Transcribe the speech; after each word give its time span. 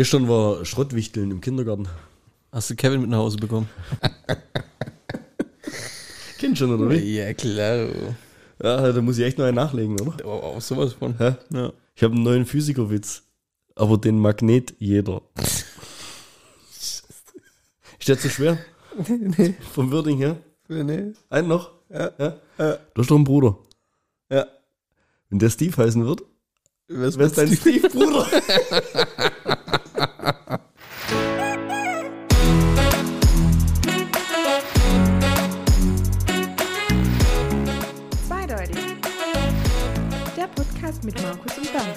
Gestern 0.00 0.30
war 0.30 0.64
Schrottwichteln 0.64 1.30
im 1.30 1.42
Kindergarten. 1.42 1.86
Hast 2.52 2.70
du 2.70 2.74
Kevin 2.74 3.02
mit 3.02 3.10
nach 3.10 3.18
Hause 3.18 3.36
bekommen? 3.36 3.68
Du 6.40 6.56
schon, 6.56 6.72
oder 6.72 6.88
wie? 6.88 7.16
Ja, 7.18 7.34
klar. 7.34 7.86
Ja, 8.62 8.92
da 8.92 9.02
muss 9.02 9.18
ich 9.18 9.26
echt 9.26 9.36
noch 9.36 9.44
einen 9.44 9.56
nachlegen, 9.56 10.00
oder? 10.00 10.24
Oh, 10.24 10.56
auch 10.56 10.60
sowas 10.62 10.94
von. 10.94 11.18
Hä? 11.18 11.34
Ja. 11.52 11.70
Ich 11.94 12.02
habe 12.02 12.14
einen 12.14 12.22
neuen 12.22 12.46
Physikerwitz. 12.46 13.24
Aber 13.76 13.98
den 13.98 14.18
Magnet 14.18 14.72
jeder. 14.78 15.20
Ist 16.70 17.04
der 18.08 18.18
zu 18.18 18.30
schwer? 18.30 18.56
nee, 19.06 19.54
Vom 19.74 19.92
Wording 19.92 20.16
her? 20.16 20.38
nee. 20.68 21.12
Einen 21.28 21.48
noch? 21.48 21.72
Ja. 21.90 22.10
ja? 22.18 22.36
Ja. 22.56 22.78
Du 22.94 23.02
hast 23.02 23.10
doch 23.10 23.16
einen 23.16 23.24
Bruder. 23.24 23.58
Ja. 24.30 24.46
Wenn 25.28 25.40
der 25.40 25.50
Steve 25.50 25.76
heißen 25.76 26.06
wird, 26.06 26.22
wer 26.88 27.06
ist 27.06 27.36
dein 27.36 27.54
Steve-Bruder? 27.54 28.26
Zweideutig. 38.26 38.76
Der 40.36 40.46
Podcast 40.48 41.04
mit 41.04 41.22
Markus 41.22 41.56
und 41.56 41.72
Bernd. 41.72 41.96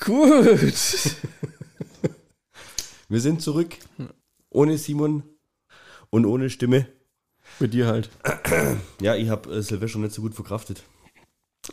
Gut. 0.00 1.16
Wir 3.08 3.20
sind 3.20 3.42
zurück. 3.42 3.76
Ohne 4.48 4.78
Simon 4.78 5.24
und 6.08 6.24
ohne 6.24 6.48
Stimme. 6.48 6.86
Mit 7.60 7.74
dir 7.74 7.86
halt. 7.86 8.08
Ja, 9.02 9.14
ich 9.14 9.28
habe 9.28 9.56
äh, 9.56 9.62
Silvester 9.62 9.98
nicht 9.98 10.14
so 10.14 10.22
gut 10.22 10.34
verkraftet. 10.34 10.82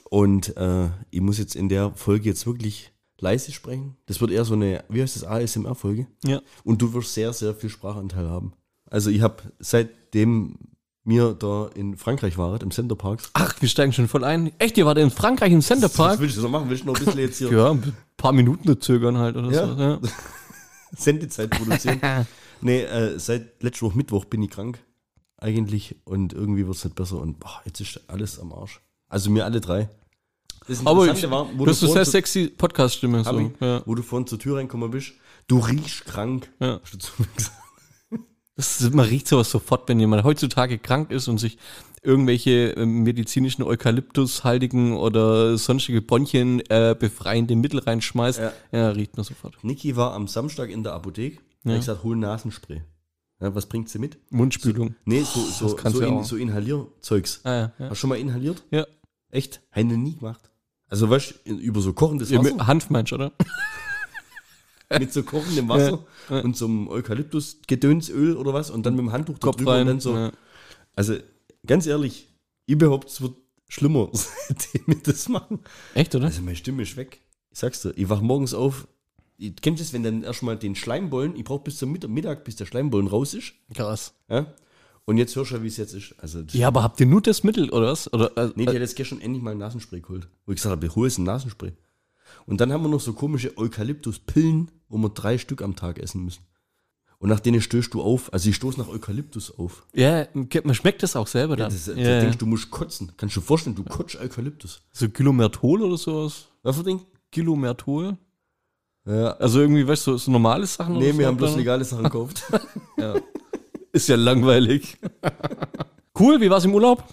Und 0.10 0.58
äh, 0.58 0.90
ich 1.10 1.22
muss 1.22 1.38
jetzt 1.38 1.56
in 1.56 1.70
der 1.70 1.92
Folge 1.92 2.26
jetzt 2.26 2.46
wirklich 2.46 2.92
leise 3.22 3.52
sprechen. 3.52 3.96
Das 4.06 4.22
wird 4.22 4.32
eher 4.32 4.46
so 4.46 4.54
eine, 4.54 4.84
wie 4.90 5.02
heißt 5.02 5.16
das, 5.16 5.24
ASMR-Folge. 5.24 6.08
Ja. 6.26 6.42
Und 6.64 6.82
du 6.82 6.94
wirst 6.94 7.14
sehr, 7.14 7.34
sehr 7.34 7.54
viel 7.56 7.70
Sprachanteil 7.70 8.30
haben. 8.30 8.54
Also 8.90 9.10
ich 9.10 9.22
habe 9.22 9.44
seitdem 9.60 10.56
mir 11.04 11.34
da 11.34 11.70
in 11.74 11.98
Frankreich 11.98 12.38
war, 12.38 12.62
im 12.62 12.72
Center 12.72 12.96
Parks. 12.96 13.30
Ach, 13.34 13.56
wir 13.62 13.70
steigen 13.70 13.94
schon 13.94 14.08
voll 14.08 14.24
ein. 14.24 14.52
Echt, 14.60 14.78
ihr 14.78 14.86
wart 14.86 14.98
in 14.98 15.10
Frankreich 15.10 15.52
im 15.52 15.62
Center 15.62 15.86
Was 15.88 15.94
Park? 15.94 16.20
willst 16.20 16.38
du 16.38 16.42
so 16.42 16.50
machen? 16.50 16.70
Willst 16.70 16.84
du 16.84 16.88
noch 16.88 17.00
ein 17.00 17.06
bisschen 17.06 17.20
jetzt 17.20 17.38
hier 17.38 17.52
Ja, 17.52 17.72
ein 17.72 17.94
paar 18.18 18.32
Minuten 18.32 18.80
zögern 18.80 19.18
halt 19.18 19.36
oder 19.36 19.52
Ja. 19.52 19.68
so. 19.76 19.82
Ja. 19.82 20.00
Sendezeit 20.98 21.50
produzieren? 21.52 22.00
nee, 22.62 22.82
äh, 22.82 23.18
seit 23.20 23.62
letzter 23.64 23.88
Woche 23.88 23.98
Mittwoch 23.98 24.26
bin 24.26 24.42
ich 24.44 24.50
krank. 24.50 24.80
Eigentlich. 25.38 25.96
Und 26.04 26.34
irgendwie 26.34 26.66
wird 26.66 26.76
es 26.76 26.84
nicht 26.84 26.96
besser. 26.96 27.20
Und 27.20 27.40
boah, 27.40 27.62
jetzt 27.66 27.80
ist 27.80 28.02
alles 28.08 28.40
am 28.40 28.52
Arsch. 28.54 28.82
Also 29.08 29.30
mir 29.30 29.46
alle 29.46 29.62
drei. 29.62 29.90
Das 30.70 30.86
Aber 30.86 31.12
ich, 31.12 31.30
war, 31.30 31.50
wo 31.58 31.66
du 31.66 31.72
hast 31.72 31.82
eine 31.84 31.88
vorhin 31.92 31.94
sehr 31.96 32.06
zu- 32.06 32.12
sexy 32.12 32.48
Podcast-Stimme. 32.56 33.24
So. 33.24 33.40
ich, 33.40 33.50
Ja. 33.60 33.82
wo 33.86 33.96
du 33.96 34.04
vorhin 34.04 34.28
zur 34.28 34.40
Tür 34.40 34.58
reinkommen 34.58 34.92
bist. 34.92 35.14
Du 35.48 35.58
riechst 35.60 36.06
krank. 36.06 36.50
Ja. 36.60 36.80
Hast 36.82 36.94
du 36.94 36.98
zu 37.00 37.12
mir 37.18 37.28
gesagt. 37.36 37.54
Ist, 38.56 38.94
man 38.94 39.06
riecht 39.08 39.28
sowas 39.28 39.50
sofort, 39.50 39.88
wenn 39.90 40.00
jemand 40.00 40.24
heutzutage 40.24 40.78
krank 40.78 41.12
ist 41.12 41.28
und 41.28 41.38
sich 41.40 41.58
irgendwelche 42.04 42.72
ähm, 42.78 43.04
medizinischen 43.04 43.64
Eukalyptushaltigen 43.64 44.94
oder 44.98 45.58
sonstige 45.58 46.02
Bronchien 46.02 46.60
äh, 46.70 46.96
befreiende 46.98 47.56
Mittel 47.56 47.80
reinschmeißt. 47.80 48.40
Ja. 48.40 48.54
Ja. 48.72 48.90
riecht 48.92 49.18
man 49.18 49.24
sofort. 49.24 49.58
Niki 49.64 49.96
war 49.96 50.14
am 50.14 50.28
Samstag 50.28 50.70
in 50.70 50.84
der 50.84 50.94
Apotheke. 50.94 51.38
Ja. 51.64 51.72
Ja. 51.72 51.74
Ich 51.78 51.82
gesagt, 51.86 52.04
hol 52.04 52.16
Nasenspray. 52.16 52.82
Ja, 53.42 53.56
was 53.56 53.66
bringt 53.68 53.90
sie 53.90 54.00
mit? 54.00 54.18
Mundspülung. 54.30 54.96
Nee, 55.06 55.22
so, 55.22 55.40
so, 55.40 55.74
kannst 55.76 55.98
so, 55.98 56.04
du 56.04 56.08
in, 56.10 56.24
so 56.26 56.36
Inhalierzeugs. 56.36 57.40
Ah, 57.46 57.56
ja. 57.56 57.72
Hast 57.80 57.90
du 57.92 57.96
schon 57.96 58.10
mal 58.10 58.20
inhaliert? 58.20 58.62
ja. 58.72 58.86
Echt? 59.32 59.62
Noch 59.76 59.84
nie 59.84 60.16
gemacht. 60.16 60.49
Also 60.90 61.10
weißt 61.10 61.46
über 61.46 61.82
so 61.82 61.94
kochendes 61.94 62.32
Wasser, 62.34 62.68
Hanf 62.68 62.90
meinst 62.90 63.14
oder? 63.14 63.32
mit 65.00 65.14
so 65.14 65.24
kochendem 65.24 65.70
Wasser 65.70 66.04
Ja, 66.30 66.40
und 66.42 66.58
so 66.58 66.66
einem 66.66 66.88
Eukalyptus-Gedönsöl 66.88 68.36
oder 68.36 68.54
was 68.54 68.72
und 68.72 68.86
dann 68.86 68.96
mit 68.96 69.06
dem 69.06 69.12
Handtuch 69.12 69.38
da 69.38 69.52
drüber 69.52 69.74
rein. 69.74 69.82
und 69.82 69.88
dann 69.88 70.00
so. 70.00 70.16
Ja. 70.16 70.32
Also 70.96 71.16
ganz 71.66 71.86
ehrlich, 71.86 72.28
ich 72.66 72.78
behaupte, 72.78 73.08
es 73.12 73.22
wird 73.22 73.36
schlimmer, 73.68 74.10
seitdem 74.14 74.88
wir 74.88 74.98
das 75.04 75.30
machen. 75.30 75.60
Echt, 75.94 76.16
oder? 76.16 76.26
Also 76.26 76.42
meine 76.42 76.56
Stimme 76.56 76.82
ist 76.84 76.98
weg. 76.98 77.22
Ich 77.52 77.60
sag's 77.60 77.82
dir, 77.82 77.94
ich 77.96 78.10
wach 78.10 78.22
morgens 78.22 78.54
auf. 78.54 78.88
Ich, 79.38 79.56
kennst 79.58 79.80
du 79.80 79.84
das, 79.84 79.94
wenn 79.94 80.04
dann 80.04 80.24
erstmal 80.24 80.58
den 80.58 80.76
Schleimbollen, 80.76 81.36
ich 81.36 81.44
brauche 81.44 81.64
bis 81.64 81.78
zum 81.78 81.92
Mittag, 81.92 82.10
Mittag, 82.10 82.44
bis 82.44 82.56
der 82.56 82.66
Schleimbollen 82.66 83.08
raus 83.08 83.34
ist. 83.34 83.54
Krass. 83.74 84.14
Ja? 84.28 84.54
Und 85.10 85.18
jetzt 85.18 85.36
hörst 85.36 85.50
du 85.50 85.56
ja, 85.56 85.64
wie 85.64 85.68
es 85.68 85.78
jetzt 85.78 85.96
ist. 85.96 86.14
Also, 86.20 86.44
das, 86.44 86.54
Ja, 86.54 86.68
aber 86.68 86.84
habt 86.84 87.00
ihr 87.00 87.08
nur 87.08 87.20
das 87.20 87.44
Mittel, 87.44 87.72
oder 87.72 87.88
was? 87.88 88.14
Oder, 88.14 88.38
äh, 88.38 88.52
Nee, 88.56 88.66
die 88.68 88.74
hat 88.74 88.76
jetzt 88.76 88.96
gestern 88.96 89.20
endlich 89.20 89.42
mal 89.42 89.52
ein 89.52 89.58
Nasenspray 89.58 90.02
geholt. 90.02 90.28
Wo 90.46 90.52
ich 90.52 90.58
gesagt 90.58 90.72
habe, 90.76 90.96
hol 90.96 91.08
jetzt 91.08 91.18
ein 91.18 91.24
Nasenspray. 91.24 91.72
Und 92.46 92.62
dann 92.62 92.72
haben 92.72 92.84
wir 92.84 92.90
noch 92.90 93.00
so 93.00 93.14
komische 93.14 93.58
Eukalyptus-Pillen, 93.58 94.70
wo 94.88 94.98
wir 95.00 95.10
drei 95.10 95.40
Stück 95.40 95.64
am 95.64 95.76
Tag 95.76 95.98
essen 95.98 96.24
müssen. 96.26 96.44
Und 97.18 97.30
nach 97.30 97.40
denen 97.40 97.60
stößt 97.60 97.92
du 97.92 98.04
auf. 98.04 98.32
Also 98.32 98.50
ich 98.52 98.56
stoße 98.56 98.80
nach 98.80 98.88
Eukalyptus 98.88 99.58
auf. 99.58 99.84
ja, 99.94 100.28
man 100.64 100.76
schmeckt 100.76 101.02
das 101.02 101.16
auch 101.16 101.26
selber 101.28 101.58
Ja, 101.58 101.68
dann. 101.68 101.74
das, 101.74 101.88
Ja, 101.88 102.22
denkst 102.22 102.38
du, 102.38 102.46
musst 102.46 102.70
kotzen. 102.70 103.12
Kannst 103.18 103.36
du 103.36 103.40
dir 103.40 103.46
vorstellen, 103.48 103.76
du 103.76 103.84
kotzt 103.84 104.16
Eukalyptus. 104.16 104.84
So 104.92 105.10
Kilomertol 105.10 105.82
oder 105.82 105.98
sowas? 105.98 106.50
Was 106.62 106.78
für 106.78 106.84
Ding? 106.84 107.02
Kilomertol? 107.32 108.16
Ja. 109.08 109.32
Also 109.38 109.60
irgendwie, 109.62 109.88
weißt 109.88 110.06
du, 110.06 110.18
so 110.18 110.30
normale 110.32 110.68
Sachen 110.68 111.00
Nee, 111.00 111.18
wir 111.18 111.26
haben 111.26 111.36
bloß 111.36 111.50
dann? 111.50 111.60
legale 111.60 111.84
Sachen 111.84 112.04
gekauft. 112.04 112.44
Ja. 113.00 113.16
Ist 113.92 114.08
ja 114.10 114.16
langweilig. 114.16 114.98
cool, 116.20 116.40
wie 116.42 116.50
war's 116.50 116.66
im 116.66 116.74
Urlaub? 116.74 117.04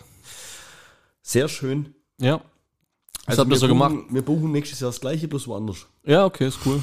Sehr 1.22 1.48
schön. 1.48 1.94
Ja. 2.20 2.40
Was 3.26 3.38
Also 3.38 3.40
habt 3.42 3.48
ihr 3.48 3.54
wir 3.54 3.58
so 3.58 3.68
buchen, 3.68 3.78
gemacht? 3.90 4.04
Wir 4.10 4.22
buchen 4.22 4.52
nächstes 4.52 4.80
Jahr 4.80 4.90
das 4.90 5.00
gleiche, 5.00 5.26
bloß 5.28 5.48
woanders. 5.48 5.86
Ja, 6.04 6.24
okay, 6.24 6.46
ist 6.48 6.58
cool. 6.64 6.82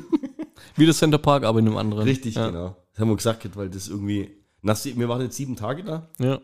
wie 0.76 0.86
das 0.86 0.98
Center 0.98 1.18
Park, 1.18 1.44
aber 1.44 1.58
in 1.58 1.66
einem 1.66 1.76
anderen. 1.76 2.04
Richtig, 2.04 2.34
ja. 2.36 2.48
genau. 2.48 2.76
Das 2.92 3.00
haben 3.00 3.08
wir 3.08 3.16
gesagt, 3.16 3.56
weil 3.56 3.68
das 3.68 3.88
irgendwie. 3.88 4.30
Nach, 4.62 4.82
wir 4.84 5.08
waren 5.08 5.20
jetzt 5.20 5.36
sieben 5.36 5.56
Tage 5.56 5.84
da. 5.84 6.08
Ja. 6.18 6.40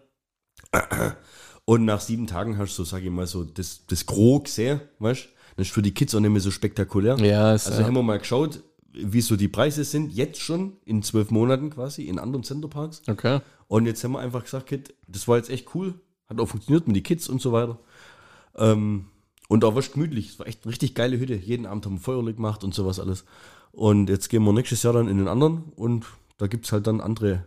Und 1.64 1.84
nach 1.84 2.00
sieben 2.00 2.26
Tagen 2.26 2.58
hast 2.58 2.76
du, 2.78 2.84
so, 2.84 2.90
sag 2.90 3.02
ich 3.02 3.10
mal, 3.10 3.26
so 3.26 3.44
das, 3.44 3.86
das 3.86 4.04
Gros 4.04 4.44
gesehen, 4.44 4.80
weißt 4.98 5.24
du? 5.24 5.28
Das 5.56 5.66
ist 5.68 5.72
für 5.72 5.82
die 5.82 5.92
Kids 5.94 6.14
auch 6.14 6.20
nicht 6.20 6.30
mehr 6.30 6.40
so 6.40 6.50
spektakulär. 6.50 7.16
Ja, 7.18 7.54
ist, 7.54 7.66
Also 7.68 7.80
ja. 7.80 7.86
haben 7.86 7.94
wir 7.94 8.02
mal 8.02 8.18
geschaut, 8.18 8.62
wie 8.92 9.20
so 9.20 9.36
die 9.36 9.48
Preise 9.48 9.84
sind, 9.84 10.12
jetzt 10.12 10.40
schon 10.40 10.76
in 10.84 11.02
zwölf 11.02 11.30
Monaten 11.30 11.70
quasi, 11.70 12.04
in 12.04 12.18
anderen 12.18 12.44
Centerparks. 12.44 13.02
Okay. 13.08 13.40
Und 13.68 13.86
jetzt 13.86 14.04
haben 14.04 14.12
wir 14.12 14.20
einfach 14.20 14.44
gesagt, 14.44 14.66
Kid, 14.66 14.94
das 15.08 15.28
war 15.28 15.36
jetzt 15.38 15.50
echt 15.50 15.74
cool, 15.74 15.94
hat 16.28 16.40
auch 16.40 16.46
funktioniert 16.46 16.86
mit 16.86 16.96
den 16.96 17.02
Kids 17.02 17.28
und 17.28 17.40
so 17.40 17.52
weiter. 17.52 17.78
Ähm, 18.56 19.06
und 19.48 19.64
auch 19.64 19.74
was 19.74 19.92
gemütlich, 19.92 20.30
es 20.30 20.38
war 20.38 20.46
echt 20.46 20.64
eine 20.64 20.72
richtig 20.72 20.94
geile 20.94 21.18
Hütte. 21.18 21.34
Jeden 21.34 21.66
Abend 21.66 21.84
haben 21.86 21.96
wir 21.96 22.00
Feuerle 22.00 22.34
gemacht 22.34 22.64
und 22.64 22.74
sowas 22.74 23.00
alles. 23.00 23.24
Und 23.70 24.08
jetzt 24.08 24.28
gehen 24.28 24.44
wir 24.44 24.52
nächstes 24.52 24.82
Jahr 24.82 24.92
dann 24.92 25.08
in 25.08 25.18
den 25.18 25.28
anderen 25.28 25.64
und 25.76 26.06
da 26.38 26.46
gibt 26.46 26.66
es 26.66 26.72
halt 26.72 26.86
dann 26.86 27.00
andere 27.00 27.44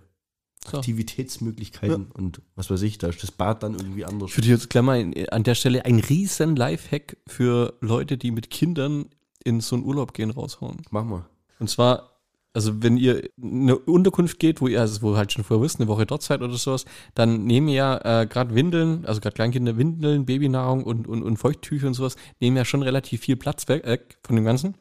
So. 0.68 0.78
Aktivitätsmöglichkeiten 0.78 2.08
und 2.12 2.42
was 2.56 2.70
weiß 2.72 2.82
ich, 2.82 2.98
da 2.98 3.08
ist 3.08 3.22
das 3.22 3.32
Bad 3.32 3.62
dann 3.62 3.76
irgendwie 3.76 4.06
anders. 4.06 4.32
Ich 4.32 4.38
würde 4.38 4.48
jetzt 4.48 4.70
gleich 4.70 4.84
mal 4.84 5.14
an 5.30 5.44
der 5.44 5.54
Stelle 5.56 5.86
ein 5.86 6.00
riesen 6.00 6.56
Lifehack 6.56 7.18
für 7.28 7.76
Leute, 7.82 8.18
die 8.18 8.32
mit 8.32 8.50
Kindern 8.50 9.06
in 9.44 9.62
so 9.62 9.76
einen 9.76 9.86
Urlaub 9.86 10.14
gehen, 10.14 10.32
raushauen. 10.32 10.82
Mach 10.90 11.04
mal. 11.04 11.26
Und 11.60 11.70
zwar, 11.70 12.12
also 12.54 12.82
wenn 12.84 12.98
ihr 12.98 13.24
in 13.38 13.64
eine 13.64 13.78
Unterkunft 13.78 14.40
geht, 14.40 14.62
wo 14.62 14.68
ihr, 14.68 14.80
also 14.82 15.02
wo 15.02 15.14
ihr 15.14 15.18
halt 15.18 15.32
schon 15.32 15.44
vorher 15.44 15.64
wisst, 15.64 15.80
eine 15.80 15.88
Woche 15.88 16.06
dort 16.06 16.24
seid 16.24 16.42
oder 16.42 16.54
sowas, 16.56 16.86
dann 17.14 17.46
nehmen 17.46 17.68
ja 17.68 18.22
äh, 18.22 18.28
gerade 18.28 18.56
Windeln, 18.56 19.06
also 19.06 19.22
gerade 19.22 19.36
Kleinkinder 19.36 19.78
Windeln, 19.78 20.26
Babynahrung 20.26 20.84
und, 20.84 21.08
und, 21.08 21.24
und 21.24 21.38
Feuchttücher 21.38 21.88
und 21.88 21.94
sowas, 21.94 22.16
nehmen 22.40 22.58
ja 22.58 22.66
schon 22.66 22.82
relativ 22.84 23.22
viel 23.22 23.36
Platz 23.36 23.68
weg 23.68 23.84
äh, 23.86 24.00
von 24.26 24.36
dem 24.36 24.46
Ganzen. 24.46 24.76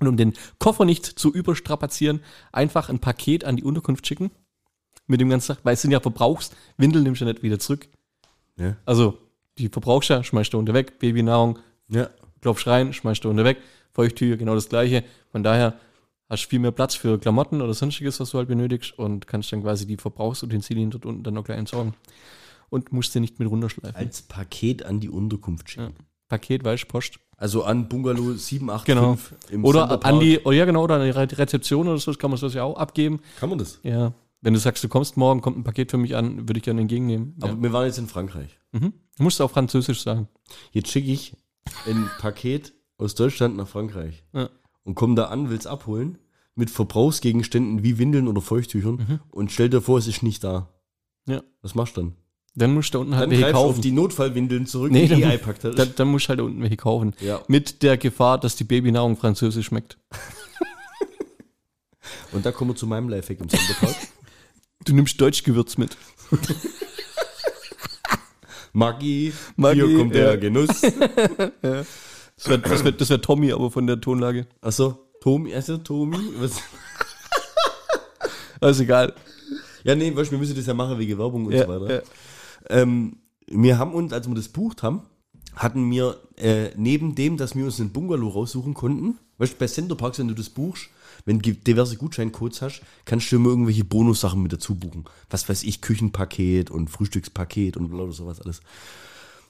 Und 0.00 0.06
um 0.06 0.16
den 0.16 0.34
Koffer 0.58 0.84
nicht 0.84 1.06
zu 1.06 1.32
überstrapazieren, 1.32 2.20
einfach 2.52 2.88
ein 2.88 3.00
Paket 3.00 3.44
an 3.44 3.56
die 3.56 3.64
Unterkunft 3.64 4.06
schicken. 4.06 4.30
Mit 5.08 5.20
dem 5.20 5.30
ganzen, 5.30 5.56
weil 5.62 5.74
es 5.74 5.82
sind 5.82 5.90
ja 5.90 6.00
Verbrauchswindeln, 6.00 7.02
nimmst 7.02 7.20
du 7.20 7.24
ja 7.24 7.32
nicht 7.32 7.42
wieder 7.42 7.58
zurück. 7.58 7.88
Ja. 8.56 8.76
Also, 8.84 9.18
die 9.56 9.68
verbrauchst 9.68 10.10
ja, 10.10 10.22
schmeißt 10.22 10.52
du 10.52 10.58
unter 10.58 10.74
weg, 10.74 10.98
Babynahrung, 10.98 11.58
Ja. 11.88 12.10
klopfst 12.42 12.66
rein, 12.66 12.92
schmeißt 12.92 13.24
du 13.24 13.30
unter 13.30 13.44
weg, 13.44 13.58
Feuchttücher, 13.92 14.36
genau 14.36 14.54
das 14.54 14.68
gleiche. 14.68 15.02
Von 15.32 15.42
daher 15.42 15.80
hast 16.28 16.44
du 16.44 16.48
viel 16.48 16.58
mehr 16.58 16.72
Platz 16.72 16.94
für 16.94 17.18
Klamotten 17.18 17.62
oder 17.62 17.74
sonstiges, 17.74 18.20
was 18.20 18.30
du 18.30 18.38
halt 18.38 18.48
benötigst 18.48 18.98
und 18.98 19.26
kannst 19.26 19.50
dann 19.52 19.62
quasi 19.62 19.86
die 19.86 19.96
Verbrauchsutensilien 19.96 20.90
dort 20.90 21.06
unten 21.06 21.22
dann 21.22 21.34
noch 21.34 21.44
gleich 21.44 21.58
entsorgen. 21.58 21.94
Und 22.70 22.92
musst 22.92 23.12
sie 23.12 23.20
nicht 23.20 23.38
mit 23.38 23.48
runterschleifen. 23.50 23.96
Als 23.96 24.20
Paket 24.22 24.84
an 24.84 25.00
die 25.00 25.08
Unterkunft 25.08 25.70
schicken. 25.70 25.94
Ja. 25.98 26.04
Paket, 26.28 26.62
weißt 26.64 26.86
Post. 26.88 27.18
Also 27.38 27.62
an 27.64 27.88
Bungalow 27.88 28.34
785 28.34 28.84
Genau. 28.84 29.16
im 29.50 29.64
Oder 29.64 30.04
an 30.04 30.20
die, 30.20 30.40
oh 30.44 30.52
ja 30.52 30.64
genau, 30.66 30.82
oder 30.84 30.96
an 30.96 31.02
die 31.04 31.10
Re- 31.10 31.38
Rezeption 31.38 31.88
oder 31.88 31.96
so, 31.98 32.12
kann 32.12 32.30
man 32.30 32.38
das 32.38 32.52
ja 32.52 32.64
auch 32.64 32.76
abgeben. 32.76 33.20
Kann 33.40 33.48
man 33.48 33.58
das? 33.58 33.80
Ja. 33.82 34.12
Wenn 34.42 34.52
du 34.52 34.60
sagst, 34.60 34.84
du 34.84 34.88
kommst 34.88 35.16
morgen, 35.16 35.40
kommt 35.40 35.56
ein 35.56 35.64
Paket 35.64 35.90
für 35.90 35.96
mich 35.98 36.14
an, 36.14 36.46
würde 36.48 36.58
ich 36.58 36.62
gerne 36.64 36.80
entgegennehmen. 36.82 37.34
Aber 37.40 37.52
ja. 37.54 37.62
wir 37.62 37.72
waren 37.72 37.86
jetzt 37.86 37.98
in 37.98 38.06
Frankreich. 38.08 38.58
mhm. 38.72 38.92
Du 39.16 39.22
musst 39.24 39.40
auch 39.40 39.50
Französisch 39.50 40.02
sagen. 40.02 40.28
Jetzt 40.72 40.90
schicke 40.92 41.10
ich 41.10 41.34
ein 41.86 42.08
Paket 42.20 42.72
aus 42.98 43.14
Deutschland 43.14 43.56
nach 43.56 43.66
Frankreich 43.66 44.22
Ja. 44.34 44.50
Und 44.88 44.94
komme 44.94 45.14
da 45.16 45.24
an, 45.26 45.50
will 45.50 45.58
es 45.58 45.66
abholen 45.66 46.16
mit 46.54 46.70
Verbrauchsgegenständen 46.70 47.82
wie 47.84 47.98
Windeln 47.98 48.26
oder 48.26 48.40
Feuchttüchern 48.40 48.94
Mhm. 48.96 49.20
und 49.30 49.52
stell 49.52 49.68
dir 49.68 49.82
vor, 49.82 49.98
es 49.98 50.06
ist 50.06 50.22
nicht 50.22 50.42
da. 50.42 50.70
Ja. 51.26 51.42
Was 51.60 51.74
machst 51.74 51.98
du 51.98 52.00
dann? 52.00 52.14
Dann 52.54 52.72
musst 52.72 52.94
du 52.94 52.98
da 52.98 53.02
unten 53.02 53.14
halt 53.14 53.24
Dann 53.24 53.30
welche 53.30 53.42
greifst 53.42 53.54
du 53.54 53.58
auf 53.60 53.66
kaufen. 53.72 53.82
die 53.82 53.92
Notfallwindeln 53.92 54.66
zurück, 54.66 54.90
Nee, 54.90 55.02
die 55.02 55.08
dann, 55.20 55.24
eingepackt 55.30 55.62
hast. 55.64 55.78
dann, 55.78 55.92
dann 55.94 56.08
musst 56.08 56.24
du 56.24 56.28
halt 56.30 56.40
da 56.40 56.44
unten 56.44 56.62
welche 56.62 56.78
kaufen. 56.78 57.12
Ja. 57.20 57.42
Mit 57.48 57.82
der 57.82 57.98
Gefahr, 57.98 58.38
dass 58.40 58.56
die 58.56 58.64
Babynahrung 58.64 59.18
französisch 59.18 59.66
schmeckt. 59.66 59.98
Und 62.32 62.46
da 62.46 62.52
kommen 62.52 62.70
wir 62.70 62.76
zu 62.76 62.86
meinem 62.86 63.10
Lifehack 63.10 63.40
im 63.40 63.48
Sonderpark. 63.50 63.94
Du 64.84 64.94
nimmst 64.94 65.20
Deutschgewürz 65.20 65.76
mit. 65.76 65.96
Magie, 68.72 69.32
Magie, 69.56 69.82
hier 69.86 69.98
kommt 69.98 70.14
der 70.14 70.28
ja. 70.30 70.36
Genuss. 70.36 70.82
Das 72.38 72.48
wäre 72.48 72.58
das 72.60 72.84
wär, 72.84 72.92
das 72.92 73.10
wär 73.10 73.20
Tommy, 73.20 73.52
aber 73.52 73.70
von 73.70 73.86
der 73.86 74.00
Tonlage. 74.00 74.46
Achso, 74.62 74.98
Tomi, 75.20 75.54
also 75.54 75.76
Tomi. 75.78 76.18
Was? 76.38 76.52
Also 78.60 78.82
egal. 78.82 79.14
Ja, 79.84 79.94
nee, 79.94 80.14
weißt, 80.14 80.32
wir 80.32 80.38
müssen 80.38 80.56
das 80.56 80.66
ja 80.66 80.74
machen 80.74 80.98
wegen 80.98 81.16
Werbung 81.16 81.46
und 81.46 81.52
Ja, 81.52 81.64
so 81.64 81.68
weiter. 81.68 81.94
ja. 81.96 82.02
Ähm, 82.70 83.18
wir 83.46 83.78
haben 83.78 83.92
uns, 83.94 84.12
als 84.12 84.26
wir 84.28 84.34
das 84.34 84.48
bucht 84.48 84.82
haben, 84.82 85.02
hatten 85.54 85.88
wir 85.90 86.16
äh, 86.36 86.70
neben 86.76 87.14
dem, 87.14 87.36
dass 87.36 87.54
wir 87.54 87.64
uns 87.64 87.80
einen 87.80 87.90
Bungalow 87.92 88.28
raussuchen 88.28 88.74
konnten, 88.74 89.18
weißt 89.38 89.54
du, 89.54 89.58
bei 89.58 89.66
Centerparks, 89.68 90.18
wenn 90.18 90.26
du 90.28 90.34
das 90.34 90.50
buchst, 90.50 90.88
wenn 91.24 91.38
du 91.38 91.52
diverse 91.52 91.96
Gutscheincodes 91.96 92.60
hast, 92.62 92.82
kannst 93.04 93.30
du 93.30 93.36
immer 93.36 93.50
irgendwelche 93.50 93.84
Bonussachen 93.84 94.42
mit 94.42 94.52
dazu 94.52 94.74
buchen. 94.74 95.04
Was 95.30 95.48
weiß 95.48 95.62
ich, 95.62 95.80
Küchenpaket 95.80 96.70
und 96.70 96.90
Frühstückspaket 96.90 97.76
und 97.76 97.92
lauter 97.92 98.12
sowas 98.12 98.40
alles. 98.40 98.60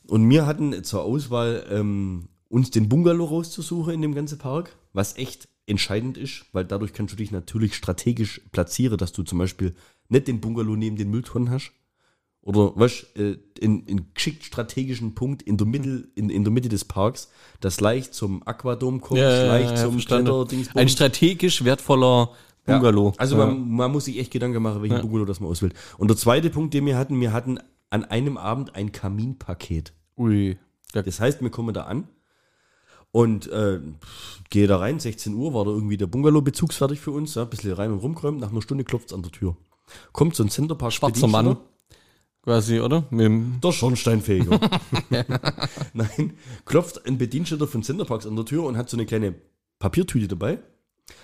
Und 0.06 0.28
wir 0.28 0.44
hatten 0.46 0.84
zur 0.84 1.02
Auswahl, 1.02 1.64
ähm, 1.70 2.28
uns 2.48 2.70
den 2.70 2.88
Bungalow 2.88 3.26
rauszusuchen 3.26 3.94
in 3.94 4.02
dem 4.02 4.14
ganzen 4.14 4.38
Park, 4.38 4.76
was 4.92 5.16
echt 5.16 5.48
entscheidend 5.66 6.16
ist, 6.16 6.46
weil 6.52 6.64
dadurch 6.64 6.92
kannst 6.92 7.12
du 7.12 7.16
dich 7.16 7.30
natürlich 7.30 7.74
strategisch 7.74 8.40
platzieren, 8.52 8.96
dass 8.96 9.12
du 9.12 9.22
zum 9.22 9.38
Beispiel 9.38 9.74
nicht 10.08 10.28
den 10.28 10.40
Bungalow 10.40 10.76
neben 10.76 10.96
den 10.96 11.10
Mülltonnen 11.10 11.50
hast, 11.50 11.72
oder 12.48 12.72
weißt 12.76 13.16
äh, 13.16 13.36
in, 13.60 13.84
in 13.84 14.14
geschickt 14.14 14.42
strategischen 14.44 15.14
Punkt 15.14 15.42
in 15.42 15.58
der 15.58 15.66
Mitte, 15.66 16.08
in, 16.14 16.30
in 16.30 16.44
der 16.44 16.52
Mitte 16.52 16.70
des 16.70 16.84
Parks, 16.84 17.28
das 17.60 17.80
leicht 17.80 18.14
zum 18.14 18.42
Aquadom 18.46 19.02
kommt, 19.02 19.20
leicht 19.20 19.76
zum 19.76 19.92
verstanden. 19.92 20.26
Kletterdings 20.26 20.74
Ein 20.74 20.88
strategisch 20.88 21.62
wertvoller 21.64 22.30
Bungalow. 22.64 23.12
also 23.18 23.36
ja. 23.36 23.44
man, 23.44 23.68
man 23.70 23.92
muss 23.92 24.06
sich 24.06 24.18
echt 24.18 24.30
Gedanken 24.30 24.62
machen, 24.62 24.80
welchen 24.80 25.02
Bungalow 25.02 25.26
das 25.26 25.40
man 25.40 25.50
auswählt. 25.50 25.74
Und 25.98 26.08
der 26.08 26.16
zweite 26.16 26.48
Punkt, 26.48 26.72
den 26.72 26.86
wir 26.86 26.96
hatten, 26.96 27.20
wir 27.20 27.34
hatten 27.34 27.58
an 27.90 28.04
einem 28.04 28.38
Abend 28.38 28.74
ein 28.74 28.92
Kaminpaket. 28.92 29.92
Ui. 30.16 30.56
Da, 30.92 31.02
Das 31.02 31.20
heißt, 31.20 31.42
wir 31.42 31.50
kommen 31.50 31.74
da 31.74 31.82
an 31.82 32.08
und 33.12 33.46
äh, 33.48 33.80
gehe 34.50 34.66
da 34.66 34.78
rein, 34.78 35.00
16 35.00 35.34
Uhr 35.34 35.54
war 35.54 35.64
da 35.64 35.70
irgendwie 35.70 35.96
der 35.96 36.06
Bungalow 36.06 36.42
bezugsfertig 36.42 37.00
für 37.00 37.10
uns, 37.10 37.34
ja, 37.34 37.42
ein 37.42 37.50
bisschen 37.50 37.72
rein 37.72 37.92
und 37.92 37.98
rumgeräumt, 37.98 38.40
nach 38.40 38.50
einer 38.50 38.62
Stunde 38.62 38.84
klopft 38.84 39.08
es 39.08 39.14
an 39.14 39.22
der 39.22 39.32
Tür. 39.32 39.56
Kommt 40.12 40.36
so 40.36 40.42
ein 40.42 40.50
Centerpark 40.50 40.92
schwarzer 40.92 41.26
Mann. 41.26 41.56
Quasi, 42.42 42.80
oder? 42.80 43.06
Mit 43.10 43.62
Der 43.62 43.72
Schornsteinfeger. 43.72 44.58
Nein, 45.92 46.34
klopft 46.64 47.04
ein 47.06 47.18
Bediensteter 47.18 47.66
von 47.66 47.82
Centerparks 47.82 48.26
an 48.26 48.36
der 48.36 48.44
Tür 48.44 48.64
und 48.64 48.76
hat 48.76 48.88
so 48.88 48.96
eine 48.96 49.06
kleine 49.06 49.34
Papiertüte 49.78 50.28
dabei 50.28 50.58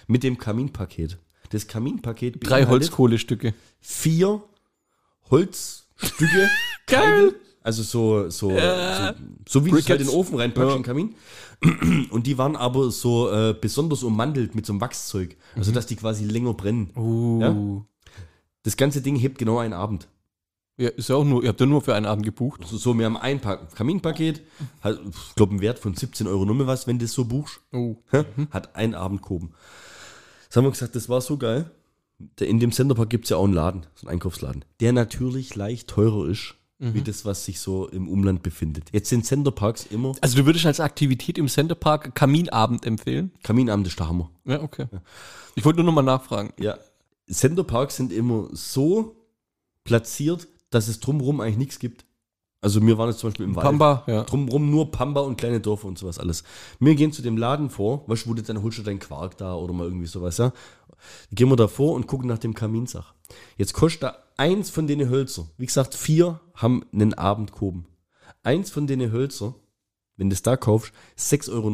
mit 0.06 0.22
dem 0.22 0.38
Kaminpaket. 0.38 1.18
Das 1.50 1.66
Kaminpaket 1.66 2.38
drei 2.40 2.66
Holzkohlestücke. 2.66 3.54
vier 3.80 4.42
Holzstücke. 5.30 6.50
Geil. 6.86 7.34
Also 7.64 7.82
so, 7.82 8.28
so, 8.28 8.50
so, 8.50 8.56
so 9.48 9.64
wie 9.64 9.70
du 9.70 9.76
es 9.78 9.88
halt 9.88 10.00
in 10.02 10.06
den 10.06 10.14
Ofen 10.14 10.38
reinpackst, 10.38 10.76
Ja. 10.76 10.82
Kamin. 10.82 11.14
Und 12.10 12.26
die 12.26 12.36
waren 12.38 12.56
aber 12.56 12.90
so 12.90 13.30
äh, 13.32 13.54
besonders 13.58 14.02
ummantelt 14.02 14.54
mit 14.54 14.66
so 14.66 14.72
einem 14.74 14.80
Wachszeug. 14.82 15.36
Also 15.56 15.72
dass 15.72 15.86
die 15.86 15.96
quasi 15.96 16.24
länger 16.26 16.52
brennen. 16.54 16.90
Uh. 16.94 17.40
Ja? 17.40 17.84
Das 18.64 18.76
ganze 18.76 19.00
Ding 19.00 19.16
hebt 19.16 19.38
genau 19.38 19.58
einen 19.58 19.72
Abend. 19.72 20.08
Ja, 20.76 20.88
ist 20.90 21.08
ja 21.08 21.14
auch 21.16 21.24
nur, 21.24 21.42
ihr 21.42 21.48
habt 21.48 21.60
ja 21.60 21.66
nur 21.66 21.80
für 21.80 21.94
einen 21.94 22.04
Abend 22.06 22.24
gebucht. 22.26 22.62
So, 22.66 22.76
so 22.76 22.98
wir 22.98 23.06
haben 23.06 23.16
ein 23.16 23.40
Pa- 23.40 23.56
Kaminpaket, 23.74 24.42
hat, 24.82 24.98
ich 25.08 25.34
glaube, 25.36 25.52
einen 25.52 25.60
Wert 25.62 25.78
von 25.78 25.94
17 25.94 26.26
Euro 26.26 26.44
Nummer 26.44 26.66
was, 26.66 26.86
wenn 26.86 26.98
du 26.98 27.04
das 27.06 27.14
so 27.14 27.24
buchst. 27.24 27.60
Oh. 27.72 27.96
Hä? 28.10 28.24
Hat 28.50 28.74
einen 28.76 28.94
Abend 28.94 29.22
gehoben. 29.22 29.52
Das 30.48 30.56
haben 30.56 30.64
wir 30.64 30.70
gesagt, 30.70 30.96
das 30.96 31.08
war 31.08 31.20
so 31.20 31.36
geil. 31.38 31.70
In 32.40 32.60
dem 32.60 32.72
Centerpark 32.72 33.08
gibt 33.08 33.24
es 33.24 33.30
ja 33.30 33.36
auch 33.38 33.44
einen 33.44 33.54
Laden, 33.54 33.86
so 33.94 34.06
einen 34.06 34.14
Einkaufsladen, 34.14 34.64
der 34.80 34.92
natürlich 34.92 35.54
leicht 35.54 35.88
teurer 35.88 36.28
ist, 36.28 36.56
wie 36.92 37.02
das, 37.02 37.24
was 37.24 37.44
sich 37.44 37.60
so 37.60 37.88
im 37.88 38.08
Umland 38.08 38.42
befindet. 38.42 38.90
Jetzt 38.92 39.08
sind 39.08 39.24
Centerparks 39.24 39.86
immer 39.86 40.14
Also 40.20 40.36
du 40.36 40.46
würdest 40.46 40.66
als 40.66 40.80
Aktivität 40.80 41.38
im 41.38 41.48
Centerpark 41.48 42.14
Kaminabend 42.14 42.84
empfehlen? 42.84 43.32
Kaminabend 43.42 43.86
ist 43.86 43.98
der 43.98 44.08
Hammer. 44.08 44.30
Ja, 44.44 44.60
okay. 44.62 44.86
Ich 45.54 45.64
wollte 45.64 45.78
nur 45.78 45.86
nochmal 45.86 46.04
nachfragen. 46.04 46.52
Ja, 46.58 46.76
Centerparks 47.30 47.96
sind 47.96 48.12
immer 48.12 48.48
so 48.52 49.16
platziert, 49.84 50.48
dass 50.70 50.88
es 50.88 51.00
drumherum 51.00 51.40
eigentlich 51.40 51.58
nichts 51.58 51.78
gibt. 51.78 52.04
Also 52.60 52.84
wir 52.84 52.96
waren 52.96 53.10
jetzt 53.10 53.18
zum 53.18 53.28
Beispiel 53.28 53.44
im 53.44 53.54
Wald. 53.56 53.66
Pamba, 53.66 54.04
ja. 54.06 54.22
Drumherum 54.22 54.70
nur 54.70 54.90
Pamba 54.90 55.20
und 55.20 55.36
kleine 55.36 55.60
Dörfer 55.60 55.86
und 55.86 55.98
sowas 55.98 56.18
alles. 56.18 56.44
Wir 56.80 56.94
gehen 56.94 57.12
zu 57.12 57.20
dem 57.20 57.36
Laden 57.36 57.68
vor, 57.68 58.08
weißt 58.08 58.24
du, 58.24 58.30
wo 58.30 58.34
du 58.34 58.42
dann 58.42 58.62
holst 58.62 58.78
du 58.78 58.82
deinen 58.82 59.00
Quark 59.00 59.36
da 59.36 59.54
oder 59.54 59.74
mal 59.74 59.84
irgendwie 59.84 60.06
sowas, 60.06 60.38
ja. 60.38 60.50
Gehen 61.32 61.48
wir 61.48 61.56
da 61.56 61.68
vor 61.68 61.94
und 61.94 62.06
gucken 62.06 62.28
nach 62.28 62.38
dem 62.38 62.54
Kaminsach. 62.54 63.14
Jetzt 63.56 63.72
kostet 63.74 64.02
da 64.02 64.18
eins 64.36 64.70
von 64.70 64.86
den 64.86 65.08
Hölzer. 65.08 65.48
Wie 65.56 65.66
gesagt, 65.66 65.94
vier 65.94 66.40
haben 66.54 66.84
einen 66.92 67.14
Abend 67.14 67.52
gehoben. 67.52 67.86
Eins 68.42 68.70
von 68.70 68.86
den 68.86 69.12
Hölzer, 69.12 69.54
wenn 70.16 70.28
du 70.30 70.34
es 70.34 70.42
da 70.42 70.56
kaufst, 70.56 70.92
6,90 71.18 71.50
Euro. 71.52 71.68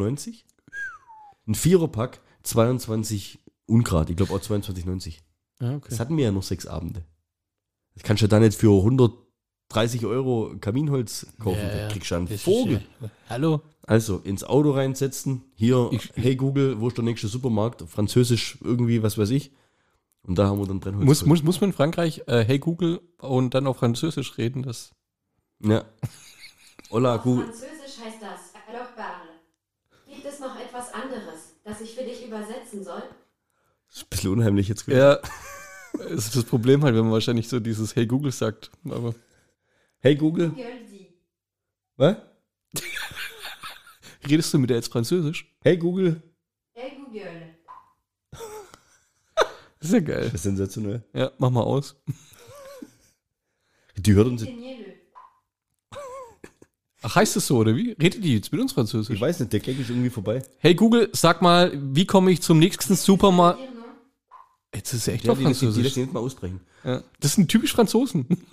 Ein 1.46 1.54
Viererpack, 1.54 2.20
22 2.44 3.38
Ungrad. 3.66 4.10
Ich 4.10 4.16
glaube 4.16 4.32
auch 4.34 4.40
22,90. 4.40 5.14
Ja, 5.60 5.76
okay. 5.76 5.86
Das 5.90 6.00
hatten 6.00 6.16
wir 6.16 6.24
ja 6.24 6.32
noch 6.32 6.42
sechs 6.42 6.66
Abende. 6.66 7.04
Das 7.94 8.02
kannst 8.04 8.22
du 8.22 8.28
dann 8.28 8.42
nicht 8.42 8.56
für 8.58 8.70
130 8.78 10.06
Euro 10.06 10.54
Kaminholz 10.60 11.26
kaufen. 11.38 11.58
Ja. 11.60 11.86
Da 11.86 11.88
kriegst 11.88 12.10
du 12.10 12.14
einen 12.14 12.28
Vogel. 12.28 12.82
ja- 13.00 13.10
Hallo? 13.28 13.62
Also 13.90 14.18
ins 14.18 14.44
Auto 14.44 14.70
reinsetzen. 14.70 15.42
Hier, 15.56 15.88
Ich- 15.90 16.12
hey 16.14 16.36
Google, 16.36 16.80
wo 16.80 16.86
ist 16.86 16.96
der 16.96 17.02
nächste 17.02 17.26
Supermarkt? 17.26 17.82
Französisch 17.88 18.56
irgendwie, 18.62 19.02
was 19.02 19.18
weiß 19.18 19.30
ich. 19.30 19.50
Und 20.22 20.38
da 20.38 20.46
haben 20.46 20.60
wir 20.60 20.66
dann 20.68 20.78
Brennholz. 20.78 21.04
Muss, 21.04 21.26
muss, 21.26 21.42
muss 21.42 21.60
man 21.60 21.70
in 21.70 21.74
Frankreich 21.74 22.22
äh, 22.28 22.44
Hey 22.44 22.60
Google 22.60 23.00
und 23.18 23.52
dann 23.52 23.66
auf 23.66 23.78
Französisch 23.78 24.38
reden? 24.38 24.62
Das 24.62 24.92
Ja. 25.60 25.84
Hola, 26.88 27.16
Auf 27.16 27.22
Google. 27.22 27.46
Französisch 27.46 27.98
heißt 28.04 28.18
das 28.22 28.40
Alors 28.68 28.94
parle. 28.94 29.28
Gibt 30.06 30.24
es 30.24 30.38
noch 30.38 30.54
etwas 30.60 30.86
anderes, 30.94 31.56
das 31.64 31.80
ich 31.80 31.90
für 31.96 32.04
dich 32.04 32.24
übersetzen 32.24 32.84
soll? 32.84 33.02
Ist 33.92 34.02
ein 34.04 34.08
bisschen 34.08 34.30
unheimlich 34.32 34.68
jetzt. 34.68 34.86
ja, 34.86 35.18
ist 36.10 36.36
das 36.36 36.44
Problem 36.44 36.84
halt, 36.84 36.94
wenn 36.94 37.02
man 37.02 37.12
wahrscheinlich 37.12 37.48
so 37.48 37.58
dieses 37.58 37.96
Hey 37.96 38.06
Google 38.06 38.30
sagt. 38.30 38.70
Aber 38.88 39.16
Hey 39.98 40.14
Google. 40.14 40.54
Was? 41.96 42.16
redest 44.28 44.52
du 44.54 44.58
mit 44.58 44.70
der 44.70 44.76
jetzt 44.76 44.92
Französisch? 44.92 45.46
Hey 45.62 45.76
Google. 45.76 46.22
Hey 46.72 46.92
Google. 47.04 47.56
Das 49.78 49.88
ist 49.88 49.92
ja 49.94 50.00
geil. 50.00 50.24
Das 50.24 50.34
ist 50.34 50.42
sensationell. 50.42 51.02
Ja, 51.14 51.30
mach 51.38 51.48
mal 51.50 51.62
aus. 51.62 51.96
Die 53.96 54.12
hört 54.14 54.26
uns. 54.28 54.46
Ach, 57.02 57.14
heißt 57.14 57.34
es 57.36 57.46
so, 57.46 57.56
oder 57.56 57.74
wie? 57.74 57.92
Redet 57.92 58.22
die 58.22 58.34
jetzt 58.34 58.52
mit 58.52 58.60
uns 58.60 58.72
Französisch? 58.72 59.14
Ich 59.14 59.20
weiß 59.20 59.40
nicht, 59.40 59.52
der 59.54 59.60
Gag 59.60 59.78
ist 59.78 59.88
irgendwie 59.88 60.10
vorbei. 60.10 60.42
Hey 60.58 60.74
Google, 60.74 61.08
sag 61.12 61.40
mal, 61.40 61.72
wie 61.74 62.04
komme 62.04 62.30
ich 62.30 62.42
zum 62.42 62.58
nächsten 62.58 62.94
Supermarkt? 62.94 63.58
Non? 63.58 63.68
Jetzt 64.74 64.92
ist 64.92 65.02
es 65.02 65.08
echt 65.08 65.24
Ja, 65.24 65.32
auf 65.32 65.38
die, 65.38 65.44
lässt, 65.44 65.62
die 65.62 65.64
Französisch. 65.66 65.84
lässt 65.84 65.96
ihn 65.96 66.02
nicht 66.04 66.12
mal 66.12 66.20
ausbrechen. 66.20 66.60
Ja. 66.84 67.02
Das 67.20 67.34
sind 67.34 67.48
typisch 67.48 67.72
Franzosen. 67.72 68.26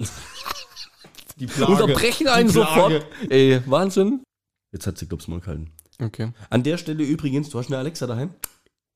Die 1.40 1.46
Plage. 1.46 1.72
Unterbrechen 1.74 2.28
einen 2.30 2.48
Die 2.48 2.54
Plage. 2.54 3.02
sofort. 3.04 3.06
Ey, 3.30 3.62
Wahnsinn. 3.68 4.24
Jetzt 4.72 4.88
hat 4.88 4.98
sie, 4.98 5.08
glaub's 5.08 5.28
mal 5.28 5.40
gehalten. 5.40 5.72
Okay. 6.02 6.32
An 6.50 6.64
der 6.64 6.78
Stelle 6.78 7.04
übrigens, 7.04 7.50
du 7.50 7.58
hast 7.60 7.68
eine 7.68 7.78
Alexa 7.78 8.06
daheim? 8.08 8.32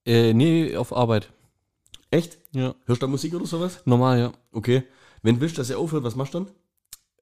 Äh, 0.06 0.34
nee, 0.34 0.76
auf 0.76 0.96
Arbeit. 0.96 1.32
Echt? 2.10 2.38
Ja, 2.52 2.76
Hörst 2.86 3.02
du 3.02 3.06
da 3.06 3.12
Musik 3.12 3.34
oder 3.34 3.46
sowas? 3.46 3.82
normal, 3.86 4.20
ja. 4.20 4.32
Okay. 4.52 4.84
Wenn 5.24 5.36
du 5.36 5.42
willst, 5.42 5.58
dass 5.58 5.70
er 5.70 5.80
aufhört, 5.80 6.04
was 6.04 6.16
machst 6.16 6.34
du 6.34 6.46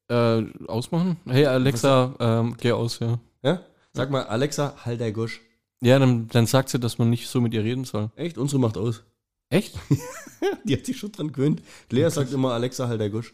dann? 0.08 0.46
Äh, 0.48 0.68
ausmachen? 0.68 1.18
Hey 1.26 1.46
Alexa, 1.46 2.16
ähm, 2.20 2.56
geh 2.60 2.72
aus, 2.72 3.00
ja. 3.00 3.20
Ja? 3.44 3.62
Sag 3.94 4.10
mal, 4.10 4.24
Alexa, 4.24 4.76
halt 4.86 5.00
der 5.00 5.12
Gosch. 5.12 5.42
Ja, 5.82 6.00
dann, 6.00 6.28
dann 6.30 6.46
sagt 6.48 6.70
sie, 6.70 6.80
dass 6.80 6.98
man 6.98 7.10
nicht 7.10 7.28
so 7.28 7.40
mit 7.42 7.54
ihr 7.54 7.64
reden 7.64 7.84
soll. 7.86 8.10
Echt? 8.16 8.38
Unsere 8.38 8.60
macht 8.60 8.78
aus. 8.78 9.04
Echt? 9.50 9.76
Die 10.64 10.74
hat 10.76 10.86
sich 10.86 10.98
schon 10.98 11.12
dran 11.12 11.32
gewöhnt. 11.32 11.62
Lea 11.90 12.10
sagt 12.10 12.34
immer, 12.34 12.54
Alexa, 12.54 12.88
halt 12.88 13.00
der 13.00 13.10
Gosch. 13.10 13.34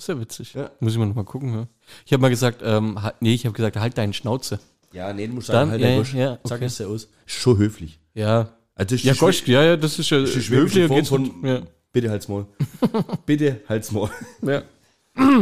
Das 0.00 0.08
ist 0.08 0.14
ja 0.14 0.20
witzig. 0.20 0.54
Ja. 0.54 0.70
Muss 0.80 0.92
ich 0.92 0.98
mal 0.98 1.04
noch 1.04 1.14
mal 1.14 1.24
gucken, 1.24 1.52
ja. 1.52 1.66
Ich 2.06 2.12
habe 2.14 2.22
mal 2.22 2.30
gesagt, 2.30 2.62
ähm, 2.64 3.02
halt- 3.02 3.16
nee, 3.20 3.34
ich 3.34 3.44
habe 3.44 3.52
gesagt, 3.54 3.76
halt 3.76 3.98
deine 3.98 4.14
Schnauze. 4.14 4.58
Ja, 4.94 5.12
nee, 5.12 5.26
du 5.26 5.34
musst 5.34 5.50
Dann, 5.50 5.54
sagen, 5.68 5.70
halt 5.72 5.82
der 5.82 5.90
ja, 5.90 5.98
Gosch. 5.98 6.14
ja, 6.14 6.38
Sag 6.42 6.56
okay. 6.56 6.64
es 6.64 6.78
ja 6.78 6.86
aus. 6.86 7.08
Ist 7.26 7.34
schon 7.34 7.58
höflich. 7.58 8.00
Also 8.14 8.18
Ja. 8.26 8.48
das 8.76 8.92
ist 8.92 9.04
Ja, 9.04 9.12
Gosch, 9.12 9.46
ja, 9.46 9.62
ja, 9.62 9.76
das 9.76 9.98
ist 9.98 10.08
ja 10.08 10.20
die 10.22 10.26
schwäbische 10.42 10.88
Form 10.88 10.96
geht's 10.96 11.08
von- 11.10 11.44
ja. 11.44 11.60
Bitte 11.92 12.08
halt's 12.10 12.28
Maul. 12.28 12.46
Bitte 13.26 13.60
halt's 13.68 13.92
Maul. 13.92 14.08
ja. 14.40 14.62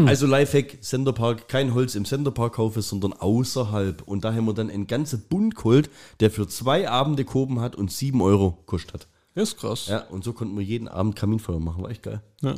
Also 0.07 0.27
Lifehack, 0.27 0.83
Centerpark, 0.83 1.47
kein 1.47 1.73
Holz 1.73 1.95
im 1.95 2.05
Centerpark 2.05 2.55
kaufen, 2.55 2.83
sondern 2.83 3.13
außerhalb. 3.13 4.03
Und 4.03 4.25
da 4.25 4.35
haben 4.35 4.47
wir 4.47 4.55
dann 4.55 4.71
einen 4.71 4.89
ganzen 4.89 5.21
Bund 5.29 5.55
geholt, 5.55 5.89
der 6.19 6.33
für 6.33 6.49
zwei 6.49 6.89
Abende 6.91 7.25
gehoben 7.25 7.61
hat 7.61 7.77
und 7.77 7.93
sieben 7.93 8.21
Euro 8.23 8.59
kostet 8.67 8.93
hat. 8.95 9.07
Das 9.37 9.51
ist 9.51 9.59
krass. 9.59 9.87
Ja, 9.87 10.01
und 10.09 10.25
so 10.25 10.33
konnten 10.33 10.57
wir 10.59 10.65
jeden 10.65 10.89
Abend 10.89 11.15
Kaminfeuer 11.15 11.61
machen. 11.61 11.85
War 11.85 11.91
echt 11.91 12.03
geil. 12.03 12.23
Ja. 12.41 12.57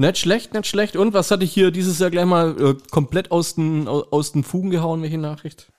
Nicht 0.00 0.16
schlecht, 0.18 0.54
nicht 0.54 0.66
schlecht. 0.66 0.96
Und 0.96 1.12
was 1.12 1.30
hatte 1.30 1.44
ich 1.44 1.52
hier 1.52 1.70
dieses 1.70 1.98
Jahr 1.98 2.10
gleich 2.10 2.24
mal 2.24 2.56
äh, 2.60 2.74
komplett 2.90 3.30
aus 3.30 3.54
den, 3.54 3.86
au- 3.86 4.06
aus 4.10 4.32
den 4.32 4.44
Fugen 4.44 4.70
gehauen, 4.70 5.02
welche 5.02 5.18
Nachricht? 5.18 5.70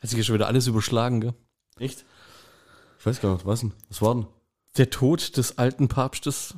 Hat 0.00 0.10
sich 0.10 0.16
hier 0.16 0.24
schon 0.24 0.36
wieder 0.36 0.46
alles 0.46 0.68
überschlagen, 0.68 1.20
gell? 1.20 1.34
Echt? 1.80 2.04
Ich 3.00 3.04
weiß 3.06 3.20
gar 3.20 3.32
nicht, 3.34 3.44
was 3.44 3.60
denn? 3.60 3.72
Was 3.88 4.00
war 4.00 4.14
denn? 4.14 4.26
Der 4.76 4.90
Tod 4.90 5.36
des 5.36 5.58
alten 5.58 5.88
Papstes. 5.88 6.54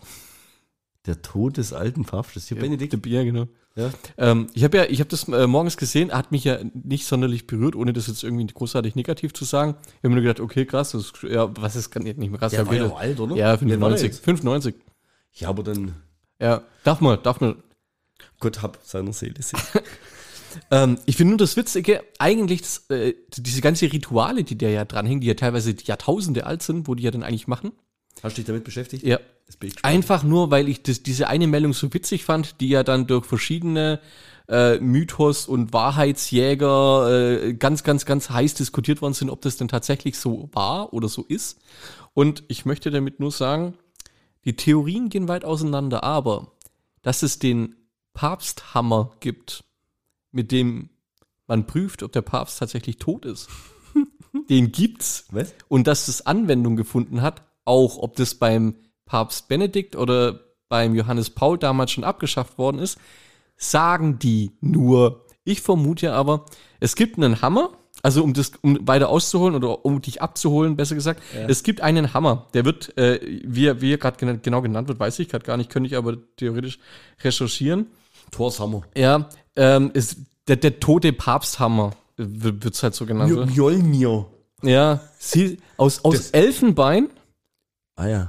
Der 1.06 1.22
Tod 1.22 1.56
des 1.56 1.72
alten 1.72 2.04
Papstes. 2.04 2.48
Hier, 2.48 2.58
Benedikt. 2.58 3.06
Ja, 3.06 3.24
genau. 3.24 3.48
Ja. 3.74 3.90
Ähm, 4.18 4.48
ich 4.52 4.62
habe 4.64 4.76
ja, 4.76 4.84
ich 4.84 5.00
habe 5.00 5.08
das 5.08 5.26
äh, 5.28 5.46
morgens 5.46 5.78
gesehen, 5.78 6.12
hat 6.12 6.32
mich 6.32 6.44
ja 6.44 6.58
nicht 6.74 7.06
sonderlich 7.06 7.46
berührt, 7.46 7.76
ohne 7.76 7.94
das 7.94 8.08
jetzt 8.08 8.24
irgendwie 8.24 8.46
großartig 8.46 8.94
negativ 8.94 9.32
zu 9.32 9.46
sagen. 9.46 9.76
Ich 9.86 9.96
habe 9.98 10.08
mir 10.10 10.14
nur 10.16 10.22
gedacht, 10.24 10.40
okay, 10.40 10.66
krass, 10.66 10.90
das 10.90 11.04
ist, 11.06 11.22
ja, 11.22 11.48
was 11.56 11.76
ist 11.76 11.90
kann 11.90 12.02
nicht 12.02 12.18
mehr 12.18 12.30
krass. 12.38 12.50
Der 12.50 12.60
ja, 12.62 12.66
war 12.66 12.74
ja 12.74 12.92
alt, 12.94 13.20
oder? 13.20 13.36
Ja, 13.36 13.58
Wie 13.60 13.72
alt 13.72 13.80
war 13.80 13.88
der 13.88 13.98
95. 13.98 14.06
jetzt? 14.06 14.24
95. 14.24 14.74
Ja, 15.34 15.48
aber 15.48 15.62
dann, 15.62 15.94
Ja, 16.40 16.62
darf 16.84 17.00
man, 17.00 17.22
darf 17.22 17.40
man. 17.40 17.62
Gott 18.40 18.62
hab 18.62 18.78
seiner 18.84 19.12
Seele 19.12 19.42
sehen. 19.42 19.60
Ähm, 20.70 20.98
ich 21.06 21.16
finde 21.16 21.32
nur 21.32 21.38
das 21.38 21.56
Witzige, 21.56 22.02
eigentlich 22.18 22.62
das, 22.62 22.86
äh, 22.90 23.14
diese 23.36 23.60
ganze 23.60 23.92
Rituale, 23.92 24.44
die 24.44 24.56
der 24.56 24.70
ja 24.70 24.84
dranhängen, 24.84 25.20
die 25.20 25.26
ja 25.26 25.34
teilweise 25.34 25.74
Jahrtausende 25.84 26.46
alt 26.46 26.62
sind, 26.62 26.88
wo 26.88 26.94
die 26.94 27.02
ja 27.02 27.10
dann 27.10 27.22
eigentlich 27.22 27.46
machen. 27.46 27.72
Hast 28.22 28.36
du 28.36 28.40
dich 28.40 28.46
damit 28.46 28.64
beschäftigt? 28.64 29.04
Ja. 29.04 29.20
Einfach 29.82 30.24
nur, 30.24 30.50
weil 30.50 30.68
ich 30.68 30.82
das, 30.82 31.02
diese 31.02 31.28
eine 31.28 31.46
Meldung 31.46 31.72
so 31.72 31.92
witzig 31.94 32.24
fand, 32.24 32.60
die 32.60 32.68
ja 32.68 32.82
dann 32.82 33.06
durch 33.06 33.24
verschiedene 33.24 34.00
äh, 34.48 34.78
Mythos 34.78 35.46
und 35.46 35.72
Wahrheitsjäger 35.72 37.44
äh, 37.44 37.54
ganz, 37.54 37.82
ganz, 37.82 38.04
ganz 38.04 38.28
heiß 38.28 38.54
diskutiert 38.54 39.00
worden 39.00 39.14
sind, 39.14 39.30
ob 39.30 39.40
das 39.40 39.56
denn 39.56 39.68
tatsächlich 39.68 40.18
so 40.18 40.50
war 40.52 40.92
oder 40.92 41.08
so 41.08 41.24
ist. 41.26 41.60
Und 42.12 42.42
ich 42.48 42.66
möchte 42.66 42.90
damit 42.90 43.20
nur 43.20 43.30
sagen, 43.30 43.74
die 44.44 44.56
Theorien 44.56 45.08
gehen 45.08 45.28
weit 45.28 45.44
auseinander, 45.44 46.04
aber 46.04 46.52
dass 47.02 47.22
es 47.22 47.38
den 47.38 47.76
Papsthammer 48.14 49.12
gibt, 49.20 49.64
mit 50.32 50.52
dem 50.52 50.90
man 51.46 51.66
prüft, 51.66 52.02
ob 52.02 52.12
der 52.12 52.22
Papst 52.22 52.58
tatsächlich 52.58 52.98
tot 52.98 53.24
ist, 53.24 53.48
den 54.50 54.72
gibt's. 54.72 55.26
Was? 55.30 55.54
Und 55.68 55.86
dass 55.86 56.08
es 56.08 56.26
Anwendung 56.26 56.76
gefunden 56.76 57.22
hat, 57.22 57.42
auch 57.64 57.98
ob 57.98 58.16
das 58.16 58.34
beim 58.34 58.74
Papst 59.06 59.48
Benedikt 59.48 59.96
oder 59.96 60.40
beim 60.68 60.94
Johannes 60.94 61.30
Paul 61.30 61.58
damals 61.58 61.92
schon 61.92 62.04
abgeschafft 62.04 62.58
worden 62.58 62.78
ist, 62.78 62.98
sagen 63.56 64.18
die 64.18 64.52
nur. 64.60 65.24
Ich 65.44 65.62
vermute 65.62 66.06
ja 66.06 66.14
aber, 66.14 66.44
es 66.78 66.94
gibt 66.94 67.16
einen 67.16 67.40
Hammer, 67.40 67.70
also 68.02 68.22
um 68.22 68.32
das 68.34 68.52
um 68.62 68.78
weiter 68.86 69.08
auszuholen 69.08 69.54
oder 69.54 69.84
um 69.84 70.00
dich 70.00 70.22
abzuholen, 70.22 70.76
besser 70.76 70.94
gesagt, 70.94 71.22
es 71.48 71.62
gibt 71.62 71.80
einen 71.80 72.14
Hammer, 72.14 72.46
der 72.54 72.64
wird, 72.64 72.96
äh, 72.96 73.20
wie 73.44 73.66
er, 73.66 73.80
wie 73.80 73.92
er 73.92 73.98
gerade 73.98 74.16
genannt, 74.18 74.42
genau 74.42 74.62
genannt 74.62 74.88
wird, 74.88 75.00
weiß 75.00 75.18
ich 75.18 75.28
gerade 75.28 75.44
gar 75.44 75.56
nicht, 75.56 75.70
könnte 75.70 75.88
ich 75.88 75.96
aber 75.96 76.16
theoretisch 76.36 76.78
recherchieren. 77.22 77.86
Torshammer. 78.30 78.82
Ja, 78.96 79.28
ähm, 79.56 79.90
ist 79.94 80.18
der, 80.46 80.56
der 80.56 80.80
tote 80.80 81.12
Papsthammer 81.12 81.92
wird 82.16 82.74
es 82.74 82.82
halt 82.82 82.94
so 82.94 83.06
genannt. 83.06 83.32
oder? 83.32 83.46
Mjolnir. 83.46 84.26
Ja, 84.62 85.00
sie, 85.18 85.58
aus, 85.76 86.04
aus 86.04 86.14
Das- 86.14 86.30
Elfenbein 86.32 87.08
Ah 87.96 88.06
ja. 88.08 88.28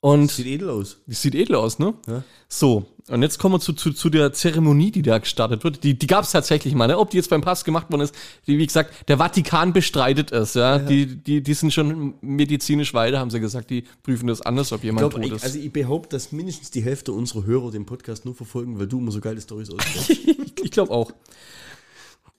und 0.00 0.30
Sieht 0.30 0.46
edel 0.46 0.70
aus. 0.70 0.98
sieht 1.06 1.34
edel 1.34 1.56
aus, 1.56 1.78
ne? 1.78 1.94
Ja. 2.06 2.22
So, 2.48 2.84
und 3.08 3.22
jetzt 3.22 3.38
kommen 3.38 3.56
wir 3.56 3.60
zu, 3.60 3.72
zu, 3.72 3.92
zu 3.92 4.10
der 4.10 4.32
Zeremonie, 4.32 4.92
die 4.92 5.02
da 5.02 5.18
gestartet 5.18 5.64
wird. 5.64 5.82
Die, 5.82 5.98
die 5.98 6.06
gab 6.06 6.24
es 6.24 6.30
tatsächlich 6.30 6.74
mal, 6.74 6.86
ne? 6.86 6.98
Ob 6.98 7.10
die 7.10 7.16
jetzt 7.16 7.30
beim 7.30 7.40
Papst 7.40 7.64
gemacht 7.64 7.90
worden 7.90 8.02
ist, 8.02 8.14
die, 8.46 8.58
wie 8.58 8.66
gesagt, 8.66 9.08
der 9.08 9.18
Vatikan 9.18 9.72
bestreitet 9.72 10.30
es, 10.30 10.54
ja. 10.54 10.78
Die, 10.78 11.06
die, 11.16 11.42
die 11.42 11.54
sind 11.54 11.72
schon 11.72 12.14
medizinisch 12.20 12.94
weiter, 12.94 13.18
haben 13.18 13.30
sie 13.30 13.40
gesagt, 13.40 13.70
die 13.70 13.84
prüfen 14.02 14.28
das 14.28 14.40
anders, 14.40 14.72
ob 14.72 14.78
Ich 14.78 14.84
jemand 14.84 15.10
glaub, 15.10 15.12
tot 15.20 15.24
ich, 15.24 15.32
ist. 15.32 15.44
also 15.44 15.58
ich 15.58 15.72
behaupte, 15.72 16.16
dass 16.16 16.30
mindestens 16.30 16.70
die 16.70 16.82
Hälfte 16.82 17.12
unserer 17.12 17.44
Hörer 17.44 17.72
den 17.72 17.86
Podcast 17.86 18.24
nur 18.24 18.34
verfolgen, 18.34 18.78
weil 18.78 18.86
du 18.86 18.98
immer 18.98 19.10
so 19.10 19.20
geile 19.20 19.40
Storys 19.40 19.70
ausmachst. 19.70 20.10
ich 20.10 20.36
ich 20.62 20.70
glaube 20.70 20.92
auch. 20.92 21.12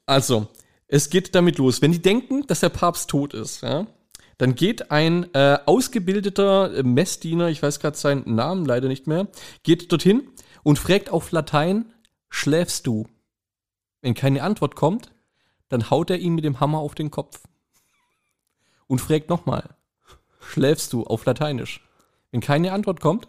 Also, 0.05 0.47
es 0.87 1.09
geht 1.09 1.35
damit 1.35 1.57
los. 1.57 1.81
Wenn 1.81 1.91
die 1.91 2.01
denken, 2.01 2.47
dass 2.47 2.61
der 2.61 2.69
Papst 2.69 3.09
tot 3.09 3.33
ist, 3.33 3.63
ja, 3.63 3.87
dann 4.37 4.55
geht 4.55 4.91
ein 4.91 5.33
äh, 5.33 5.59
ausgebildeter 5.65 6.83
Messdiener, 6.83 7.49
ich 7.49 7.61
weiß 7.61 7.79
gerade 7.79 7.97
seinen 7.97 8.35
Namen 8.35 8.65
leider 8.65 8.87
nicht 8.87 9.07
mehr, 9.07 9.27
geht 9.63 9.91
dorthin 9.91 10.23
und 10.63 10.79
fragt 10.79 11.09
auf 11.09 11.31
Latein, 11.31 11.93
schläfst 12.29 12.87
du? 12.87 13.07
Wenn 14.01 14.13
keine 14.13 14.43
Antwort 14.43 14.75
kommt, 14.75 15.13
dann 15.69 15.89
haut 15.89 16.09
er 16.09 16.19
ihm 16.19 16.35
mit 16.35 16.43
dem 16.43 16.59
Hammer 16.59 16.79
auf 16.79 16.95
den 16.95 17.11
Kopf. 17.11 17.43
Und 18.87 18.99
fragt 18.99 19.29
nochmal, 19.29 19.75
schläfst 20.41 20.93
du 20.93 21.03
auf 21.05 21.25
Lateinisch? 21.25 21.87
Wenn 22.31 22.41
keine 22.41 22.73
Antwort 22.73 22.99
kommt, 22.99 23.27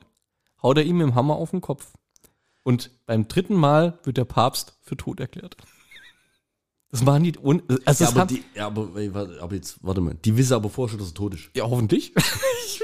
haut 0.62 0.78
er 0.78 0.84
ihm 0.84 0.98
mit 0.98 1.06
dem 1.06 1.14
Hammer 1.14 1.36
auf 1.36 1.50
den 1.50 1.60
Kopf. 1.60 1.92
Und 2.62 2.90
beim 3.06 3.28
dritten 3.28 3.54
Mal 3.54 3.98
wird 4.02 4.16
der 4.16 4.24
Papst 4.24 4.78
für 4.80 4.96
tot 4.96 5.20
erklärt. 5.20 5.56
Das 6.90 7.04
waren 7.04 7.24
die. 7.24 7.36
Un 7.38 7.62
also 7.84 8.04
ja, 8.04 8.10
aber, 8.10 8.26
die, 8.26 8.44
ja, 8.54 8.66
aber, 8.66 8.88
aber 9.40 9.54
jetzt, 9.54 9.78
warte 9.82 10.00
mal. 10.00 10.14
Die 10.14 10.36
wissen 10.36 10.54
aber 10.54 10.70
vorher 10.70 10.90
schon, 10.90 11.00
dass 11.00 11.08
er 11.08 11.14
tot 11.14 11.34
ist. 11.34 11.50
ja, 11.54 11.64
hoffentlich. 11.64 12.14
ich 12.66 12.80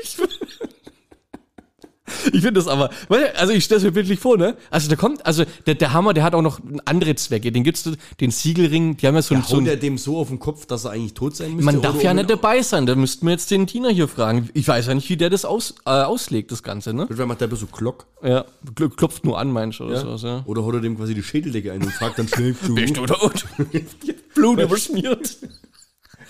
ich, 2.32 2.40
finde 2.40 2.52
das 2.52 2.66
aber. 2.68 2.90
Also 3.36 3.52
ich 3.52 3.64
stelle 3.64 3.78
es 3.78 3.84
mir 3.84 3.92
bildlich 3.92 4.18
vor, 4.20 4.36
ne? 4.36 4.56
Also 4.70 4.88
da 4.88 4.96
kommt, 4.96 5.24
also 5.26 5.44
der, 5.66 5.74
der 5.74 5.92
Hammer, 5.92 6.14
der 6.14 6.24
hat 6.24 6.34
auch 6.34 6.42
noch 6.42 6.60
andere 6.84 7.14
Zwecke. 7.14 7.52
Den 7.52 7.64
gibt's 7.64 7.88
den 8.20 8.30
Siegelring, 8.30 8.96
die 8.96 9.06
haben 9.06 9.14
ja 9.14 9.22
so, 9.22 9.34
Ja, 9.34 9.42
so 9.42 9.56
haut 9.56 9.62
ein 9.62 9.66
er 9.66 9.76
dem 9.76 9.98
so 9.98 10.18
auf 10.18 10.28
den 10.28 10.38
Kopf, 10.38 10.66
dass 10.66 10.84
er 10.84 10.92
eigentlich 10.92 11.14
tot 11.14 11.36
sein 11.36 11.54
müsste? 11.56 11.64
Man 11.72 11.82
darf 11.82 12.02
ja 12.02 12.14
nicht 12.14 12.30
dabei 12.30 12.62
sein, 12.62 12.86
da 12.86 12.94
müssten 12.94 13.26
wir 13.26 13.32
jetzt 13.32 13.50
den 13.50 13.66
Diener 13.66 13.90
hier 13.90 14.08
fragen. 14.08 14.48
Ich 14.54 14.66
weiß 14.66 14.86
ja 14.86 14.94
nicht, 14.94 15.08
wie 15.08 15.16
der 15.16 15.30
das 15.30 15.44
aus, 15.44 15.74
äh, 15.86 15.90
auslegt, 15.90 16.52
das 16.52 16.62
Ganze, 16.62 16.92
ne? 16.94 17.06
Vielleicht 17.06 17.28
macht 17.28 17.40
der 17.40 17.54
so 17.56 17.66
Klock. 17.66 18.06
Ja, 18.22 18.44
kl- 18.76 18.94
klopft 18.94 19.24
nur 19.24 19.38
an, 19.38 19.50
meinst 19.50 19.80
du, 19.80 19.84
oder 19.84 19.94
Ja. 19.94 20.00
sowas, 20.00 20.22
ja. 20.22 20.42
Oder 20.46 20.64
haut 20.64 20.74
er 20.74 20.80
dem 20.80 20.96
quasi 20.96 21.14
die 21.14 21.22
Schädeldecke 21.22 21.72
ein 21.72 21.82
und 21.82 21.92
fragt 21.92 22.18
dann 22.18 22.28
schläfst 22.28 22.68
du. 22.68 22.74
Bist 22.74 22.96
du 22.96 23.06
tot? 23.06 23.44
Blut 24.34 24.60
überschmiert. 24.60 25.36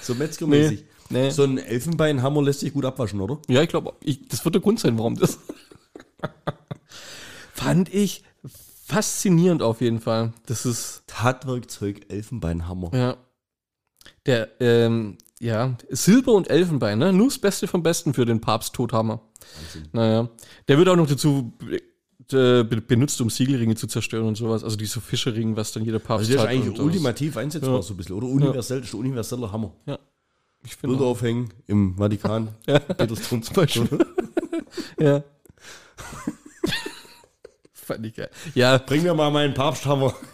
So 0.00 0.14
Metzgermäßig. 0.14 0.85
Nee, 1.11 1.23
nee. 1.25 1.30
So 1.30 1.42
ein 1.44 1.59
Elfenbeinhammer 1.59 2.42
lässt 2.42 2.61
sich 2.61 2.73
gut 2.73 2.85
abwaschen, 2.85 3.20
oder? 3.20 3.38
Ja, 3.49 3.62
ich 3.62 3.68
glaube, 3.68 3.92
das 4.28 4.44
wird 4.44 4.54
der 4.54 4.62
Grund 4.62 4.80
sein, 4.80 4.97
warum 4.99 5.16
das. 5.16 5.38
Fand 7.55 7.93
ich 7.93 8.25
faszinierend 8.87 9.62
auf 9.62 9.81
jeden 9.81 10.00
Fall. 10.00 10.33
Das 10.47 10.67
ist, 10.67 11.03
Tatwerkzeug 11.07 12.07
Elfenbeinhammer. 12.11 12.91
ja. 12.95 13.17
Der, 14.27 14.49
ähm, 14.61 15.19
ja, 15.41 15.77
Silber 15.91 16.33
und 16.33 16.49
Elfenbein, 16.50 16.99
ne? 16.99 17.12
Nur 17.12 17.29
das 17.29 17.39
Beste 17.39 17.67
vom 17.67 17.83
Besten 17.83 18.12
für 18.15 18.25
den 18.25 18.41
Papst 18.41 18.75
Tothammer. 18.75 19.21
Naja. 19.93 20.29
Der 20.69 20.79
wird 20.79 20.89
auch 20.89 20.97
noch 20.97 21.07
dazu 21.07 21.53
äh, 21.71 22.65
be- 22.65 22.65
benutzt, 22.87 23.21
um 23.21 23.29
Siegelringe 23.31 23.75
zu 23.77 23.87
zerstören 23.87 24.27
und 24.27 24.37
sowas. 24.37 24.62
Also 24.65 24.77
diese 24.77 25.00
Fischerring, 25.00 25.57
was 25.57 25.73
dann 25.73 25.85
jeder 25.85 25.99
Papst 25.99 26.21
Also 26.21 26.33
der 26.33 26.37
ist 26.37 26.43
hat 26.43 26.49
eigentlich 26.50 26.69
und 26.71 26.77
sowas. 26.77 26.87
ultimativ 26.87 27.37
einsetzbar 27.37 27.77
Ja. 27.77 27.83
so 27.83 27.95
ein 27.95 27.97
bisschen. 27.99 28.17
Oder 28.17 28.27
universell, 28.27 28.79
das 28.79 28.87
ist 28.87 28.93
der 28.95 29.00
universelle 29.00 29.53
Hammer. 29.53 29.73
Ja. 29.87 29.99
Ich 30.65 30.79
Bilder 30.79 31.00
auch. 31.05 31.11
aufhängen 31.11 31.50
im 31.67 31.97
Vatikan. 31.97 32.49
Ja. 32.67 32.79
Petersdom 32.79 33.43
zum 33.43 33.55
Beispiel. 33.55 33.89
Ja. 34.99 35.23
Fand 37.73 38.07
ich 38.07 38.14
geil. 38.14 38.31
Ja, 38.55 38.79
Bring 38.79 39.02
mir 39.02 39.14
mal 39.14 39.31
meinen 39.31 39.55
Papsthammer. 39.55 40.14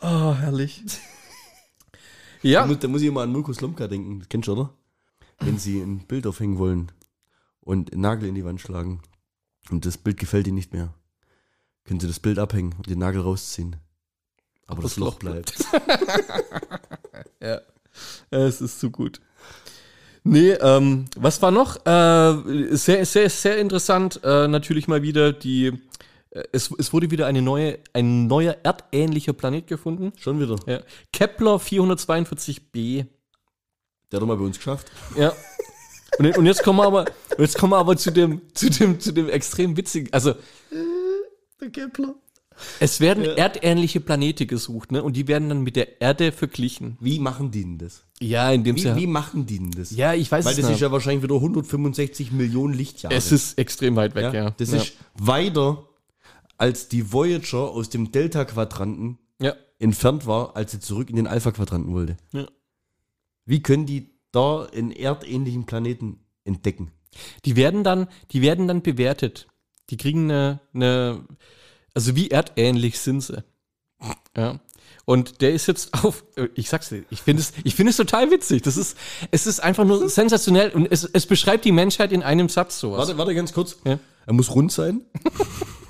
oh, 0.00 0.34
herrlich. 0.34 0.82
Ja, 2.42 2.60
Da 2.60 2.66
muss, 2.66 2.78
da 2.80 2.88
muss 2.88 3.00
ich 3.00 3.08
immer 3.08 3.22
an 3.22 3.32
Mirko 3.32 3.54
Slomka 3.54 3.88
denken. 3.88 4.18
Das 4.18 4.28
kennst 4.28 4.48
du, 4.48 4.52
oder? 4.52 4.74
Wenn 5.38 5.56
sie 5.56 5.80
ein 5.80 6.00
Bild 6.06 6.26
aufhängen 6.26 6.58
wollen 6.58 6.92
und 7.62 7.90
einen 7.90 8.02
Nagel 8.02 8.28
in 8.28 8.34
die 8.34 8.44
Wand 8.44 8.60
schlagen 8.60 9.00
und 9.70 9.86
das 9.86 9.96
Bild 9.96 10.18
gefällt 10.18 10.46
ihnen 10.46 10.56
nicht 10.56 10.74
mehr, 10.74 10.92
können 11.84 12.00
sie 12.00 12.06
das 12.06 12.20
Bild 12.20 12.38
abhängen 12.38 12.74
und 12.76 12.86
den 12.86 12.98
Nagel 12.98 13.22
rausziehen. 13.22 13.76
Aber 14.66 14.82
das, 14.82 14.90
das 14.90 14.98
Loch 14.98 15.14
Loch 15.14 15.18
bleibt. 15.20 15.54
Ja, 17.40 17.60
es 18.30 18.60
ist 18.60 18.78
zu 18.80 18.90
gut. 18.90 19.22
Nee, 20.24 20.52
ähm, 20.52 21.04
was 21.16 21.42
war 21.42 21.50
noch? 21.50 21.84
Äh, 21.84 22.74
sehr, 22.76 23.04
sehr, 23.04 23.28
sehr 23.28 23.58
interessant. 23.58 24.20
Äh, 24.24 24.48
natürlich 24.48 24.88
mal 24.88 25.02
wieder 25.02 25.34
die. 25.34 25.66
Äh, 26.30 26.44
es, 26.50 26.70
es 26.78 26.94
wurde 26.94 27.10
wieder 27.10 27.26
eine 27.26 27.42
neue, 27.42 27.78
ein 27.92 28.26
neuer 28.26 28.56
erdähnlicher 28.62 29.34
Planet 29.34 29.66
gefunden. 29.66 30.14
Schon 30.18 30.40
wieder. 30.40 30.56
Ja. 30.66 30.80
Kepler 31.12 31.56
442b. 31.56 33.06
Der 34.10 34.16
hat 34.16 34.22
doch 34.22 34.26
mal 34.26 34.36
bei 34.36 34.44
uns 34.44 34.56
geschafft. 34.56 34.90
Ja. 35.16 35.34
Und, 36.18 36.38
und 36.38 36.46
jetzt 36.46 36.62
kommen 36.62 36.78
wir 36.78 36.86
aber, 36.86 37.04
jetzt 37.38 37.58
kommen 37.58 37.72
wir 37.72 37.78
aber 37.78 37.96
zu 37.96 38.10
dem, 38.10 38.40
zu 38.54 38.70
dem, 38.70 38.98
zu 39.00 39.12
dem 39.12 39.28
extrem 39.28 39.76
witzigen. 39.76 40.10
Also 40.12 40.34
Der 41.60 41.70
Kepler. 41.70 42.14
Es 42.80 43.00
werden 43.00 43.24
erdähnliche 43.24 44.00
Planete 44.00 44.46
gesucht, 44.46 44.92
ne? 44.92 45.02
Und 45.02 45.16
die 45.16 45.26
werden 45.28 45.48
dann 45.48 45.62
mit 45.62 45.76
der 45.76 46.00
Erde 46.00 46.32
verglichen. 46.32 46.96
Wie 47.00 47.18
machen 47.18 47.50
die 47.50 47.62
denn 47.62 47.78
das? 47.78 48.04
Ja, 48.20 48.50
indem 48.52 48.76
Wie, 48.76 48.80
sie. 48.80 48.96
wie 48.96 49.06
machen 49.06 49.46
die 49.46 49.58
denn 49.58 49.70
das? 49.72 49.90
ja, 49.90 50.14
ich 50.14 50.30
weiß 50.30 50.44
Weil 50.44 50.52
es 50.52 50.56
das 50.58 50.66
nicht. 50.66 50.74
ist 50.76 50.80
ja 50.80 50.92
wahrscheinlich 50.92 51.22
wieder 51.22 51.34
165 51.34 52.32
Millionen 52.32 52.74
Lichtjahre. 52.74 53.14
es 53.14 53.32
ist 53.32 53.58
extrem 53.58 53.96
weit 53.96 54.14
weg, 54.14 54.32
ja. 54.32 54.50
Das 54.50 54.70
ja. 54.70 54.76
ist 54.78 54.94
weiter, 55.14 55.88
als 56.56 56.88
die 56.88 57.12
Voyager 57.12 57.70
aus 57.70 57.90
dem 57.90 58.12
Delta-Quadranten 58.12 59.18
Ja. 59.40 59.54
entfernt 59.78 60.26
war, 60.26 60.56
als 60.56 60.70
sie 60.72 60.80
zurück 60.80 61.10
in 61.10 61.16
den 61.16 61.26
Alpha-Quadranten 61.26 61.92
wollte. 61.92 62.16
Ja. 62.32 62.46
Wie 63.46 63.62
können 63.62 63.86
die 63.86 64.10
da 64.32 64.64
einen 64.64 64.90
erdähnlichen 64.92 65.66
Planeten 65.66 66.20
entdecken? 66.44 66.92
Die 67.44 67.56
werden 67.56 67.84
dann, 67.84 68.08
die 68.30 68.42
werden 68.42 68.66
dann 68.68 68.82
bewertet. 68.82 69.48
Die 69.90 69.96
kriegen 69.96 70.30
eine, 70.30 70.60
eine 70.72 71.24
also 71.94 72.16
wie 72.16 72.30
erdähnlich 72.30 72.98
sind 72.98 73.22
sie. 73.22 73.42
Ja. 74.36 74.60
Und 75.06 75.40
der 75.42 75.52
ist 75.52 75.66
jetzt 75.66 75.92
auf, 76.02 76.24
ich 76.54 76.68
sag's 76.68 76.88
dir, 76.88 77.04
ich 77.10 77.22
finde 77.22 77.42
es, 77.42 77.52
ich 77.62 77.74
finde 77.74 77.90
es 77.90 77.96
total 77.96 78.30
witzig. 78.30 78.62
Das 78.62 78.76
ist, 78.76 78.96
es 79.30 79.46
ist 79.46 79.60
einfach 79.60 79.84
nur 79.84 80.08
sensationell 80.08 80.70
und 80.70 80.90
es, 80.90 81.04
es 81.04 81.26
beschreibt 81.26 81.64
die 81.64 81.72
Menschheit 81.72 82.10
in 82.12 82.22
einem 82.22 82.48
Satz 82.48 82.80
sowas. 82.80 82.98
Warte, 82.98 83.18
warte 83.18 83.34
ganz 83.34 83.52
kurz. 83.52 83.76
Ja. 83.84 83.98
Er 84.26 84.32
muss 84.32 84.54
rund 84.54 84.72
sein. 84.72 85.02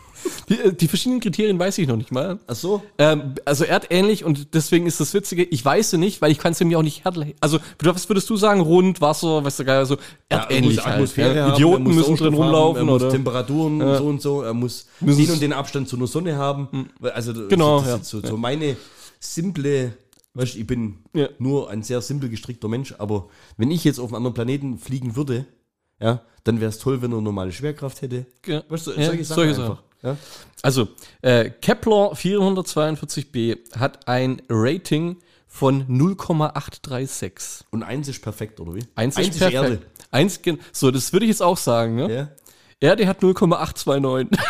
Die, 0.49 0.55
äh, 0.61 0.73
die 0.73 0.89
verschiedenen 0.89 1.21
Kriterien 1.21 1.59
weiß 1.59 1.79
ich 1.79 1.89
noch 1.89 1.97
nicht 1.97 2.13
mal. 2.13 2.39
Ach 2.47 2.55
so. 2.55 2.83
Ähm, 2.99 3.35
also 3.45 3.65
erdähnlich 3.65 4.25
und 4.25 4.55
deswegen 4.55 4.87
ist 4.87 5.01
das 5.01 5.15
Witzige, 5.15 5.43
ich 5.45 5.65
weiß 5.65 5.91
sie 5.91 5.99
nicht, 5.99 6.21
weil 6.23 6.31
ich 6.31 6.39
kann 6.39 6.53
es 6.53 6.61
mir 6.63 6.79
auch 6.79 6.83
nicht 6.83 7.05
erdähnlich. 7.05 7.35
Also, 7.41 7.59
was 7.81 8.09
würdest 8.09 8.29
du 8.31 8.37
sagen? 8.37 8.61
Rund, 8.61 9.01
Wasser, 9.01 9.45
weißt 9.45 9.61
du 9.61 9.65
geil, 9.65 9.79
also 9.79 9.97
erdähnlich 10.29 10.79
er 10.79 10.99
muss 10.99 11.17
halt. 11.17 11.35
Ja. 11.35 11.45
haben, 11.47 11.55
Idioten 11.55 11.85
müssen 11.85 12.17
drin 12.17 12.35
rumlaufen 12.35 12.81
haben, 12.81 12.89
er 12.89 12.93
muss 12.93 13.03
oder? 13.03 13.11
Temperaturen 13.13 13.81
so 13.99 14.05
und 14.07 14.23
so, 14.23 14.43
er 14.43 14.55
muss 14.55 14.87
Müssen 15.01 15.23
den 15.25 15.31
und 15.33 15.43
den 15.43 15.53
Abstand 15.53 15.89
zu 15.89 15.97
einer 15.97 16.07
Sonne 16.07 16.37
haben. 16.37 16.89
Also 17.01 17.33
das- 17.33 17.49
Genau, 17.49 17.81
ist 17.81 17.87
ja. 17.87 17.99
so, 18.03 18.21
so 18.21 18.37
meine 18.37 18.77
simple, 19.21 19.95
weißt, 20.35 20.55
du, 20.55 20.59
ich 20.59 20.67
bin 20.67 20.99
Ja. 21.15 21.29
nur 21.39 21.71
ein 21.71 21.83
sehr 21.83 22.01
simpel 22.01 22.29
gestrickter 22.29 22.69
Mensch, 22.69 22.95
aber 22.99 23.29
wenn 23.57 23.71
ich 23.71 23.85
jetzt 23.85 23.99
auf 23.99 24.09
einen 24.11 24.17
anderen 24.17 24.35
Planeten 24.35 24.79
fliegen 24.79 25.17
würde, 25.17 25.47
ja, 26.01 26.21
dann 26.45 26.61
wäre 26.61 26.69
es 26.69 26.79
toll, 26.79 27.01
wenn 27.03 27.13
er 27.13 27.21
normale 27.21 27.53
Schwerkraft 27.53 28.03
hätte. 28.03 28.27
Ja. 28.47 28.63
Weißt 28.69 28.87
du, 28.89 28.91
Ja, 28.93 29.07
solche 29.07 29.25
Sachen 29.25 29.45
solche 29.45 29.63
einfach. 29.63 29.83
Ja? 30.05 30.17
Also, 30.63 30.89
äh, 31.23 31.51
Kepler 31.51 32.13
442b 32.15 33.79
hat 33.79 34.07
ein 34.09 34.41
Rating 34.49 35.17
von 35.49 35.85
0,836. 35.89 37.65
Und 37.71 37.83
eins 37.83 38.09
ist 38.09 38.23
perfekt, 38.23 38.61
oder 38.61 38.75
wie? 38.75 38.85
Eins 38.95 39.17
ist 39.19 39.39
perfekt. 39.39 39.87
Eins, 40.11 40.43
gen- 40.43 40.61
so, 40.73 40.91
das 40.91 41.13
würde 41.13 41.27
ich 41.27 41.31
jetzt 41.31 41.43
auch 41.43 41.57
sagen, 41.57 41.97
ne? 41.97 42.13
Ja? 42.15 42.29
Erde 42.81 43.07
hat 43.09 43.23
0,829. 43.23 44.39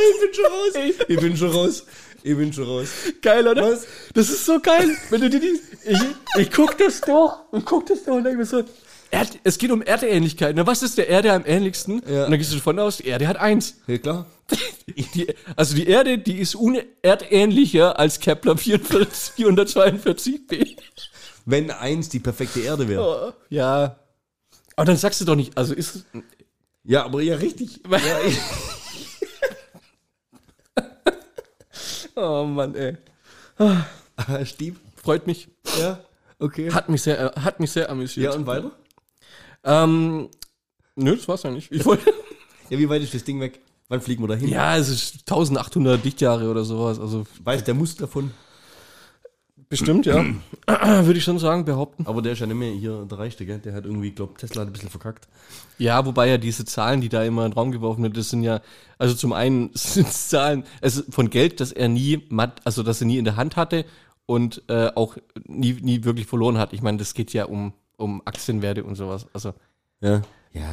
Ich 0.00 0.20
bin 0.20 0.34
schon 0.34 0.46
raus. 0.46 0.94
Ich 1.08 1.20
bin 1.20 1.36
schon 1.36 1.50
raus. 1.50 1.84
Ich 2.22 2.36
bin 2.36 2.52
schon 2.52 2.64
raus. 2.64 2.88
Geil, 3.22 3.46
oder? 3.46 3.72
Was? 3.72 3.86
Das 4.14 4.28
ist 4.28 4.44
so 4.44 4.58
geil. 4.60 4.96
Wenn 5.10 5.20
du 5.20 5.30
die, 5.30 5.60
ich, 5.84 5.98
ich 6.38 6.50
guck 6.50 6.76
das 6.78 7.00
doch 7.00 7.40
und 7.50 7.64
guck 7.64 7.86
das 7.86 8.04
doch 8.04 8.14
und 8.14 8.24
denke 8.24 8.38
mir 8.38 8.46
so, 8.46 8.62
Erd, 9.10 9.38
es 9.44 9.58
geht 9.58 9.70
um 9.70 9.82
Erdähnlichkeit. 9.82 10.54
Na, 10.54 10.66
was 10.66 10.82
ist 10.82 10.98
der 10.98 11.08
Erde 11.08 11.32
am 11.32 11.44
ähnlichsten? 11.46 12.02
Ja. 12.06 12.24
Und 12.24 12.30
dann 12.30 12.38
gehst 12.38 12.52
du 12.52 12.56
davon 12.56 12.78
aus, 12.78 12.98
die 12.98 13.06
Erde 13.06 13.26
hat 13.26 13.36
eins. 13.36 13.76
Ja, 13.86 13.98
klar. 13.98 14.26
Die, 15.14 15.26
also 15.54 15.76
die 15.76 15.86
Erde, 15.86 16.16
die 16.18 16.38
ist 16.38 16.54
unerdähnlicher 16.54 17.98
als 17.98 18.18
Kepler 18.18 18.56
44, 18.56 19.34
442b. 19.44 20.76
Wenn 21.44 21.70
eins 21.70 22.08
die 22.08 22.18
perfekte 22.18 22.60
Erde 22.60 22.88
wäre. 22.88 23.34
Ja. 23.50 23.98
Aber 24.76 24.86
dann 24.86 24.96
sagst 24.96 25.20
du 25.20 25.26
doch 25.26 25.36
nicht, 25.36 25.56
also 25.58 25.74
ist 25.74 26.06
Ja, 26.84 27.04
aber 27.04 27.20
ja, 27.20 27.36
richtig. 27.36 27.80
Ja, 27.90 27.98
Oh 32.16 32.44
Mann, 32.44 32.74
ey. 32.74 32.96
Ah, 33.58 33.84
Stieb. 34.44 34.80
Freut 34.96 35.26
mich. 35.26 35.48
Ja, 35.78 36.00
okay. 36.38 36.72
Hat 36.72 36.88
mich 36.88 37.02
sehr, 37.02 37.36
äh, 37.36 37.40
hat 37.40 37.60
mich 37.60 37.70
sehr 37.70 37.90
amüsiert. 37.90 38.32
Ja, 38.32 38.38
und 38.38 38.46
weiter? 38.46 38.72
Ähm, 39.68 40.28
nö, 40.96 41.14
das 41.16 41.28
war's 41.28 41.42
ja 41.42 41.50
nicht. 41.50 41.70
Ich 41.70 41.84
wollte. 41.84 42.12
Ja, 42.70 42.78
wie 42.78 42.88
weit 42.88 43.02
ist 43.02 43.14
das 43.14 43.24
Ding 43.24 43.40
weg? 43.40 43.60
Wann 43.88 44.00
fliegen 44.00 44.22
wir 44.22 44.28
da 44.28 44.34
hin? 44.34 44.48
Ja, 44.48 44.76
es 44.76 44.88
ist 44.88 45.18
1800 45.30 46.04
Lichtjahre 46.04 46.50
oder 46.50 46.64
sowas. 46.64 46.98
Also 47.00 47.26
Weiß 47.44 47.64
der 47.64 47.74
muss 47.74 47.94
davon. 47.96 48.30
bestimmt, 49.70 50.06
ja. 50.06 50.24
Würde 50.66 51.18
ich 51.18 51.24
schon 51.24 51.38
sagen, 51.38 51.64
behaupten. 51.64 52.06
Aber 52.06 52.20
der 52.22 52.32
ist 52.32 52.38
ja 52.40 52.46
nicht 52.46 52.56
mehr 52.56 52.72
hier 52.72 53.06
der 53.10 53.18
Reichste, 53.18 53.46
gell? 53.46 53.58
Der 53.58 53.74
hat 53.74 53.84
irgendwie, 53.86 54.10
glaub, 54.10 54.36
Tesla 54.38 54.62
hat 54.62 54.68
ein 54.68 54.72
bisschen 54.72 54.90
verkackt. 54.90 55.26
Ja, 55.78 56.04
wobei 56.04 56.28
ja 56.28 56.36
diese 56.38 56.64
Zahlen, 56.66 57.00
die 57.00 57.08
da 57.08 57.22
immer 57.24 57.44
in 57.46 57.50
den 57.52 57.54
Raum 57.54 57.72
geworfen 57.72 58.02
wird, 58.02 58.16
das 58.16 58.30
sind 58.30 58.42
ja, 58.42 58.60
also 58.98 59.14
zum 59.14 59.32
einen 59.32 59.70
sind 59.74 60.08
es 60.08 60.28
Zahlen, 60.28 60.64
also 60.82 61.02
von 61.10 61.30
Geld, 61.30 61.60
das 61.60 61.72
er 61.72 61.88
nie, 61.88 62.22
matt- 62.28 62.60
also 62.64 62.82
das 62.82 63.00
er 63.00 63.06
nie 63.06 63.18
in 63.18 63.24
der 63.24 63.36
Hand 63.36 63.56
hatte 63.56 63.84
und 64.26 64.62
äh, 64.68 64.90
auch 64.94 65.16
nie, 65.46 65.72
nie 65.80 66.04
wirklich 66.04 66.26
verloren 66.26 66.58
hat. 66.58 66.74
Ich 66.74 66.82
meine, 66.82 66.98
das 66.98 67.14
geht 67.14 67.32
ja 67.32 67.46
um, 67.46 67.72
um 67.98 68.22
Aktienwerte 68.24 68.82
und 68.84 68.94
sowas. 68.94 69.26
Also 69.34 69.52
Ja. 70.00 70.22
Ja. 70.52 70.70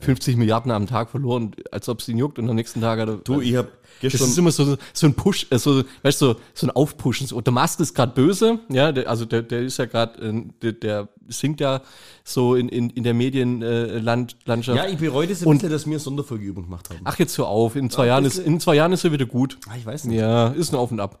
50 0.00 0.36
Milliarden 0.36 0.70
am 0.72 0.86
Tag 0.86 1.08
verloren, 1.08 1.52
als 1.70 1.88
ob 1.88 2.00
es 2.00 2.08
ihn 2.08 2.18
juckt 2.18 2.38
und 2.38 2.50
am 2.50 2.56
nächsten 2.56 2.80
Tag 2.80 2.98
hat 3.00 3.08
er. 3.08 3.16
Du, 3.18 3.40
ich 3.40 3.54
hab 3.56 3.68
Das 4.02 4.12
gestern. 4.12 4.28
ist 4.28 4.36
immer 4.38 4.50
so, 4.50 4.76
so 4.92 5.06
ein 5.06 5.14
Push, 5.14 5.46
äh, 5.50 5.58
so, 5.58 5.82
weißt 6.02 6.20
du, 6.20 6.26
so, 6.34 6.36
so 6.52 6.66
ein 6.66 6.70
Aufpushen. 6.72 7.26
So, 7.26 7.40
der 7.40 7.52
Musk 7.54 7.80
ist 7.80 7.94
gerade 7.94 8.12
böse, 8.12 8.58
ja, 8.68 8.92
der, 8.92 9.08
also 9.08 9.24
der, 9.24 9.40
der 9.42 9.62
ist 9.62 9.78
ja 9.78 9.86
gerade, 9.86 10.20
äh, 10.20 10.42
der, 10.60 10.72
der 10.72 11.08
singt 11.28 11.60
ja 11.60 11.80
so 12.22 12.54
in, 12.54 12.68
in, 12.68 12.90
in 12.90 13.02
der 13.04 13.14
Medienlandschaft. 13.14 14.78
Äh, 14.78 14.82
ja, 14.82 14.86
ich 14.88 14.98
bereue 14.98 15.26
das 15.26 15.40
ein 15.42 15.46
Und- 15.46 15.56
bisschen, 15.58 15.70
dass 15.70 15.86
wir 15.86 15.98
Sonderfolgeübung 15.98 16.64
gemacht 16.64 16.90
haben. 16.90 17.00
Ach, 17.04 17.18
jetzt 17.18 17.38
hör 17.38 17.46
auf, 17.46 17.76
in 17.76 17.88
zwei, 17.88 18.02
Ja, 18.06 18.14
Jahren 18.14 18.24
ist, 18.26 18.38
in 18.38 18.60
zwei 18.60 18.74
Jahren 18.74 18.92
ist 18.92 19.04
er 19.04 19.12
wieder 19.12 19.26
gut. 19.26 19.58
Ah, 19.68 19.74
ich 19.78 19.86
weiß 19.86 20.04
nicht. 20.04 20.18
Ja, 20.18 20.48
ist 20.48 20.72
ein 20.72 20.76
Auf 20.76 20.90
und 20.90 21.00
Ab. 21.00 21.18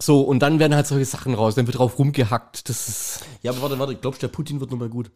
So, 0.00 0.20
und 0.22 0.40
dann 0.40 0.58
werden 0.60 0.74
halt 0.74 0.86
solche 0.86 1.04
Sachen 1.04 1.34
raus, 1.34 1.56
dann 1.56 1.66
wird 1.66 1.78
drauf 1.78 1.98
rumgehackt. 1.98 2.68
Das 2.68 2.88
ist. 2.88 3.24
Ja, 3.42 3.50
aber 3.50 3.62
warte, 3.62 3.78
warte, 3.78 3.96
glaubst 3.96 4.22
du, 4.22 4.26
der 4.28 4.32
Putin 4.32 4.60
wird 4.60 4.70
nochmal 4.70 4.88
gut? 4.88 5.10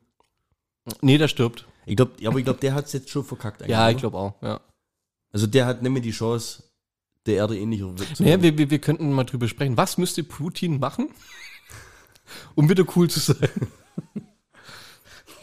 Nee, 1.00 1.18
der 1.18 1.28
stirbt. 1.28 1.66
Ich 1.86 1.94
glaube, 1.96 2.12
ja, 2.18 2.28
aber 2.30 2.38
ich 2.38 2.44
glaube, 2.44 2.58
der 2.60 2.74
hat 2.74 2.86
es 2.86 2.92
jetzt 2.92 3.08
schon 3.10 3.24
verkackt. 3.24 3.62
eigentlich, 3.62 3.70
Ja, 3.72 3.90
ich 3.90 3.96
glaube 3.96 4.18
auch, 4.18 4.42
ja. 4.42 4.60
Also 5.30 5.46
der 5.46 5.66
hat 5.66 5.82
mehr 5.82 6.02
die 6.02 6.10
Chance, 6.10 6.64
der 7.26 7.36
Erde 7.36 7.56
ähnlicher 7.58 7.96
wird. 7.98 8.16
zu 8.16 8.22
Naja, 8.22 8.32
werden. 8.34 8.42
wir, 8.42 8.58
wir, 8.58 8.70
wir 8.70 8.78
könnten 8.80 9.12
mal 9.12 9.24
drüber 9.24 9.46
sprechen. 9.48 9.76
Was 9.76 9.98
müsste 9.98 10.24
Putin 10.24 10.80
machen, 10.80 11.08
um 12.56 12.68
wieder 12.68 12.84
cool 12.96 13.08
zu 13.08 13.20
sein? 13.20 13.48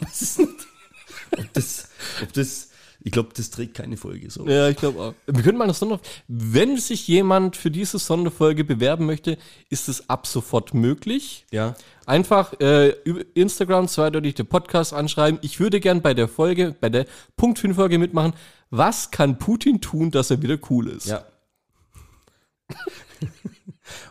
ob 0.00 1.52
das, 1.54 1.88
ob 2.22 2.32
das, 2.34 2.69
ich 3.02 3.12
glaube, 3.12 3.30
das 3.34 3.50
trägt 3.50 3.74
keine 3.74 3.96
Folge 3.96 4.30
so. 4.30 4.46
Ja, 4.46 4.68
ich 4.68 4.76
glaube 4.76 5.00
auch. 5.00 5.14
Wir 5.26 5.42
könnten 5.42 5.58
mal 5.58 5.64
eine 5.64 5.74
Sonderfolge. 5.74 6.08
Wenn 6.28 6.76
sich 6.76 7.08
jemand 7.08 7.56
für 7.56 7.70
diese 7.70 7.98
Sonderfolge 7.98 8.62
bewerben 8.64 9.06
möchte, 9.06 9.38
ist 9.70 9.88
es 9.88 10.10
ab 10.10 10.26
sofort 10.26 10.74
möglich. 10.74 11.46
Ja. 11.50 11.74
Einfach 12.04 12.52
äh, 12.60 12.90
über 13.04 13.22
Instagram 13.34 13.88
zweideutig 13.88 14.34
den 14.34 14.46
Podcast 14.46 14.92
anschreiben. 14.92 15.38
Ich 15.42 15.60
würde 15.60 15.80
gern 15.80 16.02
bei 16.02 16.12
der 16.12 16.28
Folge, 16.28 16.76
bei 16.78 16.90
der 16.90 17.06
Punkt 17.36 17.58
5 17.58 17.74
Folge 17.74 17.98
mitmachen. 17.98 18.34
Was 18.68 19.10
kann 19.10 19.38
Putin 19.38 19.80
tun, 19.80 20.10
dass 20.10 20.30
er 20.30 20.42
wieder 20.42 20.58
cool 20.68 20.88
ist? 20.88 21.06
Ja. 21.06 21.24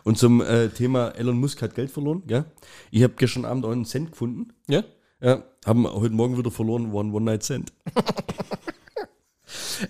Und 0.04 0.18
zum 0.18 0.42
äh, 0.42 0.68
Thema 0.68 1.10
Elon 1.10 1.38
Musk 1.38 1.62
hat 1.62 1.74
Geld 1.74 1.90
verloren, 1.90 2.22
ja. 2.26 2.44
Ich 2.90 3.02
habe 3.02 3.14
gestern 3.16 3.44
Abend 3.44 3.64
auch 3.64 3.70
einen 3.70 3.84
Cent 3.84 4.10
gefunden. 4.12 4.52
ja? 4.68 4.84
Ja. 5.22 5.44
Haben 5.66 5.86
heute 5.86 6.14
Morgen 6.14 6.38
wieder 6.38 6.50
verloren, 6.50 6.92
One 6.92 7.12
One 7.12 7.26
Night 7.26 7.42
Cent. 7.42 7.72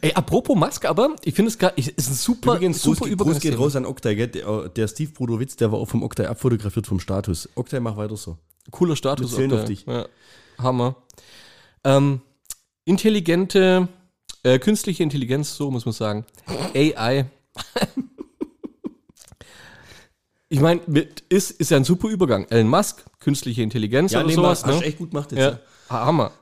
Ey, 0.01 0.13
apropos 0.15 0.57
Musk, 0.57 0.85
aber 0.85 1.17
ich 1.25 1.35
finde 1.35 1.51
es 1.51 1.59
gerade, 1.59 1.81
ist 1.81 1.99
ein 1.99 2.15
super, 2.15 2.57
Übrigens, 2.57 2.83
super 2.83 3.07
Gruß, 3.09 3.17
Gruß 3.17 3.41
geht 3.41 3.59
raus 3.59 3.77
an 3.77 3.87
Oktay, 3.87 4.15
gell? 4.15 4.29
Der, 4.29 4.69
der 4.69 4.89
Steve 4.89 5.11
Brudowitz, 5.11 5.57
der 5.57 5.73
war 5.73 5.79
auch 5.79 5.89
vom 5.89 6.03
Oktay 6.03 6.27
abfotografiert 6.27 6.87
vom 6.87 7.01
Status. 7.01 7.49
Oktay, 7.55 7.81
mach 7.81 7.97
weiter 7.97 8.17
so. 8.17 8.39
Cooler 8.71 8.97
Status. 8.97 9.37
Wir 9.37 9.53
auf 9.53 9.65
dich. 9.65 9.85
Ja. 9.87 10.07
Hammer. 10.59 10.97
Ähm, 11.85 12.21
intelligente, 12.85 13.89
äh, 14.43 14.59
künstliche 14.59 15.03
Intelligenz, 15.03 15.57
so 15.57 15.71
muss 15.71 15.85
man 15.85 15.93
sagen. 15.93 16.25
AI. 16.75 17.27
ich 20.49 20.61
meine, 20.61 20.81
ist, 21.29 21.53
ist 21.53 21.71
ja 21.71 21.77
ein 21.77 21.85
super 21.85 22.09
Übergang. 22.09 22.47
Elon 22.51 22.69
Musk, 22.69 23.05
künstliche 23.19 23.63
Intelligenz 23.63 24.13
oder 24.13 24.25
nee, 24.25 24.35
sowas. 24.35 24.65
hast 24.65 24.81
Ne? 24.81 24.87
echt 24.87 24.99
gut 24.99 25.11
gemacht 25.11 25.33
jetzt. 25.33 25.41
Ja, 25.41 25.61
Hammer. 25.89 26.33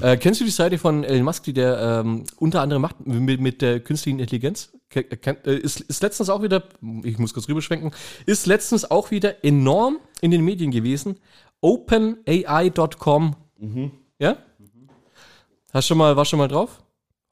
Äh, 0.00 0.16
kennst 0.16 0.40
du 0.40 0.44
die 0.44 0.50
Seite 0.50 0.78
von 0.78 1.04
Elon 1.04 1.24
Musk, 1.24 1.44
die 1.44 1.52
der 1.52 2.02
ähm, 2.04 2.24
unter 2.36 2.60
anderem 2.60 2.82
macht 2.82 3.06
mit, 3.06 3.40
mit 3.40 3.62
der 3.62 3.80
künstlichen 3.80 4.18
Intelligenz? 4.18 4.72
Ke- 4.90 5.02
kenn- 5.16 5.44
äh, 5.46 5.56
Ist, 5.56 5.80
ist 5.80 6.02
letztens 6.02 6.30
auch 6.30 6.42
wieder, 6.42 6.64
ich 7.02 7.18
muss 7.18 7.34
kurz 7.34 7.48
rüberschwenken, 7.48 7.90
ist 8.26 8.46
letztens 8.46 8.90
auch 8.90 9.10
wieder 9.10 9.44
enorm 9.44 9.98
in 10.20 10.30
den 10.30 10.44
Medien 10.44 10.70
gewesen. 10.70 11.16
OpenAI.com. 11.60 13.36
Ja? 14.18 14.36
Hast 15.72 15.86
schon 15.88 15.98
mal, 15.98 16.16
war 16.16 16.24
schon 16.24 16.38
mal 16.38 16.48
drauf? 16.48 16.83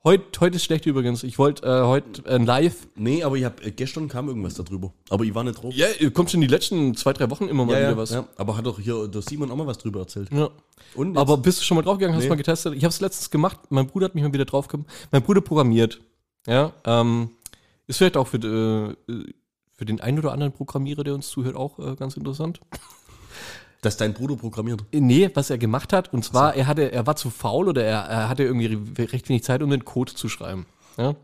Heute, 0.05 0.41
heute 0.41 0.57
ist 0.57 0.65
schlecht 0.65 0.85
übrigens. 0.87 1.23
Ich 1.23 1.38
wollte 1.38 1.65
äh, 1.65 1.83
heute 1.87 2.25
äh, 2.27 2.37
live. 2.38 2.88
Nee, 2.97 3.23
aber 3.23 3.37
ich 3.37 3.45
hab, 3.45 3.65
äh, 3.65 3.71
gestern 3.71 4.09
kam 4.09 4.27
irgendwas 4.27 4.55
darüber. 4.55 4.93
Aber 5.11 5.23
ich 5.23 5.33
war 5.33 5.45
nicht 5.45 5.62
drauf. 5.62 5.73
Ja, 5.75 5.87
kommt 6.11 6.29
schon 6.33 6.41
die 6.41 6.49
letzten 6.49 6.97
zwei, 6.97 7.12
drei 7.12 7.31
Wochen 7.31 7.47
immer 7.47 7.65
mal 7.65 7.77
wieder 7.77 7.97
was. 7.97 8.11
ja. 8.11 8.27
Aber 8.37 8.57
hat 8.57 8.67
doch 8.67 8.81
hier 8.81 9.07
der 9.07 9.23
Simon 9.23 9.53
auch 9.53 9.57
mal 9.57 9.67
was 9.69 9.79
drüber 9.79 10.01
erzählt. 10.01 10.29
Ja. 10.33 10.51
Und 10.97 11.11
jetzt? 11.11 11.19
Aber 11.19 11.37
bist 11.37 11.61
du 11.61 11.65
schon 11.65 11.77
mal 11.77 11.83
draufgegangen, 11.83 12.17
hast 12.17 12.25
Nee. 12.25 12.31
mal 12.31 12.35
getestet? 12.35 12.75
Ich 12.75 12.83
habe 12.83 12.91
es 12.91 13.01
letztens 13.01 13.31
gemacht, 13.31 13.61
mein 13.71 13.87
Bruder 13.87 14.07
hat 14.07 14.17
mich 14.17 14.25
mal 14.25 14.33
wieder 14.33 14.45
draufgekommen. 14.45 14.88
Mein 15.12 15.23
Bruder 15.23 15.41
programmiert. 15.41 16.01
Ja, 16.49 16.73
ähm, 16.85 17.31
ist 17.87 17.99
vielleicht 17.99 18.17
auch 18.17 18.27
für, 18.27 18.97
äh, 19.09 19.12
für 19.73 19.85
den 19.85 20.01
einen 20.01 20.19
oder 20.19 20.33
anderen 20.33 20.53
Programmierer, 20.53 21.05
der 21.05 21.15
uns 21.15 21.29
zuhört, 21.29 21.55
auch 21.55 21.79
äh, 21.79 21.95
ganz 21.95 22.17
interessant. 22.17 22.61
Dass 23.83 23.99
dein 23.99 24.14
Bruder 24.14 24.37
programmiert. 24.37 24.83
Nee, 24.92 25.29
was 25.35 25.51
er 25.51 25.59
gemacht 25.59 25.92
hat, 25.92 26.12
und 26.14 26.25
zwar, 26.25 26.55
er 26.55 26.66
hatte, 26.66 26.90
er 26.90 27.07
war 27.07 27.16
zu 27.16 27.29
faul 27.31 27.68
oder 27.68 27.85
er, 27.85 27.99
er 27.99 28.29
hatte 28.31 28.45
irgendwie 28.45 28.66
re- 28.66 29.12
recht 29.12 29.29
wenig 29.29 29.45
Zeit, 29.45 29.62
um 29.62 29.68
den 29.71 29.85
Code 29.85 30.14
zu 30.14 30.29
schreiben. 30.31 30.64
Ja? 30.97 31.14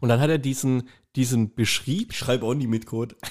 Und 0.00 0.08
dann 0.08 0.18
hat 0.20 0.30
er 0.30 0.38
diesen, 0.38 0.88
diesen 1.14 1.54
Beschrieb, 1.54 2.10
Ich 2.12 2.18
schreibe 2.18 2.44
auch 2.46 2.54
nie 2.54 2.66
mit 2.66 2.86
Code. 2.86 3.14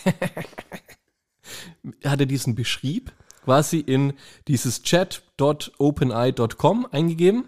hat 2.06 2.20
er 2.20 2.26
diesen 2.26 2.56
Beschrieb 2.56 3.12
quasi 3.44 3.80
in 3.80 4.14
dieses 4.48 4.84
chat.openeye.com 4.84 6.88
eingegeben 6.92 7.46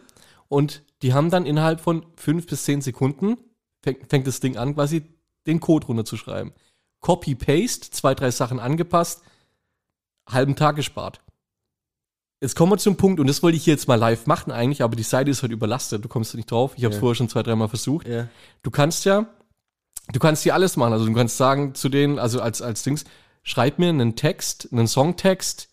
und 0.47 0.81
die 1.03 1.13
haben 1.13 1.29
dann 1.29 1.45
innerhalb 1.45 1.79
von 1.81 2.05
fünf 2.15 2.47
bis 2.47 2.63
zehn 2.63 2.81
Sekunden 2.81 3.37
fängt, 3.83 4.09
fängt 4.09 4.25
das 4.27 4.39
Ding 4.39 4.57
an, 4.57 4.73
quasi 4.73 5.03
den 5.45 5.59
Code 5.59 5.85
runterzuschreiben. 5.87 6.53
Copy-Paste, 7.01 7.91
zwei, 7.91 8.15
drei 8.15 8.31
Sachen 8.31 8.59
angepasst, 8.59 9.21
halben 10.29 10.55
Tag 10.55 10.75
gespart. 10.75 11.21
Jetzt 12.41 12.55
kommen 12.55 12.73
wir 12.73 12.77
zum 12.77 12.97
Punkt, 12.97 13.19
und 13.21 13.27
das 13.27 13.41
wollte 13.41 13.55
ich 13.55 13.63
hier 13.63 13.73
jetzt 13.73 13.87
mal 13.87 13.95
live 13.95 14.27
machen 14.27 14.51
eigentlich, 14.51 14.81
aber 14.83 14.95
die 14.97 15.03
Seite 15.03 15.31
ist 15.31 15.43
heute 15.43 15.53
überlastet, 15.53 16.03
du 16.03 16.09
kommst 16.09 16.35
nicht 16.35 16.51
drauf. 16.51 16.73
Ich 16.75 16.83
habe 16.83 16.91
es 16.91 16.97
Ja. 16.97 16.99
vorher 16.99 17.15
schon 17.15 17.29
zwei, 17.29 17.41
dreimal 17.41 17.69
versucht. 17.69 18.07
Ja. 18.07 18.27
Du 18.63 18.71
kannst 18.71 19.05
ja, 19.05 19.27
du 20.11 20.19
kannst 20.19 20.43
hier 20.43 20.53
alles 20.53 20.75
machen. 20.75 20.91
Also 20.93 21.05
du 21.05 21.13
kannst 21.13 21.37
sagen 21.37 21.73
zu 21.73 21.87
denen, 21.87 22.19
also 22.19 22.41
als, 22.41 22.61
als 22.61 22.83
Dings, 22.83 23.05
schreib 23.43 23.79
mir 23.79 23.89
einen 23.89 24.15
Text, 24.17 24.67
einen 24.73 24.87
Songtext, 24.87 25.69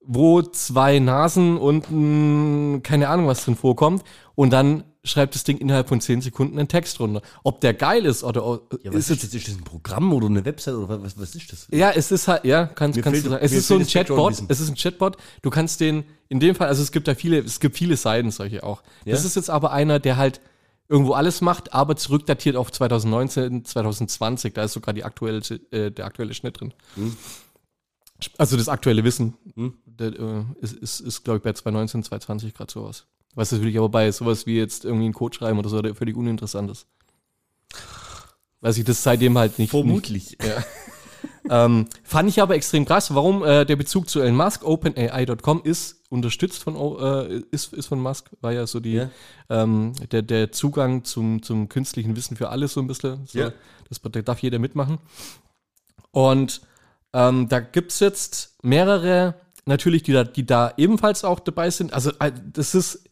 wo 0.00 0.42
zwei 0.42 1.00
Nasen 1.00 1.56
und 1.56 2.82
keine 2.84 3.08
Ahnung 3.08 3.26
was 3.26 3.44
drin 3.44 3.56
vorkommt 3.56 4.04
und 4.36 4.50
dann 4.50 4.84
schreibt 5.04 5.34
das 5.34 5.44
Ding 5.44 5.58
innerhalb 5.58 5.88
von 5.88 6.00
zehn 6.00 6.20
Sekunden 6.22 6.58
einen 6.58 6.68
Text 6.68 6.98
runter. 6.98 7.20
Ob 7.42 7.60
der 7.60 7.74
geil 7.74 8.06
ist 8.06 8.24
oder 8.24 8.60
Ja, 8.82 8.90
was 8.92 9.10
ist 9.10 9.10
ist, 9.10 9.24
das? 9.24 9.34
Ist 9.34 9.48
das 9.48 9.54
ein 9.56 9.64
Programm 9.64 10.12
oder 10.12 10.26
eine 10.26 10.44
Website 10.44 10.74
oder 10.74 11.02
was, 11.02 11.18
was 11.18 11.34
ist 11.34 11.52
das? 11.52 11.68
ja, 11.70 11.90
es 11.90 12.10
ist 12.10 12.26
halt, 12.26 12.44
ja, 12.44 12.66
kannst, 12.66 12.96
Mir 12.96 13.02
kannst 13.02 13.16
fehlt- 13.20 13.26
du 13.26 13.30
sagen. 13.30 13.44
Es 13.44 13.52
ist 13.52 13.68
so 13.68 13.74
ein 13.74 13.80
das 13.80 13.92
Chatbot. 13.92 14.42
Es 14.48 14.60
ist 14.60 14.68
ein 14.70 14.74
Chatbot. 14.76 15.16
Du 15.42 15.50
kannst 15.50 15.80
den, 15.80 16.04
in 16.28 16.40
dem 16.40 16.54
Fall, 16.54 16.68
also 16.68 16.82
es 16.82 16.90
gibt 16.90 17.06
da 17.06 17.14
viele, 17.14 17.38
es 17.40 17.60
gibt 17.60 17.76
viele 17.76 17.96
Seiten 17.96 18.30
solche 18.30 18.62
auch. 18.64 18.82
Das 19.04 19.20
Ja. 19.20 19.26
ist 19.26 19.36
jetzt 19.36 19.50
aber 19.50 19.72
einer, 19.72 19.98
der 20.00 20.16
halt 20.16 20.40
irgendwo 20.88 21.12
alles 21.12 21.40
macht, 21.42 21.72
aber 21.74 21.96
zurückdatiert 21.96 22.56
auf 22.56 22.72
2019, 22.72 23.64
2020. 23.64 24.54
Da 24.54 24.64
ist 24.64 24.72
sogar 24.72 24.94
die 24.94 25.04
aktuelle, 25.04 25.40
äh, 25.70 25.90
der 25.90 26.06
aktuelle 26.06 26.34
Schnitt 26.34 26.60
drin. 26.60 26.72
Hm. 26.94 27.14
Also 28.38 28.56
das 28.56 28.68
aktuelle 28.68 29.04
Wissen. 29.04 29.34
Hm. 29.54 29.74
Der, 29.86 30.08
äh, 30.08 30.44
ist, 30.60 30.72
ist, 30.74 31.00
ist 31.00 31.24
glaube 31.24 31.38
ich, 31.38 31.42
bei 31.42 31.52
2019, 31.52 32.02
2020 32.04 32.54
gerade 32.54 32.72
sowas. 32.72 33.06
Was 33.34 33.52
natürlich 33.52 33.78
aber 33.78 33.88
bei 33.88 34.10
sowas 34.12 34.46
wie 34.46 34.56
jetzt 34.56 34.84
irgendwie 34.84 35.06
einen 35.06 35.14
Code 35.14 35.36
schreiben 35.36 35.58
oder 35.58 35.68
so, 35.68 35.82
der 35.82 35.94
völlig 35.94 36.16
uninteressant 36.16 36.70
ist. 36.70 36.86
Weil 38.60 38.76
ich 38.78 38.84
das 38.84 39.02
seitdem 39.02 39.36
halt 39.36 39.58
nicht, 39.58 39.70
Vermutlich. 39.70 40.38
ähm, 41.50 41.86
fand 42.02 42.28
ich 42.28 42.40
aber 42.40 42.54
extrem 42.54 42.84
krass. 42.84 43.14
Warum 43.14 43.44
äh, 43.44 43.64
der 43.66 43.76
Bezug 43.76 44.08
zu 44.08 44.20
Elon 44.20 44.36
Musk, 44.36 44.64
OpenAI.com 44.64 45.62
ist 45.64 46.00
unterstützt 46.08 46.62
von 46.62 46.76
äh, 46.76 47.42
ist, 47.50 47.72
ist 47.72 47.86
von 47.86 48.00
Musk, 48.00 48.30
war 48.40 48.52
ja 48.52 48.66
so 48.66 48.80
die 48.80 48.92
Ja. 48.92 49.10
ähm, 49.50 49.92
der, 50.12 50.22
der 50.22 50.52
Zugang 50.52 51.04
zum, 51.04 51.42
zum 51.42 51.68
künstlichen 51.68 52.16
Wissen 52.16 52.36
für 52.36 52.50
alles 52.50 52.72
so 52.72 52.80
ein 52.80 52.86
bisschen. 52.86 53.26
So, 53.26 53.38
Ja. 53.38 53.52
Das 53.88 54.00
da 54.00 54.22
darf 54.22 54.38
jeder 54.38 54.58
mitmachen. 54.58 54.98
Und 56.10 56.62
ähm, 57.12 57.48
da 57.48 57.60
gibt's 57.60 58.00
jetzt 58.00 58.56
mehrere, 58.62 59.34
natürlich, 59.66 60.04
die 60.04 60.12
da, 60.12 60.24
die 60.24 60.46
da 60.46 60.72
ebenfalls 60.76 61.24
auch 61.24 61.40
dabei 61.40 61.70
sind. 61.70 61.92
Also 61.92 62.12
äh, 62.20 62.32
das 62.52 62.74
ist, 62.74 63.10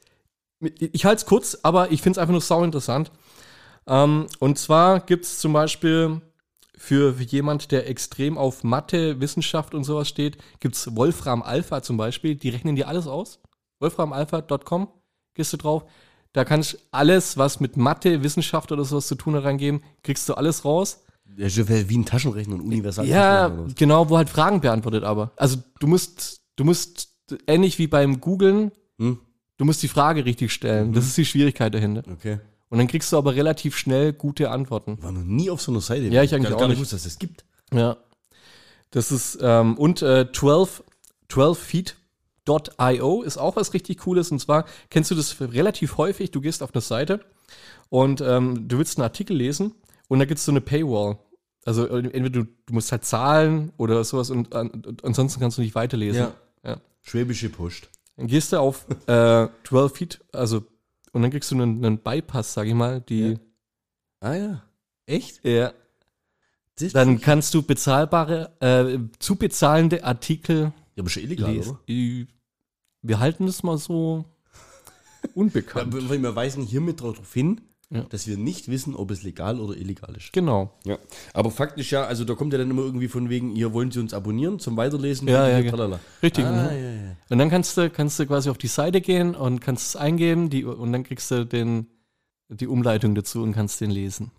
ich 0.78 1.04
halte 1.04 1.20
es 1.20 1.26
kurz, 1.26 1.58
aber 1.62 1.90
ich 1.90 2.02
finde 2.02 2.16
es 2.16 2.18
einfach 2.18 2.32
nur 2.32 2.40
sau 2.40 2.62
interessant. 2.64 3.10
Ähm, 3.86 4.26
und 4.38 4.58
zwar 4.58 5.00
gibt's 5.00 5.38
zum 5.40 5.52
Beispiel 5.52 6.20
für, 6.76 7.14
für 7.14 7.22
jemand, 7.22 7.70
der 7.72 7.88
extrem 7.88 8.38
auf 8.38 8.64
Mathe, 8.64 9.20
Wissenschaft 9.20 9.74
und 9.74 9.84
sowas 9.84 10.08
steht, 10.08 10.38
gibt's 10.60 10.94
Wolfram 10.96 11.42
Alpha 11.42 11.82
zum 11.82 11.96
Beispiel. 11.96 12.36
Die 12.36 12.50
rechnen 12.50 12.76
dir 12.76 12.88
alles 12.88 13.06
aus. 13.06 13.40
Wolframalpha.com, 13.80 14.88
gehst 15.34 15.52
du 15.52 15.56
drauf. 15.56 15.84
Da 16.32 16.44
kannst 16.44 16.74
du 16.74 16.78
alles, 16.92 17.36
was 17.36 17.60
mit 17.60 17.76
Mathe, 17.76 18.22
Wissenschaft 18.22 18.72
oder 18.72 18.84
sowas 18.84 19.06
zu 19.06 19.16
tun 19.16 19.34
hat, 19.34 19.44
reingeben. 19.44 19.82
Kriegst 20.02 20.28
du 20.28 20.34
alles 20.34 20.64
raus. 20.64 21.04
Ja, 21.36 21.48
wie 21.48 21.96
ein 21.98 22.04
Taschenrechner, 22.04 22.54
ein 22.56 22.60
Universal. 22.60 23.06
Ja, 23.06 23.50
genau, 23.74 24.08
wo 24.08 24.16
halt 24.16 24.28
Fragen 24.28 24.60
beantwortet 24.60 25.02
aber. 25.02 25.32
Also 25.36 25.58
du 25.80 25.86
musst, 25.86 26.42
du 26.56 26.64
musst, 26.64 27.08
ähnlich 27.46 27.78
wie 27.78 27.86
beim 27.86 28.20
Googlen, 28.20 28.70
Hm? 28.98 29.18
Du 29.62 29.66
musst 29.66 29.80
die 29.80 29.88
Frage 29.88 30.24
richtig 30.24 30.52
stellen. 30.52 30.92
Das 30.92 31.06
ist 31.06 31.16
die 31.16 31.24
Schwierigkeit 31.24 31.72
dahinter. 31.72 32.02
Okay. 32.10 32.40
Und 32.68 32.78
dann 32.78 32.88
kriegst 32.88 33.12
du 33.12 33.16
aber 33.16 33.36
relativ 33.36 33.76
schnell 33.76 34.12
gute 34.12 34.50
Antworten. 34.50 34.96
Ich 34.98 35.04
war 35.04 35.12
noch 35.12 35.22
nie 35.22 35.50
auf 35.50 35.62
so 35.62 35.70
einer 35.70 35.80
Seite. 35.80 36.08
Ja, 36.08 36.24
ich 36.24 36.34
eigentlich 36.34 36.50
hab 36.50 36.56
auch 36.56 36.60
gar 36.62 36.66
nicht. 36.66 36.78
gewusst, 36.78 36.92
dass 36.92 37.06
es 37.06 37.12
das 37.12 37.18
gibt. 37.20 37.44
Ja. 37.72 37.96
Das 38.90 39.12
ist, 39.12 39.38
ähm, 39.40 39.78
und 39.78 40.02
äh, 40.02 40.26
12, 40.32 40.82
12feet.io 41.30 43.22
ist 43.22 43.38
auch 43.38 43.54
was 43.54 43.72
richtig 43.72 43.98
Cooles. 43.98 44.32
Und 44.32 44.40
zwar 44.40 44.64
kennst 44.90 45.12
du 45.12 45.14
das 45.14 45.40
relativ 45.40 45.96
häufig. 45.96 46.32
Du 46.32 46.40
gehst 46.40 46.60
auf 46.64 46.74
eine 46.74 46.80
Seite 46.80 47.20
und 47.88 48.20
ähm, 48.20 48.66
du 48.66 48.78
willst 48.78 48.98
einen 48.98 49.04
Artikel 49.04 49.36
lesen 49.36 49.76
und 50.08 50.18
da 50.18 50.24
gibt 50.24 50.38
es 50.38 50.44
so 50.44 50.50
eine 50.50 50.60
Paywall. 50.60 51.18
Also 51.64 51.86
äh, 51.86 51.98
entweder 51.98 52.30
du, 52.30 52.44
du 52.66 52.74
musst 52.74 52.90
halt 52.90 53.04
zahlen 53.04 53.70
oder 53.76 54.02
sowas 54.02 54.30
und, 54.30 54.52
und 54.52 55.04
ansonsten 55.04 55.38
kannst 55.38 55.56
du 55.56 55.62
nicht 55.62 55.76
weiterlesen. 55.76 56.32
Ja. 56.64 56.70
ja. 56.70 56.80
Schwäbische 57.02 57.48
Post. 57.48 57.91
Dann 58.16 58.26
gehst 58.26 58.52
du 58.52 58.58
auf 58.60 58.86
äh, 59.06 59.48
12 59.64 59.96
Feet, 59.96 60.24
also 60.32 60.64
und 61.12 61.22
dann 61.22 61.30
kriegst 61.30 61.50
du 61.50 61.54
einen, 61.56 61.84
einen 61.84 61.98
Bypass, 61.98 62.54
sag 62.54 62.66
ich 62.66 62.74
mal, 62.74 63.00
die 63.00 63.38
Ah 64.20 64.34
ja. 64.34 64.62
Echt? 65.06 65.44
ja. 65.44 65.72
Das 66.76 66.92
Dann 66.92 67.20
kannst 67.20 67.52
du 67.54 67.62
bezahlbare, 67.62 68.56
äh, 68.60 68.98
zu 69.18 69.36
bezahlende 69.36 70.04
Artikel 70.04 70.72
ja, 70.94 71.00
aber 71.02 71.10
schon 71.10 71.22
illegal, 71.24 71.52
lesen. 71.52 71.72
oder? 71.72 72.28
Wir 73.04 73.18
halten 73.20 73.46
es 73.46 73.62
mal 73.62 73.76
so 73.78 74.24
Ja, 75.22 75.28
unbekannt. 75.34 75.92
weil 76.08 76.22
wir 76.22 76.34
weisen 76.36 76.62
hiermit 76.64 77.00
darauf 77.00 77.32
hin, 77.32 77.60
Ja. 77.92 78.04
dass 78.08 78.26
wir 78.26 78.38
nicht 78.38 78.68
wissen, 78.68 78.96
ob 78.96 79.10
es 79.10 79.22
legal 79.22 79.60
oder 79.60 79.76
illegal 79.76 80.14
ist. 80.16 80.32
genau. 80.32 80.72
Ja. 80.84 80.98
Aber 81.34 81.50
faktisch 81.50 81.92
ja, 81.92 82.04
also 82.04 82.24
da 82.24 82.34
kommt 82.34 82.52
ja 82.54 82.58
dann 82.58 82.70
immer 82.70 82.82
irgendwie 82.82 83.08
von 83.08 83.28
wegen, 83.28 83.50
hier 83.50 83.74
wollen 83.74 83.90
Sie 83.90 84.00
uns 84.00 84.14
abonnieren 84.14 84.58
zum 84.58 84.76
Weiterlesen. 84.78 85.28
Ja, 85.28 85.46
ja, 85.46 85.68
tralala. 85.70 86.00
Richtig. 86.22 86.44
Ah, 86.44 86.50
mhm. 86.50 86.78
ja, 86.78 86.90
ja. 86.90 87.16
Und 87.28 87.38
dann 87.38 87.50
kannst 87.50 87.76
du, 87.76 87.90
kannst 87.90 88.18
du 88.18 88.26
quasi 88.26 88.48
auf 88.48 88.56
die 88.56 88.68
Seite 88.68 89.00
gehen 89.02 89.34
und 89.34 89.60
kannst 89.60 89.88
es 89.88 89.96
eingeben 89.96 90.48
die, 90.48 90.64
und 90.64 90.92
dann 90.92 91.04
kriegst 91.04 91.30
du 91.30 91.44
den, 91.44 91.86
die 92.48 92.66
Umleitung 92.66 93.14
dazu 93.14 93.42
und 93.42 93.52
kannst 93.52 93.80
den 93.82 93.90
lesen. 93.90 94.30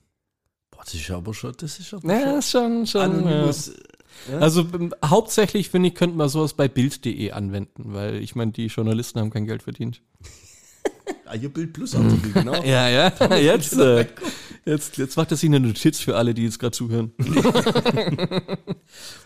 Boah, 0.71 0.81
das 0.83 0.95
ist 0.95 1.11
aber 1.11 1.33
schon, 1.33 1.53
das 1.57 1.79
ist 1.79 1.93
aber 1.93 2.11
Ja, 2.11 2.37
ist 2.39 2.49
schon, 2.49 2.87
schon. 2.87 3.01
Anonymous. 3.01 3.71
Ja. 4.31 4.39
Also 4.39 4.61
ähm, 4.73 4.93
hauptsächlich 5.03 5.69
finde 5.69 5.89
ich, 5.89 5.95
könnte 5.95 6.17
man 6.17 6.29
sowas 6.29 6.53
bei 6.53 6.67
Bild.de 6.67 7.31
anwenden, 7.31 7.93
weil 7.93 8.15
ich 8.15 8.35
meine, 8.35 8.51
die 8.51 8.67
Journalisten 8.67 9.19
haben 9.19 9.29
kein 9.29 9.45
Geld 9.45 9.63
verdient. 9.63 10.01
Ah, 11.25 11.33
hier 11.33 11.49
Bild 11.49 11.73
Plus 11.73 11.95
Artikel, 11.95 12.31
genau. 12.33 12.63
Ja, 12.63 12.89
ja, 12.89 13.35
jetzt, 13.35 13.77
äh, 13.77 14.05
jetzt, 14.65 14.97
jetzt 14.97 15.17
macht 15.17 15.31
das 15.31 15.41
sich 15.41 15.49
eine 15.49 15.59
Notiz 15.59 15.99
für 15.99 16.15
alle, 16.15 16.33
die 16.33 16.43
jetzt 16.43 16.59
gerade 16.59 16.71
zuhören. 16.71 17.11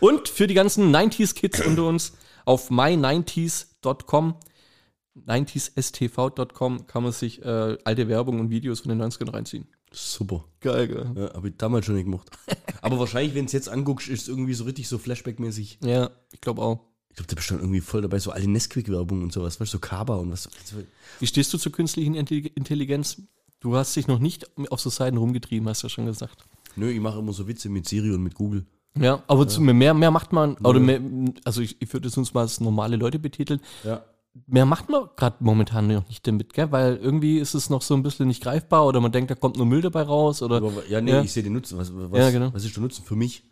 Und 0.00 0.28
für 0.28 0.46
die 0.46 0.54
ganzen 0.54 0.94
90s-Kids 0.94 1.64
unter 1.66 1.84
uns 1.84 2.14
auf 2.44 2.70
my90s.com, 2.70 4.34
90sstv.com 5.26 6.86
kann 6.86 7.02
man 7.02 7.12
sich 7.12 7.44
äh, 7.44 7.76
alte 7.84 8.08
Werbung 8.08 8.40
und 8.40 8.50
Videos 8.50 8.80
von 8.80 8.90
den 8.90 9.02
90ern 9.02 9.32
reinziehen. 9.32 9.66
Super. 9.90 10.44
Geil, 10.60 10.88
geil. 10.88 11.12
Ja, 11.16 11.34
habe 11.34 11.48
ich 11.48 11.56
damals 11.56 11.86
schon 11.86 11.94
nicht 11.94 12.04
gemacht. 12.04 12.30
Aber 12.82 12.98
wahrscheinlich, 12.98 13.34
wenn 13.34 13.46
es 13.46 13.52
jetzt 13.52 13.68
anguckst, 13.68 14.08
ist 14.08 14.22
es 14.22 14.28
irgendwie 14.28 14.54
so 14.54 14.64
richtig 14.64 14.88
so 14.88 14.98
Flashback-mäßig. 14.98 15.78
Ja, 15.84 16.10
ich 16.30 16.40
glaube 16.40 16.62
auch. 16.62 16.80
Ich 17.20 17.26
glaube, 17.26 17.30
da 17.30 17.34
bist 17.34 17.50
du 17.50 17.54
dann 17.54 17.62
irgendwie 17.64 17.80
voll 17.80 18.02
dabei, 18.02 18.20
so 18.20 18.30
alle 18.30 18.46
Nesquik-Werbung 18.46 19.22
und 19.24 19.32
sowas, 19.32 19.58
weißt 19.58 19.72
du, 19.72 19.76
so 19.76 19.80
Kaba 19.80 20.14
und 20.16 20.30
was. 20.30 20.48
Wie 21.18 21.26
stehst 21.26 21.52
du 21.52 21.58
zur 21.58 21.72
künstlichen 21.72 22.14
Intelli- 22.14 22.52
Intelligenz? 22.54 23.20
Du 23.58 23.74
hast 23.74 23.96
dich 23.96 24.06
noch 24.06 24.20
nicht 24.20 24.46
auf 24.70 24.80
so 24.80 24.88
Seiten 24.88 25.16
rumgetrieben, 25.16 25.68
hast 25.68 25.82
du 25.82 25.86
ja 25.86 25.90
schon 25.90 26.06
gesagt. 26.06 26.44
Nö, 26.76 26.88
ich 26.90 27.00
mache 27.00 27.18
immer 27.18 27.32
so 27.32 27.48
Witze 27.48 27.68
mit 27.70 27.88
Siri 27.88 28.12
und 28.12 28.22
mit 28.22 28.34
Google. 28.34 28.66
Ja, 28.96 29.20
aber 29.26 29.48
Zu, 29.48 29.60
mehr, 29.60 29.94
mehr 29.94 30.12
macht 30.12 30.32
man, 30.32 30.56
oder 30.58 30.78
mehr, 30.78 31.00
also 31.44 31.60
ich, 31.60 31.82
ich 31.82 31.92
würde 31.92 32.06
es 32.06 32.16
uns 32.16 32.34
mal 32.34 32.42
als 32.42 32.60
normale 32.60 32.94
Leute 32.96 33.18
betiteln, 33.18 33.60
Ja. 33.82 34.04
mehr 34.46 34.64
macht 34.64 34.88
man 34.88 35.08
gerade 35.16 35.36
momentan 35.40 35.88
noch 35.88 36.06
nicht 36.06 36.24
damit, 36.24 36.52
gell? 36.52 36.70
Weil 36.70 36.96
irgendwie 36.98 37.38
ist 37.38 37.54
es 37.54 37.68
noch 37.68 37.82
so 37.82 37.94
ein 37.94 38.04
bisschen 38.04 38.28
nicht 38.28 38.44
greifbar 38.44 38.86
oder 38.86 39.00
man 39.00 39.10
denkt, 39.10 39.32
da 39.32 39.34
kommt 39.34 39.56
nur 39.56 39.66
Müll 39.66 39.82
dabei 39.82 40.02
raus 40.02 40.40
oder. 40.40 40.62
Ja, 40.88 41.00
nee, 41.00 41.10
Ja. 41.10 41.22
ich 41.22 41.32
sehe 41.32 41.42
den 41.42 41.52
Nutzen. 41.54 41.78
Was, 41.78 41.90
was, 41.92 42.16
Ja, 42.20 42.30
genau. 42.30 42.54
was 42.54 42.64
ist 42.64 42.76
der 42.76 42.82
Nutzen 42.82 43.04
für 43.04 43.16
mich? 43.16 43.42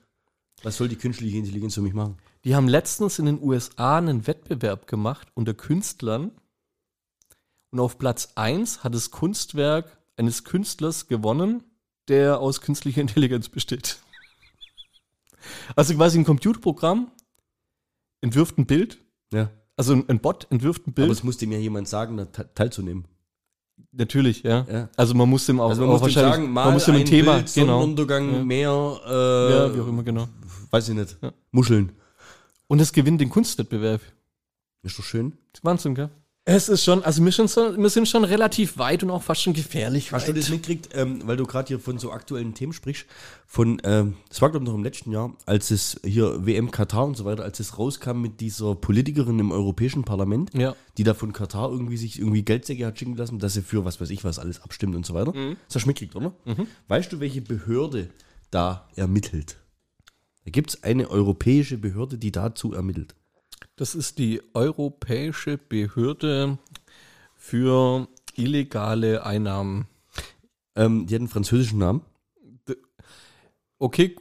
Was 0.63 0.77
soll 0.77 0.87
die 0.89 0.97
künstliche 0.97 1.37
Intelligenz 1.37 1.75
für 1.75 1.83
mich 1.83 1.95
machen? 1.95 2.17
Die 2.47 2.55
haben 2.55 2.69
letztens 2.69 3.19
in 3.19 3.27
den 3.27 3.43
USA 3.43 3.99
einen 3.99 4.27
Wettbewerb 4.29 4.87
gemacht 4.87 5.27
unter 5.35 5.53
Künstlern 5.53 6.31
und 7.71 7.81
auf 7.81 7.99
Platz 7.99 8.29
1 8.37 8.85
hat 8.85 8.95
das 8.95 9.11
Kunstwerk 9.11 9.99
eines 10.17 10.45
Künstlers 10.45 11.09
gewonnen, 11.09 11.65
der 12.09 12.39
aus 12.39 12.61
künstlicher 12.61 13.01
Intelligenz 13.03 13.49
besteht. 13.49 13.99
Also 15.75 15.95
quasi 15.97 16.19
ein 16.21 16.25
Computerprogramm 16.25 17.11
entwirft 18.21 18.59
ein 18.59 18.67
Bild, 18.67 18.99
Ja. 19.33 19.51
also 19.77 19.95
ein, 20.07 20.21
Bot 20.21 20.47
entwirft 20.51 20.83
ein 20.87 20.91
Aber 20.93 21.03
Bild. 21.03 21.11
es 21.11 21.25
musste 21.25 21.49
mir 21.49 21.61
jemand 21.61 21.89
sagen, 21.89 22.17
da 22.17 22.27
te- 22.27 22.49
teilzunehmen. 22.55 23.07
Natürlich, 23.91 24.45
ja. 24.45 24.65
Ja. 24.71 24.89
Also 24.97 25.15
man 25.15 25.29
muss 25.29 25.47
dem 25.47 25.59
auch, 25.61 25.71
Also 25.71 25.81
man 25.83 25.91
auch 25.91 25.95
muss 25.95 26.03
wahrscheinlich- 26.03 26.35
sagen, 26.37 26.53
mal 26.53 26.65
man 26.67 26.75
muss 26.75 26.85
dem 26.85 26.95
ein 26.95 27.01
ein 27.01 27.07
Thema, 27.07 27.35
Bild, 27.39 27.55
genau. 27.55 27.81
Sonnenuntergang, 27.81 28.33
Ja. 28.35 28.45
mehr, 28.45 29.01
äh, 29.05 29.51
Ja, 29.53 29.75
wie 29.75 29.81
auch 29.81 29.89
immer, 29.89 30.03
genau. 30.05 30.29
weiß 30.71 30.89
ich 30.89 30.95
nicht, 30.95 31.17
Ja. 31.21 31.33
Muscheln. 31.51 31.91
Und 32.69 32.81
es 32.81 32.93
gewinnt 32.93 33.21
den 33.21 33.31
Kunstwettbewerb. 33.31 34.01
Ist 34.83 34.99
doch 34.99 35.05
schön. 35.05 35.33
Wahnsinn, 35.63 35.95
gell? 35.95 36.11
Es 36.49 36.69
ist 36.69 36.85
schon, 36.85 37.03
also 37.03 37.25
wir 37.25 37.33
sind, 37.33 37.51
schon, 37.51 37.77
wir 37.83 37.91
sind 37.91 38.07
schon 38.07 38.23
relativ 38.23 38.79
weit 38.79 39.03
und 39.03 39.11
auch 39.11 39.23
fast 39.25 39.43
schon 39.43 39.53
gefährlich 39.53 40.13
Hast 40.13 40.29
du 40.29 40.33
das 40.33 40.49
mitgekriegt, 40.49 40.91
ähm, 40.93 41.21
weil 41.27 41.37
du 41.37 41.45
gerade 41.45 41.67
hier 41.67 41.81
von 41.81 41.99
so 41.99 42.13
aktuellen 42.13 42.55
Themen 42.55 42.73
sprichst? 42.73 43.05
Von, 43.49 43.83
ähm, 43.83 44.15
das 44.29 44.41
war 44.43 44.51
glaube 44.51 44.63
ich 44.65 44.69
noch 44.71 44.77
im 44.77 44.85
letzten 44.85 45.11
Jahr, 45.11 45.35
als 45.45 45.73
es 45.73 46.01
hier 46.05 46.47
WM 46.47 46.71
Katar 46.71 47.05
und 47.05 47.17
so 47.17 47.25
weiter, 47.25 47.43
als 47.43 47.59
es 47.59 47.79
rauskam 47.81 48.21
mit 48.23 48.41
dieser 48.41 48.77
Politikerin 48.77 49.41
im 49.41 49.51
Europäischen 49.51 50.05
Parlament, 50.05 50.55
Ja. 50.55 50.77
die 50.99 51.03
da 51.03 51.15
von 51.15 51.33
Katar 51.33 51.69
irgendwie 51.69 51.97
sich 51.97 52.21
irgendwie 52.21 52.45
Geldsäcke 52.45 52.87
hat 52.87 52.97
schicken 52.97 53.17
lassen, 53.17 53.41
dass 53.41 53.55
sie 53.55 53.63
für 53.63 53.85
was 53.85 54.01
weiß 54.01 54.11
ich 54.11 54.23
was 54.23 54.39
alles 54.39 54.63
abstimmt 54.63 54.95
und 54.95 55.05
so 55.05 55.15
weiter. 55.15 55.33
Das 55.67 55.75
hast 55.75 55.83
du 55.83 55.89
mitgekriegt, 55.89 56.15
oder? 56.15 56.33
Weißt 56.87 57.13
du, 57.13 57.19
welche 57.19 57.41
Behörde 57.43 58.09
da 58.53 58.89
ermittelt? 58.95 59.57
Da 60.47 60.53
gibt 60.53 60.71
es 60.71 60.83
eine 60.85 61.11
europäische 61.11 61.77
Behörde, 61.77 62.19
die 62.19 62.31
dazu 62.31 62.73
ermittelt. 62.73 63.17
Das 63.75 63.97
ist 63.97 64.19
die 64.19 64.41
Europäische 64.55 65.59
Behörde 65.59 66.59
für 67.35 68.07
illegale 68.37 69.27
Einnahmen. 69.27 69.87
Ähm, 70.77 71.09
die 71.09 71.17
hat 71.17 71.21
einen 71.21 71.29
französischen 71.29 71.81
Namen. 71.81 72.03
Okay, 73.81 74.15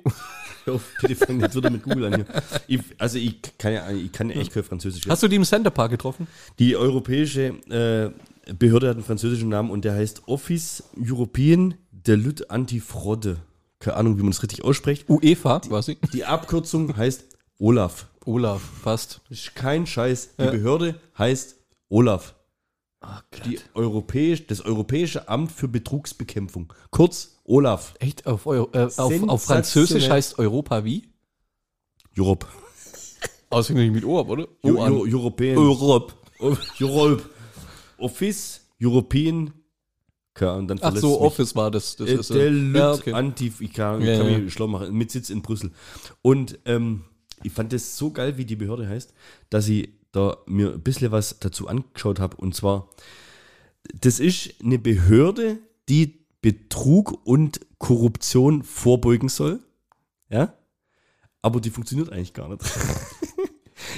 auf, 0.66 0.92
bitte 1.02 1.16
fang 1.16 1.40
jetzt 1.40 1.56
wieder 1.56 1.70
mit 1.70 1.84
Google 1.84 2.06
an 2.06 2.16
hier. 2.16 2.26
Ich, 2.68 2.80
also 2.98 3.20
ich 3.20 3.40
kann 3.60 3.74
ja, 3.74 3.92
ich 3.92 4.12
kann 4.12 4.32
ja 4.32 4.36
echt 4.38 4.52
kein 4.52 4.64
Französisch. 4.64 5.08
hast 5.08 5.22
du 5.22 5.28
die 5.28 5.36
im 5.36 5.46
Center 5.46 5.70
Park 5.70 5.92
getroffen? 5.92 6.28
Die 6.58 6.76
europäische 6.76 7.54
äh, 7.70 8.52
Behörde 8.52 8.90
hat 8.90 8.96
einen 8.96 9.06
französischen 9.06 9.50
Namen 9.50 9.70
und 9.70 9.86
der 9.86 9.94
heißt 9.94 10.28
Office 10.28 10.90
European 10.98 11.76
de 11.92 12.16
Lutte 12.16 12.50
Antifraude. 12.50 13.38
Keine 13.80 13.98
Ahnung, 13.98 14.18
wie 14.18 14.22
man 14.22 14.32
das 14.32 14.42
richtig 14.42 14.64
ausspricht. 14.64 15.10
UEFA, 15.10 15.60
quasi. 15.60 15.98
Die 16.14 16.26
Abkürzung 16.26 16.96
heißt 16.96 17.26
OLAF. 17.60 18.08
Olaf, 18.26 18.62
fast. 18.84 19.22
Ist 19.30 19.54
kein 19.56 19.86
Scheiß. 19.86 20.36
Die 20.40 20.46
Behörde 20.46 21.00
heißt 21.18 21.58
OLAF. 21.90 22.34
Ah, 23.02 23.22
Die 23.46 23.60
europäisch, 23.76 24.48
das 24.48 24.62
Europäische 24.62 25.30
Amt 25.30 25.52
für 25.52 25.68
Betrugsbekämpfung. 25.68 26.74
Kurz 26.90 27.38
OLAF. 27.44 27.94
Echt? 28.00 28.26
Auf, 28.26 28.48
Euro, 28.48 28.70
äh, 28.74 28.86
auf, 28.98 29.24
auf. 29.30 29.44
Französisch 29.44 30.10
heißt 30.10 30.40
Europa 30.40 30.84
wie? 30.86 31.10
Europe. 32.18 32.48
Auswendig 33.52 33.92
mit 33.92 34.04
O 34.06 34.20
ab, 34.20 34.30
oder? 34.30 34.48
O 34.64 34.82
an. 34.82 34.94
Eu- 34.94 35.06
Europäen. 35.06 35.58
Europe. 35.58 36.14
Europe. 36.80 37.24
Office 37.98 38.62
European. 38.82 39.54
Und 40.42 40.68
dann 40.68 40.80
Ach 40.82 40.96
so, 40.98 41.12
mich. 41.12 41.20
Office 41.20 41.56
war 41.56 41.72
das. 41.72 41.96
das 41.96 42.10
Äh, 42.10 42.16
ist, 42.16 42.30
der 42.30 42.50
Lüt 42.52 42.76
ja, 42.76 42.92
okay. 42.94 43.14
Antif, 43.14 43.62
ich 43.62 43.74
kann, 43.74 44.02
Ja, 44.02 44.18
kann 44.18 44.32
ja. 44.32 44.38
mich 44.40 44.54
schlau 44.54 44.68
machen, 44.68 44.94
mit 44.94 45.10
Sitz 45.12 45.30
in 45.30 45.42
Brüssel. 45.42 45.72
Und 46.22 46.60
ähm, 46.66 47.06
ich 47.44 47.52
fand 47.54 47.72
das 47.72 47.98
so 47.98 48.12
geil, 48.12 48.38
wie 48.38 48.46
die 48.46 48.56
Behörde 48.56 48.88
heißt, 48.88 49.14
dass 49.50 49.68
ich 49.70 49.90
da 50.12 50.38
mir 50.46 50.74
ein 50.74 50.82
bisschen 50.82 51.12
was 51.12 51.40
dazu 51.40 51.68
angeschaut 51.68 52.20
habe. 52.20 52.36
Und 52.38 52.54
zwar, 52.56 52.90
das 54.02 54.20
ist 54.20 54.56
eine 54.64 54.80
Behörde, 54.80 55.60
die 55.90 56.26
Betrug 56.42 57.26
und 57.26 57.62
Korruption 57.80 58.64
vorbeugen 58.64 59.30
soll. 59.30 59.60
Ja? 60.30 60.54
Aber 61.42 61.62
die 61.62 61.70
funktioniert 61.70 62.12
eigentlich 62.12 62.34
gar 62.34 62.50
nicht. 62.50 62.62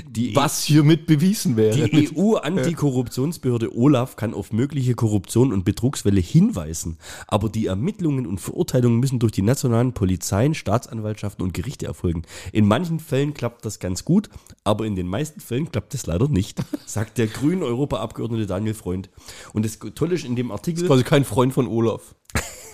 Die 0.09 0.35
Was 0.35 0.63
hiermit 0.63 1.05
bewiesen 1.05 1.55
wäre. 1.57 1.89
die 1.89 2.15
EU-Antikorruptionsbehörde 2.15 3.75
OLAF 3.75 4.15
kann 4.15 4.33
auf 4.33 4.51
mögliche 4.51 4.95
Korruption 4.95 5.53
und 5.53 5.65
Betrugsfälle 5.65 6.19
hinweisen, 6.19 6.97
aber 7.27 7.49
die 7.49 7.67
Ermittlungen 7.67 8.25
und 8.25 8.39
Verurteilungen 8.39 8.99
müssen 8.99 9.19
durch 9.19 9.31
die 9.31 9.41
nationalen 9.41 9.93
Polizeien, 9.93 10.53
Staatsanwaltschaften 10.53 11.43
und 11.43 11.53
Gerichte 11.53 11.85
erfolgen. 11.85 12.23
In 12.51 12.67
manchen 12.67 12.99
Fällen 12.99 13.33
klappt 13.33 13.65
das 13.65 13.79
ganz 13.79 14.05
gut, 14.05 14.29
aber 14.63 14.85
in 14.85 14.95
den 14.95 15.07
meisten 15.07 15.39
Fällen 15.39 15.71
klappt 15.71 15.93
es 15.93 16.05
leider 16.05 16.27
nicht, 16.27 16.59
sagt 16.85 17.17
der 17.17 17.27
grünen 17.27 17.63
Europaabgeordnete 17.63 18.47
Daniel 18.47 18.73
Freund. 18.73 19.09
Und 19.53 19.65
das 19.65 19.79
Tolle 19.95 20.15
ist 20.15 20.25
in 20.25 20.35
dem 20.35 20.51
Artikel, 20.51 20.87
quasi 20.87 21.03
kein 21.03 21.23
Freund 21.23 21.53
von 21.53 21.67
Olaf. 21.67 22.15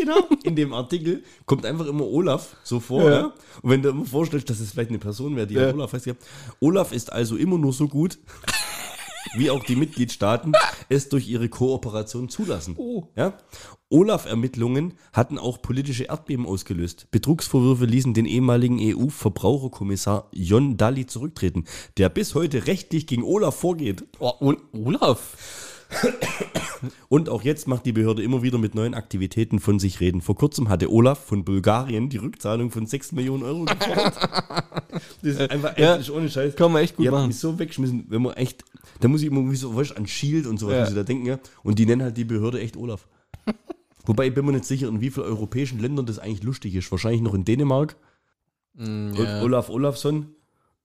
genau, 0.00 0.18
in 0.42 0.56
dem 0.56 0.72
Artikel 0.72 1.22
kommt 1.46 1.64
einfach 1.66 1.86
immer 1.86 2.04
Olaf 2.06 2.56
so 2.64 2.80
vor. 2.80 3.02
Ja. 3.04 3.10
Ja. 3.10 3.24
Und 3.62 3.70
wenn 3.70 3.82
du 3.82 3.90
immer 3.90 4.04
vorstellst, 4.04 4.48
dass 4.50 4.60
es 4.60 4.70
vielleicht 4.72 4.90
eine 4.90 4.98
Person 4.98 5.36
wäre, 5.36 5.46
die 5.46 5.54
Ja. 5.54 5.72
Olaf 5.72 5.92
heißt, 5.92 6.06
ja. 6.06 6.14
Olaf 6.60 6.92
ist 6.92 7.12
also 7.12 7.36
immer 7.36 7.58
nur 7.58 7.72
so 7.72 7.88
gut, 7.88 8.18
wie 9.36 9.50
auch 9.50 9.62
die 9.64 9.76
Mitgliedstaaten 9.76 10.52
es 10.88 11.08
durch 11.08 11.28
ihre 11.28 11.48
Kooperation 11.48 12.28
zulassen. 12.28 12.74
Oh. 12.78 13.04
Ja? 13.16 13.34
Olaf-Ermittlungen 13.90 14.94
hatten 15.12 15.38
auch 15.38 15.60
politische 15.62 16.04
Erdbeben 16.04 16.46
ausgelöst. 16.46 17.06
Betrugsvorwürfe 17.10 17.84
ließen 17.84 18.14
den 18.14 18.24
ehemaligen 18.26 18.78
EU-Verbraucherkommissar 18.80 20.28
Jon 20.32 20.76
Dalli 20.76 21.06
zurücktreten, 21.06 21.64
der 21.96 22.08
bis 22.08 22.34
heute 22.34 22.66
rechtlich 22.66 23.06
gegen 23.06 23.22
Olaf 23.24 23.56
vorgeht. 23.56 24.04
Oh, 24.18 24.32
O- 24.40 24.54
Olaf. 24.72 25.36
Und 27.08 27.28
auch 27.28 27.42
jetzt 27.42 27.68
macht 27.68 27.84
die 27.84 27.92
Behörde 27.92 28.22
immer 28.22 28.42
wieder 28.42 28.56
mit 28.58 28.74
neuen 28.74 28.94
Aktivitäten 28.94 29.58
von 29.60 29.78
sich 29.78 30.00
reden. 30.00 30.20
Vor 30.22 30.34
kurzem 30.36 30.68
hatte 30.68 30.90
Olaf 30.90 31.24
von 31.26 31.44
Bulgarien 31.44 32.08
die 32.08 32.16
Rückzahlung 32.16 32.70
von 32.70 32.86
6 32.86 33.12
Millionen 33.12 33.42
Euro 33.42 33.64
gefordert. 33.64 34.16
Das 34.90 35.02
ist 35.22 35.40
einfach 35.50 35.76
Ja. 35.76 35.96
echt 35.96 36.10
ohne 36.10 36.30
Scheiß. 36.30 36.56
Kann 36.56 36.72
man 36.72 36.82
echt 36.82 36.96
gut 36.96 37.06
hab 37.06 37.12
machen. 37.14 37.28
mich 37.28 37.38
so 37.38 37.58
weggeschmissen, 37.58 38.06
wenn 38.08 38.22
man 38.22 38.32
echt, 38.34 38.64
da 39.00 39.08
muss 39.08 39.20
ich 39.20 39.26
immer 39.26 39.38
irgendwie 39.38 39.56
so 39.56 39.74
weißt, 39.74 39.96
an 39.96 40.06
Shield 40.06 40.46
und 40.46 40.58
sowas 40.58 40.74
Ja. 40.74 40.80
muss 40.80 40.88
ich 40.90 40.94
da 40.94 41.02
denken, 41.02 41.26
ja. 41.26 41.38
Und 41.62 41.78
die 41.78 41.86
nennen 41.86 42.02
halt 42.02 42.16
die 42.16 42.24
Behörde 42.24 42.60
echt 42.60 42.76
Olaf. 42.76 43.06
Wobei 44.06 44.28
ich 44.28 44.34
bin 44.34 44.46
mir 44.46 44.52
nicht 44.52 44.64
sicher, 44.64 44.88
in 44.88 45.00
wie 45.00 45.10
vielen 45.10 45.26
europäischen 45.26 45.80
Ländern 45.80 46.06
das 46.06 46.18
eigentlich 46.18 46.42
lustig 46.42 46.74
ist. 46.74 46.90
Wahrscheinlich 46.90 47.20
noch 47.20 47.34
in 47.34 47.44
Dänemark. 47.44 47.96
Mm, 48.74 49.12
ja. 49.14 49.42
Olaf 49.42 49.68
Olafsson. 49.68 50.34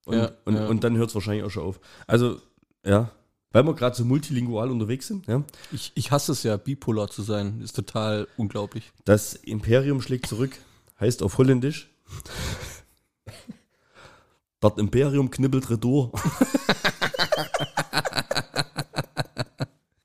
Und, 0.05 0.15
Ja, 0.17 0.31
und, 0.43 0.55
ja. 0.55 0.67
und 0.67 0.83
dann 0.83 0.97
hört 0.97 1.09
es 1.09 1.15
wahrscheinlich 1.15 1.43
auch 1.45 1.49
schon 1.49 1.63
auf. 1.63 1.79
Also, 2.05 2.37
ja. 2.85 3.11
Weil 3.55 3.63
wir 3.63 3.73
gerade 3.73 3.95
so 3.95 4.03
multilingual 4.03 4.69
unterwegs 4.69 5.07
sind, 5.07 5.27
ja. 5.27 5.41
Ich, 5.71 5.93
ich 5.95 6.11
hasse 6.11 6.33
es 6.33 6.43
ja, 6.43 6.57
bipolar 6.57 7.09
zu 7.09 7.21
sein. 7.21 7.61
Ist 7.61 7.73
total 7.73 8.27
unglaublich. 8.35 8.91
Das 9.05 9.33
Imperium 9.33 10.01
schlägt 10.01 10.27
zurück, 10.27 10.57
heißt 10.99 11.23
auf 11.23 11.37
Holländisch. 11.37 11.89
Das 14.59 14.73
Imperium 14.77 15.31
knibbelt 15.31 15.69
retour. 15.69 16.11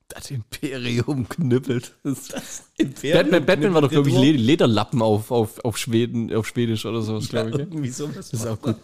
Das 0.06 0.30
Imperium 0.30 1.28
knüppelt. 1.28 1.94
Das 2.04 2.64
Imperium 2.76 3.22
Batman, 3.22 3.46
Batman 3.46 3.74
war 3.74 3.80
doch, 3.80 3.90
glaube 3.90 4.10
ich, 4.10 4.16
Lederlappen 4.16 5.02
auf, 5.02 5.32
auf, 5.32 5.64
auf 5.64 5.76
Schweden, 5.76 6.32
auf 6.32 6.46
Schwedisch 6.46 6.86
oder 6.86 7.02
sowas, 7.02 7.32
Ja, 7.32 7.42
glaube 7.42 7.50
ich. 7.50 7.68
irgendwie 7.68 7.90
sowas. 7.90 8.30
Das 8.30 8.32
ist 8.32 8.46
auch 8.46 8.60
gut. 8.60 8.76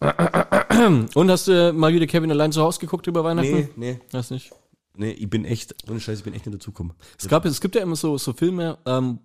Und 1.14 1.30
hast 1.30 1.48
du 1.48 1.72
mal 1.72 1.92
wieder 1.92 2.06
Kevin 2.06 2.30
allein 2.30 2.52
zu 2.52 2.62
Hause 2.62 2.80
geguckt 2.80 3.06
über 3.06 3.24
Weihnachten? 3.24 3.52
Nee, 3.54 3.68
nee, 3.76 4.00
Weiß 4.12 4.30
nicht. 4.30 4.52
nee, 4.96 5.10
ich 5.12 5.28
bin 5.28 5.44
echt, 5.44 5.74
ohne 5.88 6.00
Scheiß, 6.00 6.18
ich 6.18 6.24
bin 6.24 6.34
echt 6.34 6.46
nicht 6.46 6.54
dazugekommen. 6.54 6.94
Es, 7.18 7.28
gab, 7.28 7.44
es 7.44 7.60
gibt 7.60 7.74
ja 7.74 7.82
immer 7.82 7.96
so, 7.96 8.18
so 8.18 8.32
Filme, 8.32 8.78
ähm, 8.86 9.18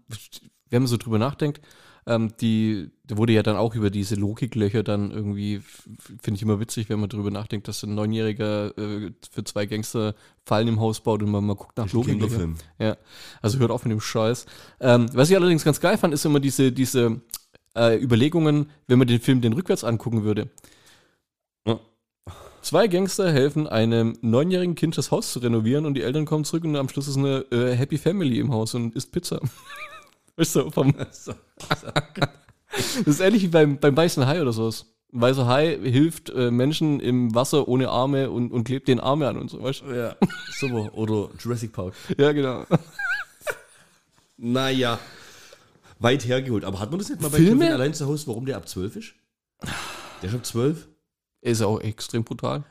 wenn 0.70 0.84
man 0.84 0.88
so 0.88 0.98
drüber 0.98 1.18
nachdenkt, 1.20 1.62
ähm, 2.06 2.32
die, 2.40 2.90
da 3.06 3.18
wurde 3.18 3.34
ja 3.34 3.44
dann 3.44 3.56
auch 3.56 3.76
über 3.76 3.90
diese 3.90 4.16
Logiklöcher 4.16 4.84
dann 4.84 5.12
irgendwie, 5.12 5.62
finde 6.22 6.38
ich 6.38 6.42
immer 6.42 6.60
witzig, 6.60 6.90
wenn 6.90 7.00
man 7.00 7.10
drüber 7.10 7.30
nachdenkt, 7.30 7.68
dass 7.68 7.84
ein 7.84 7.94
Neunjähriger 7.94 8.78
äh, 8.78 9.12
für 9.30 9.44
zwei 9.44 9.66
Gangster 9.66 10.16
Fallen 10.46 10.68
im 10.68 10.80
Haus 10.80 11.02
baut 11.02 11.22
und 11.22 11.30
man 11.30 11.46
mal 11.46 11.56
guckt 11.56 11.78
nach 11.78 11.92
Logiklöchern. 11.92 12.56
Ja, 12.80 12.98
also 13.42 13.60
hört 13.60 13.72
auf 13.72 13.84
mit 13.86 13.92
dem 13.92 14.02
Scheiß. 14.02 14.46
Ähm, 14.80 15.08
was 15.14 15.30
ich 15.30 15.36
allerdings 15.36 15.64
ganz 15.64 15.80
geil 15.80 15.98
fand, 15.98 16.14
ist 16.14 16.26
immer 16.26 16.40
diese, 16.40 16.72
diese 16.72 17.22
äh, 17.76 18.02
Überlegungen, 18.02 18.72
wenn 18.88 18.98
man 18.98 19.08
den 19.08 19.20
Film 19.20 19.42
den 19.42 19.54
rückwärts 19.54 19.84
angucken 19.84 20.24
würde. 20.24 20.50
Zwei 22.62 22.88
Gangster 22.88 23.32
helfen 23.32 23.67
einem 23.67 24.17
neunjährigen 24.22 24.76
Kind 24.76 24.98
das 24.98 25.12
Haus 25.12 25.32
zu 25.32 25.39
renovieren 25.39 25.86
und 25.86 25.93
die 25.93 26.02
Eltern 26.02 26.26
kommen 26.26 26.43
zurück 26.43 26.65
und 26.65 26.76
am 26.76 26.89
Schluss 26.89 27.08
ist 27.08 27.17
eine 27.17 27.45
äh, 27.52 27.76
Happy 27.76 27.98
Family 27.98 28.39
im 28.39 28.52
Haus 28.52 28.76
und 28.76 28.95
isst 28.95 29.12
Pizza. 29.12 29.39
weißt 30.36 30.56
du, 30.58 30.69
vom, 30.69 30.93
So. 31.12 31.34
das 31.69 33.08
ist 33.08 33.19
ähnlich 33.22 33.43
wie 33.43 33.48
beim, 33.48 33.78
beim 33.80 33.95
weißen 33.95 34.26
Hai 34.26 34.41
oder 34.41 34.54
sowas. 34.54 34.86
Ein 35.12 35.22
weißer 35.22 35.48
Hai 35.48 35.80
hilft 35.82 36.30
äh, 36.30 36.52
Menschen 36.52 37.00
im 37.00 37.34
Wasser 37.34 37.67
ohne 37.67 37.89
Arme 37.89 38.30
und, 38.30 38.52
und 38.52 38.65
klebt 38.65 38.88
den 38.88 39.00
Arme 39.00 39.28
an 39.28 39.38
und 39.38 39.50
so, 39.50 39.63
weißt 39.63 39.82
du? 39.82 39.95
Ja, 39.95 40.15
super. 40.52 40.93
Oder 40.93 41.30
Jurassic 41.39 41.72
Park. 41.72 41.93
Ja, 42.17 42.32
genau. 42.32 42.65
Naja. 44.38 45.00
Weit 46.00 46.26
hergeholt. 46.26 46.63
Aber 46.63 46.80
hat 46.80 46.91
man 46.91 47.00
das 47.00 47.10
nicht 47.10 47.22
mal 47.22 47.30
bei 47.30 47.38
Filme? 47.38 47.65
Kevin 47.65 47.74
allein 47.74 47.93
zu 47.93 48.06
Hause, 48.06 48.28
warum 48.28 48.45
der 48.45 48.58
ab 48.58 48.67
12 48.67 48.95
ist? 48.98 49.13
Der 50.22 50.30
ist 50.30 50.36
ab 50.36 50.45
12? 50.45 50.88
Ist 51.41 51.62
auch 51.62 51.80
extrem 51.80 52.23
brutal. 52.23 52.65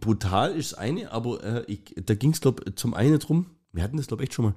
Brutal 0.00 0.54
ist 0.54 0.74
eine, 0.74 1.10
aber 1.10 1.42
äh, 1.42 1.64
ich, 1.66 1.94
da 2.04 2.14
ging 2.14 2.30
es, 2.32 2.40
glaube 2.40 2.62
ich, 2.66 2.76
zum 2.76 2.94
einen 2.94 3.18
drum, 3.18 3.46
wir 3.72 3.82
hatten 3.82 3.96
das, 3.96 4.06
glaube 4.06 4.22
ich, 4.22 4.28
echt 4.28 4.34
schon 4.34 4.46
mal, 4.46 4.54